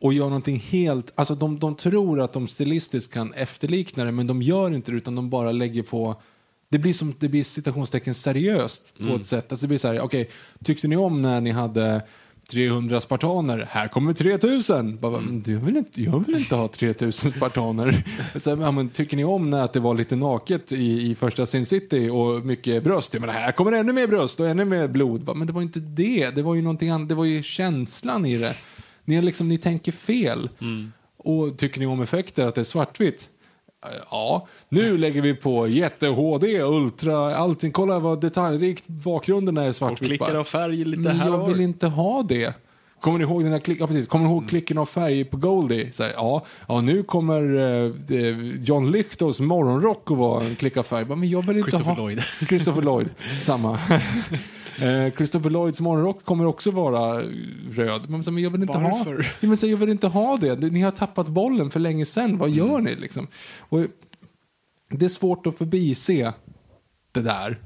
Och 0.00 0.14
gör 0.14 0.24
någonting 0.24 0.58
helt, 0.58 1.12
alltså 1.14 1.34
de, 1.34 1.58
de 1.58 1.74
tror 1.74 2.20
att 2.20 2.32
de 2.32 2.48
stilistiskt 2.48 3.12
kan 3.12 3.32
efterlikna 3.32 4.04
det, 4.04 4.12
men 4.12 4.26
de 4.26 4.42
gör 4.42 4.74
inte 4.74 4.90
det, 4.90 4.96
utan 4.96 5.14
de 5.14 5.30
bara 5.30 5.52
lägger 5.52 5.82
på 5.82 6.20
det 6.68 6.78
blir 6.78 6.92
som 6.92 7.14
det 7.18 7.28
blir 7.28 7.44
citationstecken 7.44 8.14
seriöst 8.14 8.94
på 8.98 9.14
ett 9.14 9.26
sätt. 9.26 9.52
Alltså 9.52 9.64
det 9.66 9.68
blir 9.68 9.78
så 9.78 9.88
här, 9.88 10.00
okej, 10.00 10.30
tyckte 10.64 10.88
ni 10.88 10.96
om 10.96 11.22
när 11.22 11.40
ni 11.40 11.50
hade 11.50 12.02
300 12.50 13.00
spartaner, 13.00 13.68
här 13.70 13.88
kommer 13.88 14.12
3000. 14.12 14.98
Bara, 15.00 15.18
mm. 15.18 15.42
jag, 15.46 15.58
vill 15.58 15.76
inte, 15.76 16.02
jag 16.02 16.26
vill 16.26 16.34
inte 16.36 16.54
ha 16.54 16.68
3000 16.68 17.30
spartaner. 17.30 18.04
så, 18.38 18.50
ja, 18.50 18.70
men, 18.70 18.88
tycker 18.88 19.16
ni 19.16 19.24
om 19.24 19.50
när 19.50 19.64
att 19.64 19.72
det 19.72 19.80
var 19.80 19.94
lite 19.94 20.16
naket 20.16 20.72
i, 20.72 21.10
i 21.10 21.14
första 21.14 21.46
Sin 21.46 21.66
City 21.66 22.08
och 22.08 22.46
mycket 22.46 22.84
bröst? 22.84 23.14
Jag 23.14 23.20
menar, 23.20 23.34
här 23.34 23.52
kommer 23.52 23.72
ännu 23.72 23.92
mer 23.92 24.06
bröst 24.06 24.40
och 24.40 24.48
ännu 24.48 24.64
mer 24.64 24.88
blod. 24.88 25.24
Bara, 25.24 25.36
men 25.36 25.46
det 25.46 25.52
var 25.52 25.62
inte 25.62 25.80
det, 25.80 26.30
det 26.30 26.42
var 26.42 26.54
ju 26.54 26.62
någonting 26.62 26.90
annat, 26.90 27.08
det 27.08 27.14
var 27.14 27.24
ju 27.24 27.42
känslan 27.42 28.26
i 28.26 28.38
det. 28.38 28.56
Ni, 29.04 29.14
är 29.14 29.22
liksom, 29.22 29.48
ni 29.48 29.58
tänker 29.58 29.92
fel. 29.92 30.48
Och 31.16 31.58
tycker 31.58 31.80
ni 31.80 31.86
om 31.86 32.02
effekter, 32.02 32.46
att 32.46 32.54
det 32.54 32.60
är 32.60 32.64
svartvitt? 32.64 33.30
Ja, 34.10 34.46
nu 34.68 34.98
lägger 34.98 35.22
vi 35.22 35.34
på 35.34 35.68
jätte-HD, 35.68 36.60
ultra, 36.62 37.36
allting. 37.36 37.72
Kolla 37.72 37.98
vad 37.98 38.20
detaljrikt 38.20 38.86
bakgrunden 38.88 39.56
är 39.56 39.68
Och 39.68 39.76
svartvitt. 39.76 40.08
klickar 40.08 40.26
Bara, 40.26 40.40
av 40.40 40.44
färg 40.44 40.84
lite 40.84 41.10
här 41.10 41.34
och 41.34 41.40
jag 41.40 41.48
vill 41.48 41.60
inte 41.60 41.86
ha 41.86 42.22
det. 42.22 42.54
Kommer 43.00 43.18
ni 43.18 43.24
ihåg 43.24 43.42
den 43.42 43.52
här 43.52 43.58
klick, 43.58 43.80
ja, 43.80 43.86
precis. 43.86 44.06
Kommer 44.06 44.24
ni 44.24 44.30
ihåg 44.30 44.38
Mm. 44.42 44.48
klicken 44.48 44.78
av 44.78 44.86
färg 44.86 45.24
på 45.24 45.36
Goldie? 45.36 45.92
Så 45.92 46.02
här, 46.02 46.12
ja, 46.16 46.44
ja, 46.68 46.80
nu 46.80 47.02
kommer 47.02 47.42
eh, 47.86 48.62
John 48.64 48.90
Lithgows 48.90 49.40
morgonrock 49.40 50.10
att 50.10 50.16
vara 50.18 50.44
en 50.44 50.56
klick 50.56 50.76
av 50.76 50.82
färg. 50.82 51.04
Men 51.04 51.28
jag 51.28 51.46
vill 51.46 51.56
inte 51.56 51.70
Christopher 51.70 51.94
ha... 51.94 52.02
Lloyd. 52.02 52.22
Christopher 52.48 52.82
Lloyd, 52.82 53.08
samma. 53.42 53.78
Eh, 54.82 55.12
Christopher 55.16 55.50
Lloyds 55.50 55.80
morgonrock 55.80 56.24
kommer 56.24 56.46
också 56.46 56.70
vara 56.70 57.22
röd. 57.70 58.10
Men, 58.10 58.38
jag 58.38 58.50
vill 58.50 58.62
inte 58.62 58.78
Varför? 58.78 59.14
ha 59.14 59.22
ja, 59.40 59.48
men, 59.48 59.70
Jag 59.70 59.76
vill 59.76 59.88
inte 59.88 60.06
ha 60.08 60.36
det. 60.36 60.56
Ni 60.72 60.80
har 60.80 60.90
tappat 60.90 61.28
bollen 61.28 61.70
för 61.70 61.80
länge 61.80 62.04
sedan. 62.04 62.38
Vad 62.38 62.48
Mm. 62.48 62.58
gör 62.58 62.80
ni? 62.80 62.94
Liksom? 62.94 63.26
Och, 63.58 63.80
det 64.90 65.04
är 65.04 65.08
svårt 65.08 65.46
att 65.46 65.58
förbise 65.58 66.32
det 67.12 67.20
där. 67.20 67.58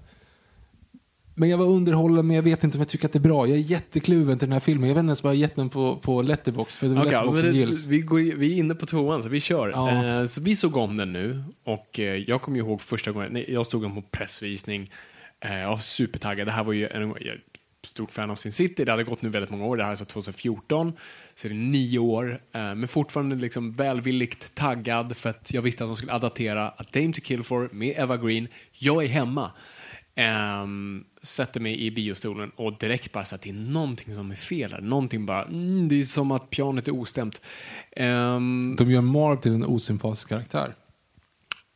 Men 1.34 1.48
jag 1.48 1.58
var 1.58 1.66
underhållen, 1.66 2.26
men 2.26 2.36
jag 2.36 2.42
vet 2.42 2.64
inte 2.64 2.76
om 2.78 2.80
jag 2.80 2.88
tycker 2.88 3.06
att 3.06 3.12
det 3.12 3.18
är 3.18 3.20
bra. 3.20 3.46
Jag 3.46 3.56
är 3.58 3.62
jättekluven 3.62 4.38
till 4.38 4.48
den 4.48 4.52
här 4.52 4.60
filmen. 4.60 4.88
Jag 4.88 4.94
vet 4.94 5.00
inte 5.00 5.08
ens 5.08 5.22
vad 5.24 5.32
jag 5.32 5.40
gett 5.40 5.56
den 5.56 5.68
på, 5.68 5.96
på 5.96 6.22
Letterbox 6.22 6.76
för 6.76 6.88
det 6.88 6.94
Letterbox 6.94 7.42
men 7.42 7.52
det, 7.52 7.58
gills. 7.58 7.86
vi, 7.86 7.98
går, 8.00 8.18
vi 8.18 8.52
är 8.52 8.56
inne 8.56 8.74
på 8.74 8.86
tvåan, 8.86 9.22
så 9.22 9.28
vi 9.28 9.40
kör. 9.40 9.68
Ja. 9.68 10.04
Eh, 10.20 10.24
så 10.26 10.42
vi 10.42 10.56
såg 10.56 10.76
om 10.76 10.96
den 10.96 11.12
nu 11.12 11.42
och 11.64 12.00
eh, 12.00 12.04
jag 12.16 12.42
kommer 12.42 12.58
ihåg 12.58 12.80
första 12.80 13.12
gången, 13.12 13.28
nej, 13.32 13.44
jag 13.48 13.66
stod 13.66 13.94
på 13.94 14.02
pressvisning. 14.10 14.90
Eh, 15.40 15.58
jag 15.58 15.68
var 15.68 15.76
supertaggad. 15.76 16.46
Det 16.46 16.52
här 16.52 16.64
var 16.64 16.72
ju 16.72 16.88
en, 16.88 17.08
jag 17.08 17.26
är 17.26 17.40
stort 17.86 18.12
fan 18.12 18.30
av 18.30 18.36
Sin 18.36 18.52
City. 18.52 18.84
Det 18.84 18.92
hade 18.92 19.04
gått 19.04 19.22
nu 19.22 19.28
väldigt 19.28 19.50
många 19.50 19.64
år. 19.64 19.76
Det 19.76 19.82
här 19.82 19.88
är 19.88 19.92
alltså 19.92 20.04
2014, 20.04 20.92
så 21.34 21.48
det 21.48 21.54
är 21.54 21.56
nio 21.56 21.98
år. 21.98 22.30
Eh, 22.30 22.74
men 22.74 22.88
fortfarande 22.88 23.36
liksom 23.36 23.72
välvilligt 23.72 24.54
taggad 24.54 25.16
för 25.16 25.30
att 25.30 25.52
jag 25.52 25.62
visste 25.62 25.84
att 25.84 25.90
de 25.90 25.96
skulle 25.96 26.12
adaptera 26.12 26.68
A 26.68 26.84
Dame 26.92 27.12
to 27.12 27.20
Kill 27.20 27.42
For 27.42 27.68
med 27.72 27.98
Eva 27.98 28.16
Green. 28.16 28.48
Jag 28.72 29.04
är 29.04 29.08
hemma. 29.08 29.50
Um, 30.62 31.04
sätter 31.22 31.60
mig 31.60 31.86
i 31.86 31.90
biostolen 31.90 32.50
och 32.56 32.78
direkt 32.78 33.12
bara 33.12 33.24
så 33.24 33.34
att 33.34 33.42
det 33.42 33.50
är 33.50 33.54
någonting 33.54 34.14
som 34.14 34.30
är 34.30 34.34
fel 34.34 34.72
här. 34.72 34.80
Någonting 34.80 35.26
bara, 35.26 35.44
mm, 35.44 35.88
det 35.88 36.00
är 36.00 36.04
som 36.04 36.30
att 36.30 36.50
pianot 36.50 36.88
är 36.88 36.94
ostämt. 36.94 37.42
Um, 37.96 38.76
De 38.76 38.90
gör 38.90 39.00
Marv 39.00 39.40
till 39.40 39.52
en 39.52 39.64
osympatisk 39.64 40.28
karaktär. 40.28 40.74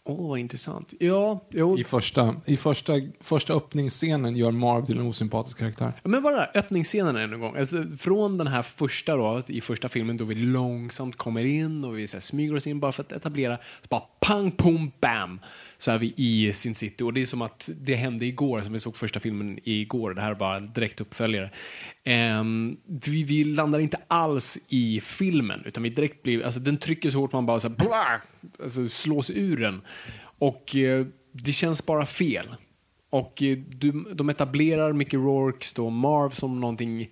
Åh, 0.07 0.28
vad 0.28 0.38
intressant. 0.38 0.94
Ja, 1.00 1.44
jo. 1.50 1.78
I 1.78 1.84
första, 1.84 2.34
i 2.46 2.57
första, 2.57 2.92
första 3.20 3.52
öppningsscenen 3.52 4.36
gör 4.36 4.50
Marv 4.50 4.86
till 4.86 4.98
en 4.98 5.07
osympatisk 5.07 5.59
karaktär. 5.59 5.92
Men 6.02 6.22
bara 6.22 6.44
öppningsscenen 6.55 7.16
en 7.16 7.40
gång. 7.40 7.57
Alltså, 7.57 7.84
från 7.98 8.38
den 8.38 8.46
här 8.46 8.62
första 8.62 9.16
då, 9.16 9.42
i 9.48 9.61
första 9.61 9.88
filmen 9.88 10.16
då 10.16 10.24
vi 10.24 10.34
långsamt 10.34 11.16
kommer 11.16 11.44
in 11.44 11.84
och 11.84 11.98
vi 11.98 12.07
så 12.07 12.16
här, 12.16 12.22
smyger 12.22 12.57
oss 12.57 12.66
in 12.66 12.80
bara 12.80 12.92
för 12.92 13.02
att 13.02 13.12
etablera. 13.12 13.57
Så 13.57 13.86
bara 13.88 14.02
pang, 14.20 14.50
pum, 14.50 14.92
bam! 15.00 15.40
Så 15.85 15.91
är 15.91 15.99
vi 15.99 16.14
i 16.16 16.53
Sin 16.53 16.74
City. 16.74 17.05
Och 17.05 17.12
det 17.12 17.20
är 17.20 17.24
som 17.24 17.43
att 17.43 17.70
det 17.80 17.95
hände 17.95 18.26
igår, 18.26 18.61
som 18.61 18.72
vi 18.72 18.80
såg 18.80 18.97
första 18.97 19.20
filmen 19.20 19.59
igår. 19.64 20.14
Det 20.14 20.20
här 20.22 20.30
är 20.30 20.35
bara 20.35 20.57
en 20.57 20.72
direkt 20.72 21.01
uppföljare. 21.01 21.51
Um, 22.41 22.76
vi, 22.87 23.24
vi 23.24 23.45
landar 23.45 23.78
inte 23.78 23.99
alls 24.09 24.59
i 24.68 25.01
filmen, 25.01 25.62
utan 25.66 25.82
vi 25.82 25.89
direkt 25.89 26.22
blir, 26.22 26.45
alltså 26.45 26.61
den 26.61 26.76
trycker 26.76 27.11
så 27.11 27.18
hårt 27.18 27.32
man 27.32 27.47
bara 27.47 27.61
så 27.61 27.68
här, 27.68 28.20
alltså 28.62 28.89
slås 28.89 29.30
ur 29.30 29.57
den. 29.57 29.82
Och 30.39 30.74
uh, 30.76 31.07
det 31.32 31.53
känns 31.53 31.87
bara 31.87 32.07
fel. 32.07 32.47
Och 33.11 33.43
uh, 33.43 33.59
du, 33.68 33.93
de 34.14 34.28
etablerar 34.28 34.93
Mickey 34.93 35.16
Rourke, 35.16 35.66
då 35.76 35.91
Marv 35.91 36.30
som 36.30 36.61
någonting 36.61 37.11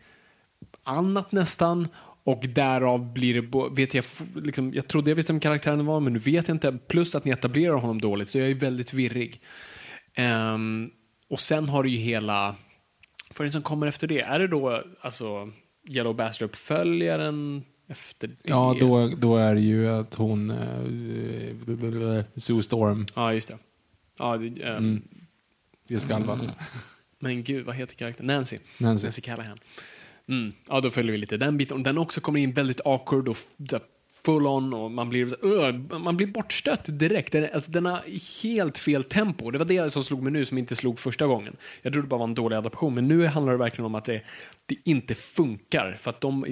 annat 0.84 1.32
nästan. 1.32 1.88
Och 2.24 2.44
därav 2.48 3.12
blir 3.12 3.42
det, 3.42 3.74
vet 3.76 3.94
jag, 3.94 4.04
liksom, 4.34 4.74
jag 4.74 4.88
trodde 4.88 5.10
jag 5.10 5.16
visste 5.16 5.32
vem 5.32 5.40
karaktären 5.40 5.86
var, 5.86 6.00
men 6.00 6.12
nu 6.12 6.18
vet 6.18 6.48
jag 6.48 6.54
inte. 6.54 6.78
Plus 6.88 7.14
att 7.14 7.24
ni 7.24 7.30
etablerar 7.30 7.74
honom 7.74 8.00
dåligt, 8.00 8.28
så 8.28 8.38
jag 8.38 8.50
är 8.50 8.54
väldigt 8.54 8.92
virrig. 8.92 9.40
Ehm, 10.14 10.90
och 11.28 11.40
sen 11.40 11.68
har 11.68 11.82
du 11.82 11.90
ju 11.90 11.96
hela, 11.96 12.56
vad 13.36 13.40
är 13.40 13.44
det 13.44 13.52
som 13.52 13.62
kommer 13.62 13.86
efter 13.86 14.06
det? 14.06 14.20
Är 14.20 14.38
det 14.38 14.46
då, 14.48 14.82
alltså, 15.00 15.52
Yellow 15.88 16.16
Bastard-uppföljaren 16.16 17.62
efter 17.88 18.28
det? 18.28 18.34
Ja, 18.42 18.76
då, 18.80 19.08
då 19.08 19.36
är 19.36 19.54
det 19.54 19.60
ju 19.60 19.88
att 19.88 20.14
hon... 20.14 20.50
Uh, 20.50 22.22
Sue 22.36 22.62
Storm, 22.62 23.06
Ja, 23.16 23.32
just 23.34 23.48
det. 23.48 23.58
Ja, 24.18 24.36
det, 24.36 24.62
ehm, 24.62 24.76
Mm. 24.76 25.02
Jessica 25.88 26.14
Alba. 26.16 26.38
Men 27.18 27.44
gud, 27.44 27.66
vad 27.66 27.76
heter 27.76 27.96
karaktären? 27.96 28.26
Nancy. 28.26 28.58
Nancy. 28.80 29.06
Nancy 29.06 29.22
Callahan. 29.22 29.58
Mm. 30.28 30.52
Ja, 30.68 30.80
då 30.80 30.90
följer 30.90 31.12
vi 31.12 31.18
lite 31.18 31.36
den 31.36 31.56
biten. 31.56 31.76
Och 31.76 31.82
den 31.82 31.98
också 31.98 32.20
kommer 32.20 32.40
in 32.40 32.52
väldigt 32.52 32.80
awkward 32.84 33.28
och 33.28 33.36
full 34.24 34.46
on 34.46 34.74
och 34.74 34.90
man 34.90 35.08
blir, 35.08 35.44
uh, 35.46 35.98
man 35.98 36.16
blir 36.16 36.26
bortstött 36.26 36.98
direkt. 36.98 37.32
Den, 37.32 37.48
alltså, 37.54 37.70
den 37.70 37.86
har 37.86 38.00
helt 38.42 38.78
fel 38.78 39.04
tempo. 39.04 39.50
Det 39.50 39.58
var 39.58 39.64
det 39.64 39.90
som 39.90 40.04
slog 40.04 40.22
mig 40.22 40.32
nu 40.32 40.44
som 40.44 40.58
inte 40.58 40.76
slog 40.76 40.98
första 40.98 41.26
gången. 41.26 41.56
Jag 41.82 41.92
trodde 41.92 42.06
det 42.06 42.10
bara 42.10 42.18
var 42.18 42.26
en 42.26 42.34
dålig 42.34 42.56
adaption, 42.56 42.94
men 42.94 43.08
nu 43.08 43.26
handlar 43.26 43.52
det 43.52 43.58
verkligen 43.58 43.86
om 43.86 43.94
att 43.94 44.04
det, 44.04 44.22
det 44.66 44.76
inte 44.84 45.14
funkar. 45.14 45.96
För 46.00 46.10
att 46.10 46.20
de, 46.20 46.46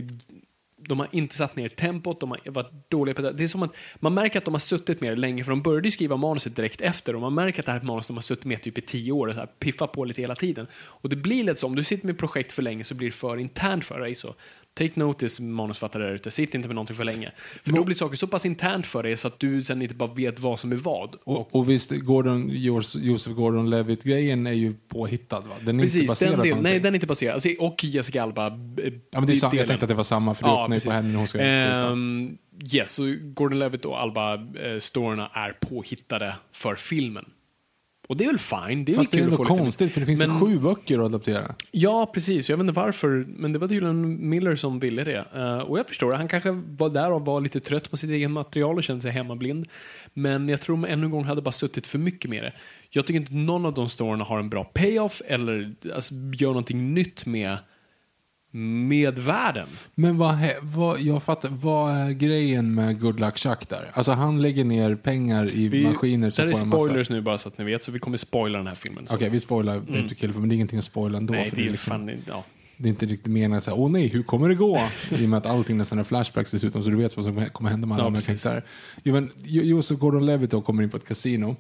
de 0.90 1.00
har 1.00 1.08
inte 1.12 1.34
satt 1.34 1.56
ner 1.56 1.68
tempot, 1.68 2.20
de 2.20 2.30
har 2.30 2.50
varit 2.50 2.70
dåliga 2.88 3.14
på 3.14 3.22
det. 3.22 3.32
Det 3.32 3.44
är 3.44 3.48
som 3.48 3.62
att 3.62 3.76
man 3.96 4.14
märker 4.14 4.38
att 4.38 4.44
de 4.44 4.54
har 4.54 4.58
suttit 4.58 5.00
med 5.00 5.10
det 5.10 5.16
länge, 5.16 5.44
för 5.44 5.50
de 5.50 5.62
började 5.62 5.90
skriva 5.90 6.16
manuset 6.16 6.56
direkt 6.56 6.80
efter 6.80 7.14
och 7.14 7.20
man 7.20 7.34
märker 7.34 7.60
att 7.60 7.66
det 7.66 7.72
här 7.72 7.78
är 7.78 7.82
ett 7.82 7.86
manus 7.86 8.06
de 8.06 8.16
har 8.16 8.22
suttit 8.22 8.44
med 8.44 8.62
typ 8.62 8.78
i 8.78 8.80
tio 8.80 9.12
år 9.12 9.26
och 9.26 9.34
så 9.34 9.40
här, 9.40 9.46
piffar 9.46 9.86
på 9.86 10.04
lite 10.04 10.20
hela 10.20 10.34
tiden. 10.34 10.66
Och 10.74 11.08
det 11.08 11.16
blir 11.16 11.44
lätt 11.44 11.58
så, 11.58 11.66
om 11.66 11.76
du 11.76 11.84
sitter 11.84 12.06
med 12.06 12.18
projekt 12.18 12.52
för 12.52 12.62
länge 12.62 12.84
så 12.84 12.94
blir 12.94 13.08
det 13.08 13.14
för 13.14 13.36
internt 13.36 13.84
för 13.84 14.00
dig. 14.00 14.14
Så 14.14 14.34
take 14.74 15.00
notice 15.00 15.40
manusfattare 15.40 16.02
där 16.06 16.12
ute, 16.14 16.30
sitt 16.30 16.54
inte 16.54 16.68
med 16.68 16.74
någonting 16.74 16.96
för 16.96 17.04
länge. 17.04 17.32
För 17.64 17.72
då 17.72 17.84
blir 17.84 17.96
saker 17.96 18.16
så 18.16 18.26
pass 18.26 18.46
internt 18.46 18.86
för 18.86 19.02
dig 19.02 19.16
så 19.16 19.28
att 19.28 19.38
du 19.40 19.62
sen 19.62 19.82
inte 19.82 19.94
bara 19.94 20.12
vet 20.14 20.40
vad 20.40 20.60
som 20.60 20.72
är 20.72 20.76
vad. 20.76 21.16
Och, 21.24 21.54
och 21.54 21.70
visst, 21.70 21.90
Gordon, 21.90 22.48
Joseph 22.94 23.36
Gordon-Levitt-grejen 23.36 24.46
är 24.46 24.52
ju 24.52 24.72
påhittad 24.88 25.40
va? 25.40 25.54
Den 25.60 25.80
är 25.80 25.84
inte 25.84 25.92
Precis, 25.94 26.08
baserad 26.08 26.32
den 26.32 26.38
på 26.38 26.42
delen, 26.44 26.56
någonting. 26.56 26.72
nej 26.72 26.80
den 26.80 26.92
är 26.94 26.96
inte 26.96 27.06
baserad. 27.06 27.34
Alltså, 27.34 27.48
och 27.58 27.84
Jessica 27.84 28.22
Alba. 28.22 28.46
eh, 28.46 28.52
Ja, 28.52 29.20
men 29.20 29.26
det 29.26 29.32
är. 29.32 29.56
Jag 29.56 29.66
tänkte 29.66 29.74
att 29.74 29.88
det 29.88 29.94
var 29.94 30.04
samma, 30.04 30.34
för 30.34 30.44
det 30.46 30.52
öppnar 30.62 30.76
ju 30.76 30.80
på 30.84 30.90
henne 30.90 31.08
när 31.08 31.18
hon 31.18 31.28
ska. 31.28 31.40
Ehm, 31.40 32.38
Yes, 32.74 32.92
så 32.94 33.16
Gordon 33.22 33.58
Levitt 33.58 33.84
och 33.84 34.02
Alba 34.02 34.34
eh, 34.34 34.40
är 35.34 35.56
påhittade 35.60 36.34
för 36.54 36.74
filmen. 36.74 37.24
Och 38.10 38.16
det 38.16 38.24
är 38.24 38.28
väl 38.28 38.38
fine, 38.38 38.84
det 38.84 38.92
är 38.92 38.96
Fast 38.96 39.12
det 39.12 39.18
är 39.18 39.22
ändå 39.22 39.32
att 39.32 39.36
få 39.36 39.42
lite... 39.44 39.58
konstigt, 39.60 39.92
för 39.92 40.00
det 40.00 40.06
finns 40.06 40.26
Men- 40.26 40.40
sju 40.40 40.58
böcker 40.58 40.98
att 40.98 41.04
adaptera. 41.04 41.54
Ja, 41.70 42.10
precis. 42.14 42.50
Jag 42.50 42.56
vet 42.56 42.64
inte 42.64 42.72
varför, 42.72 43.26
men 43.28 43.52
det 43.52 43.58
var 43.58 43.68
tydligen 43.68 44.28
Miller 44.28 44.54
som 44.54 44.78
ville 44.78 45.04
det. 45.04 45.24
Eh, 45.34 45.58
och 45.58 45.78
jag 45.78 45.88
förstår 45.88 46.10
det. 46.10 46.16
Han 46.16 46.28
kanske 46.28 46.50
var 46.50 46.90
där 46.90 47.12
och 47.12 47.24
var 47.24 47.40
lite 47.40 47.60
trött 47.60 47.90
på 47.90 47.96
sitt 47.96 48.10
eget 48.10 48.30
material 48.30 48.76
och 48.76 48.82
kände 48.82 49.02
sig 49.02 49.10
hemmablind. 49.10 49.66
Men 50.14 50.48
jag 50.48 50.60
tror 50.60 50.76
man 50.76 50.90
ännu 50.90 51.04
en 51.04 51.10
gång 51.10 51.24
hade 51.24 51.42
bara 51.42 51.52
suttit 51.52 51.86
för 51.86 51.98
mycket 51.98 52.30
med 52.30 52.42
det. 52.42 52.52
Jag 52.90 53.06
tycker 53.06 53.20
inte 53.20 53.34
någon 53.34 53.66
av 53.66 53.74
de 53.74 53.88
storierna 53.88 54.24
har 54.24 54.38
en 54.38 54.50
bra 54.50 54.64
payoff 54.64 55.22
eller 55.26 55.74
alltså, 55.94 56.14
gör 56.34 56.48
någonting 56.48 56.94
nytt 56.94 57.26
med, 57.26 57.58
med 58.52 59.18
världen. 59.18 59.68
Men 59.94 60.18
vad, 60.18 60.38
vad, 60.62 61.00
jag 61.00 61.22
fattar, 61.22 61.48
vad 61.48 61.96
är 61.96 62.10
grejen 62.10 62.74
med 62.74 63.00
Good 63.00 63.20
Luck 63.20 63.38
Chuck 63.38 63.68
där? 63.68 63.90
Alltså 63.94 64.12
han 64.12 64.42
lägger 64.42 64.64
ner 64.64 64.94
pengar 64.94 65.54
i 65.54 65.68
Vi, 65.68 65.84
maskiner 65.84 66.30
så 66.30 66.42
det 66.42 66.48
här 66.48 66.54
är 66.54 66.58
han 66.58 66.68
massa... 66.68 66.84
spoilers 66.84 67.10
nu 67.10 67.20
bara 67.20 67.38
så 67.38 67.48
att 67.48 67.58
ni 67.58 67.64
vet, 67.64 67.82
så 67.82 67.92
vi 67.92 67.98
kommer 67.98 68.16
spoila 68.16 68.58
den 68.58 68.66
här 68.66 68.74
filmen. 68.74 69.06
Okej, 69.10 69.30
vi 69.30 69.40
spoilar 69.40 69.76
mm. 69.76 70.08
To 70.08 70.14
Kill, 70.14 70.32
men 70.34 70.48
det 70.48 70.52
är 70.52 70.56
ingenting 70.56 70.78
att 70.78 70.84
spoila 70.84 71.18
ändå. 71.18 71.34
Nej, 71.34 71.50
för 71.50 71.56
det 71.56 71.66
är 71.66 71.70
liksom, 71.70 71.90
fan... 71.90 72.22
Ja. 72.28 72.44
det 72.76 72.88
är 72.88 72.90
inte 72.90 73.06
riktigt 73.06 73.32
menat 73.32 73.64
så 73.64 73.70
här, 73.70 73.78
åh 73.78 73.90
nej, 73.90 74.08
hur 74.08 74.22
kommer 74.22 74.48
det 74.48 74.54
gå? 74.54 74.80
I 75.10 75.24
och 75.24 75.28
med 75.28 75.36
att 75.38 75.46
allting 75.46 75.76
nästan 75.76 75.98
är 75.98 76.04
flashbacks 76.04 76.50
dessutom, 76.50 76.82
så 76.82 76.90
du 76.90 76.96
vet 76.96 77.16
vad 77.16 77.26
som 77.26 77.46
kommer 77.52 77.70
hända 77.70 77.86
med 77.86 77.94
alla 77.94 78.02
Ja, 78.02 78.06
andra 78.06 78.18
precis. 78.18 78.42
karaktärer. 78.42 79.28
Joseph 79.44 80.00
Gordon-Levitt 80.00 80.64
kommer 80.64 80.82
in 80.82 80.90
på 80.90 80.96
ett 80.96 81.08
kasino, 81.08 81.56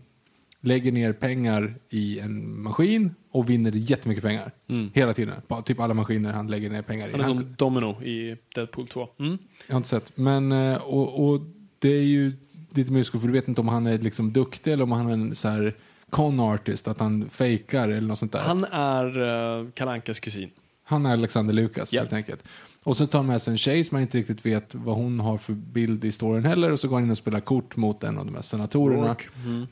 lägger 0.60 0.92
ner 0.92 1.12
pengar 1.12 1.74
i 1.90 2.20
en 2.20 2.62
maskin 2.62 3.14
och 3.30 3.50
vinner 3.50 3.72
jättemycket 3.72 4.24
pengar. 4.24 4.52
Hela 4.94 5.12
tiden. 5.14 5.34
Bara, 5.48 5.62
typ 5.62 5.80
alla 5.80 5.94
maskiner 5.94 6.32
han 6.32 6.46
lägger 6.46 6.70
ner 6.70 6.82
pengar 6.82 7.08
i. 7.08 7.10
Han 7.10 7.20
är 7.20 7.24
Han- 7.24 7.38
som 7.38 7.54
Domino 7.58 8.02
i 8.02 8.36
Deadpool 8.54 8.86
2. 8.86 9.08
Mm. 9.18 9.38
Jag 9.66 9.74
har 9.74 9.76
inte 9.78 9.88
sett. 9.88 10.16
Men, 10.16 10.52
eh, 10.52 10.76
och, 10.82 11.28
och 11.28 11.40
det 11.78 11.88
är 11.88 12.02
ju 12.02 12.32
lite 12.74 12.92
mysko 12.92 13.18
för 13.18 13.26
du 13.26 13.32
vet 13.32 13.48
inte 13.48 13.60
om 13.60 13.68
han 13.68 13.86
är 13.86 13.98
liksom 13.98 14.32
duktig 14.32 14.72
eller 14.72 14.84
om 14.84 14.92
han 14.92 15.08
är 15.08 15.12
en 15.12 15.34
så 15.34 15.48
här 15.48 15.74
con 16.10 16.40
artist, 16.40 16.88
att 16.88 17.00
han 17.00 17.30
fejkar 17.30 17.88
eller 17.88 18.08
något 18.08 18.18
sånt 18.18 18.32
där. 18.32 18.40
Han, 18.40 18.64
Han 18.70 18.80
är 19.16 19.60
uh, 19.62 19.70
Kalankas 19.70 20.20
kusin. 20.20 20.50
är 20.90 21.06
Alexander 21.12 21.54
Lukas 21.54 21.92
Ja. 21.92 22.00
helt 22.00 22.12
enkelt. 22.12 22.44
Och 22.84 22.96
så 22.96 23.06
tar 23.06 23.18
han 23.18 23.26
med 23.26 23.42
sig 23.42 23.50
en 23.52 23.58
tjej 23.58 23.84
som 23.84 23.94
man 23.94 24.02
inte 24.02 24.18
riktigt 24.18 24.46
vet 24.46 24.74
vad 24.74 24.96
hon 24.96 25.20
har 25.20 25.38
för 25.38 25.52
bild 25.52 26.04
i 26.04 26.12
storyn 26.12 26.44
heller. 26.44 26.72
Och 26.72 26.80
så 26.80 26.88
går 26.88 26.96
han 26.96 27.04
in 27.04 27.10
och 27.10 27.18
spelar 27.18 27.40
kort 27.40 27.76
mot 27.76 28.04
en 28.04 28.18
av 28.18 28.26
de 28.26 28.34
här 28.34 28.42
senatorerna. 28.42 29.16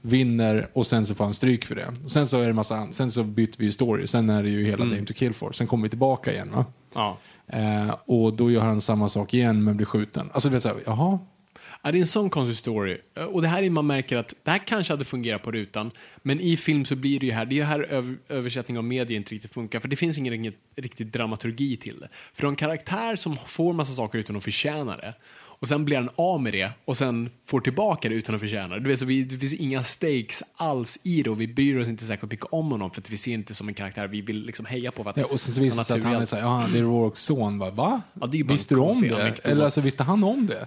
Vinner 0.03 0.69
och 0.73 0.87
sen 0.87 1.07
så 1.07 1.15
får 1.15 1.25
han 1.25 1.35
stryk 1.35 1.65
för 1.65 1.75
det. 1.75 1.87
Och 2.05 2.11
sen 2.11 2.29
så 2.29 2.41
är 2.41 2.47
det 2.47 2.53
massa 2.53 2.93
Sen 2.93 3.11
så 3.11 3.23
byter 3.23 3.55
vi 3.59 3.65
ju 3.65 3.73
story. 3.73 4.07
Sen 4.07 4.31
är 4.31 4.43
det 4.43 4.51
ju 4.51 4.65
hela 4.65 4.85
Dame 4.85 5.05
to 5.07 5.13
kill 5.15 5.33
for. 5.35 5.53
Sen 5.53 5.67
kommer 5.67 5.83
vi 5.83 5.89
tillbaka 5.89 6.33
igen 6.33 6.51
va. 6.55 6.65
Ja. 6.95 7.19
Eh, 7.47 7.95
och 8.07 8.33
då 8.33 8.51
gör 8.51 8.63
han 8.63 8.81
samma 8.81 9.09
sak 9.09 9.35
igen 9.35 9.65
men 9.65 9.77
blir 9.77 9.87
skjuten. 9.87 10.31
Alltså 10.33 10.49
du 10.49 10.55
vet 10.55 10.63
såhär, 10.63 10.77
jaha. 10.87 11.19
Ja, 11.83 11.93
det 11.93 11.99
är 11.99 12.01
en 12.01 12.07
sån 12.07 12.31
konstig 12.31 12.57
story. 12.57 12.99
Och 13.33 13.43
det 13.43 13.49
här 13.49 13.63
är 13.63 13.71
man 13.71 13.87
märker 13.87 14.17
att 14.17 14.35
det 14.43 14.51
här 14.51 14.59
kanske 14.59 14.93
hade 14.93 15.05
fungerat 15.05 15.43
på 15.43 15.51
rutan, 15.53 15.91
men 16.23 16.41
i 16.41 16.57
film 16.57 16.85
så 16.85 16.97
blir 16.97 17.21
det 17.21 17.27
ju 17.27 17.33
här, 17.33 17.45
det 17.47 17.61
är 17.61 17.65
här 17.65 17.87
öv- 17.91 18.17
översättning 18.29 18.79
av 18.79 18.85
media 18.85 19.17
inte 19.17 19.35
riktigt 19.35 19.53
funkar, 19.53 19.81
för 19.81 19.89
det 19.89 19.97
finns 19.97 20.19
ingen 20.19 20.53
riktigt 20.77 21.13
dramaturgi 21.13 21.77
till 21.77 22.01
det. 22.01 22.09
För 22.35 22.47
en 22.47 22.57
karaktär 22.57 23.17
som 23.17 23.37
får 23.47 23.73
massa 23.73 23.93
saker 23.93 24.19
utan 24.19 24.37
att 24.37 24.45
förtjäna 24.45 24.97
det, 24.97 25.15
och 25.61 25.69
sen 25.69 25.85
blir 25.85 25.97
han 25.97 26.09
av 26.17 26.43
med 26.43 26.53
det, 26.53 26.71
och 26.85 26.97
sen 26.97 27.31
får 27.47 27.61
tillbaka 27.61 28.09
det 28.09 28.15
utan 28.15 28.35
att 28.35 28.41
förtjäna 28.41 28.75
det. 28.75 28.81
Du 28.81 28.89
vet, 28.89 28.99
så 28.99 29.07
vi, 29.07 29.23
det 29.23 29.37
finns 29.37 29.55
inga 29.55 29.83
stakes 29.83 30.43
alls 30.57 30.99
i 31.05 31.23
det, 31.23 31.31
och 31.31 31.41
vi 31.41 31.47
bryr 31.49 31.79
oss 31.81 31.89
inte 31.89 32.05
särskilt 32.05 32.33
mycket 32.33 32.47
om 32.51 32.71
honom, 32.71 32.91
för 32.91 33.01
att 33.01 33.11
vi 33.11 33.17
ser 33.17 33.33
inte 33.33 33.55
som 33.55 33.69
en 33.69 33.75
karaktär 33.75 34.07
vi 34.07 34.21
vill 34.21 34.45
liksom 34.47 34.67
heja 34.67 34.91
på. 34.91 35.03
För 35.03 35.11
att 35.11 35.17
Ja, 35.17 35.25
och 35.25 35.41
sen 35.41 35.55
så 35.55 35.61
visar 35.61 35.79
det 35.79 35.85
sig 35.85 35.99
att 35.99 36.05
han 36.05 36.23
är 36.23 36.27
såhär, 36.27 36.43
ja 36.43 36.67
det 36.73 36.79
är 36.79 36.83
Rourkes 36.83 37.19
son. 37.21 37.59
Va? 37.59 37.71
Va? 37.71 38.03
Ja, 38.21 38.27
det 38.27 38.41
är 38.41 38.45
visste 38.45 38.75
du 38.75 38.81
om 38.81 39.01
det? 39.03 39.45
Eller 39.45 39.65
alltså 39.65 39.81
visste 39.81 40.03
han 40.03 40.25
om 40.25 40.47
det? 40.47 40.67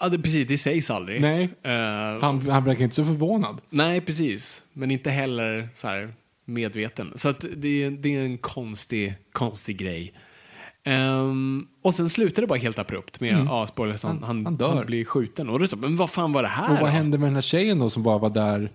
Ja, 0.00 0.08
det, 0.08 0.18
precis, 0.18 0.48
det 0.48 0.58
sägs 0.58 0.90
aldrig. 0.90 1.20
Nej. 1.20 1.42
Eh, 1.62 2.20
Han, 2.20 2.48
han 2.50 2.64
verkar 2.64 2.84
inte 2.84 2.96
så 2.96 3.04
förvånad. 3.04 3.60
Nej, 3.70 4.00
precis. 4.00 4.62
Men 4.72 4.90
inte 4.90 5.10
heller 5.10 5.68
så 5.74 5.88
här 5.88 6.12
medveten. 6.44 7.12
Så 7.16 7.28
att 7.28 7.44
det, 7.56 7.84
är- 7.84 7.90
det 7.90 8.16
är 8.16 8.20
en 8.24 8.38
konstig, 8.38 9.14
konstig 9.32 9.78
grej. 9.78 10.12
Ehm, 10.84 11.66
och 11.82 11.94
sen 11.94 12.08
slutar 12.08 12.42
det 12.42 12.48
bara 12.48 12.58
helt 12.58 12.78
abrupt 12.78 13.20
med, 13.20 13.44
ja, 13.48 13.66
spoilers, 13.66 14.02
han, 14.02 14.10
Mm. 14.16 14.22
Han- 14.22 14.58
han, 14.60 14.76
han 14.76 14.86
blir 14.86 15.04
skjuten. 15.04 15.48
Och 15.48 15.58
det 15.58 15.64
är 15.64 15.66
så, 15.66 15.76
men 15.76 15.96
vad 15.96 16.10
fan 16.10 16.32
var 16.32 16.42
det 16.42 16.48
här 16.48 16.64
Och 16.70 16.74
vad 16.80 16.80
då? 16.80 16.86
hände 16.86 17.18
med 17.18 17.26
den 17.28 17.34
här 17.34 17.40
tjejen 17.42 17.78
då 17.78 17.90
som 17.90 18.02
bara 18.02 18.18
var 18.18 18.30
där? 18.30 18.70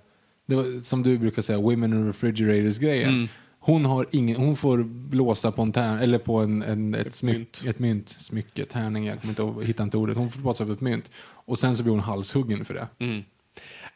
Var, 0.45 0.82
som 0.84 1.03
du 1.03 1.17
brukar 1.17 1.41
säga, 1.41 1.59
women 1.59 1.93
in 1.93 2.07
refrigerators-grejen. 2.07 3.09
Mm. 3.09 3.28
Hon, 3.66 3.86
har 3.86 4.05
ingen, 4.11 4.36
hon 4.36 4.55
får 4.55 4.84
blåsa 4.84 5.51
på 5.51 5.61
en 5.61 5.72
tärn, 5.72 5.99
eller 5.99 6.18
på 6.18 6.38
en, 6.38 6.61
en, 6.61 6.95
ett, 6.95 7.16
smyck, 7.16 7.38
mynt. 7.38 7.64
ett 7.68 7.80
mynt, 7.80 8.09
smycke, 8.09 8.66
tärning, 8.66 9.05
jag 9.05 9.22
kommer 9.22 9.51
inte 9.51 9.68
hittar 9.68 9.84
inte 9.84 9.97
ordet. 9.97 10.18
Hon 10.18 10.32
får 10.32 10.41
blåsa 10.41 10.66
på 10.66 10.72
ett 10.72 10.82
mynt. 10.82 11.11
Och 11.24 11.59
sen 11.59 11.78
så 11.78 11.84
blir 11.84 11.91
hon 11.91 11.99
halshuggen 11.99 12.66
för 12.66 12.74
det. 12.74 12.88
Mm. 12.99 13.24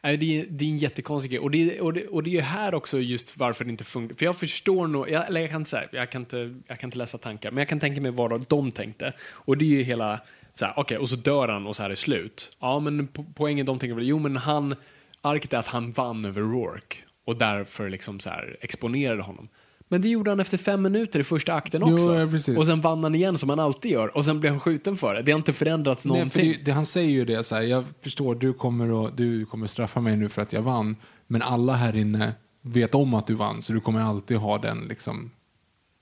Det, 0.02 0.08
är, 0.08 0.46
det 0.50 0.64
är 0.64 0.68
en 0.68 0.78
jättekonstig 0.78 1.30
grej. 1.30 1.40
Och 1.40 1.50
det, 1.50 1.80
och, 1.80 1.92
det, 1.92 2.06
och 2.06 2.22
det 2.22 2.36
är 2.36 2.42
här 2.42 2.74
också 2.74 2.98
just 2.98 3.36
varför 3.36 3.64
det 3.64 3.70
inte 3.70 3.84
funkar. 3.84 4.16
För 4.16 4.24
jag 4.24 4.36
förstår 4.36 4.86
nog, 4.86 5.10
jag, 5.10 5.26
eller 5.26 5.40
jag 5.40 5.50
kan 5.50 5.60
inte 5.60 5.70
säga, 5.70 5.88
jag 5.92 6.10
kan 6.10 6.22
inte, 6.22 6.54
jag 6.66 6.78
kan 6.78 6.88
inte 6.88 6.98
läsa 6.98 7.18
tankar, 7.18 7.50
men 7.50 7.58
jag 7.58 7.68
kan 7.68 7.80
tänka 7.80 8.00
mig 8.00 8.10
vad 8.10 8.46
de 8.48 8.70
tänkte. 8.70 9.12
Och 9.32 9.58
det 9.58 9.64
är 9.64 9.78
ju 9.78 9.82
hela, 9.82 10.20
så 10.52 10.64
här, 10.64 10.74
okej, 10.76 10.98
och 10.98 11.08
så 11.08 11.16
dör 11.16 11.48
han 11.48 11.66
och 11.66 11.76
så 11.76 11.82
här 11.82 11.90
är 11.90 11.94
slut. 11.94 12.56
Ja, 12.60 12.80
men 12.80 13.08
po- 13.08 13.32
poängen 13.34 13.66
de 13.66 13.78
tänker 13.78 13.94
väl, 13.94 14.08
jo 14.08 14.18
men 14.18 14.36
han, 14.36 14.74
arket 15.20 15.54
är 15.54 15.58
att 15.58 15.68
han 15.68 15.92
vann 15.92 16.24
över 16.24 16.40
Rourke 16.40 16.96
och 17.28 17.36
därför 17.36 17.88
liksom 17.88 18.20
så 18.20 18.30
här 18.30 18.56
exponerade 18.60 19.22
honom. 19.22 19.48
Men 19.88 20.02
det 20.02 20.08
gjorde 20.08 20.30
han 20.30 20.40
efter 20.40 20.58
fem 20.58 20.82
minuter 20.82 21.20
i 21.20 21.24
första 21.24 21.54
akten 21.54 21.82
Jo, 21.86 21.94
också. 21.94 22.14
ja, 22.18 22.26
precis. 22.26 22.58
och 22.58 22.66
sen 22.66 22.80
vann 22.80 23.02
han 23.02 23.14
igen 23.14 23.38
som 23.38 23.48
han 23.50 23.60
alltid 23.60 23.90
gör 23.92 24.16
och 24.16 24.24
sen 24.24 24.40
blev 24.40 24.52
han 24.52 24.60
skjuten 24.60 24.96
för 24.96 25.14
det. 25.14 25.22
Det 25.22 25.32
har 25.32 25.38
inte 25.38 25.52
förändrats 25.52 26.04
Nej, 26.04 26.10
för 26.12 26.18
någonting. 26.18 26.52
det, 26.52 26.64
det, 26.64 26.70
han 26.72 26.86
säger 26.86 27.10
ju 27.10 27.24
det 27.24 27.44
så 27.44 27.54
här, 27.54 27.62
jag 27.62 27.84
förstår, 28.00 28.34
du 28.34 28.52
kommer, 28.52 29.06
att, 29.06 29.16
du 29.16 29.46
kommer 29.46 29.66
straffa 29.66 30.00
mig 30.00 30.16
nu 30.16 30.28
för 30.28 30.42
att 30.42 30.52
jag 30.52 30.62
vann. 30.62 30.96
Men 31.26 31.42
alla 31.42 31.74
här 31.74 31.96
inne 31.96 32.32
vet 32.62 32.94
om 32.94 33.14
att 33.14 33.26
du 33.26 33.34
vann, 33.34 33.62
så 33.62 33.72
du 33.72 33.80
kommer 33.80 34.00
alltid 34.00 34.36
ha 34.36 34.58
den 34.58 34.78
liksom 34.88 35.30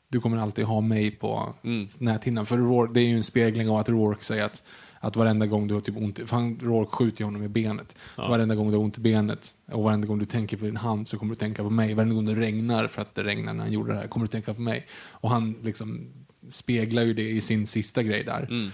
du 0.09 0.21
kommer 0.21 0.37
alltid 0.39 0.65
ha 0.65 0.81
mig 0.81 1.11
på 1.11 1.55
Mm. 1.65 1.89
näthinnan. 1.99 2.47
För 2.47 2.57
Rourke, 2.57 2.93
det 2.95 3.01
är 3.01 3.09
ju 3.09 3.17
en 3.17 3.25
spegling 3.25 3.69
av 3.71 3.77
att 3.77 3.89
Rourke 3.89 4.25
säger 4.25 4.45
att, 4.45 4.63
att 5.01 5.17
varenda 5.17 5.47
gång 5.47 5.69
du 5.69 5.75
har 5.75 5.81
typ 5.81 5.97
ont 5.97 6.19
för 6.19 6.37
han, 6.37 6.59
Rourke 6.63 6.91
skjuter 6.91 7.21
ju 7.21 7.25
honom 7.25 7.43
i 7.43 7.49
benet. 7.49 7.97
Så 8.17 8.29
varenda 8.29 8.55
gång 8.55 8.71
du 8.71 8.77
har 8.77 8.85
ont 8.85 8.99
i 8.99 9.01
benet 9.01 9.55
och 9.73 9.83
varenda 9.83 10.07
gång 10.07 10.19
du 10.19 10.25
tänker 10.25 10.57
på 10.57 10.65
din 10.65 10.77
hand 10.77 11.09
så 11.09 11.19
kommer 11.19 11.35
du 11.35 11.39
tänka 11.39 11.63
på 11.63 11.71
mig. 11.71 11.95
Varenda 11.95 12.15
gång 12.15 12.25
det 12.27 12.35
regnar, 12.35 12.87
för 12.87 13.03
att 13.03 13.15
det 13.15 13.25
regnar 13.25 13.55
när 13.55 13.63
han 13.63 13.73
gjorde 13.73 13.93
det 13.93 13.99
här, 13.99 14.09
kommer 14.09 14.27
du 14.27 14.31
tänka 14.31 14.55
på 14.55 14.61
mig. 14.61 14.87
Och 15.11 15.31
han 15.31 15.55
liksom 15.63 16.13
speglar 16.51 17.03
ju 17.03 17.15
det 17.15 17.31
i 17.31 17.41
sin 17.41 17.67
sista 17.67 18.03
grej 18.03 18.25
där. 18.25 18.43
Mm. 18.51 18.71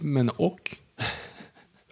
Men 0.00 0.30
och? 0.30 0.76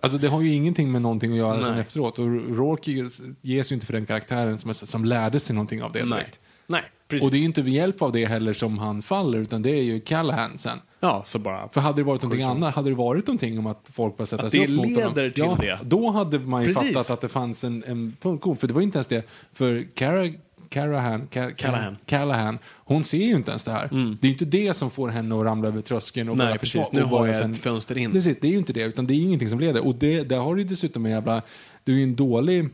Alltså 0.00 0.18
det 0.18 0.28
har 0.28 0.42
ju 0.42 0.55
ingenting 0.55 0.92
med 0.92 1.02
någonting 1.02 1.32
att 1.32 1.38
göra 1.38 1.62
sen 1.62 1.72
Nej. 1.72 1.80
efteråt. 1.80 2.18
Och 2.18 2.26
Rourke 2.26 3.11
ges 3.42 3.72
ju 3.72 3.74
inte 3.74 3.86
för 3.86 3.92
den 3.92 4.07
karaktären 4.07 4.59
som, 4.59 4.74
som 4.74 5.05
lärde 5.05 5.40
sig 5.40 5.55
någonting 5.55 5.82
av 5.82 5.92
det 5.92 6.05
Nej. 6.05 6.18
direkt. 6.18 6.40
Nej, 6.66 6.82
precis. 7.14 7.24
Och 7.24 7.30
det 7.30 7.36
är 7.36 7.38
ju 7.38 7.44
inte 7.44 7.62
med 7.62 7.72
hjälp 7.72 8.02
av 8.02 8.12
det 8.12 8.24
heller 8.26 8.52
som 8.52 8.78
han 8.78 9.02
faller, 9.02 9.38
utan 9.38 9.62
det 9.62 9.70
är 9.70 9.82
ju 9.82 10.00
Callahan 10.00 10.58
sen. 10.58 10.78
Ja, 11.00 11.22
så 11.24 11.38
bara... 11.38 11.68
För 11.68 11.80
hade 11.80 11.96
det 11.96 12.02
varit 12.02 12.22
någonting 12.22 12.44
annat, 12.46 12.74
hade 12.74 12.88
det 12.90 12.94
varit 12.94 13.26
någonting 13.26 13.58
om 13.58 13.66
att 13.66 13.90
folk 13.92 14.16
började 14.16 14.30
sätta 14.30 14.50
sig 14.50 14.60
upp 14.64 14.70
mot 14.70 14.86
honom. 14.86 15.14
leder 15.14 15.30
till 15.30 15.44
ja, 15.44 15.56
det. 15.60 15.78
Då 15.82 16.10
hade 16.10 16.38
man 16.38 16.62
ju 16.62 16.66
Precis. 16.74 16.94
fattat 16.94 17.10
att 17.10 17.20
det 17.20 17.28
fanns 17.28 17.64
en, 17.64 17.84
en 17.86 18.16
funktion, 18.20 18.56
för 18.56 18.66
det 18.66 18.74
var 18.74 18.80
inte 18.82 18.98
ens 18.98 19.06
det. 19.06 19.28
För 19.52 19.86
Cara, 19.94 20.28
Carahan, 20.68 21.26
Ca, 21.26 21.50
Callahan. 21.50 21.96
Callahan, 22.06 22.58
hon 22.76 23.04
ser 23.04 23.18
ju 23.18 23.34
inte 23.34 23.50
ens 23.50 23.64
det 23.64 23.70
här. 23.72 23.88
Det 24.20 24.26
är 24.26 24.28
ju 24.28 24.32
inte 24.32 24.44
det 24.44 24.74
som 24.74 24.90
får 24.90 25.08
henne 25.08 25.38
att 25.38 25.44
ramla 25.44 25.68
över 25.68 25.80
tröskeln 25.80 26.28
och 26.28 26.34
Mm. 26.34 26.46
Nej, 26.46 26.58
precis. 26.58 26.92
Nu 26.92 27.02
har 27.02 27.10
bara 27.10 27.26
jag 27.26 27.36
sen- 27.36 27.50
ett 27.52 27.58
fönster 27.58 27.98
in. 27.98 28.12
Precis, 28.12 28.36
det 28.40 28.46
är 28.48 28.52
ju 28.52 28.58
inte 28.58 28.72
det, 28.72 28.82
utan 28.82 29.06
det 29.06 29.14
är 29.14 29.16
ingenting 29.16 29.50
som 29.50 29.60
leder. 29.60 29.86
Och 29.86 29.94
det, 29.94 30.22
där 30.22 30.38
har 30.38 30.54
du 30.54 30.62
ju 30.62 30.68
dessutom 30.68 31.06
en 31.06 31.12
jävla, 31.12 31.42
det 31.84 31.92
är 31.92 31.96
ju 31.96 32.02
en 32.02 32.14
dålig 32.16 32.68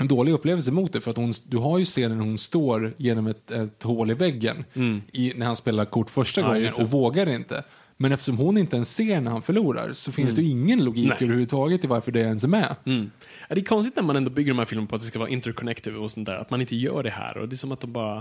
en 0.00 0.08
dålig 0.08 0.32
upplevelse 0.32 0.70
mot 0.72 0.92
det, 0.92 1.00
för 1.00 1.10
att 1.10 1.16
hon, 1.16 1.32
du 1.48 1.56
har 1.56 1.78
ju 1.78 1.84
scenen 1.84 2.18
när 2.18 2.24
hon 2.24 2.38
står 2.38 2.94
genom 2.96 3.26
ett, 3.26 3.50
ett 3.50 3.82
hål 3.82 4.10
i 4.10 4.14
väggen 4.14 4.64
i, 5.12 5.32
när 5.36 5.46
han 5.46 5.56
spelar 5.56 5.84
kort 5.84 6.10
första 6.10 6.40
Mm. 6.40 6.50
Ja, 6.52 6.56
gången 6.58 6.72
det. 6.76 6.82
och 6.82 6.90
vågar 6.90 7.28
inte. 7.28 7.64
Men 7.96 8.12
eftersom 8.12 8.36
hon 8.38 8.58
inte 8.58 8.76
ens 8.76 8.94
ser 8.94 9.20
när 9.20 9.30
han 9.30 9.42
förlorar 9.42 9.92
så 9.92 10.12
finns 10.12 10.34
det 10.34 10.42
ju 10.42 10.48
ingen 10.50 10.84
logik 10.84 11.04
Mm. 11.04 11.16
Nej. 11.20 11.24
överhuvudtaget 11.24 11.84
i 11.84 11.86
varför 11.86 12.12
det 12.12 12.20
ens 12.20 12.44
är 12.44 12.48
med. 12.48 12.76
Mm. 12.84 13.10
Ja, 13.48 13.54
det 13.54 13.60
är 13.60 13.64
konstigt 13.64 13.96
när 13.96 14.02
man 14.02 14.16
ändå 14.16 14.30
bygger 14.30 14.50
de 14.52 14.58
här 14.58 14.64
filmerna 14.64 14.88
på 14.88 14.94
att 14.94 15.00
det 15.00 15.06
ska 15.06 15.18
vara 15.18 15.28
interconnective 15.28 15.98
och 15.98 16.10
sånt 16.10 16.26
där, 16.26 16.36
att 16.36 16.50
man 16.50 16.60
inte 16.60 16.76
gör 16.76 17.02
det 17.02 17.10
här. 17.10 17.36
Och 17.38 17.48
det 17.48 17.54
är 17.54 17.56
som 17.56 17.72
att 17.72 17.80
de 17.80 17.92
bara... 17.92 18.16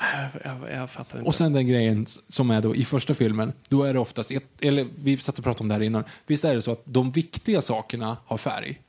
Äh, 0.00 0.40
Jag, 0.44 0.80
jag 0.80 0.90
fattar 0.90 1.18
inte. 1.18 1.28
Och 1.28 1.34
sen 1.34 1.52
den 1.52 1.68
grejen 1.68 2.06
som 2.28 2.50
är 2.50 2.60
då 2.62 2.74
i 2.76 2.84
första 2.84 3.14
filmen, 3.14 3.52
då 3.68 3.82
är 3.84 3.92
det 3.94 3.98
oftast, 4.00 4.30
eller 4.60 4.86
vi 5.02 5.16
satt 5.18 5.38
och 5.38 5.44
pratade 5.44 5.62
om 5.62 5.68
det 5.68 5.74
här 5.74 5.82
innan, 5.82 6.04
visst 6.26 6.44
är 6.44 6.54
det 6.54 6.62
så 6.62 6.72
att 6.72 6.82
de 6.84 7.10
viktiga 7.12 7.62
sakerna 7.62 8.16
har 8.26 8.38
färg? 8.38 8.80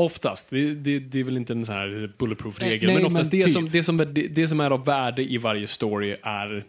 Oftast, 0.00 0.50
det, 0.50 0.74
det, 0.74 0.98
det 0.98 1.20
är 1.20 1.24
väl 1.24 1.36
inte 1.36 1.52
en 1.52 1.64
sån 1.64 1.74
här 1.74 2.12
bulletproof 2.18 2.60
Nej, 2.60 2.70
regel, 2.70 2.86
nej, 2.86 2.96
men 2.96 3.06
oftast 3.06 3.32
men 3.32 3.40
det, 3.40 3.44
typ. 3.46 3.54
som, 3.54 3.68
det, 3.70 3.82
som, 3.82 4.00
är- 4.00 4.04
det, 4.04 4.28
det 4.28 4.48
som 4.48 4.60
är 4.60 4.70
av 4.70 4.84
värde 4.84 5.22
i 5.32 5.38
varje 5.38 5.66
story 5.66 6.14
är 6.22 6.64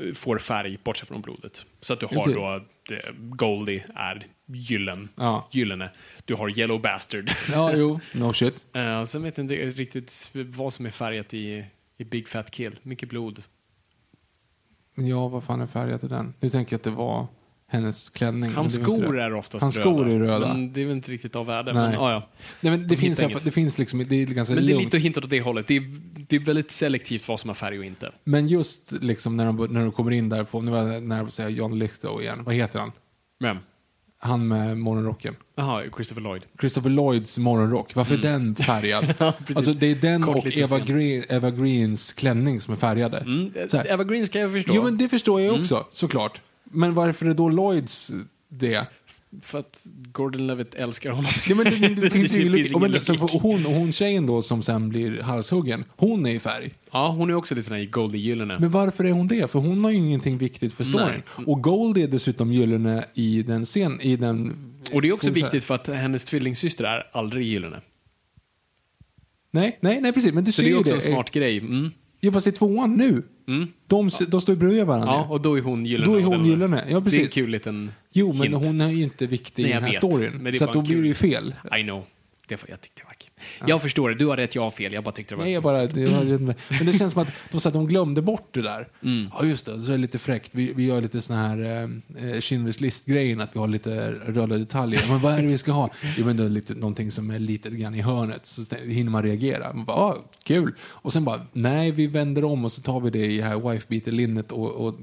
eh, 0.00 0.12
får 0.14 0.38
färg, 0.38 0.78
bortsett 0.84 1.08
från 1.08 1.20
blodet. 1.22 1.66
Så 1.80 1.92
att 1.92 2.00
du 2.00 2.06
har 2.06 2.12
Precis. 2.14 2.34
då, 2.34 2.64
det, 2.88 3.02
Goldie 3.18 3.84
är 3.94 4.26
gyllen, 4.46 5.08
Ja. 5.16 5.48
gyllene. 5.52 5.90
Du 6.24 6.34
har 6.34 6.58
Yellow 6.58 6.80
Bastard. 6.80 7.30
Ja, 7.52 7.72
jo, 7.76 8.00
no 8.14 8.32
shit. 8.32 8.66
Uh, 8.76 9.04
sen 9.04 9.22
vet 9.22 9.36
jag 9.38 9.44
inte 9.44 9.54
riktigt 9.54 10.30
vad 10.32 10.72
som 10.72 10.86
är 10.86 10.90
färgat 10.90 11.34
i, 11.34 11.64
i 11.98 12.04
Big 12.04 12.28
Fat 12.28 12.50
Kill. 12.50 12.72
Mycket 12.82 13.08
blod. 13.08 13.42
Men 14.94 15.06
ja, 15.06 15.28
vad 15.28 15.44
fan 15.44 15.60
är 15.60 15.66
färgat 15.66 16.04
i 16.04 16.08
den? 16.08 16.34
Nu 16.40 16.50
tänker 16.50 16.72
jag 16.72 16.78
att 16.78 16.84
det 16.84 16.90
var 16.90 17.26
hennes 17.70 18.08
klänning. 18.10 18.52
Hans 18.52 18.74
skor 18.74 19.18
är 19.20 19.34
oftast 19.34 19.62
Hans 19.62 19.78
röda. 19.78 19.90
skor 19.90 20.08
är 20.10 20.18
röda. 20.18 20.48
Men 20.48 20.72
det 20.72 20.80
är 20.82 20.84
väl 20.86 20.96
inte 20.96 21.10
riktigt 21.12 21.36
av 21.36 21.46
värde. 21.46 21.72
Nej. 21.72 21.82
Men, 21.82 21.92
ja, 21.92 22.12
ja. 22.12 22.28
Nej, 22.60 22.70
men 22.70 22.80
det, 22.80 22.86
De 22.86 22.96
finns, 22.96 23.18
det 23.44 23.50
finns 23.50 23.78
liksom, 23.78 24.04
det 24.08 24.16
är 24.22 24.26
ganska 24.26 24.54
men 24.54 24.64
det 24.66 24.70
är 24.70 24.74
lugnt. 24.74 24.84
lite 24.84 24.96
att 24.96 25.02
hinta 25.02 25.20
åt 25.20 25.30
det 25.30 25.40
hållet. 25.40 25.66
Det 25.66 25.76
är, 25.76 25.84
det 26.28 26.36
är 26.36 26.40
väldigt 26.40 26.70
selektivt 26.70 27.28
vad 27.28 27.40
som 27.40 27.50
har 27.50 27.54
färg 27.54 27.78
och 27.78 27.84
inte. 27.84 28.12
Men 28.24 28.48
just 28.48 28.92
liksom 28.92 29.36
när 29.36 29.46
de, 29.46 29.56
när 29.70 29.80
de 29.80 29.92
kommer 29.92 30.10
in 30.10 30.28
där 30.28 30.44
på, 30.44 30.60
nu 30.60 30.70
var 30.70 30.78
jag 30.88 31.02
nära 31.02 31.20
på 31.20 31.26
att 31.26 31.32
säga 31.32 31.48
John 31.48 31.78
Lithgow 31.78 32.22
igen. 32.22 32.44
Vad 32.44 32.54
heter 32.54 32.78
han? 32.78 32.92
Men, 33.40 33.58
Han 34.18 34.48
med 34.48 34.78
morgonrocken. 34.78 35.36
jaha, 35.56 35.82
Christopher 35.94 36.20
Lloyd. 36.22 36.42
Christopher 36.60 36.90
Lloyds 36.90 37.38
morgonrock. 37.38 37.94
Varför 37.94 38.14
är 38.14 38.18
den 38.18 38.54
färgad? 38.54 39.04
Mm. 39.04 39.14
Ja, 39.18 39.34
alltså 39.56 39.72
det 39.72 39.86
är 39.86 39.94
den 39.94 40.22
Kort 40.22 40.36
och 40.36 40.46
Eva. 40.56 40.78
Green, 40.78 41.24
Eva 41.28 41.50
Greens 41.50 42.12
klänning 42.12 42.60
som 42.60 42.74
är 42.74 42.78
färgade. 42.78 43.18
Mm. 43.18 43.52
Eva 43.86 44.04
Green 44.04 44.26
ska 44.26 44.38
jag 44.38 44.52
förstå. 44.52 44.72
Jo 44.76 44.82
men 44.82 44.98
det 44.98 45.08
förstår 45.08 45.40
jag 45.40 45.60
också, 45.60 45.86
såklart. 45.92 46.40
Men 46.70 46.94
varför 46.94 47.26
är 47.26 47.34
då 47.34 47.48
Lloyds 47.48 48.12
det? 48.48 48.86
För 49.42 49.58
att 49.58 49.86
Gordon 50.12 50.46
Levitt 50.46 50.74
älskar 50.74 51.10
honom. 51.10 51.30
Ja, 51.48 51.54
men 51.54 51.64
det, 51.64 52.02
det, 52.02 52.10
finns 52.10 52.32
ju 52.32 52.48
logik. 52.48 52.74
Och 52.74 52.80
men, 52.80 52.92
logik. 52.92 53.20
hon, 53.42 53.64
hon 53.64 53.92
tjejen 53.92 54.26
då 54.26 54.42
som 54.42 54.62
sen 54.62 54.88
blir 54.88 55.20
halshuggen, 55.22 55.84
hon 55.96 56.26
är 56.26 56.30
i 56.30 56.38
färg. 56.40 56.74
Ja, 56.92 57.08
hon 57.08 57.30
är 57.30 57.34
också 57.34 57.54
lite 57.54 57.68
sån 57.68 57.76
här 57.76 57.84
Goldie 57.84 58.18
Gyllene. 58.20 58.58
Men 58.60 58.70
varför 58.70 59.04
är 59.04 59.12
hon 59.12 59.26
det? 59.28 59.50
För 59.50 59.58
hon 59.58 59.84
har 59.84 59.90
ju 59.90 59.96
ingenting 59.96 60.38
viktigt 60.38 60.72
för 60.74 60.84
storyn. 60.84 61.22
Nej. 61.36 61.46
Och 61.46 61.62
Goldie 61.62 62.04
är 62.04 62.08
dessutom 62.08 62.52
gyllene 62.52 63.04
i 63.14 63.42
den 63.42 63.64
scen, 63.64 64.00
i 64.00 64.16
den... 64.16 64.56
Och 64.92 65.02
det 65.02 65.08
är 65.08 65.12
också 65.12 65.26
säga. 65.26 65.34
viktigt 65.34 65.64
för 65.64 65.74
att 65.74 65.86
hennes 65.86 66.24
tvillingsyster 66.24 66.84
är 66.84 67.08
aldrig 67.12 67.46
gyllene. 67.46 67.80
Nej, 69.50 69.78
nej, 69.80 70.00
nej 70.00 70.12
precis. 70.12 70.32
Men 70.32 70.44
du 70.44 70.52
Så 70.52 70.56
ser 70.56 70.62
det 70.62 70.68
är 70.68 70.72
ju 70.72 70.78
också 70.78 70.90
det. 70.90 70.96
en 71.06 71.12
smart 71.14 71.30
grej. 71.30 71.58
Mm. 71.58 71.90
Ja, 72.20 72.32
fast 72.32 72.46
i 72.46 72.52
tvåan 72.52 72.94
nu. 72.94 73.22
Mm. 73.48 73.68
De, 73.86 74.10
de 74.28 74.40
står 74.40 74.56
bredvid 74.56 74.84
varandra. 74.86 75.12
Ja, 75.12 75.26
och 75.30 75.40
då 75.40 75.58
är 75.58 75.62
hon 75.62 75.86
gyllene. 75.86 76.12
Då 76.12 76.18
är 76.18 76.22
hon 76.24 76.44
gyllene. 76.46 76.76
Ja, 76.76 76.84
Det 76.86 76.92
är 76.92 76.96
en 76.96 77.04
precis. 77.04 77.34
kul 77.34 77.50
liten 77.50 77.90
Jo, 78.12 78.32
men 78.32 78.52
hint. 78.52 78.66
hon 78.66 78.80
är 78.80 78.88
ju 78.90 79.02
inte 79.02 79.26
viktig 79.26 79.62
Nej, 79.62 79.70
i 79.70 79.74
den 79.74 79.82
här 79.82 79.90
vet. 79.90 79.96
storyn. 79.96 80.58
Så 80.58 80.72
då 80.72 80.82
blir 80.82 81.02
det 81.02 81.08
ju 81.08 81.14
fel. 81.14 81.54
I 81.78 81.82
know. 81.82 82.04
Det 82.48 82.54
var, 82.62 82.70
jag 82.70 82.80
tyckte 82.80 83.02
det. 83.02 83.09
Jag 83.66 83.82
förstår 83.82 84.08
det, 84.08 84.14
du 84.14 84.26
har 84.26 84.36
rätt, 84.36 84.54
jag 84.54 84.62
har 84.62 84.70
fel. 84.70 84.92
Jag 84.92 85.04
bara 85.04 85.12
tyckte 85.12 85.34
det 85.34 85.38
var... 85.38 85.44
Nej, 85.44 85.52
jag 85.52 85.62
bara, 85.62 85.86
det 85.86 86.06
var, 86.06 86.54
men 86.78 86.86
det 86.86 86.92
känns 86.92 87.12
som 87.12 87.22
att 87.22 87.28
de, 87.50 87.60
så 87.60 87.68
att 87.68 87.74
de 87.74 87.86
glömde 87.86 88.22
bort 88.22 88.48
det 88.50 88.62
där. 88.62 88.88
Ja, 89.32 89.44
just 89.44 89.66
det. 89.66 89.80
Så 89.80 89.88
är 89.88 89.92
det 89.92 90.02
lite 90.02 90.18
fräckt. 90.18 90.50
Vi, 90.52 90.72
vi 90.72 90.84
gör 90.84 91.00
lite 91.00 91.20
sån 91.20 91.36
här 91.36 91.58
eh, 91.58 91.88
Schindler's 92.18 92.80
list-grejen, 92.80 93.40
att 93.40 93.54
vi 93.54 93.58
har 93.58 93.68
lite 93.68 94.12
röda 94.12 94.58
detaljer. 94.58 95.08
Men 95.08 95.20
vad 95.20 95.32
är 95.32 95.42
det 95.42 95.48
vi 95.48 95.58
ska 95.58 95.72
ha? 95.72 95.90
Jo, 96.18 96.26
men 96.26 96.36
det 96.36 96.44
är 96.44 96.48
lite, 96.48 96.74
någonting 96.74 97.10
som 97.10 97.30
är 97.30 97.38
lite 97.38 97.70
grann 97.70 97.94
i 97.94 98.00
hörnet. 98.00 98.46
Så 98.46 98.62
hinner 98.76 99.10
man 99.10 99.22
reagera. 99.22 99.72
Man 99.72 99.84
bara, 99.84 99.96
ah, 99.96 100.16
kul. 100.44 100.74
Och 100.82 101.12
sen 101.12 101.24
bara, 101.24 101.46
nej, 101.52 101.90
vi 101.90 102.06
vänder 102.06 102.44
om 102.44 102.64
och 102.64 102.72
så 102.72 102.82
tar 102.82 103.00
vi 103.00 103.10
det 103.10 103.26
i 103.26 103.36
det 103.36 103.44
här 103.44 103.70
wife-beater-linnet. 103.70 104.52
Och, 104.52 104.70
och, 104.70 104.94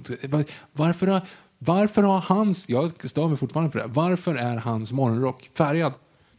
varför, 0.74 1.08
har, 1.08 1.22
varför 1.60 2.04
har 2.04 2.20
hans, 2.20 2.70
jag 2.70 3.10
stör 3.10 3.28
mig 3.28 3.38
fortfarande 3.38 3.72
på 3.72 3.78
det, 3.78 3.88
varför 3.88 4.36
är 4.36 4.58
hans 4.58 4.92
morgonrock 4.92 5.50
färgad? 5.54 5.94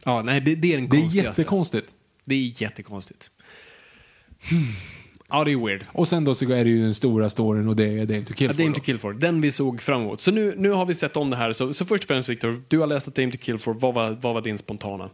Ja, 0.05 0.21
nej, 0.21 0.41
det, 0.41 0.55
det 0.55 0.73
är 0.73 0.77
den 0.77 0.89
Det 0.89 0.97
är 0.97 1.01
konstigaste. 1.01 1.41
jättekonstigt. 1.41 1.93
Det 2.25 2.35
är 2.35 2.61
jättekonstigt. 2.61 3.31
Hmm. 4.49 4.63
Ja, 5.29 5.43
det 5.43 5.51
är 5.51 5.65
weird. 5.65 5.83
Och 5.91 6.07
sen 6.07 6.25
då 6.25 6.35
så 6.35 6.45
är 6.51 6.63
det 6.63 6.69
ju 6.69 6.81
den 6.81 6.95
stora 6.95 7.29
storyn 7.29 7.67
och 7.67 7.75
det 7.75 7.83
är 7.99 8.05
Dame 8.05 8.23
to 8.23 8.33
Kill 8.33 8.47
Ja, 8.47 8.53
for. 8.53 8.63
Dame 8.63 8.75
to 8.75 8.81
Kill 8.81 8.97
For, 8.97 9.13
den 9.13 9.41
vi 9.41 9.51
såg 9.51 9.81
fram 9.81 10.01
emot. 10.01 10.21
Så 10.21 10.31
nu, 10.31 10.55
nu 10.57 10.69
har 10.69 10.85
vi 10.85 10.93
sett 10.93 11.17
om 11.17 11.29
det 11.29 11.35
här. 11.37 11.53
Så, 11.53 11.73
så 11.73 11.85
först 11.85 12.03
och 12.03 12.07
främst 12.07 12.29
Victor, 12.29 12.61
du 12.67 12.79
har 12.79 12.87
läst 12.87 13.07
att 13.07 13.15
Dame 13.15 13.31
to 13.31 13.37
Kill 13.37 13.57
For, 13.57 13.73
vad 13.73 13.93
var, 13.93 14.17
vad 14.21 14.33
var 14.33 14.41
din 14.41 14.57
spontana? 14.57 15.09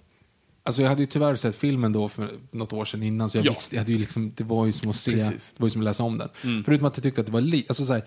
Alltså 0.64 0.82
jag 0.82 0.90
hade 0.90 1.02
ju 1.02 1.06
tyvärr 1.06 1.36
sett 1.36 1.56
filmen 1.56 1.94
då 1.94 2.10
för 2.10 2.30
något 2.52 2.74
år 2.74 2.86
sedan 2.86 3.04
innan 3.04 3.30
så 3.30 3.38
jag 3.38 3.46
Ja. 3.46 3.52
visste, 3.52 3.76
jag 3.76 3.82
hade 3.82 3.92
ju 3.92 3.98
liksom, 3.98 4.32
det 4.36 4.44
var 4.44 4.66
ju 4.66 4.72
som 4.72 4.90
att 4.90 4.96
se, 4.96 5.12
Precis. 5.12 5.28
Mm. 5.30 5.38
det 5.38 5.62
var 5.62 5.68
ju 5.68 5.72
som 5.72 5.82
att 5.82 5.86
läsa 5.86 6.04
om 6.04 6.18
den. 6.18 6.64
Förutom 6.66 6.88
att 6.88 6.98
jag 6.98 7.04
tyckte 7.04 7.22
att 7.22 7.28
det 7.28 7.34
var 7.34 7.42
lite, 7.42 7.66
alltså 7.70 7.86
så 7.86 7.94
här, 7.94 8.04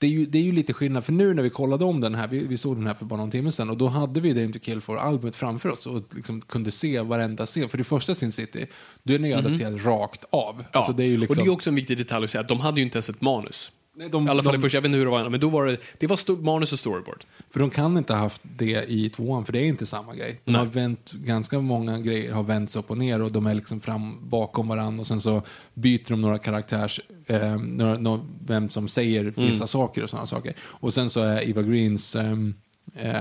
det 0.00 0.06
är, 0.06 0.10
ju, 0.10 0.26
det 0.26 0.38
är 0.38 0.42
ju 0.42 0.52
lite 0.52 0.72
skillnad, 0.72 1.04
för 1.04 1.12
nu 1.12 1.34
när 1.34 1.42
vi 1.42 1.50
kollade 1.50 1.84
om 1.84 2.00
den 2.00 2.14
här, 2.14 2.28
vi, 2.28 2.46
vi 2.46 2.56
såg 2.56 2.76
den 2.76 2.86
här 2.86 2.94
för 2.94 3.04
bara 3.04 3.20
någon 3.20 3.30
timme 3.30 3.52
sedan, 3.52 3.70
och 3.70 3.76
då 3.76 3.88
hade 3.88 4.20
vi 4.20 4.32
Dame 4.32 4.52
to 4.52 4.58
Kill 4.58 4.80
for 4.80 4.96
albumet 4.96 5.36
framför 5.36 5.68
oss 5.68 5.86
och 5.86 6.02
liksom 6.14 6.40
kunde 6.40 6.70
se 6.70 7.00
varenda 7.00 7.46
scen. 7.46 7.68
För 7.68 7.78
det 7.78 7.84
första 7.84 8.14
Sin 8.14 8.32
City, 8.32 8.66
då 9.02 9.14
är 9.14 9.18
den 9.18 9.30
ju 9.30 9.34
adapterad 9.36 9.86
rakt 9.86 10.24
av. 10.30 10.54
Mhm. 10.54 10.64
Ja, 10.72 10.78
Alltså 10.78 10.92
det 10.92 11.02
är 11.02 11.06
ju 11.06 11.16
liksom, 11.16 11.38
och 11.38 11.44
det 11.44 11.50
är 11.50 11.52
också 11.52 11.70
en 11.70 11.76
viktig 11.76 11.98
detalj 11.98 12.24
att 12.24 12.30
säga 12.30 12.40
att 12.42 12.48
de 12.48 12.60
hade 12.60 12.80
ju 12.80 12.84
inte 12.84 12.96
ens 12.96 13.10
ett 13.10 13.20
manus. 13.20 13.72
Nej, 13.96 14.08
de- 14.08 14.26
I 14.26 14.30
alla 14.30 14.42
fall 14.42 14.52
de- 14.54 14.60
första, 14.60 14.76
jag 14.76 14.82
vet 14.82 14.88
inte 14.88 14.98
hur 14.98 15.04
det 15.04 15.10
var, 15.10 15.28
men 15.28 15.40
då 15.40 15.48
var 15.48 15.66
det, 15.66 15.76
det 15.98 16.06
var 16.06 16.42
manus 16.42 16.72
och 16.72 16.78
storyboard. 16.78 17.24
För 17.50 17.60
de 17.60 17.70
kan 17.70 17.96
inte 17.96 18.12
ha 18.12 18.20
haft 18.20 18.40
det 18.42 18.84
i 18.90 19.08
tvåan, 19.10 19.44
för 19.44 19.52
det 19.52 19.58
är 19.60 19.64
inte 19.64 19.86
samma 19.86 20.14
grej. 20.14 20.40
De 20.44 20.52
Nej. 20.52 20.58
har 20.58 20.66
vänt, 20.66 21.12
ganska 21.12 21.58
många 21.60 21.98
grejer 21.98 22.32
har 22.32 22.42
vänts 22.42 22.76
upp 22.76 22.90
och 22.90 22.98
ner 22.98 23.22
och 23.22 23.32
de 23.32 23.46
är 23.46 23.54
liksom 23.54 23.80
fram 23.80 24.28
bakom 24.28 24.68
varandra 24.68 25.00
och 25.00 25.06
sen 25.06 25.20
så 25.20 25.42
byter 25.74 26.08
de 26.08 26.20
några 26.20 26.38
karaktärs, 26.38 27.00
eh, 27.26 27.56
några, 27.56 27.98
några, 27.98 28.20
vem 28.46 28.68
som 28.70 28.88
säger 28.88 29.20
Mm. 29.20 29.32
vissa 29.48 29.66
saker 29.66 30.02
och 30.02 30.10
sådana 30.10 30.26
saker. 30.26 30.54
Och 30.60 30.94
sen 30.94 31.10
så 31.10 31.20
är 31.20 31.48
Eva 31.48 31.62
Greens 31.62 32.16
ehm, 32.16 32.54
eh, 32.96 33.14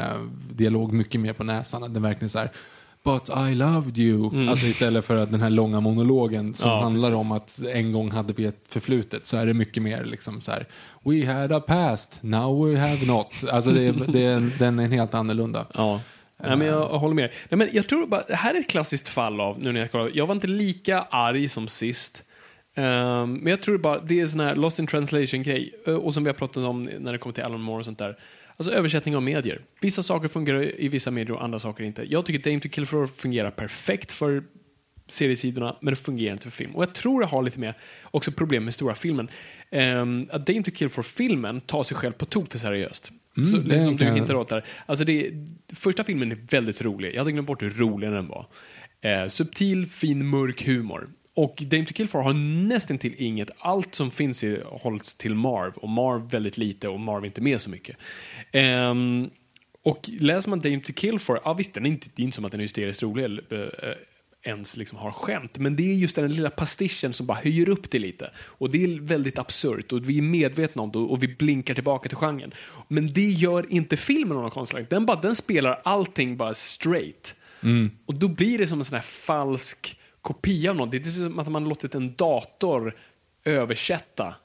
dialog 0.52 0.94
mycket 0.94 1.22
mer 1.22 1.34
på 1.34 1.44
näsan, 1.44 1.94
den 1.94 2.02
verkligen 2.04 2.30
så 2.30 2.40
här 2.40 2.52
But 3.04 3.30
I 3.50 3.56
loved 3.56 3.98
you. 3.98 4.50
Alltså 4.50 4.66
istället 4.66 5.06
för 5.06 5.16
att 5.18 5.32
den 5.32 5.42
här 5.42 5.50
långa 5.50 5.80
monologen 5.82 6.54
som 6.54 6.70
Mm. 6.70 6.78
Ja, 6.80 6.84
handlar 6.84 7.10
precis. 7.10 7.26
om 7.26 7.32
att 7.32 7.60
en 7.74 7.92
gång 7.92 8.12
hade 8.12 8.34
vi 8.34 8.46
ett 8.46 8.64
förflutet 8.70 9.26
så 9.26 9.38
är 9.38 9.46
det 9.46 9.54
mycket 9.54 9.84
mer 9.84 10.04
liksom 10.06 10.42
så 10.42 10.52
här 10.52 10.66
We 11.04 11.26
had 11.34 11.52
a 11.52 11.60
past, 11.60 12.18
now 12.24 12.66
we 12.70 12.80
have 12.80 13.06
not. 13.06 13.44
Alltså 13.52 13.72
det, 13.72 13.92
det, 13.92 14.24
är 14.26 14.36
en- 14.36 14.52
den 14.60 14.80
är 14.80 14.88
helt 14.88 15.14
annorlunda. 15.14 15.66
Ja. 15.74 16.02
Nej, 16.44 16.58
men 16.58 16.68
jag, 16.68 16.76
jag 16.82 17.00
håller 17.00 17.16
med. 17.16 17.30
Nej, 17.50 17.58
men 17.58 17.70
jag 17.72 17.88
tror 17.90 18.08
bara, 18.08 18.24
det 18.28 18.36
här 18.36 18.54
är 18.54 18.60
ett 18.60 18.70
klassiskt 18.70 19.08
fall 19.08 19.42
av, 19.42 19.60
nu 19.60 19.72
när 19.72 19.80
jag 19.80 19.92
kollar, 19.92 20.12
jag 20.14 20.28
var 20.28 20.36
inte 20.36 20.48
lika 20.48 21.02
arg 21.02 21.50
som 21.50 21.68
sist. 21.68 22.24
Ehm, 22.76 23.34
men 23.34 23.48
jag 23.48 23.62
tror 23.62 23.78
bara, 23.78 24.00
det 24.00 24.20
är 24.20 24.28
sån 24.28 24.40
här 24.40 24.56
lost 24.56 24.80
in 24.80 24.88
translation-grej. 24.88 25.74
Eh, 25.88 25.94
Och 25.94 26.14
som 26.14 26.24
vi 26.24 26.30
har 26.30 26.34
pratat 26.36 26.64
om 26.64 26.82
när 26.82 27.12
det 27.12 27.18
kommer 27.18 27.34
till 27.34 27.44
Alan 27.44 27.62
Moore 27.62 27.80
och 27.80 27.86
sånt 27.86 28.00
där. 28.00 28.18
Alltså 28.60 28.72
översättning 28.74 29.16
av 29.16 29.24
medier. 29.24 29.62
Vissa 29.82 30.04
saker 30.04 30.28
fungerar 30.28 30.82
i 30.82 30.88
vissa 30.88 31.12
medier 31.12 31.36
och 31.36 31.44
andra 31.44 31.60
saker 31.60 31.84
inte. 31.84 32.04
Jag 32.12 32.26
tycker 32.26 32.50
Dame 32.50 32.60
to 32.60 32.70
Kill 32.70 32.86
For 32.86 33.08
fungerar 33.08 33.52
perfekt 33.52 34.12
för 34.12 34.44
seriesidorna, 35.08 35.78
men 35.82 35.92
det 35.92 35.96
fungerar 35.96 36.32
inte 36.32 36.44
för 36.44 36.52
film. 36.52 36.76
Och 36.76 36.84
jag 36.84 36.94
tror 36.96 37.22
det 37.22 37.28
har 37.28 37.44
lite 37.44 37.60
med 37.60 37.74
också 38.04 38.32
problem 38.32 38.66
med 38.66 38.74
stora 38.74 38.96
filmen. 38.96 39.30
Um, 39.72 40.30
att 40.32 40.48
Dame 40.48 40.64
to 40.64 40.72
Kill 40.72 40.90
For-filmen 40.90 41.62
tar 41.62 41.84
sig 41.84 41.98
själv 41.98 42.12
på 42.14 42.26
tok 42.26 42.52
för 42.52 42.58
seriöst. 42.58 43.12
Mm, 43.38 43.50
så, 43.50 43.58
det 43.58 43.64
lite 43.64 43.86
som 43.86 43.96
du 43.96 44.06
jag- 44.06 44.14
hintar 44.14 44.36
åt 44.36 44.50
där. 44.50 44.66
Alltså 44.86 45.06
det, 45.06 45.32
första 45.74 46.04
filmen 46.04 46.32
är 46.32 46.38
väldigt 46.50 46.82
rolig. 46.82 47.14
Jag 47.14 47.20
hade 47.20 47.32
glömt 47.32 47.48
bort 47.48 47.62
hur 47.64 47.70
rolig 47.70 48.12
den 48.12 48.28
var. 48.28 48.48
Eh, 49.02 49.28
subtil, 49.28 49.86
fin, 49.86 50.28
mörk 50.30 50.66
humor. 50.68 51.10
Och 51.40 51.64
Dame 51.68 51.86
to 51.86 51.94
Kill 51.94 52.08
For 52.08 52.22
har 52.22 52.34
nästan 52.68 52.98
till 52.98 53.16
inget. 53.18 53.50
Allt 53.60 53.96
som 53.96 54.12
finns 54.12 54.44
i, 54.44 54.62
hålls 54.66 55.16
till 55.16 55.36
Marv 55.36 55.74
och 55.74 55.90
Marv 55.90 56.30
väldigt 56.30 56.58
lite 56.58 56.88
och 56.88 57.00
Marv 57.00 57.26
inte 57.26 57.42
med 57.42 57.62
så 57.62 57.70
mycket. 57.70 57.98
Ehm, 58.52 59.30
och 59.84 60.10
läser 60.20 60.50
man 60.50 60.60
Dame 60.60 60.80
to 60.80 60.94
Kill 60.94 61.20
For, 61.20 61.40
ja 61.44 61.54
visst, 61.54 61.74
den 61.74 61.86
är 61.86 61.90
inte, 61.90 62.08
det 62.16 62.22
är 62.22 62.24
inte 62.24 62.36
som 62.36 62.46
att 62.46 62.52
den 62.52 62.60
är 62.60 62.64
hysteriskt 62.64 63.04
rolig 63.04 63.24
eller 63.24 63.44
eh, 63.54 63.96
ens 64.52 64.78
liksom 64.78 64.98
har 64.98 65.12
skämt, 65.12 65.58
men 65.58 65.76
det 65.76 65.84
är 65.84 65.96
just 65.96 66.16
den 66.16 66.34
lilla 66.34 66.50
pastischen 66.50 67.14
som 67.14 67.26
bara 67.26 67.38
höjer 67.38 67.70
upp 67.70 67.92
det 67.92 68.00
lite. 68.00 68.32
Och 68.38 68.70
det 68.70 68.84
är 68.84 69.00
väldigt 69.00 69.40
absurt 69.40 69.92
och 69.92 70.10
vi 70.10 70.18
är 70.18 70.22
medvetna 70.22 70.82
om 70.82 70.92
det 70.92 71.00
och 71.00 71.24
vi 71.24 71.28
blinkar 71.28 71.74
tillbaka 71.74 72.10
till 72.10 72.18
genren. 72.18 72.52
Men 72.88 73.14
det 73.14 73.30
gör 73.30 73.74
inte 73.74 73.98
filmen 73.98 74.38
någon 74.38 74.52
konstig 74.52 74.86
Den, 74.90 75.06
bara, 75.06 75.22
den 75.22 75.36
spelar 75.36 75.82
allting 75.84 76.38
bara 76.38 76.54
straight. 76.54 77.36
Och 78.06 78.20
då 78.20 78.28
blir 78.28 78.58
det 78.58 78.68
som 78.68 78.80
en 78.80 78.86
sån 78.86 78.96
här 78.96 79.02
falsk 79.02 79.99
kopia 80.22 80.72
av 80.72 80.78
något. 80.78 80.92
Det 80.92 80.98
är 80.98 81.04
som 81.04 81.40
att 81.40 81.48
man 81.48 81.64
låtit 81.64 81.96
en 81.96 82.16
dator 82.16 82.96
översätta 83.44 84.36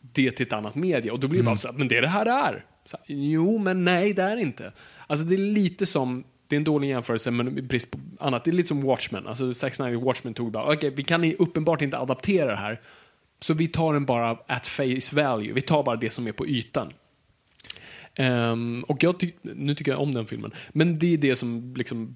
det 0.00 0.30
till 0.30 0.46
ett 0.46 0.52
annat 0.52 0.74
media. 0.74 1.12
Och 1.12 1.20
då 1.20 1.28
blir 1.28 1.40
det 1.40 1.44
bara 1.44 1.56
så 1.56 1.68
att, 1.68 1.78
men 1.78 1.88
det 1.88 1.96
är 1.96 2.02
det 2.02 2.08
här 2.08 2.24
det 2.24 2.30
är. 2.30 2.64
Så, 2.84 2.96
jo, 3.06 3.58
men 3.58 3.84
nej, 3.84 4.14
det 4.14 4.22
är 4.22 4.36
inte. 4.36 4.72
Alltså 5.06 5.24
det 5.24 5.34
är 5.34 5.38
lite 5.38 5.86
som, 5.86 6.24
det 6.46 6.56
är 6.56 6.58
en 6.58 6.64
dålig 6.64 6.88
jämförelse, 6.88 7.30
men 7.30 7.66
brist 7.66 7.90
på 7.90 7.98
annat. 8.20 8.44
Det 8.44 8.50
är 8.50 8.52
lite 8.52 8.68
som 8.68 8.82
Watchmen. 8.82 9.26
Alltså 9.26 9.52
Zack 9.52 9.74
Snyder 9.74 9.96
Watchmen 9.96 10.34
tog 10.34 10.52
bara, 10.52 10.72
okej, 10.72 10.90
vi 10.90 11.04
kan 11.04 11.34
uppenbart 11.38 11.82
inte 11.82 11.98
adaptera 11.98 12.50
det 12.50 12.56
här. 12.56 12.80
Så 13.40 13.54
vi 13.54 13.68
tar 13.68 13.92
den 13.92 14.04
bara 14.04 14.30
at 14.46 14.66
face 14.66 15.12
value. 15.12 15.52
Vi 15.52 15.60
tar 15.60 15.82
bara 15.82 15.96
det 15.96 16.10
som 16.10 16.26
är 16.26 16.32
på 16.32 16.46
ytan. 16.46 16.92
Ehm, 18.14 18.84
och 18.88 19.02
jag 19.02 19.18
tyck, 19.18 19.36
nu 19.42 19.74
tycker 19.74 19.92
jag 19.92 20.00
om 20.00 20.14
den 20.14 20.26
filmen. 20.26 20.52
Men 20.68 20.98
det 20.98 21.14
är 21.14 21.18
det 21.18 21.36
som 21.36 21.74
liksom 21.76 22.14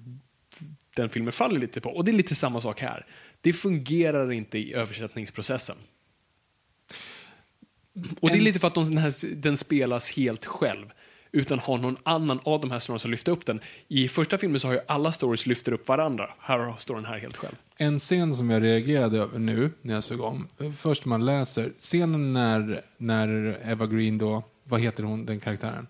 den 0.95 1.09
filmen 1.09 1.31
faller 1.31 1.59
lite 1.59 1.81
på. 1.81 1.89
Och 1.89 2.05
det 2.05 2.11
är 2.11 2.13
lite 2.13 2.35
samma 2.35 2.61
sak 2.61 2.79
här. 2.79 3.05
Det 3.41 3.53
fungerar 3.53 4.31
inte 4.31 4.57
i 4.57 4.73
översättningsprocessen. 4.73 5.75
Och 8.19 8.29
det 8.29 8.35
är 8.35 8.41
lite 8.41 8.59
för 8.59 8.67
att 8.67 8.75
de, 8.75 8.85
den, 8.85 8.97
här, 8.97 9.35
den 9.35 9.57
spelas 9.57 10.11
helt 10.17 10.45
själv. 10.45 10.91
Utan 11.31 11.59
har 11.59 11.77
någon 11.77 11.97
annan 12.03 12.39
av 12.43 12.61
de 12.61 12.71
här 12.71 12.79
storyn 12.79 12.99
som 12.99 13.11
lyfter 13.11 13.31
upp 13.31 13.45
den. 13.45 13.59
I 13.87 14.07
första 14.07 14.37
filmen 14.37 14.59
så 14.59 14.67
har 14.67 14.73
ju 14.73 14.79
alla 14.87 15.11
stories 15.11 15.47
lyfter 15.47 15.71
upp 15.71 15.87
varandra. 15.87 16.31
Här 16.39 16.73
står 16.79 16.95
den 16.95 17.05
här 17.05 17.19
helt 17.19 17.37
själv. 17.37 17.55
En 17.77 17.99
scen 17.99 18.35
som 18.35 18.49
jag 18.49 18.63
reagerade 18.63 19.17
över 19.17 19.39
nu 19.39 19.71
när 19.81 19.93
jag 19.93 20.03
såg 20.03 20.21
om. 20.21 20.47
Först 20.77 21.05
man 21.05 21.25
läser 21.25 21.73
scenen 21.79 22.33
när, 22.33 22.81
när 22.97 23.57
Eva 23.71 23.87
Green 23.87 24.17
då, 24.17 24.43
vad 24.63 24.81
heter 24.81 25.03
hon, 25.03 25.25
den 25.25 25.39
karaktären? 25.39 25.87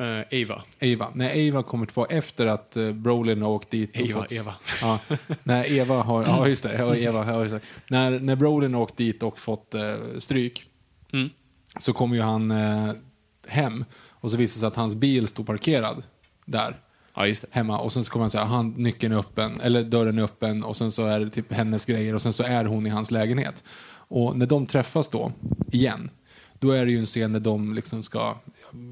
Uh, 0.00 0.42
Ava. 0.42 0.62
Eva. 0.78 1.08
När 1.14 1.36
Eva 1.36 1.62
kommer 1.62 1.86
tillbaka 1.86 2.14
efter 2.14 2.46
att 2.46 2.76
uh, 2.76 2.92
Brolin 2.92 3.42
har 3.42 3.50
åkt 3.50 3.70
dit. 3.70 3.90
Eva, 3.94 4.22
fått, 4.22 4.32
Eva. 4.32 4.54
Ja, 4.82 4.98
när 5.42 5.72
Eva 5.72 6.02
har, 6.02 6.22
ja 6.22 6.48
just 6.48 6.62
det, 6.62 6.74
ja, 6.78 6.96
Eva, 6.96 7.32
ja, 7.32 7.42
just 7.42 7.54
det. 7.54 7.60
När, 7.88 8.20
när 8.20 8.36
Brolin 8.36 8.74
har 8.74 8.80
åkt 8.80 8.96
dit 8.96 9.22
och 9.22 9.38
fått 9.38 9.74
uh, 9.74 10.18
stryk. 10.18 10.64
Mm. 11.12 11.30
Så 11.80 11.92
kommer 11.92 12.16
ju 12.16 12.22
han 12.22 12.50
uh, 12.50 12.92
hem 13.46 13.84
och 14.10 14.30
så 14.30 14.36
visar 14.36 14.56
det 14.56 14.60
sig 14.60 14.66
att 14.66 14.76
hans 14.76 14.96
bil 14.96 15.28
står 15.28 15.44
parkerad 15.44 16.02
där. 16.44 16.80
Ja, 17.14 17.26
just 17.26 17.42
det. 17.42 17.48
hemma 17.50 17.78
och 17.78 17.92
sen 17.92 18.04
så 18.04 18.12
kommer 18.12 18.22
han 18.22 18.30
säga 18.30 18.44
han, 18.44 18.70
nyckeln 18.70 19.12
är 19.12 19.18
öppen, 19.18 19.60
eller 19.60 19.82
dörren 19.82 20.18
är 20.18 20.22
öppen 20.22 20.64
och 20.64 20.76
sen 20.76 20.92
så 20.92 21.06
är 21.06 21.20
det 21.20 21.30
typ 21.30 21.52
hennes 21.52 21.84
grejer 21.84 22.14
och 22.14 22.22
sen 22.22 22.32
så 22.32 22.42
är 22.42 22.64
hon 22.64 22.86
i 22.86 22.90
hans 22.90 23.10
lägenhet. 23.10 23.64
Och 24.08 24.38
när 24.38 24.46
de 24.46 24.66
träffas 24.66 25.08
då, 25.08 25.32
igen, 25.72 26.10
då 26.58 26.70
är 26.70 26.86
det 26.86 26.92
ju 26.92 26.98
en 26.98 27.06
scen 27.06 27.32
där 27.32 27.40
de 27.40 27.74
liksom 27.74 28.02
ska 28.02 28.36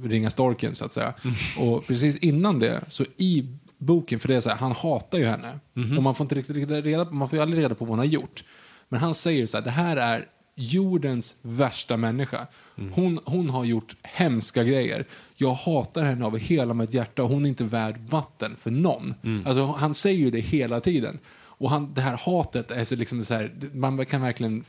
ringa 0.04 0.30
storken 0.30 0.74
så 0.74 0.84
att 0.84 0.92
säga. 0.92 1.14
Och 1.58 1.86
precis 1.86 2.18
innan 2.18 2.58
det, 2.58 2.80
så 2.88 3.04
i 3.16 3.46
boken, 3.78 4.20
för 4.20 4.28
det 4.28 4.36
är 4.36 4.40
så 4.40 4.48
här, 4.48 4.56
han 4.56 4.72
hatar 4.72 5.18
ju 5.18 5.24
henne. 5.24 5.58
Och 5.96 6.02
man 6.02 6.14
får 6.14 6.24
inte 6.24 6.34
riktigt 6.34 6.56
reda 6.70 7.04
på, 7.04 7.14
man 7.14 7.28
får 7.28 7.36
ju 7.36 7.42
aldrig 7.42 7.62
reda 7.62 7.74
på 7.74 7.84
vad 7.84 7.90
hon 7.90 7.98
har 7.98 8.06
gjort. 8.06 8.44
Men 8.88 9.00
han 9.00 9.14
säger 9.14 9.46
så 9.46 9.56
här, 9.56 9.64
det 9.64 9.70
här 9.70 9.96
är 9.96 10.26
jordens 10.56 11.34
värsta 11.42 11.96
människa. 11.96 12.46
Hon, 12.92 13.18
hon 13.24 13.50
har 13.50 13.64
gjort 13.64 13.96
hemska 14.02 14.64
grejer. 14.64 15.04
Jag 15.36 15.54
hatar 15.54 16.04
henne 16.04 16.24
av 16.24 16.38
hela 16.38 16.74
mitt 16.74 16.94
hjärta 16.94 17.22
och 17.22 17.28
hon 17.28 17.44
är 17.44 17.48
inte 17.48 17.64
värd 17.64 17.98
vatten 18.08 18.56
för 18.58 18.70
någon. 18.70 19.14
Alltså, 19.46 19.66
han 19.66 19.94
säger 19.94 20.18
ju 20.18 20.30
det 20.30 20.40
hela 20.40 20.80
tiden. 20.80 21.18
Och 21.56 21.70
han, 21.70 21.94
det 21.94 22.00
här 22.00 22.16
hatet 22.16 22.70
är 22.70 22.84
så 22.84 22.96
liksom 22.96 23.24
så 23.24 23.34
här, 23.34 23.52
man 23.72 24.06
kan 24.06 24.22
verkligen, 24.22 24.64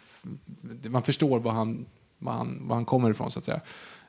man 0.87 1.03
förstår 1.03 1.39
vad 1.39 1.53
han, 1.53 1.85
vad 2.17 2.33
han, 2.33 2.67
vad 2.67 2.77
han 2.77 2.85
kommer 2.85 3.11
ifrån 3.11 3.31
så 3.31 3.39
att 3.39 3.45
säga. 3.45 3.61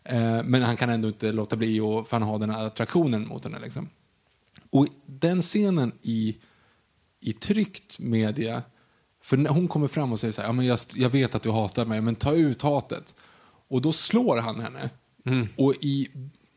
Eh, 0.05 0.43
men 0.45 0.63
han 0.63 0.77
kan 0.77 0.91
ändå 0.91 1.09
inte 1.09 1.33
låta 1.33 1.57
bli 1.57 1.81
och 1.81 2.09
för 2.09 2.17
han 2.17 2.29
har 2.29 2.39
den 2.39 2.51
här 2.51 2.67
attraktionen 2.67 3.29
mot 3.29 3.45
henne 3.45 3.59
liksom. 3.59 3.89
Och 4.71 4.87
den 5.07 5.43
scenen 5.43 5.93
i, 6.03 6.37
i 7.21 7.33
tryckt 7.33 7.99
media, 7.99 8.63
för 9.23 9.37
när 9.37 9.51
hon 9.51 9.69
kommer 9.69 9.89
fram 9.89 10.13
och 10.13 10.21
säger 10.21 10.33
så 10.33 10.41
här, 10.41 10.49
ja, 10.49 10.53
men 10.53 10.67
jag, 10.67 10.79
jag 10.95 11.11
vet 11.11 11.35
att 11.35 11.43
du 11.43 11.51
hatar 11.51 11.87
mig, 11.87 12.01
men 12.01 12.15
ta 12.15 12.33
ut 12.33 12.63
hatet. 12.63 13.15
Och 13.69 13.83
då 13.83 13.93
slår 13.93 14.37
han 14.37 14.61
henne. 14.61 14.91
Och 15.57 15.75
i, 15.81 16.09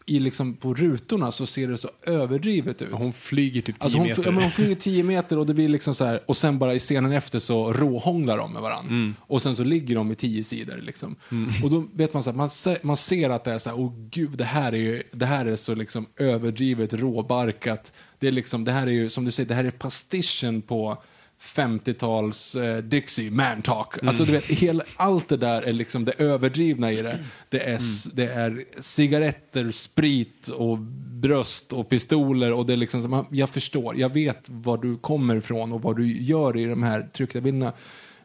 i 0.10 0.20
liksom 0.20 0.54
på 0.54 0.74
rutorna 0.74 1.32
så 1.32 1.46
ser 1.46 1.68
det 1.68 1.78
så 1.78 1.90
överdrivet 2.04 2.82
ut. 2.82 2.92
Hon 2.92 3.14
flyger 3.14 3.62
typ 3.62 3.80
10 3.80 3.84
Alltså 3.84 3.98
hon, 3.98 4.08
meter. 4.08 4.24
ja, 4.26 4.32
men 4.32 4.44
hon 4.44 4.52
flyger 4.52 4.76
10 4.76 5.04
meter 5.04 5.38
och 5.38 5.46
det 5.46 5.54
blir 5.54 5.68
liksom 5.70 5.96
så 5.96 6.06
här, 6.06 6.20
och 6.26 6.38
sen 6.38 6.60
bara 6.60 6.74
i 6.74 6.80
scenen 6.80 7.12
efter 7.12 7.40
så 7.40 7.74
råhånglar 7.74 8.38
de 8.38 8.54
med 8.54 8.62
varandra. 8.62 8.90
Mm. 8.90 9.16
Och 9.20 9.42
sen 9.42 9.56
så 9.56 9.64
ligger 9.64 9.96
de 9.96 10.12
i 10.12 10.16
10 10.16 10.44
sidor 10.44 10.78
liksom. 10.82 11.16
Och 11.64 11.70
då 11.70 11.84
vet 11.94 12.14
man 12.14 12.24
så 12.24 12.30
här, 12.30 12.38
man, 12.38 12.50
ser, 12.50 12.78
man 12.82 12.98
ser 12.98 13.30
att 13.30 13.44
det 13.44 13.52
är 13.52 13.58
så 13.58 13.70
här, 13.70 13.80
åh 13.80 13.94
gud, 14.12 14.32
det 14.32 14.44
här 14.44 14.72
är 14.72 14.78
ju, 14.78 15.04
det 15.12 15.26
här 15.26 15.46
är 15.46 15.56
så 15.56 15.76
liksom 15.76 16.06
överdrivet 16.18 16.94
råbarkat. 16.94 17.94
Det 18.20 18.28
är 18.28 18.32
liksom, 18.32 18.66
det 18.66 18.72
här 18.72 18.88
är 18.88 18.92
ju, 18.92 19.10
som 19.10 19.26
du 19.26 19.32
säger, 19.32 19.50
det 19.50 19.56
här 19.56 19.66
är 19.66 19.72
pastischen 19.72 20.62
på 20.62 20.98
50-tals 21.42 22.56
eh, 22.56 22.78
Dixie, 22.84 23.32
man 23.32 23.62
talk. 23.62 24.04
Alltså 24.04 24.26
du 24.26 24.32
vet, 24.32 24.46
hela, 24.46 24.84
allt 24.96 25.28
det 25.30 25.38
där 25.38 25.62
är 25.62 25.74
liksom 25.74 26.06
det 26.06 26.12
överdrivna 26.18 26.92
i 26.92 27.02
det. 27.02 27.20
Det 27.50 27.60
är, 27.70 27.76
s- 27.76 28.04
det 28.14 28.26
är 28.28 28.64
cigaretter, 28.80 29.72
sprit 29.72 30.48
och 30.48 30.78
bröst 31.22 31.74
och 31.74 31.90
pistoler 31.90 32.54
och 32.54 32.66
det 32.66 32.74
är 32.74 32.78
liksom, 32.78 33.10
man, 33.10 33.26
jag 33.32 33.50
förstår, 33.50 33.98
jag 34.00 34.14
vet 34.14 34.50
var 34.50 34.78
du 34.78 34.98
kommer 34.98 35.36
ifrån 35.36 35.72
och 35.74 35.82
vad 35.82 35.96
du 35.98 36.22
gör 36.22 36.58
i 36.58 36.66
de 36.66 36.84
här 36.84 37.10
tryckta 37.14 37.42
bilderna. 37.42 37.74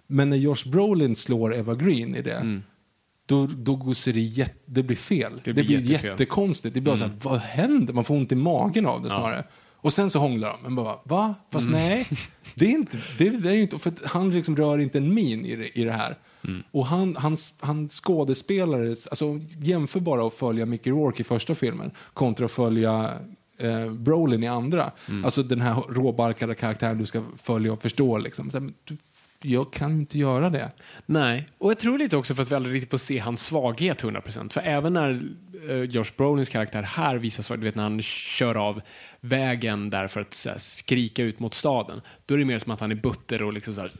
Men 0.06 0.30
när 0.30 0.36
Josh 0.36 0.68
Brolin 0.70 1.16
slår 1.16 1.54
Eva 1.54 1.74
Green 1.74 2.14
i 2.16 2.22
det, 2.22 2.60
då, 3.26 3.46
då 3.46 3.76
går 3.76 4.12
det, 4.12 4.20
jätte, 4.20 4.54
det 4.66 4.82
blir 4.82 4.96
fel. 4.96 5.32
Det 5.44 5.52
blir 5.52 5.64
blir, 5.64 5.78
jättefel. 5.80 6.10
jättekonstigt. 6.10 6.74
Det 6.74 6.80
blir 6.80 6.92
bara 6.92 6.98
så 6.98 7.04
här, 7.04 7.14
vad 7.22 7.38
händer? 7.40 7.94
Man 7.94 8.04
får 8.04 8.14
ont 8.14 8.32
i 8.32 8.34
magen 8.34 8.86
av 8.86 9.02
det 9.02 9.08
snarare. 9.10 9.44
Och 9.84 9.92
sen 9.92 10.10
så 10.10 10.18
hånglar 10.18 10.48
de. 10.52 10.62
Men 10.62 10.74
bara, 10.74 10.96
va? 11.04 11.34
Fast 11.52 11.68
nej, 11.70 12.06
det 12.54 12.64
är 12.64 12.70
inte, 12.70 12.98
det, 13.18 13.30
det 13.30 13.50
är 13.50 13.56
inte, 13.56 13.78
för 13.78 13.92
han 14.04 14.30
liksom 14.30 14.56
rör 14.56 14.78
inte 14.78 14.98
en 14.98 15.14
min 15.14 15.44
i 15.46 15.56
det, 15.56 15.78
i 15.78 15.84
det 15.84 15.92
här. 15.92 16.18
Och 16.70 16.86
han, 16.86 17.16
han, 17.16 17.36
han 17.60 17.88
skådespelare, 17.88 18.88
alltså 18.88 19.40
jämför 19.58 20.00
bara 20.00 20.26
att 20.26 20.34
följa 20.34 20.66
Mickey 20.66 20.90
Rourke 20.90 21.20
i 21.20 21.24
första 21.24 21.54
filmen 21.54 21.90
kontra 22.14 22.44
att 22.46 22.52
följa 22.52 23.10
eh, 23.58 23.92
Brolin 23.92 24.42
i 24.42 24.46
andra. 24.46 24.90
Alltså 25.24 25.42
den 25.42 25.60
här 25.60 25.74
råbarkade 25.88 26.54
karaktären 26.54 26.98
du 26.98 27.06
ska 27.06 27.22
följa 27.42 27.72
och 27.72 27.82
förstå 27.82 28.18
liksom. 28.18 28.72
Du- 28.84 28.96
Jag 29.46 29.72
kan 29.72 29.92
inte 29.92 30.18
göra 30.18 30.50
det. 30.50 30.70
Nej, 31.06 31.48
och 31.58 31.70
jag 31.70 31.78
tror 31.78 31.98
lite 31.98 32.16
också 32.16 32.34
för 32.34 32.42
att 32.42 32.50
vi 32.50 32.54
aldrig 32.54 32.74
riktigt 32.74 32.90
får 32.90 32.98
se 32.98 33.18
hans 33.18 33.44
svaghet 33.44 34.02
100%. 34.02 34.52
För 34.52 34.60
även 34.60 34.92
när 34.92 35.20
uh, 35.70 35.84
Josh 35.84 36.04
Brolins 36.16 36.48
karaktär 36.48 36.82
här 36.82 37.16
visar 37.16 37.42
svaghet, 37.42 37.60
du 37.60 37.68
vet 37.68 37.74
när 37.74 37.82
han 37.82 38.02
kör 38.02 38.54
av 38.54 38.80
vägen 39.20 39.90
där 39.90 40.08
för 40.08 40.20
att 40.20 40.46
här, 40.48 40.58
skrika 40.58 41.22
ut 41.22 41.40
mot 41.40 41.54
staden, 41.54 42.00
då 42.26 42.34
är 42.34 42.38
det 42.38 42.44
mer 42.44 42.58
som 42.58 42.72
att 42.72 42.80
han 42.80 42.90
är 42.90 42.94
butter 42.94 43.42
och 43.42 43.52
liksom 43.52 43.74
så 43.74 43.80
här, 43.80 43.90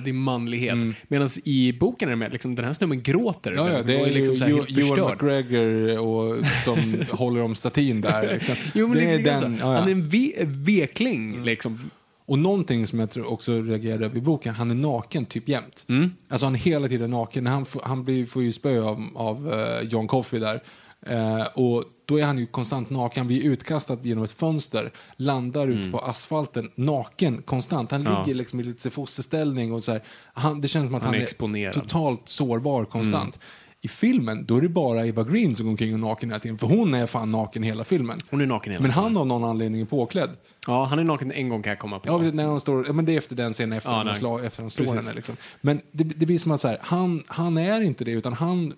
det 0.00 0.10
är 0.10 0.14
manlighet. 0.14 0.78
Medan 1.08 1.28
i 1.44 1.72
boken 1.72 2.08
är 2.08 2.10
det 2.10 2.16
mer, 2.16 2.30
liksom, 2.30 2.54
den 2.54 2.64
här 2.64 2.72
snubben 2.72 3.02
gråter. 3.02 3.52
Ja, 3.52 3.70
ja, 3.70 3.82
det 3.82 4.00
och 4.00 4.08
är 4.08 4.12
liksom 4.12 4.36
så 4.36 4.44
här, 4.44 4.52
Ewan 4.52 4.64
förstörd. 4.66 5.22
McGregor 5.22 5.98
och, 5.98 6.46
som 6.64 7.04
håller 7.10 7.42
om 7.42 7.54
statyn 7.54 8.00
där. 8.00 8.32
Liksom. 8.32 8.54
Jo, 8.74 8.86
men 8.88 8.96
det 8.96 9.10
är 9.10 9.18
lite 9.18 9.30
den, 9.30 9.40
så. 9.58 9.64
ja, 9.64 9.72
ja. 9.72 9.78
Han 9.78 9.88
är 9.88 9.92
en 9.92 10.08
ve 10.08 10.32
vekling, 10.44 11.44
liksom. 11.44 11.90
Och 12.30 12.38
någonting 12.38 12.86
som 12.86 12.98
jag 12.98 13.10
tror 13.10 13.26
också 13.32 13.52
reagerade 13.62 14.04
över 14.06 14.16
i 14.18 14.20
boken, 14.20 14.54
han 14.54 14.70
är 14.70 14.74
naken 14.74 15.26
typ 15.26 15.48
jämt. 15.48 15.84
Mm. 15.88 16.10
Alltså 16.28 16.46
han 16.46 16.54
är 16.54 16.58
hela 16.58 16.88
tiden 16.88 17.10
naken. 17.10 17.46
Han, 17.46 17.64
får, 17.64 17.82
han 17.84 18.04
blir, 18.04 18.26
får 18.26 18.42
ju 18.42 18.52
spö 18.52 18.80
av, 18.82 19.08
av 19.14 19.52
eh, 19.52 19.88
John 19.88 20.08
Coffey 20.08 20.40
där. 20.40 20.62
Eh, 21.06 21.46
och 21.54 21.84
då 22.04 22.18
är 22.20 22.24
han 22.24 22.38
ju 22.38 22.46
konstant 22.46 22.90
naken. 22.90 23.20
Han 23.20 23.26
blir 23.26 23.46
utkastad 23.46 23.98
genom 24.02 24.24
ett 24.24 24.32
fönster, 24.32 24.92
landar 25.16 25.68
ute 25.68 25.90
på 25.90 25.98
asfalten, 25.98 26.70
naken 26.74 27.42
konstant. 27.42 27.90
Han 27.90 28.00
Mm. 28.00 28.12
Ja. 28.12 28.22
ligger 28.24 28.34
liksom 28.34 28.60
i 28.60 28.62
lite 28.62 28.90
fosterställning 28.90 29.72
och 29.72 29.84
så 29.84 29.92
här. 29.92 30.02
Han, 30.32 30.60
det 30.60 30.68
känns 30.68 30.86
som 30.88 30.94
att 30.94 31.02
Han 31.02 31.14
han, 31.14 31.22
är 31.22 31.26
är. 31.56 31.72
Mm. 31.72 31.72
totalt 31.72 32.28
sårbar 32.28 32.84
konstant. 32.84 33.38
I 33.82 33.88
filmen, 33.88 34.44
då 34.46 34.56
är 34.56 34.60
det 34.60 34.68
bara 34.68 35.06
Eva 35.06 35.24
Green 35.24 35.54
som 35.54 35.66
går 35.66 35.70
omkring 35.70 35.94
och 35.94 36.00
naken 36.00 36.30
hela 36.30 36.38
tiden. 36.40 36.58
För 36.58 36.66
hon 36.66 36.94
är 36.94 37.06
fan 37.06 37.30
naken 37.30 37.62
hela 37.62 37.84
filmen. 37.84 38.18
Hon 38.30 38.40
är 38.40 38.46
naken 38.46 38.72
hela 38.72 38.82
Men 38.82 38.90
han 38.90 39.16
av 39.16 39.26
någon 39.26 39.44
anledning 39.44 39.80
är 39.80 39.84
påklädd. 39.84 40.30
Ja, 40.66 40.84
han 40.84 40.98
är 40.98 41.04
naken 41.04 41.32
en 41.32 41.48
gång 41.48 41.62
kan 41.62 41.70
jag 41.70 41.78
komma 41.78 41.98
på. 41.98 42.08
Ja, 42.08 42.30
när 42.32 42.46
han 42.46 42.60
står, 42.60 42.86
ja, 42.86 42.92
men 42.92 43.04
det 43.04 43.12
är 43.14 43.18
efter 43.18 43.36
den 43.36 43.52
scenen, 43.52 43.72
efter, 43.78 43.90
Ja, 43.90 44.02
han, 44.06 44.14
slår, 44.14 44.44
efter 44.44 44.62
han 44.62 44.70
slår 44.70 44.84
Precis. 44.86 45.00
henne. 45.08 45.16
Liksom. 45.16 45.36
Men 45.60 45.80
det, 45.92 46.04
det 46.04 46.26
blir 46.26 46.38
som 46.38 46.52
att 46.52 46.60
så 46.60 46.68
här, 46.68 46.78
han, 46.80 47.22
han 47.26 47.58
är 47.58 47.80
inte 47.80 48.04
det, 48.04 48.10
utan 48.10 48.32
han, 48.32 48.72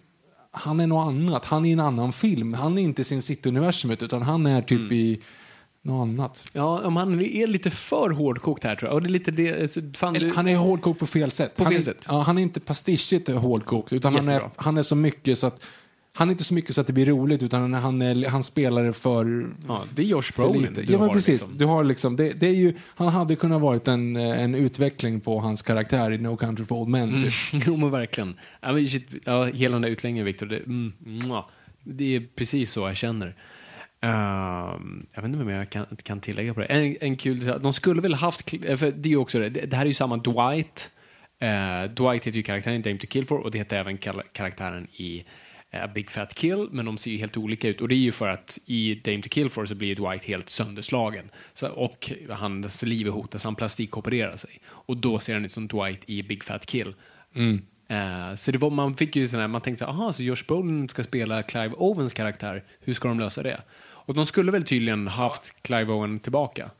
han 0.50 0.80
är 0.80 0.86
något 0.86 1.06
annat. 1.08 1.44
Han 1.44 1.64
är 1.64 1.68
i 1.68 1.72
en 1.72 1.80
annan 1.80 2.12
film. 2.12 2.54
Han 2.54 2.78
är 2.78 2.82
inte 2.82 3.02
i 3.02 3.04
sin 3.04 3.22
City-universumet, 3.22 4.02
utan 4.02 4.22
han 4.22 4.46
är 4.46 4.62
typ 4.62 4.78
Mm. 4.80 4.92
i 4.92 5.20
något 5.82 6.02
annat. 6.02 6.44
Ja, 6.52 6.86
om 6.86 6.96
han 6.96 7.20
är 7.20 7.46
lite 7.46 7.70
för 7.70 8.10
hårdkokt 8.10 8.64
här 8.64 8.74
tror 8.74 8.88
jag. 8.88 8.94
Och 8.94 9.02
det 9.02 9.08
är 9.08 9.10
lite 9.10 9.30
det, 9.30 9.78
fan, 9.96 10.14
du, 10.14 10.32
Han 10.32 10.48
är 10.48 10.56
hårdkokt 10.56 11.00
på 11.00 11.06
fel 11.06 11.30
sätt. 11.30 11.56
På 11.56 11.64
han 11.64 11.72
fel 11.72 11.80
är, 11.80 11.84
sätt. 11.84 12.06
Ja, 12.08 12.20
han 12.20 12.38
är 12.38 12.42
inte 12.42 12.60
pastischigt 12.60 13.28
hårdkokt, 13.28 13.92
utan 13.92 14.14
han 14.14 14.28
är, 14.28 14.42
han 14.56 14.78
är 14.78 14.82
så 14.82 14.96
mycket 14.96 15.38
så 15.38 15.46
att 15.46 15.66
han 16.14 16.28
är 16.28 16.32
inte 16.32 16.44
så 16.44 16.54
mycket 16.54 16.74
så 16.74 16.80
att 16.80 16.86
det 16.86 16.92
blir 16.92 17.06
roligt, 17.06 17.42
utan 17.42 17.74
han, 17.74 18.02
är, 18.02 18.28
han 18.28 18.42
spelar 18.42 18.84
det 18.84 18.92
för, 18.92 19.50
ja, 19.68 19.84
det 19.94 20.02
är 20.02 20.06
Josh 20.06 20.22
Brolin 20.36 20.68
du 20.74 20.82
Ja, 20.82 20.90
men 20.90 21.00
har, 21.00 21.08
precis. 21.08 21.28
liksom. 21.40 21.58
Du 21.58 21.64
har 21.64 21.84
liksom, 21.84 22.16
det, 22.16 22.40
det 22.40 22.46
är 22.46 22.54
ju, 22.54 22.74
han 22.80 23.08
hade 23.08 23.36
kunnat 23.36 23.60
varit 23.60 23.88
en, 23.88 24.16
eh, 24.16 24.42
en 24.42 24.54
utveckling 24.54 25.20
på 25.20 25.40
hans 25.40 25.62
karaktär 25.62 26.10
i 26.10 26.18
No 26.18 26.36
Country 26.36 26.64
for 26.64 26.76
Old 26.76 26.88
Men. 26.88 27.22
Typ. 27.22 27.32
jo, 27.66 27.76
men 27.76 27.90
verkligen. 27.90 28.34
Ja, 28.60 28.72
men 28.72 28.88
shit, 28.88 29.14
ja, 29.24 29.44
hela 29.44 29.72
den 29.72 29.82
där 29.82 29.88
utläggningen, 29.88 30.24
Victor, 30.24 30.46
det, 30.46 30.56
mm, 30.56 30.92
det 31.84 32.16
är 32.16 32.26
precis 32.36 32.72
så 32.72 32.80
jag 32.80 32.96
känner. 32.96 33.36
Ehm, 34.02 35.06
jag 35.14 35.22
vet 35.22 35.28
inte 35.28 35.44
vad 35.44 35.54
jag 35.54 35.70
kan, 35.70 35.86
kan 36.02 36.20
tillägga 36.20 36.54
på 36.54 36.60
det. 36.60 36.66
En, 36.66 36.96
en 37.00 37.16
kul 37.16 37.60
de 37.62 37.72
skulle 37.72 38.02
väl 38.02 38.14
haft, 38.14 38.48
kl- 38.48 38.76
för 38.76 38.90
det 38.90 39.08
är 39.08 39.10
ju 39.10 39.16
också 39.16 39.38
det, 39.38 39.48
det 39.48 39.76
här 39.76 39.82
är 39.82 39.86
ju 39.88 39.94
samma 39.94 40.16
Dwight. 40.16 40.90
Eh, 41.38 41.90
Dwight 41.90 42.26
heter 42.26 42.36
ju 42.36 42.42
karaktären 42.42 42.76
i 42.76 42.82
Dame 42.82 42.98
to 42.98 43.06
Kill 43.06 43.26
For 43.26 43.38
och 43.38 43.50
det 43.50 43.58
heter 43.58 43.76
även 43.76 43.98
karaktären 44.32 44.88
i 44.92 45.24
eh, 45.70 45.92
Big 45.94 46.10
Fat 46.10 46.34
Kill, 46.34 46.68
men 46.70 46.84
de 46.84 46.98
ser 46.98 47.10
ju 47.10 47.18
helt 47.18 47.36
olika 47.36 47.68
ut. 47.68 47.80
Och 47.80 47.88
det 47.88 47.94
är 47.94 47.96
ju 47.96 48.12
för 48.12 48.28
att 48.28 48.58
i 48.66 48.94
Dame 48.94 49.22
to 49.22 49.28
Kill 49.28 49.50
For 49.50 49.66
så 49.66 49.74
blir 49.74 49.94
Dwight 49.96 50.24
helt 50.24 50.48
sönderslagen. 50.48 51.30
Så, 51.52 51.68
och 51.68 52.12
hans 52.30 52.82
liv 52.82 53.06
är 53.06 53.10
hotat, 53.10 53.40
så 53.40 53.48
han 53.48 53.54
plastikopererar 53.54 54.36
sig. 54.36 54.50
Och 54.68 54.96
då 54.96 55.18
ser 55.18 55.34
han 55.34 55.44
ut 55.44 55.52
som 55.52 55.68
Dwight 55.68 56.00
i 56.06 56.22
Big 56.22 56.44
Fat 56.44 56.66
Kill. 56.66 56.94
Eh, 57.88 58.34
så 58.34 58.50
det 58.52 58.58
var, 58.58 58.70
man 58.70 58.94
fick 58.94 59.16
ju 59.16 59.28
sån 59.28 59.40
här, 59.40 59.48
man 59.48 59.60
tänkte 59.60 59.84
så 59.84 59.90
här, 59.90 59.92
aha, 59.92 60.12
så 60.12 60.22
Josh 60.22 60.44
Brolin 60.48 60.88
ska 60.88 61.02
spela 61.02 61.42
Clive 61.42 61.74
Owens 61.76 62.12
karaktär, 62.12 62.64
hur 62.84 62.94
ska 62.94 63.08
de 63.08 63.20
lösa 63.20 63.42
det? 63.42 63.60
Och 64.04 64.14
de 64.14 64.26
skulle 64.26 64.52
väl 64.52 64.64
tydligen 64.64 65.08
haft 65.08 65.62
Clive 65.62 65.92
Owen 65.92 66.20
tillbaka. 66.20 66.70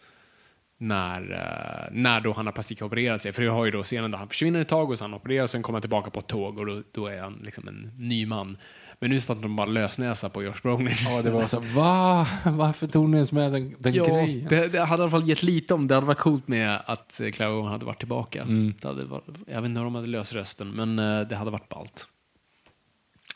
När, 0.78 1.20
eh, 1.32 1.92
när 1.92 2.20
då 2.20 2.32
han 2.32 2.46
har 2.46 2.52
plastikopererat 2.52 3.22
sig. 3.22 3.32
För 3.32 3.42
vi 3.42 3.48
har 3.48 3.64
ju 3.64 3.70
då 3.70 3.82
scenen 3.82 4.10
där 4.10 4.18
han 4.18 4.28
försvinner 4.28 4.60
ett 4.60 4.68
tag 4.68 4.90
och 4.90 4.98
sen 4.98 5.14
opererar 5.14 5.42
och 5.42 5.50
sen 5.50 5.62
kommer 5.62 5.76
han 5.76 5.80
tillbaka 5.80 6.10
på 6.10 6.20
ett 6.20 6.26
tåg 6.26 6.58
och 6.58 6.66
då, 6.66 6.82
då 6.92 7.06
är 7.06 7.20
han 7.20 7.40
liksom 7.42 7.68
en 7.68 7.90
ny 7.98 8.26
man. 8.26 8.56
Men 9.00 9.10
nu 9.10 9.20
satt 9.20 9.42
de 9.42 9.56
bara 9.56 9.66
lösnäsa 9.66 10.28
på 10.28 10.42
Josh 10.42 10.62
Brolin. 10.62 10.94
Ja, 11.04 11.22
det 11.22 11.30
var 11.30 11.46
så 11.46 11.60
va? 11.60 12.26
Varför 12.44 12.86
tog 12.86 13.08
ni 13.08 13.16
ens 13.16 13.32
med 13.32 13.52
den, 13.52 13.74
den 13.78 13.92
Ja, 13.92 14.04
grejen? 14.04 14.46
det, 14.48 14.68
det 14.68 14.80
hade 14.84 15.00
i 15.00 15.04
alla 15.04 15.10
fall 15.10 15.28
gett 15.28 15.42
lite 15.42 15.74
om 15.74 15.88
det 15.88 15.94
hade 15.94 16.06
varit 16.06 16.18
coolt 16.18 16.48
med 16.48 16.80
att 16.86 17.20
eh, 17.20 17.30
Clive 17.30 17.50
Owen 17.50 17.72
hade 17.72 17.84
varit 17.84 17.98
tillbaka. 17.98 18.42
Mm. 18.42 18.74
Det 18.80 18.88
hade 18.88 19.06
varit, 19.06 19.24
jag 19.46 19.62
vet 19.62 19.68
inte 19.68 19.78
hur 19.78 19.84
de 19.84 19.94
hade 19.94 20.06
löst 20.06 20.32
rösten, 20.32 20.70
men 20.70 20.98
eh, 20.98 21.28
det 21.28 21.36
hade 21.36 21.50
varit 21.50 21.68
ballt. 21.68 22.06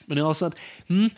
Men 0.07 0.19
jag 0.19 0.37
sa 0.37 0.47
att, 0.47 0.59
mm, 0.89 1.11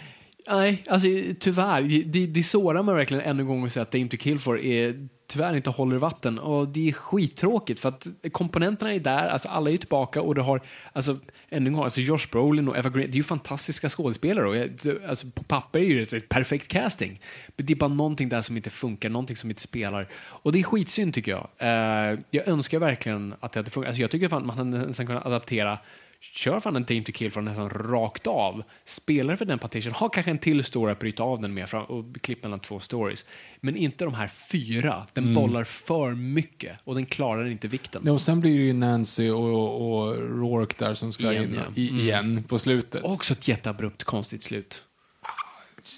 nej, 0.51 0.83
alltså 0.89 1.09
tyvärr, 1.41 2.05
det, 2.05 2.27
det 2.27 2.43
sårar 2.43 2.83
mig 2.83 2.95
verkligen 2.95 3.23
ännu 3.23 3.43
en 3.43 3.49
gång 3.49 3.67
att 3.67 3.73
säga 3.73 3.83
att 3.83 3.91
Dame 3.91 4.09
to 4.09 4.17
Kill 4.17 4.39
For 4.39 4.61
är 4.61 5.09
tyvärr 5.29 5.57
inte 5.57 5.71
håller 5.71 5.97
vatten 5.97 6.39
och 6.39 6.69
det 6.69 6.89
är 6.89 6.93
skittråkigt 6.93 7.81
för 7.81 7.89
att 7.89 8.07
komponenterna 8.33 8.95
är 8.95 9.01
där, 9.01 9.29
alltså 9.29 9.49
alla 9.49 9.71
är 9.71 9.77
tillbaka 9.77 10.23
och 10.23 10.35
det 10.35 10.43
har, 10.43 10.63
alltså 10.93 11.19
ännu 11.49 11.69
en 11.69 11.73
gång, 11.73 11.85
alltså 11.85 12.01
Josh 12.01 12.31
Brolin 12.33 12.69
och 12.69 12.77
Eva 12.77 12.91
Green, 12.91 13.11
det 13.11 13.15
är 13.15 13.17
ju 13.17 13.23
fantastiska 13.23 13.89
skådespelare 13.89 14.49
och 14.49 14.57
jag, 14.57 14.71
alltså 15.09 15.27
på 15.35 15.43
papper 15.43 15.79
är 15.79 15.95
det 15.95 16.13
ett 16.13 16.29
perfekt 16.29 16.69
casting. 16.69 17.21
Men 17.57 17.67
det 17.67 17.73
är 17.73 17.77
bara 17.77 17.89
någonting 17.89 18.29
där 18.29 18.41
som 18.41 18.57
inte 18.57 18.71
funkar, 18.71 19.09
någonting 19.09 19.37
som 19.37 19.51
inte 19.51 19.63
spelar. 19.63 20.09
Och 20.13 20.53
det 20.53 20.59
är 20.59 20.63
skitsynd 20.63 21.15
tycker 21.15 21.31
jag. 21.31 21.49
Eh, 21.59 22.19
jag 22.31 22.49
önskar 22.49 22.79
verkligen 22.79 23.35
att 23.41 23.53
det 23.53 23.59
hade 23.61 23.71
funkat. 23.71 23.89
Alltså 23.89 24.03
jag 24.03 24.11
tycker 24.11 24.27
att 24.27 24.45
man 24.45 24.59
hade 24.59 24.87
nästan 24.87 25.07
kunnat 25.07 25.27
adaptera 25.27 25.79
Kör 26.21 26.61
fan 26.61 26.77
en 26.77 26.85
Dame 26.85 27.03
to 27.05 27.13
Kill 27.13 27.31
från 27.33 27.45
nästan 27.45 27.71
rakt 27.71 28.27
av. 28.27 28.63
Spelar 28.85 29.37
för 29.37 29.45
den 29.45 29.59
partition. 29.59 29.93
Ha 29.93 30.09
kanske 30.09 30.31
en 30.31 30.39
till 30.39 30.65
story 30.65 30.93
att 30.93 30.99
bryta 30.99 31.23
av 31.23 31.41
den 31.41 31.55
med 31.55 31.69
fram, 31.71 31.85
och 31.85 32.21
klippa 32.23 32.49
mellan 32.49 32.61
två 32.61 32.81
stories. 32.81 33.27
Men 33.61 33.77
inte 33.77 34.05
de 34.05 34.15
här 34.15 34.29
fyra. 34.29 35.07
Den 35.13 35.25
Mm. 35.25 35.35
bollar 35.35 35.65
för 35.65 36.15
mycket 36.15 36.79
och 36.85 36.95
den 36.95 37.07
klarar 37.07 37.47
inte 37.47 37.69
vikten. 37.69 38.03
Ja, 38.07 38.13
och 38.13 38.21
sen 38.23 38.41
blir 38.41 38.59
det 38.59 38.65
ju 38.65 38.73
Nancy 38.73 39.31
och, 39.31 39.93
och 40.07 40.17
Rourke 40.17 40.75
där 40.79 40.95
som 40.95 41.13
ska 41.13 41.33
Igen, 41.33 41.45
in 41.45 41.55
ja. 41.55 41.63
i, 41.75 41.89
Mm. 41.89 42.01
igen 42.01 42.45
på 42.49 42.59
slutet. 42.59 43.05
Också 43.05 43.33
ett 43.33 43.49
jätteabrupt 43.49 44.05
konstigt 44.05 44.43
slut. 44.43 44.85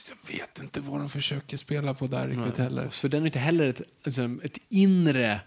Jag 0.08 0.32
vet 0.38 0.58
inte 0.58 0.80
vad 0.80 1.00
de 1.00 1.08
försöker 1.08 1.56
spela 1.56 1.94
på 1.94 2.06
där 2.06 2.28
riktigt 2.28 2.58
heller. 2.58 2.88
För 2.88 3.08
den 3.08 3.22
är 3.22 3.26
inte 3.26 3.38
heller 3.38 3.64
ett, 3.64 3.82
alltså, 4.04 4.22
ett 4.42 4.58
inre 4.68 5.40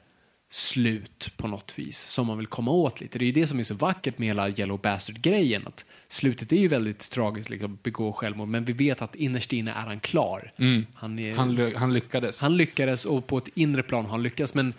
slut 0.54 1.32
på 1.38 1.48
något 1.48 1.80
vis 1.80 2.00
som 2.00 2.28
man 2.28 2.38
vill 2.38 2.48
komma 2.48 2.72
åt 2.72 3.02
lite. 3.02 3.20
Det 3.20 3.26
är 3.26 3.28
ju 3.28 3.32
det 3.32 3.48
som 3.48 3.60
är 3.60 3.64
så 3.64 3.74
vackert 3.74 4.18
med 4.18 4.28
hela 4.28 4.50
Yellow 4.50 4.82
Bastard-grejen. 4.82 5.68
Att 5.68 5.86
slutet 6.08 6.52
är 6.52 6.58
ju 6.58 6.68
väldigt 6.68 7.12
tragiskt, 7.12 7.50
liksom, 7.50 7.78
begå 7.84 8.14
självmord, 8.14 8.48
men 8.48 8.66
vi 8.66 8.74
vet 8.74 9.02
att 9.02 9.16
innerst 9.16 9.54
inne 9.54 9.72
är 9.72 9.76
han 9.76 10.00
klar. 10.00 10.52
Han, 10.94 11.20
är, 11.20 11.36
Han, 11.36 11.74
han 11.76 11.94
lyckades. 11.94 12.42
han 12.42 12.58
lyckades 12.58 13.06
och 13.06 13.28
på 13.28 13.38
ett 13.38 13.50
inre 13.56 13.84
plan 13.84 14.06
har 14.06 14.12
han 14.12 14.24
lyckats, 14.24 14.54
men 14.54 14.74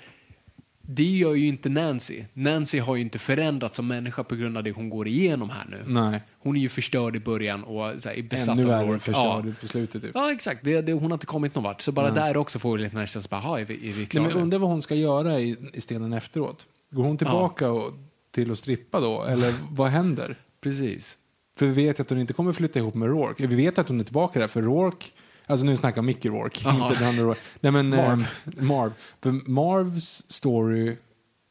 det 0.86 1.02
gör 1.02 1.34
ju 1.34 1.46
inte 1.46 1.68
Nancy. 1.68 2.24
Nancy 2.34 2.78
har 2.78 2.96
ju 2.96 3.02
inte 3.02 3.18
förändrats 3.18 3.76
som 3.76 3.86
människa 3.88 4.24
på 4.24 4.34
grund 4.36 4.56
av 4.56 4.64
det 4.64 4.70
hon 4.72 4.90
går 4.90 5.08
igenom 5.08 5.50
här 5.50 5.66
nu. 5.70 5.82
Nej. 5.86 6.22
Hon 6.38 6.56
är 6.56 6.60
ju 6.60 6.68
förstörd 6.68 7.16
i 7.16 7.20
början 7.20 7.64
och 7.64 8.02
så 8.02 8.08
här, 8.08 8.16
är 8.18 8.22
besatt 8.22 8.58
Ännu 8.58 8.74
av 8.74 8.86
Rourke. 8.88 9.04
förstörd 9.04 9.46
Ja. 9.46 9.52
på 9.60 9.66
slutet. 9.68 10.02
Typ. 10.02 10.10
ja, 10.14 10.32
exakt. 10.32 10.64
Det, 10.64 10.80
det, 10.82 10.92
hon 10.92 11.04
har 11.04 11.12
inte 11.12 11.26
kommit 11.26 11.54
någon 11.54 11.64
vart. 11.64 11.80
Så 11.80 11.92
bara 11.92 12.10
där 12.10 12.36
också 12.36 12.58
får 12.58 12.76
vi 12.76 12.82
lite 12.82 12.92
den 12.94 12.98
här 12.98 13.06
känslan, 13.06 13.42
bara, 13.42 13.48
"Jaha, 13.50 13.60
är 13.60 13.64
vi, 13.64 13.74
är 13.74 13.92
vi 13.92 13.96
Nej, 13.96 14.06
klara? 14.06 14.28
men 14.28 14.36
undrar 14.42 14.58
vad 14.58 14.70
hon 14.70 14.82
ska 14.82 14.94
göra 14.94 15.40
i, 15.40 15.56
i 15.72 15.80
stenen 15.80 16.12
efteråt. 16.12 16.66
Går 16.90 17.02
hon 17.04 17.18
tillbaka 17.18 17.70
och, 17.70 17.92
till 18.30 18.50
att 18.52 18.58
strippa 18.58 19.00
då? 19.00 19.22
Eller 19.24 19.54
vad 19.70 19.88
händer? 19.90 20.36
Precis. 20.60 21.18
För 21.58 21.66
vi 21.66 21.72
vet 21.86 22.00
att 22.00 22.10
hon 22.10 22.18
inte 22.20 22.32
kommer 22.32 22.52
flytta 22.52 22.78
ihop 22.78 22.94
med 22.94 23.08
Rourke. 23.08 23.46
Vi 23.46 23.56
vet 23.56 23.78
att 23.78 23.88
hon 23.88 24.00
är 24.00 24.04
tillbaka 24.04 24.38
där, 24.40 24.46
för 24.48 24.62
Rourke... 24.62 25.06
Alltså 25.46 25.66
nu 25.66 25.76
snackar 25.76 25.96
jag 25.98 26.04
Mickey 26.04 26.28
Rourke, 26.28 26.60
Jaha. 26.64 26.88
inte 26.88 26.98
den 27.00 27.08
andra 27.08 27.22
Rourke. 27.24 27.40
Nej 27.60 27.72
men 27.72 27.88
Marv. 27.88 28.08
Marv. 28.08 28.26
Marv. 28.66 28.92
För 29.22 29.50
Marvs 29.50 30.22
story 30.28 30.96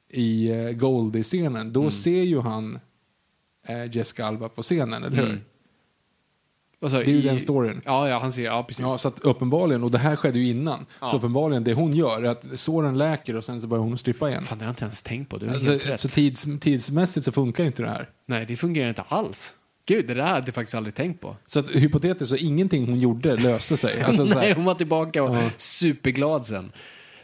i 0.09 0.51
uh, 0.53 0.71
Goldie-scenen, 0.71 1.73
då 1.73 1.79
Mm. 1.79 1.91
ser 1.91 2.23
ju 2.23 2.39
han 2.41 2.79
uh, 3.69 3.95
Jessica 3.95 4.25
Alba 4.25 4.49
på 4.49 4.61
scenen, 4.61 5.03
eller 5.03 5.17
hur? 5.17 5.25
Mm. 5.25 5.35
Du? 5.35 6.89
Det 6.89 6.95
är 6.95 7.03
ju 7.05 7.17
I- 7.17 7.21
den 7.21 7.39
storyn. 7.39 7.81
Ja, 7.85 8.09
ja, 8.09 8.19
han 8.19 8.31
ser, 8.31 8.43
ja 8.45 8.63
precis. 8.63 8.81
Ja, 8.81 8.97
så 8.97 9.07
att 9.07 9.19
uppenbarligen, 9.19 9.83
och 9.83 9.91
det 9.91 9.97
här 9.97 10.15
skedde 10.15 10.39
ju 10.39 10.49
innan, 10.49 10.85
Ja. 11.01 11.07
så 11.07 11.17
uppenbarligen 11.17 11.63
det 11.63 11.73
hon 11.73 11.91
gör 11.91 12.23
är 12.23 12.29
att 12.29 12.45
såren 12.59 12.97
läker 12.97 13.35
och 13.35 13.43
sen 13.43 13.61
så 13.61 13.67
börjar 13.67 13.83
hon 13.83 13.97
strippa 13.97 14.29
igen. 14.29 14.43
Fan, 14.43 14.57
det 14.57 14.63
har 14.65 14.69
jag 14.69 14.71
inte 14.73 14.83
ens 14.85 15.03
tänkt 15.03 15.29
på. 15.29 15.37
Du 15.37 15.45
har 15.45 15.53
helt 15.53 15.67
Alltså, 15.69 15.87
rätt. 15.89 15.99
så 15.99 16.07
tids, 16.09 16.47
tidsmässigt 16.61 17.25
så 17.25 17.31
funkar 17.31 17.63
ju 17.63 17.67
inte 17.67 17.83
det 17.83 17.89
här. 17.89 18.09
Nej, 18.25 18.45
det 18.45 18.55
fungerar 18.55 18.89
inte 18.89 19.01
alls. 19.01 19.53
Gud, 19.85 20.07
det 20.07 20.13
där 20.13 20.23
hade 20.23 20.47
jag 20.47 20.55
faktiskt 20.55 20.75
aldrig 20.75 20.95
tänkt 20.95 21.21
på. 21.21 21.37
Så 21.45 21.59
att, 21.59 21.69
hypotetiskt 21.69 22.29
så 22.29 22.35
ingenting 22.35 22.85
hon 22.87 22.99
gjorde 22.99 23.35
löste 23.35 23.77
sig. 23.77 24.01
Alltså, 24.07 24.27
så 24.27 24.35
Nej, 24.39 24.53
hon 24.53 24.65
var 24.65 24.75
tillbaka 24.75 25.23
och 25.23 25.35
Ja. 25.35 25.49
superglad 25.57 26.45
sen. 26.45 26.71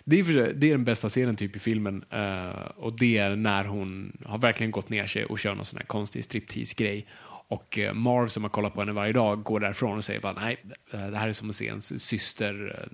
Det 0.05 0.19
är, 0.19 0.23
för, 0.23 0.53
det 0.53 0.67
är 0.67 0.71
den 0.71 0.83
bästa 0.83 1.09
scenen 1.09 1.35
typ 1.35 1.55
i 1.55 1.59
filmen. 1.59 2.03
eh, 2.11 2.49
och 2.77 2.99
det 2.99 3.17
är 3.17 3.35
när 3.35 3.65
hon 3.65 4.17
har 4.25 4.37
verkligen 4.37 4.71
gått 4.71 4.89
ner 4.89 5.07
sig 5.07 5.25
och 5.25 5.39
kör 5.39 5.55
någon 5.55 5.65
sån 5.65 5.77
här 5.77 5.85
konstig 5.85 6.23
striptease-grej. 6.23 7.07
Och 7.51 7.79
eh, 7.79 7.93
Marv 7.93 8.27
som 8.27 8.43
har 8.43 8.49
kollat 8.49 8.73
på 8.73 8.79
henne 8.79 8.91
varje 8.91 9.13
dag 9.13 9.43
går 9.43 9.59
därifrån 9.59 9.97
och 9.97 10.03
säger 10.05 10.19
bara 10.19 10.33
nej, 10.33 10.57
eh, 10.93 11.07
det 11.07 11.17
här 11.17 11.27
är 11.27 11.33
som 11.33 11.49
att 11.49 11.55
se 11.55 11.65
ens 11.65 12.03
syster 12.07 12.85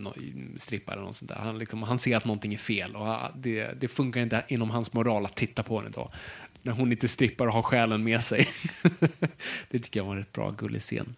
strippa 0.58 0.94
eller 0.94 1.04
något 1.04 1.16
sånt 1.16 1.30
där. 1.30 1.36
Han, 1.38 1.60
liksom, 1.60 1.84
han 1.84 2.00
ser 2.00 2.18
att 2.18 2.26
någonting 2.26 2.54
är 2.54 2.58
fel 2.58 2.96
och 2.96 3.08
ah, 3.08 3.32
det, 3.36 3.82
det 3.82 3.88
funkar 3.88 4.22
inte 4.22 4.44
inom 4.48 4.70
hans 4.70 4.94
moral 4.94 5.26
att 5.26 5.36
titta 5.36 5.64
på 5.64 5.80
henne 5.80 5.92
då. 5.96 6.12
När 6.66 6.74
hon 6.74 6.92
inte 6.92 7.08
strippar 7.08 7.48
och 7.48 7.54
har 7.54 7.62
själen 7.62 8.04
med 8.04 8.24
sig. 8.24 8.48
det 9.70 9.80
tycker 9.80 10.00
jag 10.00 10.06
var 10.06 10.12
en 10.12 10.18
rätt 10.18 10.32
bra 10.32 10.50
gullig 10.50 10.82
scen. 10.82 11.16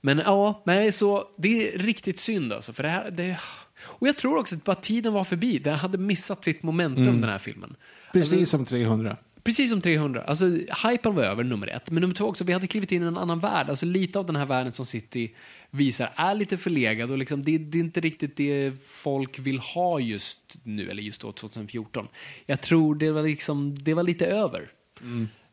Men 0.00 0.18
ja, 0.18 0.62
nej, 0.66 0.92
så 0.92 1.24
det 1.38 1.74
är 1.74 1.78
riktigt 1.78 2.18
synd 2.18 2.52
alltså. 2.52 2.72
För 2.72 2.82
det 2.82 2.88
här, 2.88 3.10
det, 3.10 3.38
och 3.80 4.08
jag 4.08 4.16
tror 4.16 4.38
också 4.38 4.54
att 4.56 4.64
bara 4.64 4.76
tiden 4.76 5.12
var 5.12 5.24
förbi. 5.24 5.58
Den 5.58 5.78
hade 5.78 5.98
missat 5.98 6.44
sitt 6.44 6.62
momentum, 6.62 7.20
den 7.20 7.30
här 7.30 7.38
filmen. 7.38 7.76
precis 8.12 8.32
Alltså, 8.32 8.56
som 8.56 8.66
300. 8.66 9.16
precis 9.42 9.70
som 9.70 9.80
300. 9.80 10.22
Alltså, 10.22 10.46
hypen 10.88 11.14
var 11.14 11.22
över, 11.22 11.44
nummer 11.44 11.66
ett. 11.66 11.90
Men 11.90 12.00
nummer 12.00 12.14
två 12.14 12.24
också, 12.26 12.44
vi 12.44 12.52
hade 12.52 12.66
klivit 12.66 12.92
in 12.92 13.02
i 13.02 13.06
en 13.06 13.16
annan 13.16 13.40
värld. 13.40 13.68
Alltså 13.68 13.86
lite 13.86 14.18
av 14.18 14.26
den 14.26 14.36
här 14.36 14.46
världen 14.46 14.72
som 14.72 14.86
City 14.86 15.34
visar 15.70 16.12
är 16.16 16.34
lite 16.34 16.56
förlegad 16.56 17.12
och 17.12 17.18
liksom, 17.18 17.42
det, 17.42 17.58
det 17.58 17.78
är 17.78 17.80
inte 17.80 18.00
riktigt 18.00 18.36
det 18.36 18.72
folk 18.86 19.38
vill 19.38 19.58
ha 19.58 20.00
just 20.00 20.56
nu, 20.62 20.88
eller 20.90 21.02
just 21.02 21.20
då 21.20 21.32
2014. 21.32 22.08
Jag 22.46 22.60
tror 22.60 22.94
det 22.94 23.10
var, 23.12 23.22
liksom, 23.22 23.74
det 23.78 23.94
var 23.94 24.02
lite 24.02 24.26
över. 24.26 24.68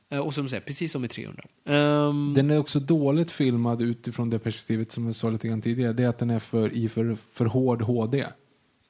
Eh, 0.09 0.19
Och 0.19 0.33
som 0.33 0.43
du 0.43 0.49
säger, 0.49 0.61
precis 0.61 0.91
som 0.91 1.05
i 1.05 1.07
300. 1.07 1.43
Ehm, 1.65 2.33
Den 2.35 2.51
är 2.51 2.57
också 2.59 2.79
dåligt 2.79 3.31
filmad 3.31 3.81
utifrån 3.81 4.29
det 4.29 4.39
perspektivet 4.39 4.91
som 4.91 5.05
jag 5.05 5.15
sa 5.15 5.29
lite 5.29 5.47
grann 5.47 5.61
tidigare. 5.61 5.93
Det 5.93 6.03
är 6.03 6.07
att 6.07 6.17
den 6.19 6.29
är 6.29 6.39
för, 6.39 6.73
i 6.73 6.89
för, 6.89 7.17
för 7.33 7.45
hård 7.45 7.81
HD. 7.81 8.25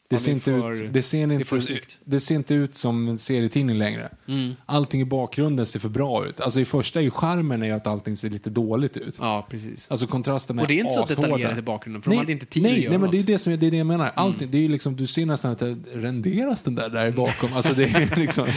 Det, 0.09 0.17
ser 0.19 0.31
är 0.31 0.33
inte 0.33 0.43
för- 0.43 0.71
ut, 0.83 0.93
det, 0.93 1.01
ser 1.01 1.27
det 1.27 1.33
är 1.33 1.61
inte, 1.69 1.79
det 2.05 2.19
ser 2.19 2.35
inte 2.35 2.53
ut 2.53 2.75
som 2.75 3.07
en 3.07 3.17
serietidning 3.19 3.77
längre. 3.77 4.09
Mm. 4.27 4.53
Allting 4.65 5.01
i 5.01 5.05
bakgrunden 5.05 5.65
ser 5.65 5.79
för 5.79 5.89
bra 5.89 6.27
ut. 6.27 6.39
Alltså 6.41 6.59
i 6.59 6.65
första 6.65 6.99
är 6.99 7.03
ju 7.03 7.11
charmen 7.11 7.61
är 7.61 7.65
ju 7.67 7.71
att 7.71 7.87
allting 7.87 8.17
ser 8.17 8.29
lite 8.29 8.49
dåligt 8.49 8.97
ut. 8.97 9.15
ja, 9.19 9.47
precis. 9.49 9.87
Alltså 9.91 10.07
kontrasten 10.07 10.59
är 10.59 10.63
Och 10.63 10.67
det 10.67 10.73
är 10.73 10.79
inte 10.79 10.93
så 10.93 11.03
ashårda. 11.03 11.21
detaljerat 11.21 11.57
i 11.57 11.61
bakgrunden, 11.61 12.01
för 12.01 12.11
de 12.11 12.17
hade 12.17 12.31
inte 12.31 12.45
tid 12.45 12.63
nej, 12.63 12.71
att 12.71 12.77
göra 12.77 12.89
Nej, 12.89 12.99
men 12.99 13.11
det 13.11 13.17
är 13.17 13.23
det, 13.23 13.39
som, 13.39 13.59
det 13.59 13.67
är 13.67 13.71
det 13.71 13.77
jag 13.77 13.87
menar. 13.87 14.11
Allting, 14.15 14.51
det 14.51 14.57
är 14.57 14.61
ju 14.61 14.67
liksom, 14.67 14.95
du 14.95 15.07
ser 15.07 15.25
nästan 15.25 15.51
att 15.51 15.59
det 15.59 15.75
renderas 15.93 16.63
den 16.63 16.75
där, 16.75 16.89
där 16.89 17.11
bakom. 17.11 17.53
Alltså 17.53 17.73
det 17.73 17.83
är 17.85 18.15
liksom, 18.19 18.47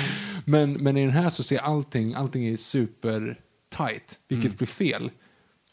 men, 0.45 0.73
men 0.73 0.97
i 0.97 1.01
den 1.01 1.11
här 1.15 1.31
så 1.31 1.43
ser 1.43 1.59
allting, 1.59 2.15
allting 2.15 2.47
är 2.47 2.57
super 2.57 3.39
tight, 3.77 4.19
vilket 4.29 4.45
Mm. 4.47 4.57
blir 4.57 4.67
fel. 4.69 5.11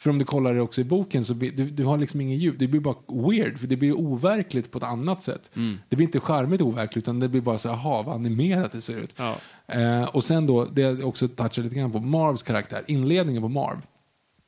För 0.05 0.09
om 0.09 0.19
du 0.19 0.25
kollar 0.25 0.53
det 0.53 0.61
också 0.61 0.81
i 0.81 0.83
boken 0.83 1.25
så 1.25 1.33
blir, 1.33 1.51
du, 1.51 1.63
du 1.65 1.85
har 1.85 1.97
liksom 1.97 2.21
ingen 2.21 2.37
ljud. 2.37 2.55
Det 2.59 2.67
blir 2.67 2.79
bara 2.79 2.95
weird, 3.07 3.57
för 3.57 3.67
det 3.67 3.77
blir 3.77 3.93
overkligt 3.93 4.71
på 4.71 4.77
ett 4.77 4.83
annat 4.83 5.23
sätt. 5.23 5.51
Mm. 5.55 5.79
Det 5.89 5.95
blir 5.95 6.05
inte 6.05 6.19
charmigt 6.19 6.61
overkligt, 6.61 7.03
utan 7.03 7.19
det 7.19 7.29
blir 7.29 7.41
bara 7.41 7.57
så 7.57 7.69
aha, 7.69 8.01
vad 8.01 8.15
animerat 8.15 8.71
det 8.71 8.81
ser 8.81 8.97
ut. 8.97 9.13
Ja. 9.17 9.37
Eh, 9.67 10.03
och 10.03 10.23
sen 10.23 10.47
då, 10.47 10.65
det 10.65 10.81
jag 10.81 11.07
också 11.07 11.27
touchar 11.27 11.63
lite 11.63 11.75
grann 11.75 11.91
på, 11.91 11.99
Marvs 11.99 12.43
karaktär, 12.43 12.83
inledningen 12.87 13.41
på 13.41 13.49
Marv. 13.49 13.77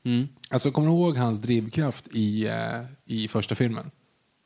Mm. 0.06 0.28
Alltså 0.50 0.72
kommer 0.72 0.88
du 0.88 0.94
ihåg 0.94 1.18
hans 1.18 1.40
drivkraft 1.40 2.08
i, 2.12 2.48
eh, 2.48 2.82
i 3.06 3.28
första 3.28 3.56
filmen? 3.56 3.92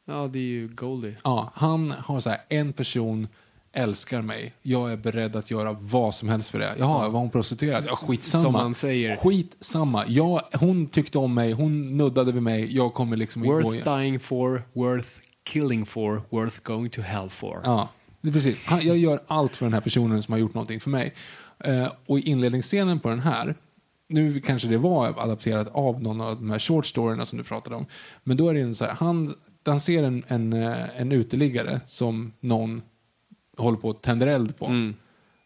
Ja, 0.08 0.28
det 0.28 0.40
är 0.40 0.44
ju 0.44 0.68
Goldie. 0.68 1.16
Ja, 1.24 1.52
han 1.54 1.92
har 1.92 2.20
så 2.20 2.30
här, 2.30 2.40
en 2.50 2.74
person 2.74 3.28
älskar 3.74 4.22
mig, 4.22 4.54
jag 4.62 4.92
är 4.92 4.98
beredd 4.98 5.36
att 5.36 5.52
göra 5.52 5.74
vad 5.80 6.16
som 6.16 6.30
helst 6.30 6.50
för 6.50 6.60
det. 6.60 6.76
Jaha, 6.80 7.10
var 7.10 7.20
hon 7.20 7.30
prostituerad? 7.30 7.84
Ja, 7.88 7.96
skitsamma. 7.96 8.44
Som 8.44 8.54
man 8.54 8.74
säger. 8.74 9.16
Skitsamma. 9.16 10.06
Jag, 10.08 10.42
hon 10.54 10.88
tyckte 10.88 11.18
om 11.18 11.34
mig, 11.34 11.52
hon 11.52 11.98
nuddade 11.98 12.32
vid 12.32 12.44
mig, 12.44 12.76
jag 12.76 12.94
kommer 12.94 13.18
liksom 13.18 13.42
Worth 13.44 13.74
igen. 13.74 14.00
dying 14.00 14.20
for, 14.20 14.64
worth 14.74 15.10
killing 15.44 15.86
for, 15.86 16.22
worth 16.30 16.60
going 16.64 16.90
to 16.90 17.02
hell 17.02 17.30
for. 17.30 17.62
Ja, 17.64 17.90
precis. 18.22 18.62
Jag 18.82 18.98
gör 18.98 19.20
allt 19.28 19.56
för 19.56 19.66
den 19.66 19.74
här 19.74 19.82
personen 19.82 20.24
som 20.24 20.32
har 20.32 20.40
gjort 20.40 20.54
någonting 20.54 20.80
för 20.80 20.90
mig. 20.90 21.14
Eh, 21.60 21.92
och 22.06 22.20
i 22.20 22.22
inledningsscenen 22.22 23.00
på 23.00 23.10
den 23.10 23.20
här, 23.20 23.56
nu 24.10 24.40
kanske 24.40 24.68
det 24.68 24.78
var 24.78 25.08
adapterat 25.08 25.68
av 25.76 26.02
någon 26.02 26.22
av 26.22 26.36
de 26.36 26.50
här 26.50 26.60
short 26.60 26.86
storyna 26.86 27.26
som 27.26 27.38
du 27.38 27.44
pratade 27.44 27.76
om, 27.76 27.86
men 28.24 28.38
då 28.38 28.50
är 28.50 28.54
det 28.54 28.62
en 28.62 28.76
så 28.76 28.86
här, 28.86 28.94
han, 28.94 29.34
han 29.66 29.80
ser 29.80 30.04
en, 30.04 30.24
en, 30.28 30.54
eh, 30.54 31.02
en 31.02 31.12
uteliggare 31.12 31.82
som 31.86 32.34
någon 32.40 32.82
håller 33.58 33.78
på 33.78 33.90
att 33.90 34.02
tänder 34.02 34.28
eld 34.28 34.58
på. 34.58 34.66
Mm. 34.66 34.96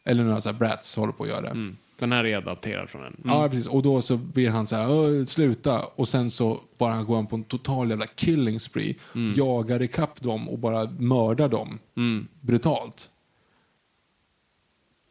Eller 0.04 0.24
några 0.24 0.42
så 0.42 0.50
här 0.50 0.58
brats 0.60 0.96
håller 0.96 1.14
på 1.14 1.24
att 1.24 1.30
göra 1.30 1.42
det. 1.42 1.48
Mm. 1.50 1.78
Den 2.00 2.12
här 2.12 2.26
är 2.26 2.38
adapterad 2.38 2.90
från 2.90 3.04
en. 3.04 3.22
Ja, 3.26 3.50
precis. 3.50 3.68
Och 3.68 3.82
då 3.84 4.02
så 4.02 4.18
blir 4.18 4.50
han 4.50 4.68
så 4.68 4.76
här, 4.76 4.92
"Åh, 4.92 5.24
sluta. 5.26 5.84
Och 5.86 6.08
sen 6.08 6.32
så 6.32 6.60
bara 6.78 7.04
går 7.04 7.16
han 7.16 7.28
på 7.28 7.36
en 7.36 7.44
total 7.44 7.90
jävla 7.90 8.06
killing 8.06 8.60
spree. 8.60 8.96
Jagar 9.36 9.82
ikapp 9.82 10.22
dem 10.22 10.50
och 10.50 10.60
bara 10.60 10.86
mördar 11.00 11.50
dem 11.50 11.80
Mm. 11.98 12.28
brutalt. 12.42 13.10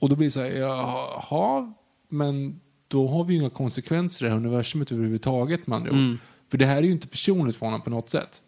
Och 0.01 0.09
då 0.09 0.17
blir 0.17 0.27
det 0.27 0.31
så 0.31 0.41
här, 0.41 0.51
jaha, 0.51 1.73
men 2.09 2.61
då 2.89 3.09
har 3.09 3.25
vi 3.25 3.35
ju 3.35 3.41
inga 3.41 3.51
konsekvenser 3.51 4.25
i 4.25 4.29
det 4.29 4.33
här 4.35 4.41
universumet 4.41 4.93
överhuvudtaget 4.93 5.67
med 5.67 5.77
andra. 5.77 5.91
Mm. 5.91 6.19
För 6.51 6.59
det 6.59 6.67
här 6.67 6.77
är 6.77 6.83
ju 6.83 6.93
inte 6.93 7.09
personligt 7.09 7.57
för 7.57 7.67
honom 7.67 7.81
på 7.83 7.91
något 7.91 8.11
sätt. 8.11 8.43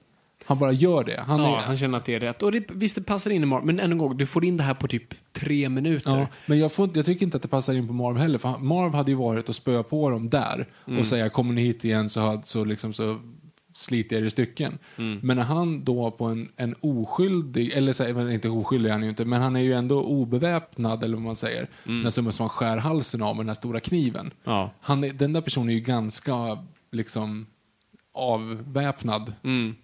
Han 0.46 0.58
bara 0.58 0.72
gör 0.72 1.04
det. 1.04 1.20
Han 1.26 1.40
Ja, 1.40 1.58
är, 1.58 1.62
han 1.62 1.76
känner 1.76 1.98
att 1.98 2.04
det 2.04 2.14
är 2.14 2.20
rätt. 2.20 2.42
Och 2.42 2.52
det, 2.52 2.64
visst, 2.70 2.94
det 2.96 3.02
passar 3.02 3.30
in 3.30 3.42
i 3.42 3.46
Marv, 3.46 3.64
men 3.66 3.80
än 3.80 3.92
en 3.92 3.98
gång, 3.98 4.16
du 4.16 4.26
får 4.26 4.44
in 4.44 4.56
det 4.56 4.62
här 4.62 4.74
på 4.74 4.88
typ 4.88 5.14
tre 5.32 5.68
minuter. 5.68 6.18
Ja, 6.18 6.26
men 6.46 6.58
jag, 6.58 6.72
får, 6.72 6.90
jag 6.94 7.06
tycker 7.06 7.24
inte 7.26 7.36
att 7.36 7.42
det 7.42 7.48
passar 7.48 7.74
in 7.74 7.86
på 7.86 7.92
Marv 7.92 8.16
heller. 8.16 8.38
För 8.38 8.58
Marv 8.58 8.94
hade 8.94 9.10
ju 9.10 9.16
varit 9.16 9.48
och 9.48 9.54
spöa 9.54 9.82
på 9.82 10.10
dem 10.10 10.30
där 10.30 10.66
Mm. 10.86 10.98
och 11.00 11.06
säga 11.06 11.28
kommer 11.28 11.54
ni 11.54 11.62
hit 11.62 11.84
igen 11.84 12.08
så, 12.08 12.20
had- 12.20 12.46
så, 12.46 12.64
liksom, 12.64 12.92
så 12.92 13.18
sliter 13.74 14.16
jag 14.16 14.22
er 14.22 14.26
i 14.26 14.30
stycken. 14.30 14.78
Mm. 14.96 15.20
Men 15.22 15.36
när 15.36 15.44
han 15.44 15.84
då 15.84 16.10
på 16.10 16.24
en, 16.24 16.48
en 16.56 16.74
oskyldig, 16.80 17.72
eller 17.72 17.92
så, 17.92 18.02
men 18.14 18.32
inte 18.32 18.48
oskyldig 18.48 18.88
är 18.88 18.92
han 18.92 19.02
ju 19.02 19.08
inte, 19.08 19.24
men 19.24 19.42
han 19.42 19.56
är 19.56 19.60
ju 19.60 19.72
ändå 19.72 20.02
obeväpnad 20.02 21.04
eller 21.04 21.14
vad 21.16 21.22
man 21.24 21.36
säger. 21.36 21.68
När 21.84 22.10
som, 22.10 22.32
som 22.32 22.42
han 22.44 22.48
skär 22.50 22.76
halsen 22.76 23.22
av 23.22 23.36
med 23.36 23.44
den 23.44 23.48
här 23.48 23.54
stora 23.54 23.80
kniven. 23.80 24.20
Mm. 24.20 24.32
Ja. 24.44 24.70
Han 24.80 25.04
är, 25.04 25.12
den 25.12 25.32
där 25.32 25.40
personen 25.40 25.68
är 25.68 25.74
ju 25.74 25.80
ganska 25.80 26.58
liksom 26.92 27.46
avväpnad 28.14 29.32
Mm. 29.44 29.74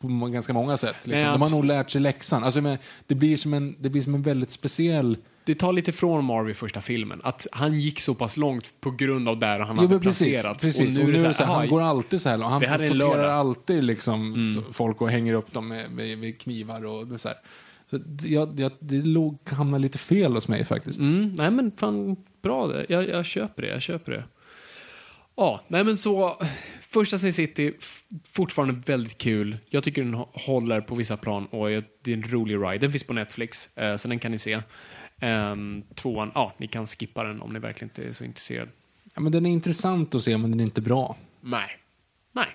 På 0.00 0.08
ganska 0.08 0.52
många 0.52 0.76
sätt. 0.76 0.94
Liksom. 1.02 1.12
Nej, 1.12 1.32
De 1.32 1.42
har 1.42 1.50
nog 1.50 1.64
lärt 1.64 1.90
sig 1.90 2.00
läxan. 2.00 2.44
Alltså, 2.44 2.60
men 2.60 2.78
det, 3.06 3.14
blir 3.14 3.36
som 3.36 3.54
en, 3.54 3.76
det 3.78 3.88
blir 3.90 4.02
som 4.02 4.14
en 4.14 4.22
väldigt 4.22 4.50
speciell 4.50 5.16
Det 5.44 5.54
tar 5.54 5.72
lite 5.72 5.92
från 5.92 6.24
Marv 6.24 6.50
i 6.50 6.54
första 6.54 6.80
filmen. 6.80 7.20
Att 7.24 7.46
han 7.52 7.78
gick 7.78 8.00
så 8.00 8.14
pass 8.14 8.36
långt 8.36 8.72
på 8.80 8.90
grund 8.90 9.28
av 9.28 9.38
där 9.38 9.58
han 9.60 9.76
Jo, 9.76 9.82
hade 9.82 9.88
men 9.88 10.00
precis, 10.00 10.28
placerats. 10.32 10.64
precis. 10.64 10.98
Och 10.98 11.04
nu 11.04 11.08
är 11.08 11.12
det 11.28 11.34
så 11.34 11.42
här, 11.42 11.50
"Aha, 11.50 11.60
han 11.60 11.68
går 11.68 11.80
alltid 11.82 12.20
så 12.20 12.28
här 12.28 12.36
långt. 12.38 12.52
Han 12.52 12.60
torterar 12.60 12.94
lördag." 12.94 13.24
Mm. 13.24 13.36
alltid 13.36 13.84
liksom 13.84 14.36
så- 14.66 14.72
folk 14.72 15.00
och 15.00 15.10
hänger 15.10 15.34
upp 15.34 15.52
dem 15.52 15.68
med, 15.68 15.90
med, 15.90 16.18
med 16.18 16.38
knivar 16.38 16.84
och 16.84 17.20
så 17.20 17.28
här. 17.28 17.36
Så 17.90 17.98
det- 17.98 18.28
jag, 18.28 18.60
jag, 18.60 18.72
det 18.78 19.02
låg, 19.02 19.38
hamnade 19.44 19.82
lite 19.82 19.98
fel 19.98 20.32
hos 20.34 20.48
mig 20.48 20.64
faktiskt. 20.64 20.98
Mm, 20.98 21.32
nej 21.32 21.50
men 21.50 21.72
fan, 21.76 22.16
bra 22.42 22.66
det. 22.66 22.86
Jag, 22.88 23.08
jag 23.08 23.26
köper 23.26 23.62
det, 23.62 23.68
jag 23.68 23.82
köper 23.82 24.12
det. 24.12 24.24
Ja, 25.36 25.60
nej 25.68 25.84
men 25.84 25.96
så, 25.96 26.36
första 26.92 27.18
Sin 27.18 27.32
City, 27.32 27.72
fortfarande 28.28 28.74
väldigt 28.86 29.18
kul. 29.18 29.56
Jag 29.68 29.84
tycker 29.84 30.02
den 30.04 30.14
hå- 30.14 30.28
håller 30.46 30.80
på 30.80 30.94
vissa 30.94 31.16
plan 31.16 31.46
och 31.46 31.68
det 32.02 32.12
är 32.12 32.16
en 32.16 32.22
rolig 32.22 32.54
ride. 32.56 32.78
Den 32.78 32.90
finns 32.92 33.04
på 33.04 33.12
Netflix, 33.12 33.76
eh, 33.76 33.96
så 33.96 34.08
den 34.08 34.18
kan 34.18 34.32
ni 34.32 34.38
se. 34.38 34.60
Um, 35.22 35.82
tvåan, 35.94 36.30
ja, 36.34 36.52
ni 36.58 36.66
kan 36.66 36.86
skippa 36.86 37.24
den 37.24 37.40
om 37.40 37.52
ni 37.52 37.58
verkligen 37.58 37.88
inte 37.90 38.08
är 38.08 38.12
så 38.12 38.24
intresserade. 38.24 38.70
Ja, 39.14 39.20
men 39.20 39.32
den 39.32 39.46
är 39.46 39.50
intressant 39.50 40.14
att 40.14 40.22
se, 40.22 40.36
men 40.38 40.50
den 40.50 40.60
är 40.60 40.64
inte 40.64 40.80
bra. 40.80 41.16
Nej. 41.40 41.68
Nej. 42.32 42.46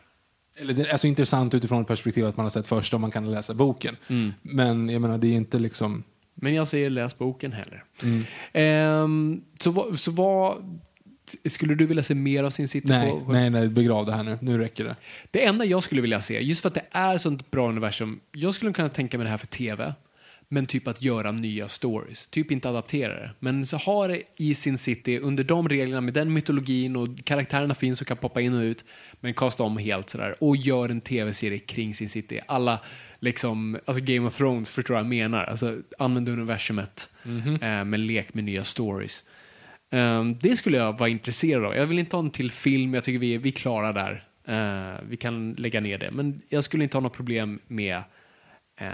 Eller 0.57 0.74
den 0.74 0.86
är 0.86 0.90
alltså 0.90 1.07
intressant 1.07 1.53
utifrån 1.53 1.82
ett 1.82 1.88
perspektiv 1.88 2.26
att 2.26 2.38
man 2.38 2.44
har 2.44 2.49
sett 2.52 2.68
första 2.68 2.98
och 2.98 3.02
man 3.02 3.12
kan 3.12 3.32
läsa 3.32 3.53
boken. 3.53 3.98
Mm. 4.07 4.34
Men 4.41 4.90
jag 4.90 5.02
menar, 5.02 5.18
det 5.18 5.28
är 5.28 5.34
inte 5.34 5.60
liksom... 5.60 6.03
Men 6.36 6.53
jag 6.53 6.68
säger 6.68 6.90
läs 6.90 7.18
boken 7.18 7.52
heller. 7.53 7.84
Mm. 8.03 8.24
Ehm, 8.53 9.41
så, 9.60 9.95
så 9.95 10.12
vad... 10.12 10.80
Skulle 11.45 11.76
du 11.76 11.85
vilja 11.85 12.03
se 12.03 12.15
mer 12.15 12.43
av 12.43 12.49
Sin 12.49 12.68
City? 12.68 12.88
Nej, 12.88 13.10
på, 13.10 13.31
nej, 13.31 13.49
nej, 13.49 13.68
begrav 13.68 14.06
det 14.06 14.11
här 14.11 14.23
nu. 14.23 14.38
Nu 14.41 14.57
räcker 14.57 14.84
det. 14.84 14.95
Det 15.31 15.45
enda 15.45 15.65
jag 15.65 15.84
skulle 15.84 16.02
vilja 16.02 16.22
se, 16.22 16.39
just 16.39 16.61
för 16.61 16.68
att 16.68 16.73
det 16.73 16.85
är 16.91 17.18
sånt 17.18 17.52
bra 17.52 17.69
universum, 17.69 18.19
jag 18.31 18.53
skulle 18.53 18.73
kunna 18.73 18.89
tänka 18.89 19.18
mig 19.18 19.26
det 19.26 19.31
här 19.31 19.38
för 19.38 19.47
tv, 19.47 19.93
men 20.47 20.65
typ 20.65 20.88
att 20.88 21.02
göra 21.02 21.31
nya 21.31 21.68
stories. 21.68 22.27
Typ 22.27 22.52
inte 22.52 22.69
adaptera 22.69 23.14
det, 23.14 23.31
men 23.39 23.65
så 23.65 23.77
ha 23.77 24.07
det 24.07 24.22
i 24.38 24.56
sin 24.56 24.77
city 24.77 25.19
under 25.19 25.43
de 25.43 25.69
reglerna 25.69 26.02
med 26.02 26.14
den 26.14 26.34
mytologin 26.34 26.95
och 26.95 27.07
karaktärerna 27.23 27.76
finns 27.76 28.02
och 28.02 28.07
kan 28.07 28.18
poppa 28.18 28.41
in 28.41 28.53
och 28.53 28.61
ut, 28.61 28.85
men 29.22 29.34
kasta 29.34 29.64
om 29.64 29.77
helt 29.77 30.10
sådär 30.10 30.34
och 30.39 30.57
gör 30.57 30.89
en 30.89 31.02
tv-serie 31.02 31.60
kring 31.60 31.93
sin 31.93 32.10
city. 32.10 32.39
Alla 32.47 32.80
liksom, 33.19 33.80
alltså 33.85 34.03
Game 34.03 34.27
of 34.27 34.38
Thrones 34.38 34.69
förstår 34.69 34.93
vad 34.93 35.03
jag 35.03 35.10
menar, 35.10 35.43
alltså 35.43 35.77
använd 35.99 36.30
universumet 36.30 37.10
eh, 37.61 37.84
med 37.84 37.99
lek 37.99 38.34
med 38.34 38.43
nya 38.43 38.64
stories. 38.64 39.23
Ehm, 39.91 40.38
det 40.41 40.56
skulle 40.56 40.78
jag 40.78 40.98
vara 40.99 41.10
intresserad 41.10 41.66
av. 41.66 41.76
Jag 41.76 41.86
vill 41.88 41.99
inte 41.99 42.16
ha 42.16 42.24
en 42.24 42.30
till 42.30 42.52
film, 42.52 42.94
jag 42.94 43.03
tycker 43.03 43.20
vi, 43.20 43.38
vi 43.38 43.49
är 43.49 43.53
klara 43.53 43.91
där. 43.91 44.28
Eh, 44.48 44.99
vi 45.10 45.18
kan 45.18 45.53
lägga 45.53 45.82
ner 45.82 45.98
det. 45.98 46.12
Men 46.12 46.41
jag 46.49 46.64
skulle 46.64 46.84
inte 46.84 46.98
ha 46.98 47.02
något 47.02 47.14
problem 47.14 47.60
med 47.68 47.95
eh, 48.80 48.88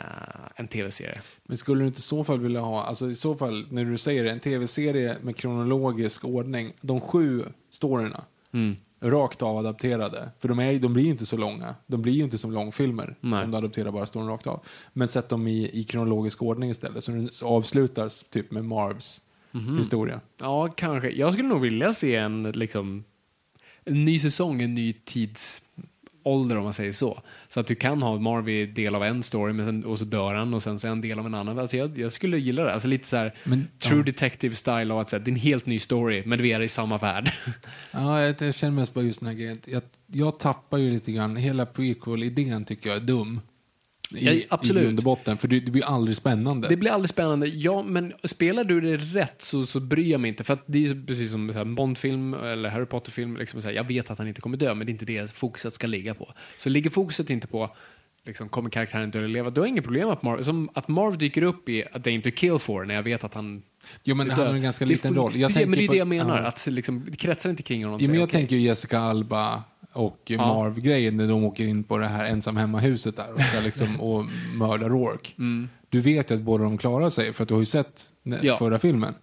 en 0.55 0.67
tv-serie. 0.67 1.21
Men 1.43 1.57
skulle 1.57 1.81
du 1.81 1.87
inte 1.87 1.99
i 1.99 2.01
så 2.01 2.23
fall 2.23 2.39
vilja 2.39 2.59
ha, 2.59 2.83
alltså 2.83 3.09
i 3.09 3.15
så 3.15 3.35
fall 3.35 3.67
när 3.69 3.85
du 3.85 3.97
säger 3.97 4.23
det, 4.23 4.31
en 4.31 4.39
tv-serie 4.39 5.15
med 5.21 5.35
kronologisk 5.35 6.25
ordning, 6.25 6.73
de 6.81 7.01
sju 7.01 7.45
storyna, 7.69 8.23
Mm. 8.53 8.75
rakt 9.01 9.41
av 9.41 9.57
adapterade. 9.57 10.29
För 10.39 10.49
de, 10.49 10.59
är, 10.59 10.79
de 10.79 10.93
blir 10.93 11.05
inte 11.05 11.25
så 11.25 11.37
långa. 11.37 11.75
De 11.87 12.01
blir 12.01 12.13
ju 12.13 12.23
inte 12.23 12.37
som 12.37 12.51
långfilmer 12.51 13.15
Nej. 13.21 13.43
om 13.43 13.51
du 13.51 13.57
adapterar 13.57 13.91
bara 13.91 14.05
storyn 14.05 14.27
rakt 14.27 14.47
av. 14.47 14.65
Men 14.93 15.07
sätt 15.07 15.29
dem 15.29 15.47
i, 15.47 15.69
i 15.79 15.83
kronologisk 15.83 16.41
ordning 16.41 16.69
istället. 16.69 17.03
Så 17.03 17.11
den 17.11 17.29
så 17.31 17.47
avslutas 17.47 18.25
typ 18.29 18.51
med 18.51 18.65
Marvs 18.65 19.21
Mhm. 19.51 19.77
historia. 19.77 20.21
Ja, 20.41 20.67
kanske. 20.67 21.09
Jag 21.09 21.33
skulle 21.33 21.47
nog 21.49 21.61
vilja 21.61 21.93
se 21.93 22.15
en, 22.15 22.43
liksom, 22.43 23.03
en 23.85 24.05
ny 24.05 24.19
säsong, 24.19 24.61
en 24.61 24.73
ny 24.75 24.93
tidsålder 24.93 26.57
om 26.57 26.63
man 26.63 26.73
säger 26.73 26.91
så. 26.91 27.21
Så 27.49 27.59
att 27.59 27.67
du 27.67 27.75
kan 27.75 28.01
ha 28.01 28.19
Marvy 28.19 28.65
del 28.65 28.95
av 28.95 29.03
en 29.03 29.23
story 29.23 29.53
men 29.53 29.65
sen, 29.65 29.85
och 29.85 29.99
så 29.99 30.05
dör 30.05 30.33
han 30.33 30.53
och 30.53 30.63
sen 30.63 30.75
är 30.75 30.87
han 30.87 31.01
del 31.01 31.19
av 31.19 31.25
en 31.25 31.33
annan. 31.33 31.59
Alltså 31.59 31.77
jag, 31.77 31.97
jag 31.97 32.11
skulle 32.11 32.37
gilla 32.37 32.63
det. 32.63 32.73
Alltså 32.73 32.87
lite 32.87 33.07
så 33.07 33.15
här 33.17 33.35
Men- 33.43 33.67
true 33.79 33.97
ja. 33.99 34.03
detective 34.03 34.55
style 34.55 34.93
av 34.93 34.99
att 34.99 35.09
säga, 35.09 35.19
det 35.19 35.29
är 35.31 35.33
en 35.33 35.39
helt 35.39 35.65
ny 35.65 35.79
story 35.79 36.23
men 36.25 36.41
vi 36.41 36.51
är 36.51 36.61
i 36.61 36.67
samma 36.67 36.97
värld. 36.97 37.31
Ja, 37.91 38.21
jag, 38.21 38.41
jag 38.41 38.55
känner 38.55 38.73
mest 38.73 38.93
på 38.93 39.03
just 39.03 39.19
den 39.19 39.27
här 39.29 39.35
grejen. 39.35 39.57
Jag, 39.65 39.81
jag 40.07 40.39
tappar 40.39 40.77
ju 40.77 40.91
lite 40.91 41.11
grann, 41.11 41.35
hela 41.35 41.65
prequel-idén 41.65 42.65
tycker 42.65 42.89
jag 42.89 42.97
är 42.97 43.01
dum. 43.01 43.41
I, 44.13 44.39
Ja, 44.39 44.45
absolut. 44.49 44.81
I 44.81 44.85
grund 44.85 44.99
och 44.99 45.03
botten, 45.03 45.37
för 45.37 45.47
det, 45.47 45.59
det 45.59 45.71
blir 45.71 45.85
aldrig 45.85 46.17
spännande. 46.17 46.67
Det 46.67 46.77
blir 46.77 46.91
aldrig 46.91 47.09
spännande. 47.09 47.47
Ja, 47.47 47.83
men 47.83 48.13
spelar 48.23 48.63
du 48.63 48.81
det 48.81 48.97
rätt 48.97 49.41
så, 49.41 49.65
så 49.65 49.79
bryr 49.79 50.11
jag 50.11 50.21
mig 50.21 50.29
inte. 50.29 50.43
För 50.43 50.53
att 50.53 50.63
det 50.65 50.85
är 50.85 51.05
precis 51.05 51.31
som 51.31 51.49
en 51.49 51.75
Bond-film 51.75 52.33
eller 52.33 52.69
Harry 52.69 52.85
Potter-film. 52.85 53.37
Liksom, 53.37 53.61
jag 53.73 53.87
vet 53.87 54.11
att 54.11 54.17
han 54.17 54.27
inte 54.27 54.41
kommer 54.41 54.57
dö, 54.57 54.73
men 54.73 54.87
det 54.87 54.89
är 54.89 54.93
inte 54.93 55.05
det 55.05 55.31
fokuset 55.31 55.73
ska 55.73 55.87
ligga 55.87 56.13
på. 56.13 56.33
Så 56.57 56.69
ligger 56.69 56.89
fokuset 56.89 57.29
inte 57.29 57.47
på 57.47 57.75
liksom, 58.25 58.49
kommer 58.49 58.69
karaktären 58.69 59.11
dö 59.11 59.19
eller 59.19 59.27
leva, 59.27 59.49
då 59.49 59.61
har 59.61 59.67
inget 59.67 59.83
problem 59.83 60.09
att 60.09 60.23
Marv, 60.23 60.41
som 60.41 60.69
att 60.73 60.87
Marv 60.87 61.17
dyker 61.17 61.43
upp 61.43 61.69
i 61.69 61.83
A 61.83 61.97
Dame 61.97 62.21
to 62.21 62.31
Kill 62.35 62.59
For 62.59 62.85
när 62.85 62.95
jag 62.95 63.03
vet 63.03 63.23
att 63.23 63.33
han 63.33 63.61
Jo, 64.03 64.15
men 64.15 64.29
han 64.31 64.47
har 64.47 64.53
en 64.53 64.61
ganska 64.61 64.85
liten 64.85 65.15
roll. 65.15 65.35
Jag 65.35 65.49
precis, 65.49 65.67
men 65.67 65.79
det 65.79 65.85
är 65.85 65.89
det 65.89 65.97
jag 65.97 66.07
menar, 66.07 66.41
ja. 66.41 66.47
att 66.47 66.67
liksom, 66.67 67.05
det 67.09 67.17
kretsar 67.17 67.49
inte 67.49 67.63
kring 67.63 67.83
honom. 67.85 67.99
Så 67.99 68.05
men 68.05 68.15
jag 68.15 68.23
okej. 68.23 68.39
tänker 68.39 68.55
ju 68.55 68.61
Jessica 68.61 68.99
Alba 68.99 69.63
och 69.93 70.31
Marv-grejen 70.37 71.17
när 71.17 71.27
de 71.27 71.43
åker 71.43 71.65
in 71.67 71.83
på 71.83 71.97
det 71.97 72.07
här 72.07 72.25
ensam 72.25 72.57
hemma-huset 72.57 73.15
där 73.17 73.33
och 73.33 73.39
ska 73.41 73.59
liksom 73.63 74.01
och 74.01 74.25
mörda 74.55 74.89
Rourke. 74.89 75.31
Du 75.89 76.01
vet 76.01 76.31
ju 76.31 76.35
att 76.35 76.41
båda 76.41 76.63
de 76.63 76.77
klarar 76.77 77.09
sig 77.09 77.33
för 77.33 77.43
att 77.43 77.47
du 77.47 77.53
har 77.55 77.61
ju 77.61 77.65
sett 77.65 78.03
Ja. 78.41 78.57
förra 78.57 78.79
filmen. 78.79 79.13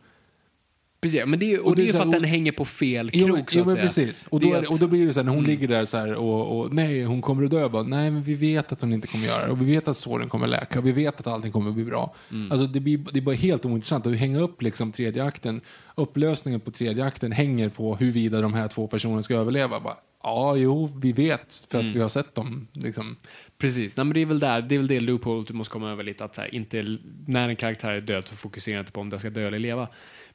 Precis, 1.01 1.23
men 1.27 1.39
det 1.39 1.53
är, 1.55 1.61
och, 1.61 1.67
Och 1.67 1.77
det 1.77 1.83
är 1.83 1.89
är 1.89 1.93
för 1.93 1.99
att 1.99 2.05
här- 2.05 2.13
den 2.13 2.25
hänger 2.25 2.53
på 2.53 2.65
fel 2.65 3.11
Jo, 3.13 3.27
krok, 3.27 3.37
men, 3.39 3.47
så 3.47 3.59
jo, 3.59 3.61
att 3.61 3.67
men 3.67 3.75
säga. 3.77 3.87
precis. 4.07 4.27
Och 4.31 4.41
då, 4.41 4.53
är 4.55 4.59
att- 4.59 4.67
och 4.67 4.79
då 4.79 4.87
blir 4.87 5.07
det 5.07 5.15
så 5.15 5.21
här 5.21 5.25
när 5.25 5.31
hon 5.33 5.39
Mm. 5.45 5.51
ligger 5.51 5.69
där 5.69 5.85
så 5.85 5.97
här 5.99 6.15
och, 6.15 6.61
och 6.61 6.75
nej, 6.75 7.05
hon 7.05 7.23
kommer 7.23 7.45
att 7.45 7.51
dö. 7.51 7.69
Bara, 7.69 7.83
nej, 7.83 8.11
men 8.11 8.23
vi 8.23 8.35
vet 8.35 8.73
att 8.73 8.81
hon 8.81 8.93
inte 8.93 9.09
kommer 9.09 9.27
göra 9.27 9.47
det. 9.47 9.53
Och 9.53 9.61
vi 9.63 9.65
vet 9.75 9.89
att 9.89 9.97
såren 9.97 10.29
kommer 10.29 10.47
läka. 10.47 10.79
Och 10.79 10.87
vi 10.87 10.93
vet 10.93 11.21
att 11.21 11.27
allting 11.27 11.53
kommer 11.53 11.69
att 11.69 11.75
bli 11.75 11.85
bra. 11.85 12.15
Mm. 12.31 12.53
Alltså, 12.53 12.67
det, 12.67 12.81
blir, 12.81 12.99
det 13.13 13.19
är 13.19 13.23
bara 13.23 13.35
helt 13.35 13.65
ointressant 13.67 14.07
att 14.07 14.17
hänga 14.17 14.41
upp 14.41 14.63
liksom 14.63 14.93
tredje 14.93 15.25
akten. 15.25 15.61
Upplösningen 15.95 16.61
på 16.61 16.71
tredje 16.71 17.05
akten 17.05 17.33
hänger 17.33 17.69
på 17.69 17.97
huruvida 17.97 18.41
de 18.41 18.55
här 18.55 18.69
två 18.69 18.87
personerna 18.87 19.23
ska 19.23 19.35
överleva. 19.35 19.81
Bara, 19.81 19.97
ja, 20.23 20.57
jo, 20.57 20.99
vi 21.03 21.13
vet 21.13 21.67
för 21.71 21.79
att 21.79 21.83
Mm. 21.83 21.95
vi 21.95 22.01
har 22.01 22.09
sett 22.09 22.35
dem. 22.35 22.67
Liksom. 22.73 23.17
Precis, 23.59 23.97
Nej, 23.97 24.05
men 24.05 24.15
det 24.15 24.21
är 24.21 24.27
väl 24.27 24.39
där, 24.39 24.63
det 24.63 24.75
är 24.75 24.79
väl 24.79 24.89
det 24.89 25.01
loophole 25.01 25.45
du 25.49 25.55
måste 25.55 25.73
komma 25.73 25.91
över 25.91 26.03
lite. 26.03 26.25
Att 26.25 26.35
så 26.35 26.41
här, 26.41 26.55
inte, 26.55 26.97
när 27.27 27.49
en 27.49 27.57
karaktär 27.57 27.91
är 27.91 28.01
död 28.01 28.25
så 28.29 28.35
fokusera 28.37 28.81
inte 28.81 28.93
på 28.93 29.01
om 29.01 29.11
den 29.11 29.19
ska 29.19 29.31
dö 29.31 29.47
eller 29.47 29.59
leva. 29.59 29.89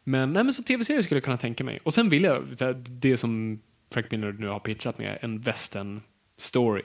Men, 0.04 0.34
nej, 0.34 0.44
men 0.44 0.54
så 0.54 0.64
tv-serier 0.64 1.02
skulle 1.02 1.18
jag 1.18 1.24
kunna 1.24 1.38
tänka 1.38 1.64
mig. 1.64 1.80
Och 1.84 1.94
sen 1.94 2.10
vill 2.10 2.24
jag, 2.24 2.46
det 2.90 3.18
som 3.18 3.60
Frank 3.94 4.12
Miller 4.12 4.32
nu 4.32 4.48
har 4.48 4.60
pitchat 4.60 4.98
med, 4.98 5.18
en 5.22 5.40
western 5.42 6.02
story 6.38 6.84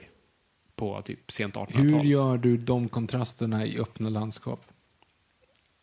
på 0.77 1.03
typ 1.03 1.31
sent 1.31 1.55
1800-tal. 1.55 2.01
Hur 2.01 2.05
gör 2.11 2.39
du 2.39 2.57
de 2.57 2.89
kontrasterna 2.89 3.67
i 3.67 3.79
öppna 3.79 4.09
landskap? 4.09 4.65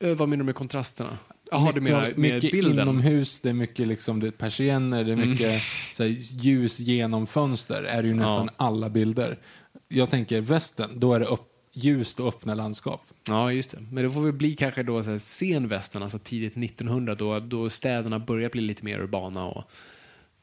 Eh, 0.03 0.16
vad 0.16 0.30
menar 0.30 0.44
du 0.44 0.45
med 0.45 0.56
kontrasterna? 0.56 1.18
Jaha, 1.52 1.72
du 1.76 1.82
menar 1.82 2.02
med 2.02 2.18
mycket 2.18 2.52
bilden? 2.52 2.80
inomhus, 2.80 3.40
det 3.40 3.49
är 3.49 3.53
mycket 3.53 3.88
liksom, 3.88 4.20
det 4.20 4.28
är 4.28 4.32
persienner, 4.32 5.03
det 5.03 5.12
är 5.12 5.16
Mm. 5.16 5.30
mycket 5.30 5.62
så 5.94 6.03
här, 6.03 6.10
ljus 6.20 6.80
genom 6.80 7.28
fönster. 7.28 7.84
är 7.84 8.02
det 8.02 8.07
ju 8.07 8.14
nästan 8.14 8.49
alla 8.57 8.90
bilder. 8.90 9.40
Jag 9.88 10.10
tänker 10.10 10.41
västen, 10.41 10.99
då 10.99 11.14
är 11.14 11.20
det 11.20 11.26
upp, 11.26 11.49
ljust 11.77 12.19
och 12.19 12.27
öppna 12.27 12.53
landskap. 12.56 13.02
Ja, 13.30 13.52
just 13.52 13.72
det. 13.72 13.77
Men 13.91 14.03
det 14.03 14.11
får 14.11 14.22
väl 14.22 14.34
bli 14.34 14.56
kanske 14.56 14.84
då 14.84 15.03
så 15.03 15.11
här, 15.11 15.18
sen 15.18 15.68
västern, 15.68 16.03
alltså 16.03 16.19
tidigt 16.19 16.57
1900, 16.57 17.15
då, 17.15 17.39
då 17.39 17.69
städerna 17.69 18.19
börjar 18.19 18.49
bli 18.49 18.61
lite 18.61 18.85
mer 18.85 18.99
urbana 18.99 19.45
och 19.45 19.64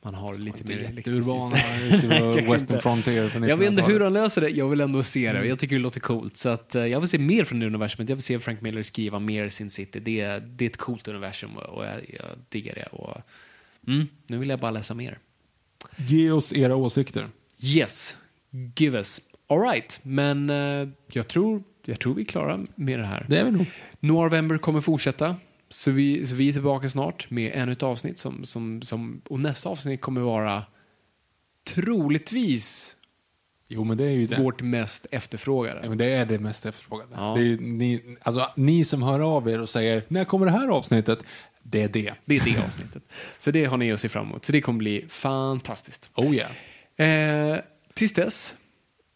man 0.04 0.14
har 0.14 0.34
lite 0.34 0.64
mer 0.66 1.02
Kanske 1.02 1.12
Western. 2.52 2.80
Frontier 2.80 3.28
på 3.28 3.46
Jag 3.46 3.56
vet 3.56 3.70
inte 3.70 3.82
1900-talet. 3.82 3.94
hur 3.94 4.00
han 4.00 4.12
löser 4.12 4.40
det, 4.40 4.48
jag 4.48 4.68
vill 4.68 4.80
ändå 4.80 5.02
se 5.02 5.26
Mm. 5.26 5.42
det. 5.42 5.48
Jag 5.48 5.58
tycker 5.58 5.76
det 5.76 5.82
låter 5.82 6.00
coolt. 6.00 6.36
Så 6.36 6.48
att, 6.48 6.74
eh, 6.74 6.86
jag 6.86 7.00
vill 7.00 7.08
se 7.08 7.18
mer 7.18 7.44
från 7.44 7.60
det 7.60 7.66
universumet. 7.66 8.08
Jag 8.08 8.16
vill 8.16 8.22
se 8.22 8.38
Frank 8.38 8.60
Miller 8.60 8.82
skriva 8.82 9.18
mer 9.18 9.48
Sin 9.48 9.70
City. 9.70 10.00
Det, 10.00 10.20
är- 10.20 10.40
det 10.40 10.64
är 10.64 10.70
ett 10.70 10.76
coolt 10.76 11.08
universum 11.08 11.56
och 11.56 11.84
jag, 11.84 11.94
jag 12.08 12.26
diggar 12.48 12.74
det. 12.74 12.86
Och, 12.86 13.16
mm, 13.86 14.06
nu 14.26 14.38
vill 14.38 14.48
jag 14.48 14.60
bara 14.60 14.70
läsa 14.70 14.94
mer. 14.94 15.18
Ge 15.96 16.30
oss 16.30 16.52
era 16.52 16.76
åsikter. 16.76 17.28
Yes, 17.60 18.16
give 18.76 18.98
us. 18.98 19.20
All 19.52 19.60
right, 19.60 20.00
men 20.02 20.50
eh, 20.50 20.88
jag, 21.12 21.28
tror, 21.28 21.62
jag 21.84 21.98
tror 22.00 22.14
vi 22.14 22.22
är 22.22 22.26
klara 22.26 22.60
med 22.74 22.98
det 22.98 23.06
här. 23.06 23.26
Det 23.28 23.38
är 23.38 23.44
vi 23.44 23.50
nog. 23.50 23.66
November 24.00 24.58
kommer 24.58 24.80
fortsätta. 24.80 25.36
Så 25.68 25.90
vi, 25.90 26.26
så 26.26 26.34
vi 26.34 26.48
är 26.48 26.52
tillbaka 26.52 26.88
snart 26.88 27.30
med 27.30 27.52
ännu 27.54 27.72
ett 27.72 27.82
avsnitt. 27.82 28.18
Som, 28.18 28.44
som, 28.44 28.82
som, 28.82 29.22
och 29.28 29.42
nästa 29.42 29.68
avsnitt 29.68 30.00
kommer 30.00 30.20
vara 30.20 30.64
troligtvis 31.74 32.96
Jo, 33.68 33.84
men 33.84 33.96
det 33.96 34.04
är 34.04 34.10
ju 34.10 34.26
det. 34.26 34.42
vårt 34.42 34.62
mest 34.62 35.06
efterfrågade. 35.10 35.80
Ja, 35.82 35.88
men 35.88 35.98
det 35.98 36.04
är 36.04 36.26
det 36.26 36.38
mest 36.38 36.66
efterfrågade. 36.66 37.10
Ja. 37.14 37.34
Det 37.36 37.52
är, 37.52 37.56
ni, 37.58 38.16
alltså, 38.22 38.48
ni 38.56 38.84
som 38.84 39.02
hör 39.02 39.20
av 39.36 39.48
er 39.48 39.60
och 39.60 39.68
säger 39.68 40.04
när 40.08 40.24
kommer 40.24 40.46
det 40.46 40.52
här 40.52 40.68
avsnittet? 40.68 41.18
Det 41.62 41.82
är 41.82 41.88
det. 41.88 42.12
Det 42.24 42.36
är 42.36 42.44
det 42.44 42.64
avsnittet. 42.66 43.02
Så 43.38 43.50
det 43.50 43.64
har 43.64 43.76
ni 43.76 43.92
att 43.92 44.00
se 44.00 44.08
fram 44.08 44.26
emot. 44.26 44.44
Så 44.44 44.52
det 44.52 44.60
kommer 44.60 44.78
bli 44.78 45.04
fantastiskt. 45.08 46.10
Oh 46.14 46.34
yeah. 46.34 46.50
Eh, 46.96 47.60
tills 47.94 48.12
dess, 48.12 48.54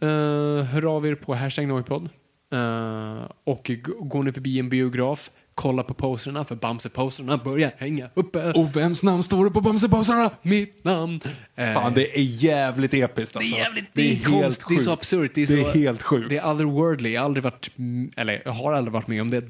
eh, 0.02 0.64
hör 0.64 0.96
av 0.96 1.06
er 1.06 1.14
på 1.14 1.34
hashtag 1.34 1.68
Noipod. 1.68 2.08
Eh, 2.52 3.24
och 3.44 3.70
går 4.00 4.22
ni 4.22 4.32
förbi 4.32 4.58
en 4.58 4.68
biograf, 4.68 5.30
kolla 5.54 5.82
på 5.82 5.94
posterna 5.94 6.44
för 6.44 6.54
Bamse-posterna 6.56 7.36
börjar 7.44 7.72
hänga 7.78 8.08
uppe. 8.14 8.52
Och 8.52 8.76
vems 8.76 9.02
namn 9.02 9.22
står 9.22 9.44
det 9.44 9.50
på 9.50 9.60
Bamsepausarna? 9.60 10.30
Mitt 10.42 10.84
namn. 10.84 11.20
Eh, 11.56 11.72
Fan, 11.74 11.94
det 11.94 12.18
är 12.18 12.22
jävligt 12.22 12.94
episkt 12.94 13.34
Det 13.34 13.38
alltså. 13.38 13.56
är 13.56 13.58
jävligt, 13.60 13.84
det 13.92 14.02
är, 14.02 14.14
helt 14.14 14.24
konst, 14.42 14.64
det 14.68 14.74
är 14.74 14.78
så 14.78 14.92
absurt. 14.92 15.30
Det 15.34 15.42
är, 15.42 15.46
Det 15.56 15.62
är 15.62 15.74
helt 15.74 16.02
sjukt. 16.02 16.28
Det 16.28 16.36
är 16.36 16.50
otherworldly. 16.50 17.12
Jag 17.12 17.20
har 17.20 17.24
aldrig 17.24 17.44
varit, 17.44 17.70
eller 18.16 18.42
jag 18.44 18.52
har 18.52 18.72
aldrig 18.72 18.92
varit 18.92 19.08
med 19.08 19.20
om 19.22 19.30
det, 19.30 19.48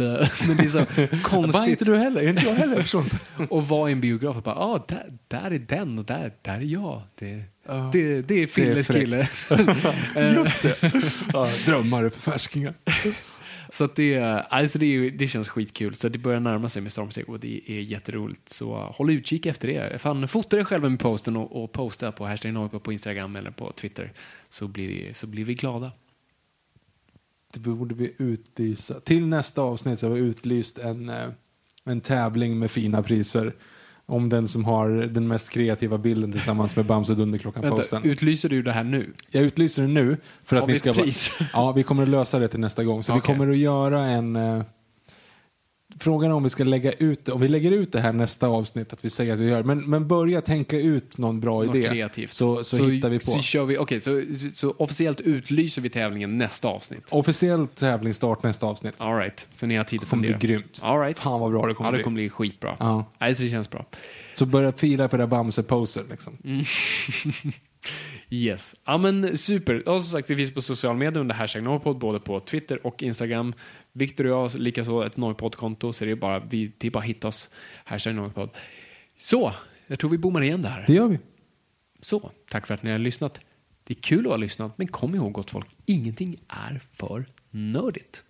men 0.48 0.56
det 0.56 0.62
är 0.64 0.68
så 0.68 0.78
Var 1.00 1.22
konstigt. 1.22 1.68
inte 1.68 1.84
du 1.84 1.96
heller? 1.96 2.28
Inte 2.28 2.44
jag 2.46 2.54
heller. 2.54 2.82
Sånt. 2.82 3.12
Och 3.48 3.68
vara 3.68 3.88
i 3.88 3.92
en 3.92 4.00
biograf 4.00 4.36
och 4.36 4.42
bara, 4.42 4.56
ah, 4.56 4.84
där, 4.88 5.12
där 5.28 5.50
är 5.50 5.58
den 5.58 5.98
och 5.98 6.04
där, 6.04 6.32
där 6.42 6.54
är 6.56 6.60
jag. 6.60 7.02
Det, 7.18 7.42
det, 7.92 8.22
det 8.22 8.42
är 8.42 8.46
Filles 8.46 8.86
fräckt. 8.86 9.00
kille. 9.00 9.28
Just 10.34 10.62
det. 10.62 10.92
Ja, 11.32 11.50
drömmar 11.66 12.08
för 12.08 12.20
färskingar. 12.20 12.74
Så 13.70 13.88
det, 13.94 14.18
alltså 14.50 14.78
det, 14.78 14.86
är 14.86 15.10
det 15.10 15.26
känns 15.26 15.48
skitkul. 15.48 15.94
Så 15.94 16.08
det 16.08 16.18
börjar 16.18 16.40
närma 16.40 16.68
sig 16.68 16.82
med 16.82 16.92
stormsteg 16.92 17.28
och 17.28 17.40
det 17.40 17.70
är 17.70 17.80
jätteroligt. 17.80 18.48
Så 18.48 18.74
håll 18.76 19.10
utkik 19.10 19.46
efter 19.46 19.68
det. 19.68 19.98
Fan, 19.98 20.28
fota 20.28 20.56
dig 20.56 20.64
själva 20.64 20.88
med 20.88 20.98
posten 20.98 21.36
och, 21.36 21.62
och 21.62 21.72
posta 21.72 22.12
på 22.12 22.26
hashtag 22.26 22.82
på 22.82 22.92
Instagram 22.92 23.36
eller 23.36 23.50
på 23.50 23.72
Twitter. 23.72 24.12
Så 24.48 24.68
blir 24.68 24.88
vi, 24.88 25.14
så 25.14 25.26
blir 25.26 25.44
vi 25.44 25.54
glada. 25.54 25.92
Det 27.52 27.60
borde 27.60 27.94
vi 27.94 28.14
utlysa. 28.18 29.00
Till 29.00 29.26
nästa 29.26 29.62
avsnitt 29.62 29.98
så 29.98 30.06
har 30.06 30.14
vi 30.14 30.20
utlyst 30.20 30.78
en, 30.78 31.08
eh, 31.08 31.28
en 31.84 32.00
tävling 32.00 32.58
med 32.58 32.70
fina 32.70 33.02
priser. 33.02 33.54
Om 34.08 34.28
den 34.28 34.48
som 34.48 34.64
har 34.64 34.88
den 34.88 35.28
mest 35.28 35.50
kreativa 35.50 35.98
bilden 35.98 36.32
tillsammans 36.32 36.76
med 36.76 36.84
Bamse 36.84 37.14
Dunderklockan-posten. 37.14 38.04
utlyser 38.04 38.48
du 38.48 38.62
det 38.62 38.72
här 38.72 38.84
nu? 38.84 39.12
Jag 39.30 39.42
utlyser 39.42 39.82
den 39.82 39.94
nu. 39.94 40.16
För 40.44 40.56
att 40.56 40.60
Har 40.60 40.66
ni 40.66 40.72
vi 40.72 40.78
ska 40.78 40.92
pris? 40.92 41.32
Ja, 41.52 41.72
vi 41.72 41.82
kommer 41.82 42.02
att 42.02 42.08
lösa 42.08 42.38
det 42.38 42.48
till 42.48 42.60
nästa 42.60 42.84
gång. 42.84 43.02
Så 43.02 43.12
vi 43.14 43.18
Okej. 43.20 43.34
kommer 43.34 43.52
att 43.52 43.58
göra 43.58 44.04
en... 44.04 44.64
frågan 46.00 46.30
är 46.30 46.34
om 46.34 46.42
vi 46.42 46.50
ska 46.50 46.64
lägga 46.64 46.92
ut 46.92 47.24
det. 47.24 47.32
Om 47.32 47.40
vi 47.40 47.48
lägger 47.48 47.70
ut 47.70 47.92
det 47.92 48.00
här 48.00 48.12
nästa 48.12 48.48
avsnitt, 48.48 48.92
att 48.92 49.04
vi 49.04 49.10
säger 49.10 49.32
att 49.32 49.38
vi 49.38 49.48
gör 49.48 49.62
men, 49.62 49.90
men 49.90 50.08
börja 50.08 50.40
tänka 50.40 50.76
ut 50.80 51.18
någon 51.18 51.40
bra 51.40 51.62
Något 51.62 51.74
idé. 51.76 51.88
kreativt. 51.88 52.30
Så, 52.32 52.64
så, 52.64 52.86
hittar 52.86 53.08
vi 53.08 53.18
på. 53.18 53.30
Så, 53.30 53.42
kör 53.42 53.64
vi, 53.64 53.78
okej, 53.78 54.00
så, 54.00 54.22
så 54.54 54.74
officiellt 54.78 55.20
utlyser 55.20 55.82
vi 55.82 55.90
tävlingen 55.90 56.38
nästa 56.38 56.68
avsnitt. 56.68 57.04
Officiell 57.10 57.66
tävlingsstart 57.66 58.42
nästa 58.42 58.66
avsnitt. 58.66 58.94
All 58.98 59.16
right. 59.18 59.48
så 59.52 59.66
ni 59.66 59.76
har 59.76 59.84
tid 59.84 59.96
att 59.98 60.00
Det 60.04 60.10
kommer 60.10 60.20
bli 60.20 60.32
fundera. 60.32 60.48
grymt. 60.48 60.80
All 60.82 61.00
right. 61.00 61.18
Fan 61.18 61.40
vad 61.40 61.50
bra 61.50 61.66
det 61.66 61.74
kommer 61.74 61.88
ja, 61.88 61.92
det 61.92 61.96
bli. 61.96 62.04
kommer 62.04 62.14
bli 62.14 62.28
skitbra. 62.28 62.76
Ja. 62.78 63.04
Nej, 63.18 63.34
så 63.34 63.42
det 63.42 63.48
känns 63.48 63.70
bra. 63.70 63.86
Så 64.34 64.46
börja 64.46 64.72
fila 64.72 65.08
på 65.08 65.16
det 65.16 65.22
där 65.22 65.28
Bamse-poser 65.28 66.04
liksom. 66.10 66.38
Mm. 66.44 66.64
Yes. 68.30 68.74
Ja 68.84 68.98
men 68.98 69.36
super. 69.38 69.88
Och 69.88 70.02
som 70.02 70.18
sagt, 70.18 70.30
vi 70.30 70.36
finns 70.36 70.54
på 70.54 70.62
sociala 70.62 70.98
medier 70.98 71.20
under 71.20 71.34
hashtag 71.34 71.62
Norrpodd, 71.62 71.98
både 71.98 72.20
på 72.20 72.40
Twitter 72.40 72.86
och 72.86 73.02
Instagram. 73.02 73.54
Viktor 73.96 74.26
och 74.26 74.30
jag 74.30 74.54
likaså 74.54 75.04
ett 75.04 75.16
Norrpodd-konto, 75.16 75.92
så 75.92 76.04
det 76.04 76.10
är 76.10 76.14
bara, 76.16 76.38
vi, 76.38 76.72
det 76.78 76.86
är 76.86 76.90
bara 76.90 76.98
att 76.98 77.08
hitta 77.08 77.28
oss. 77.28 77.50
Hashtag 77.84 78.14
Norrpodd. 78.14 78.50
Så, 79.18 79.52
jag 79.86 79.98
tror 79.98 80.10
vi 80.10 80.18
bommar 80.18 80.42
igen 80.42 80.62
där. 80.62 80.84
Det 80.86 80.92
gör 80.92 81.08
vi. 81.08 81.18
Så, 82.00 82.30
tack 82.48 82.66
för 82.66 82.74
att 82.74 82.82
ni 82.82 82.90
har 82.90 82.98
lyssnat. 82.98 83.40
Det 83.84 83.94
är 83.94 84.00
kul 84.00 84.26
att 84.26 84.32
ha 84.32 84.36
lyssnat, 84.36 84.78
men 84.78 84.86
kom 84.86 85.14
ihåg 85.14 85.32
gott 85.32 85.50
folk, 85.50 85.66
ingenting 85.86 86.36
är 86.48 86.80
för 86.92 87.26
nördigt. 87.50 88.24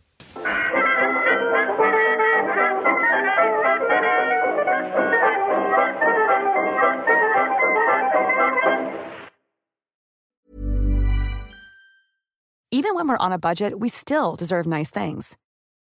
Even 12.72 12.94
when 12.94 13.08
we're 13.08 13.26
on 13.26 13.32
a 13.32 13.38
budget, 13.38 13.72
we 13.80 13.88
still 13.88 14.36
deserve 14.36 14.66
nice 14.66 14.90
things. 14.90 15.36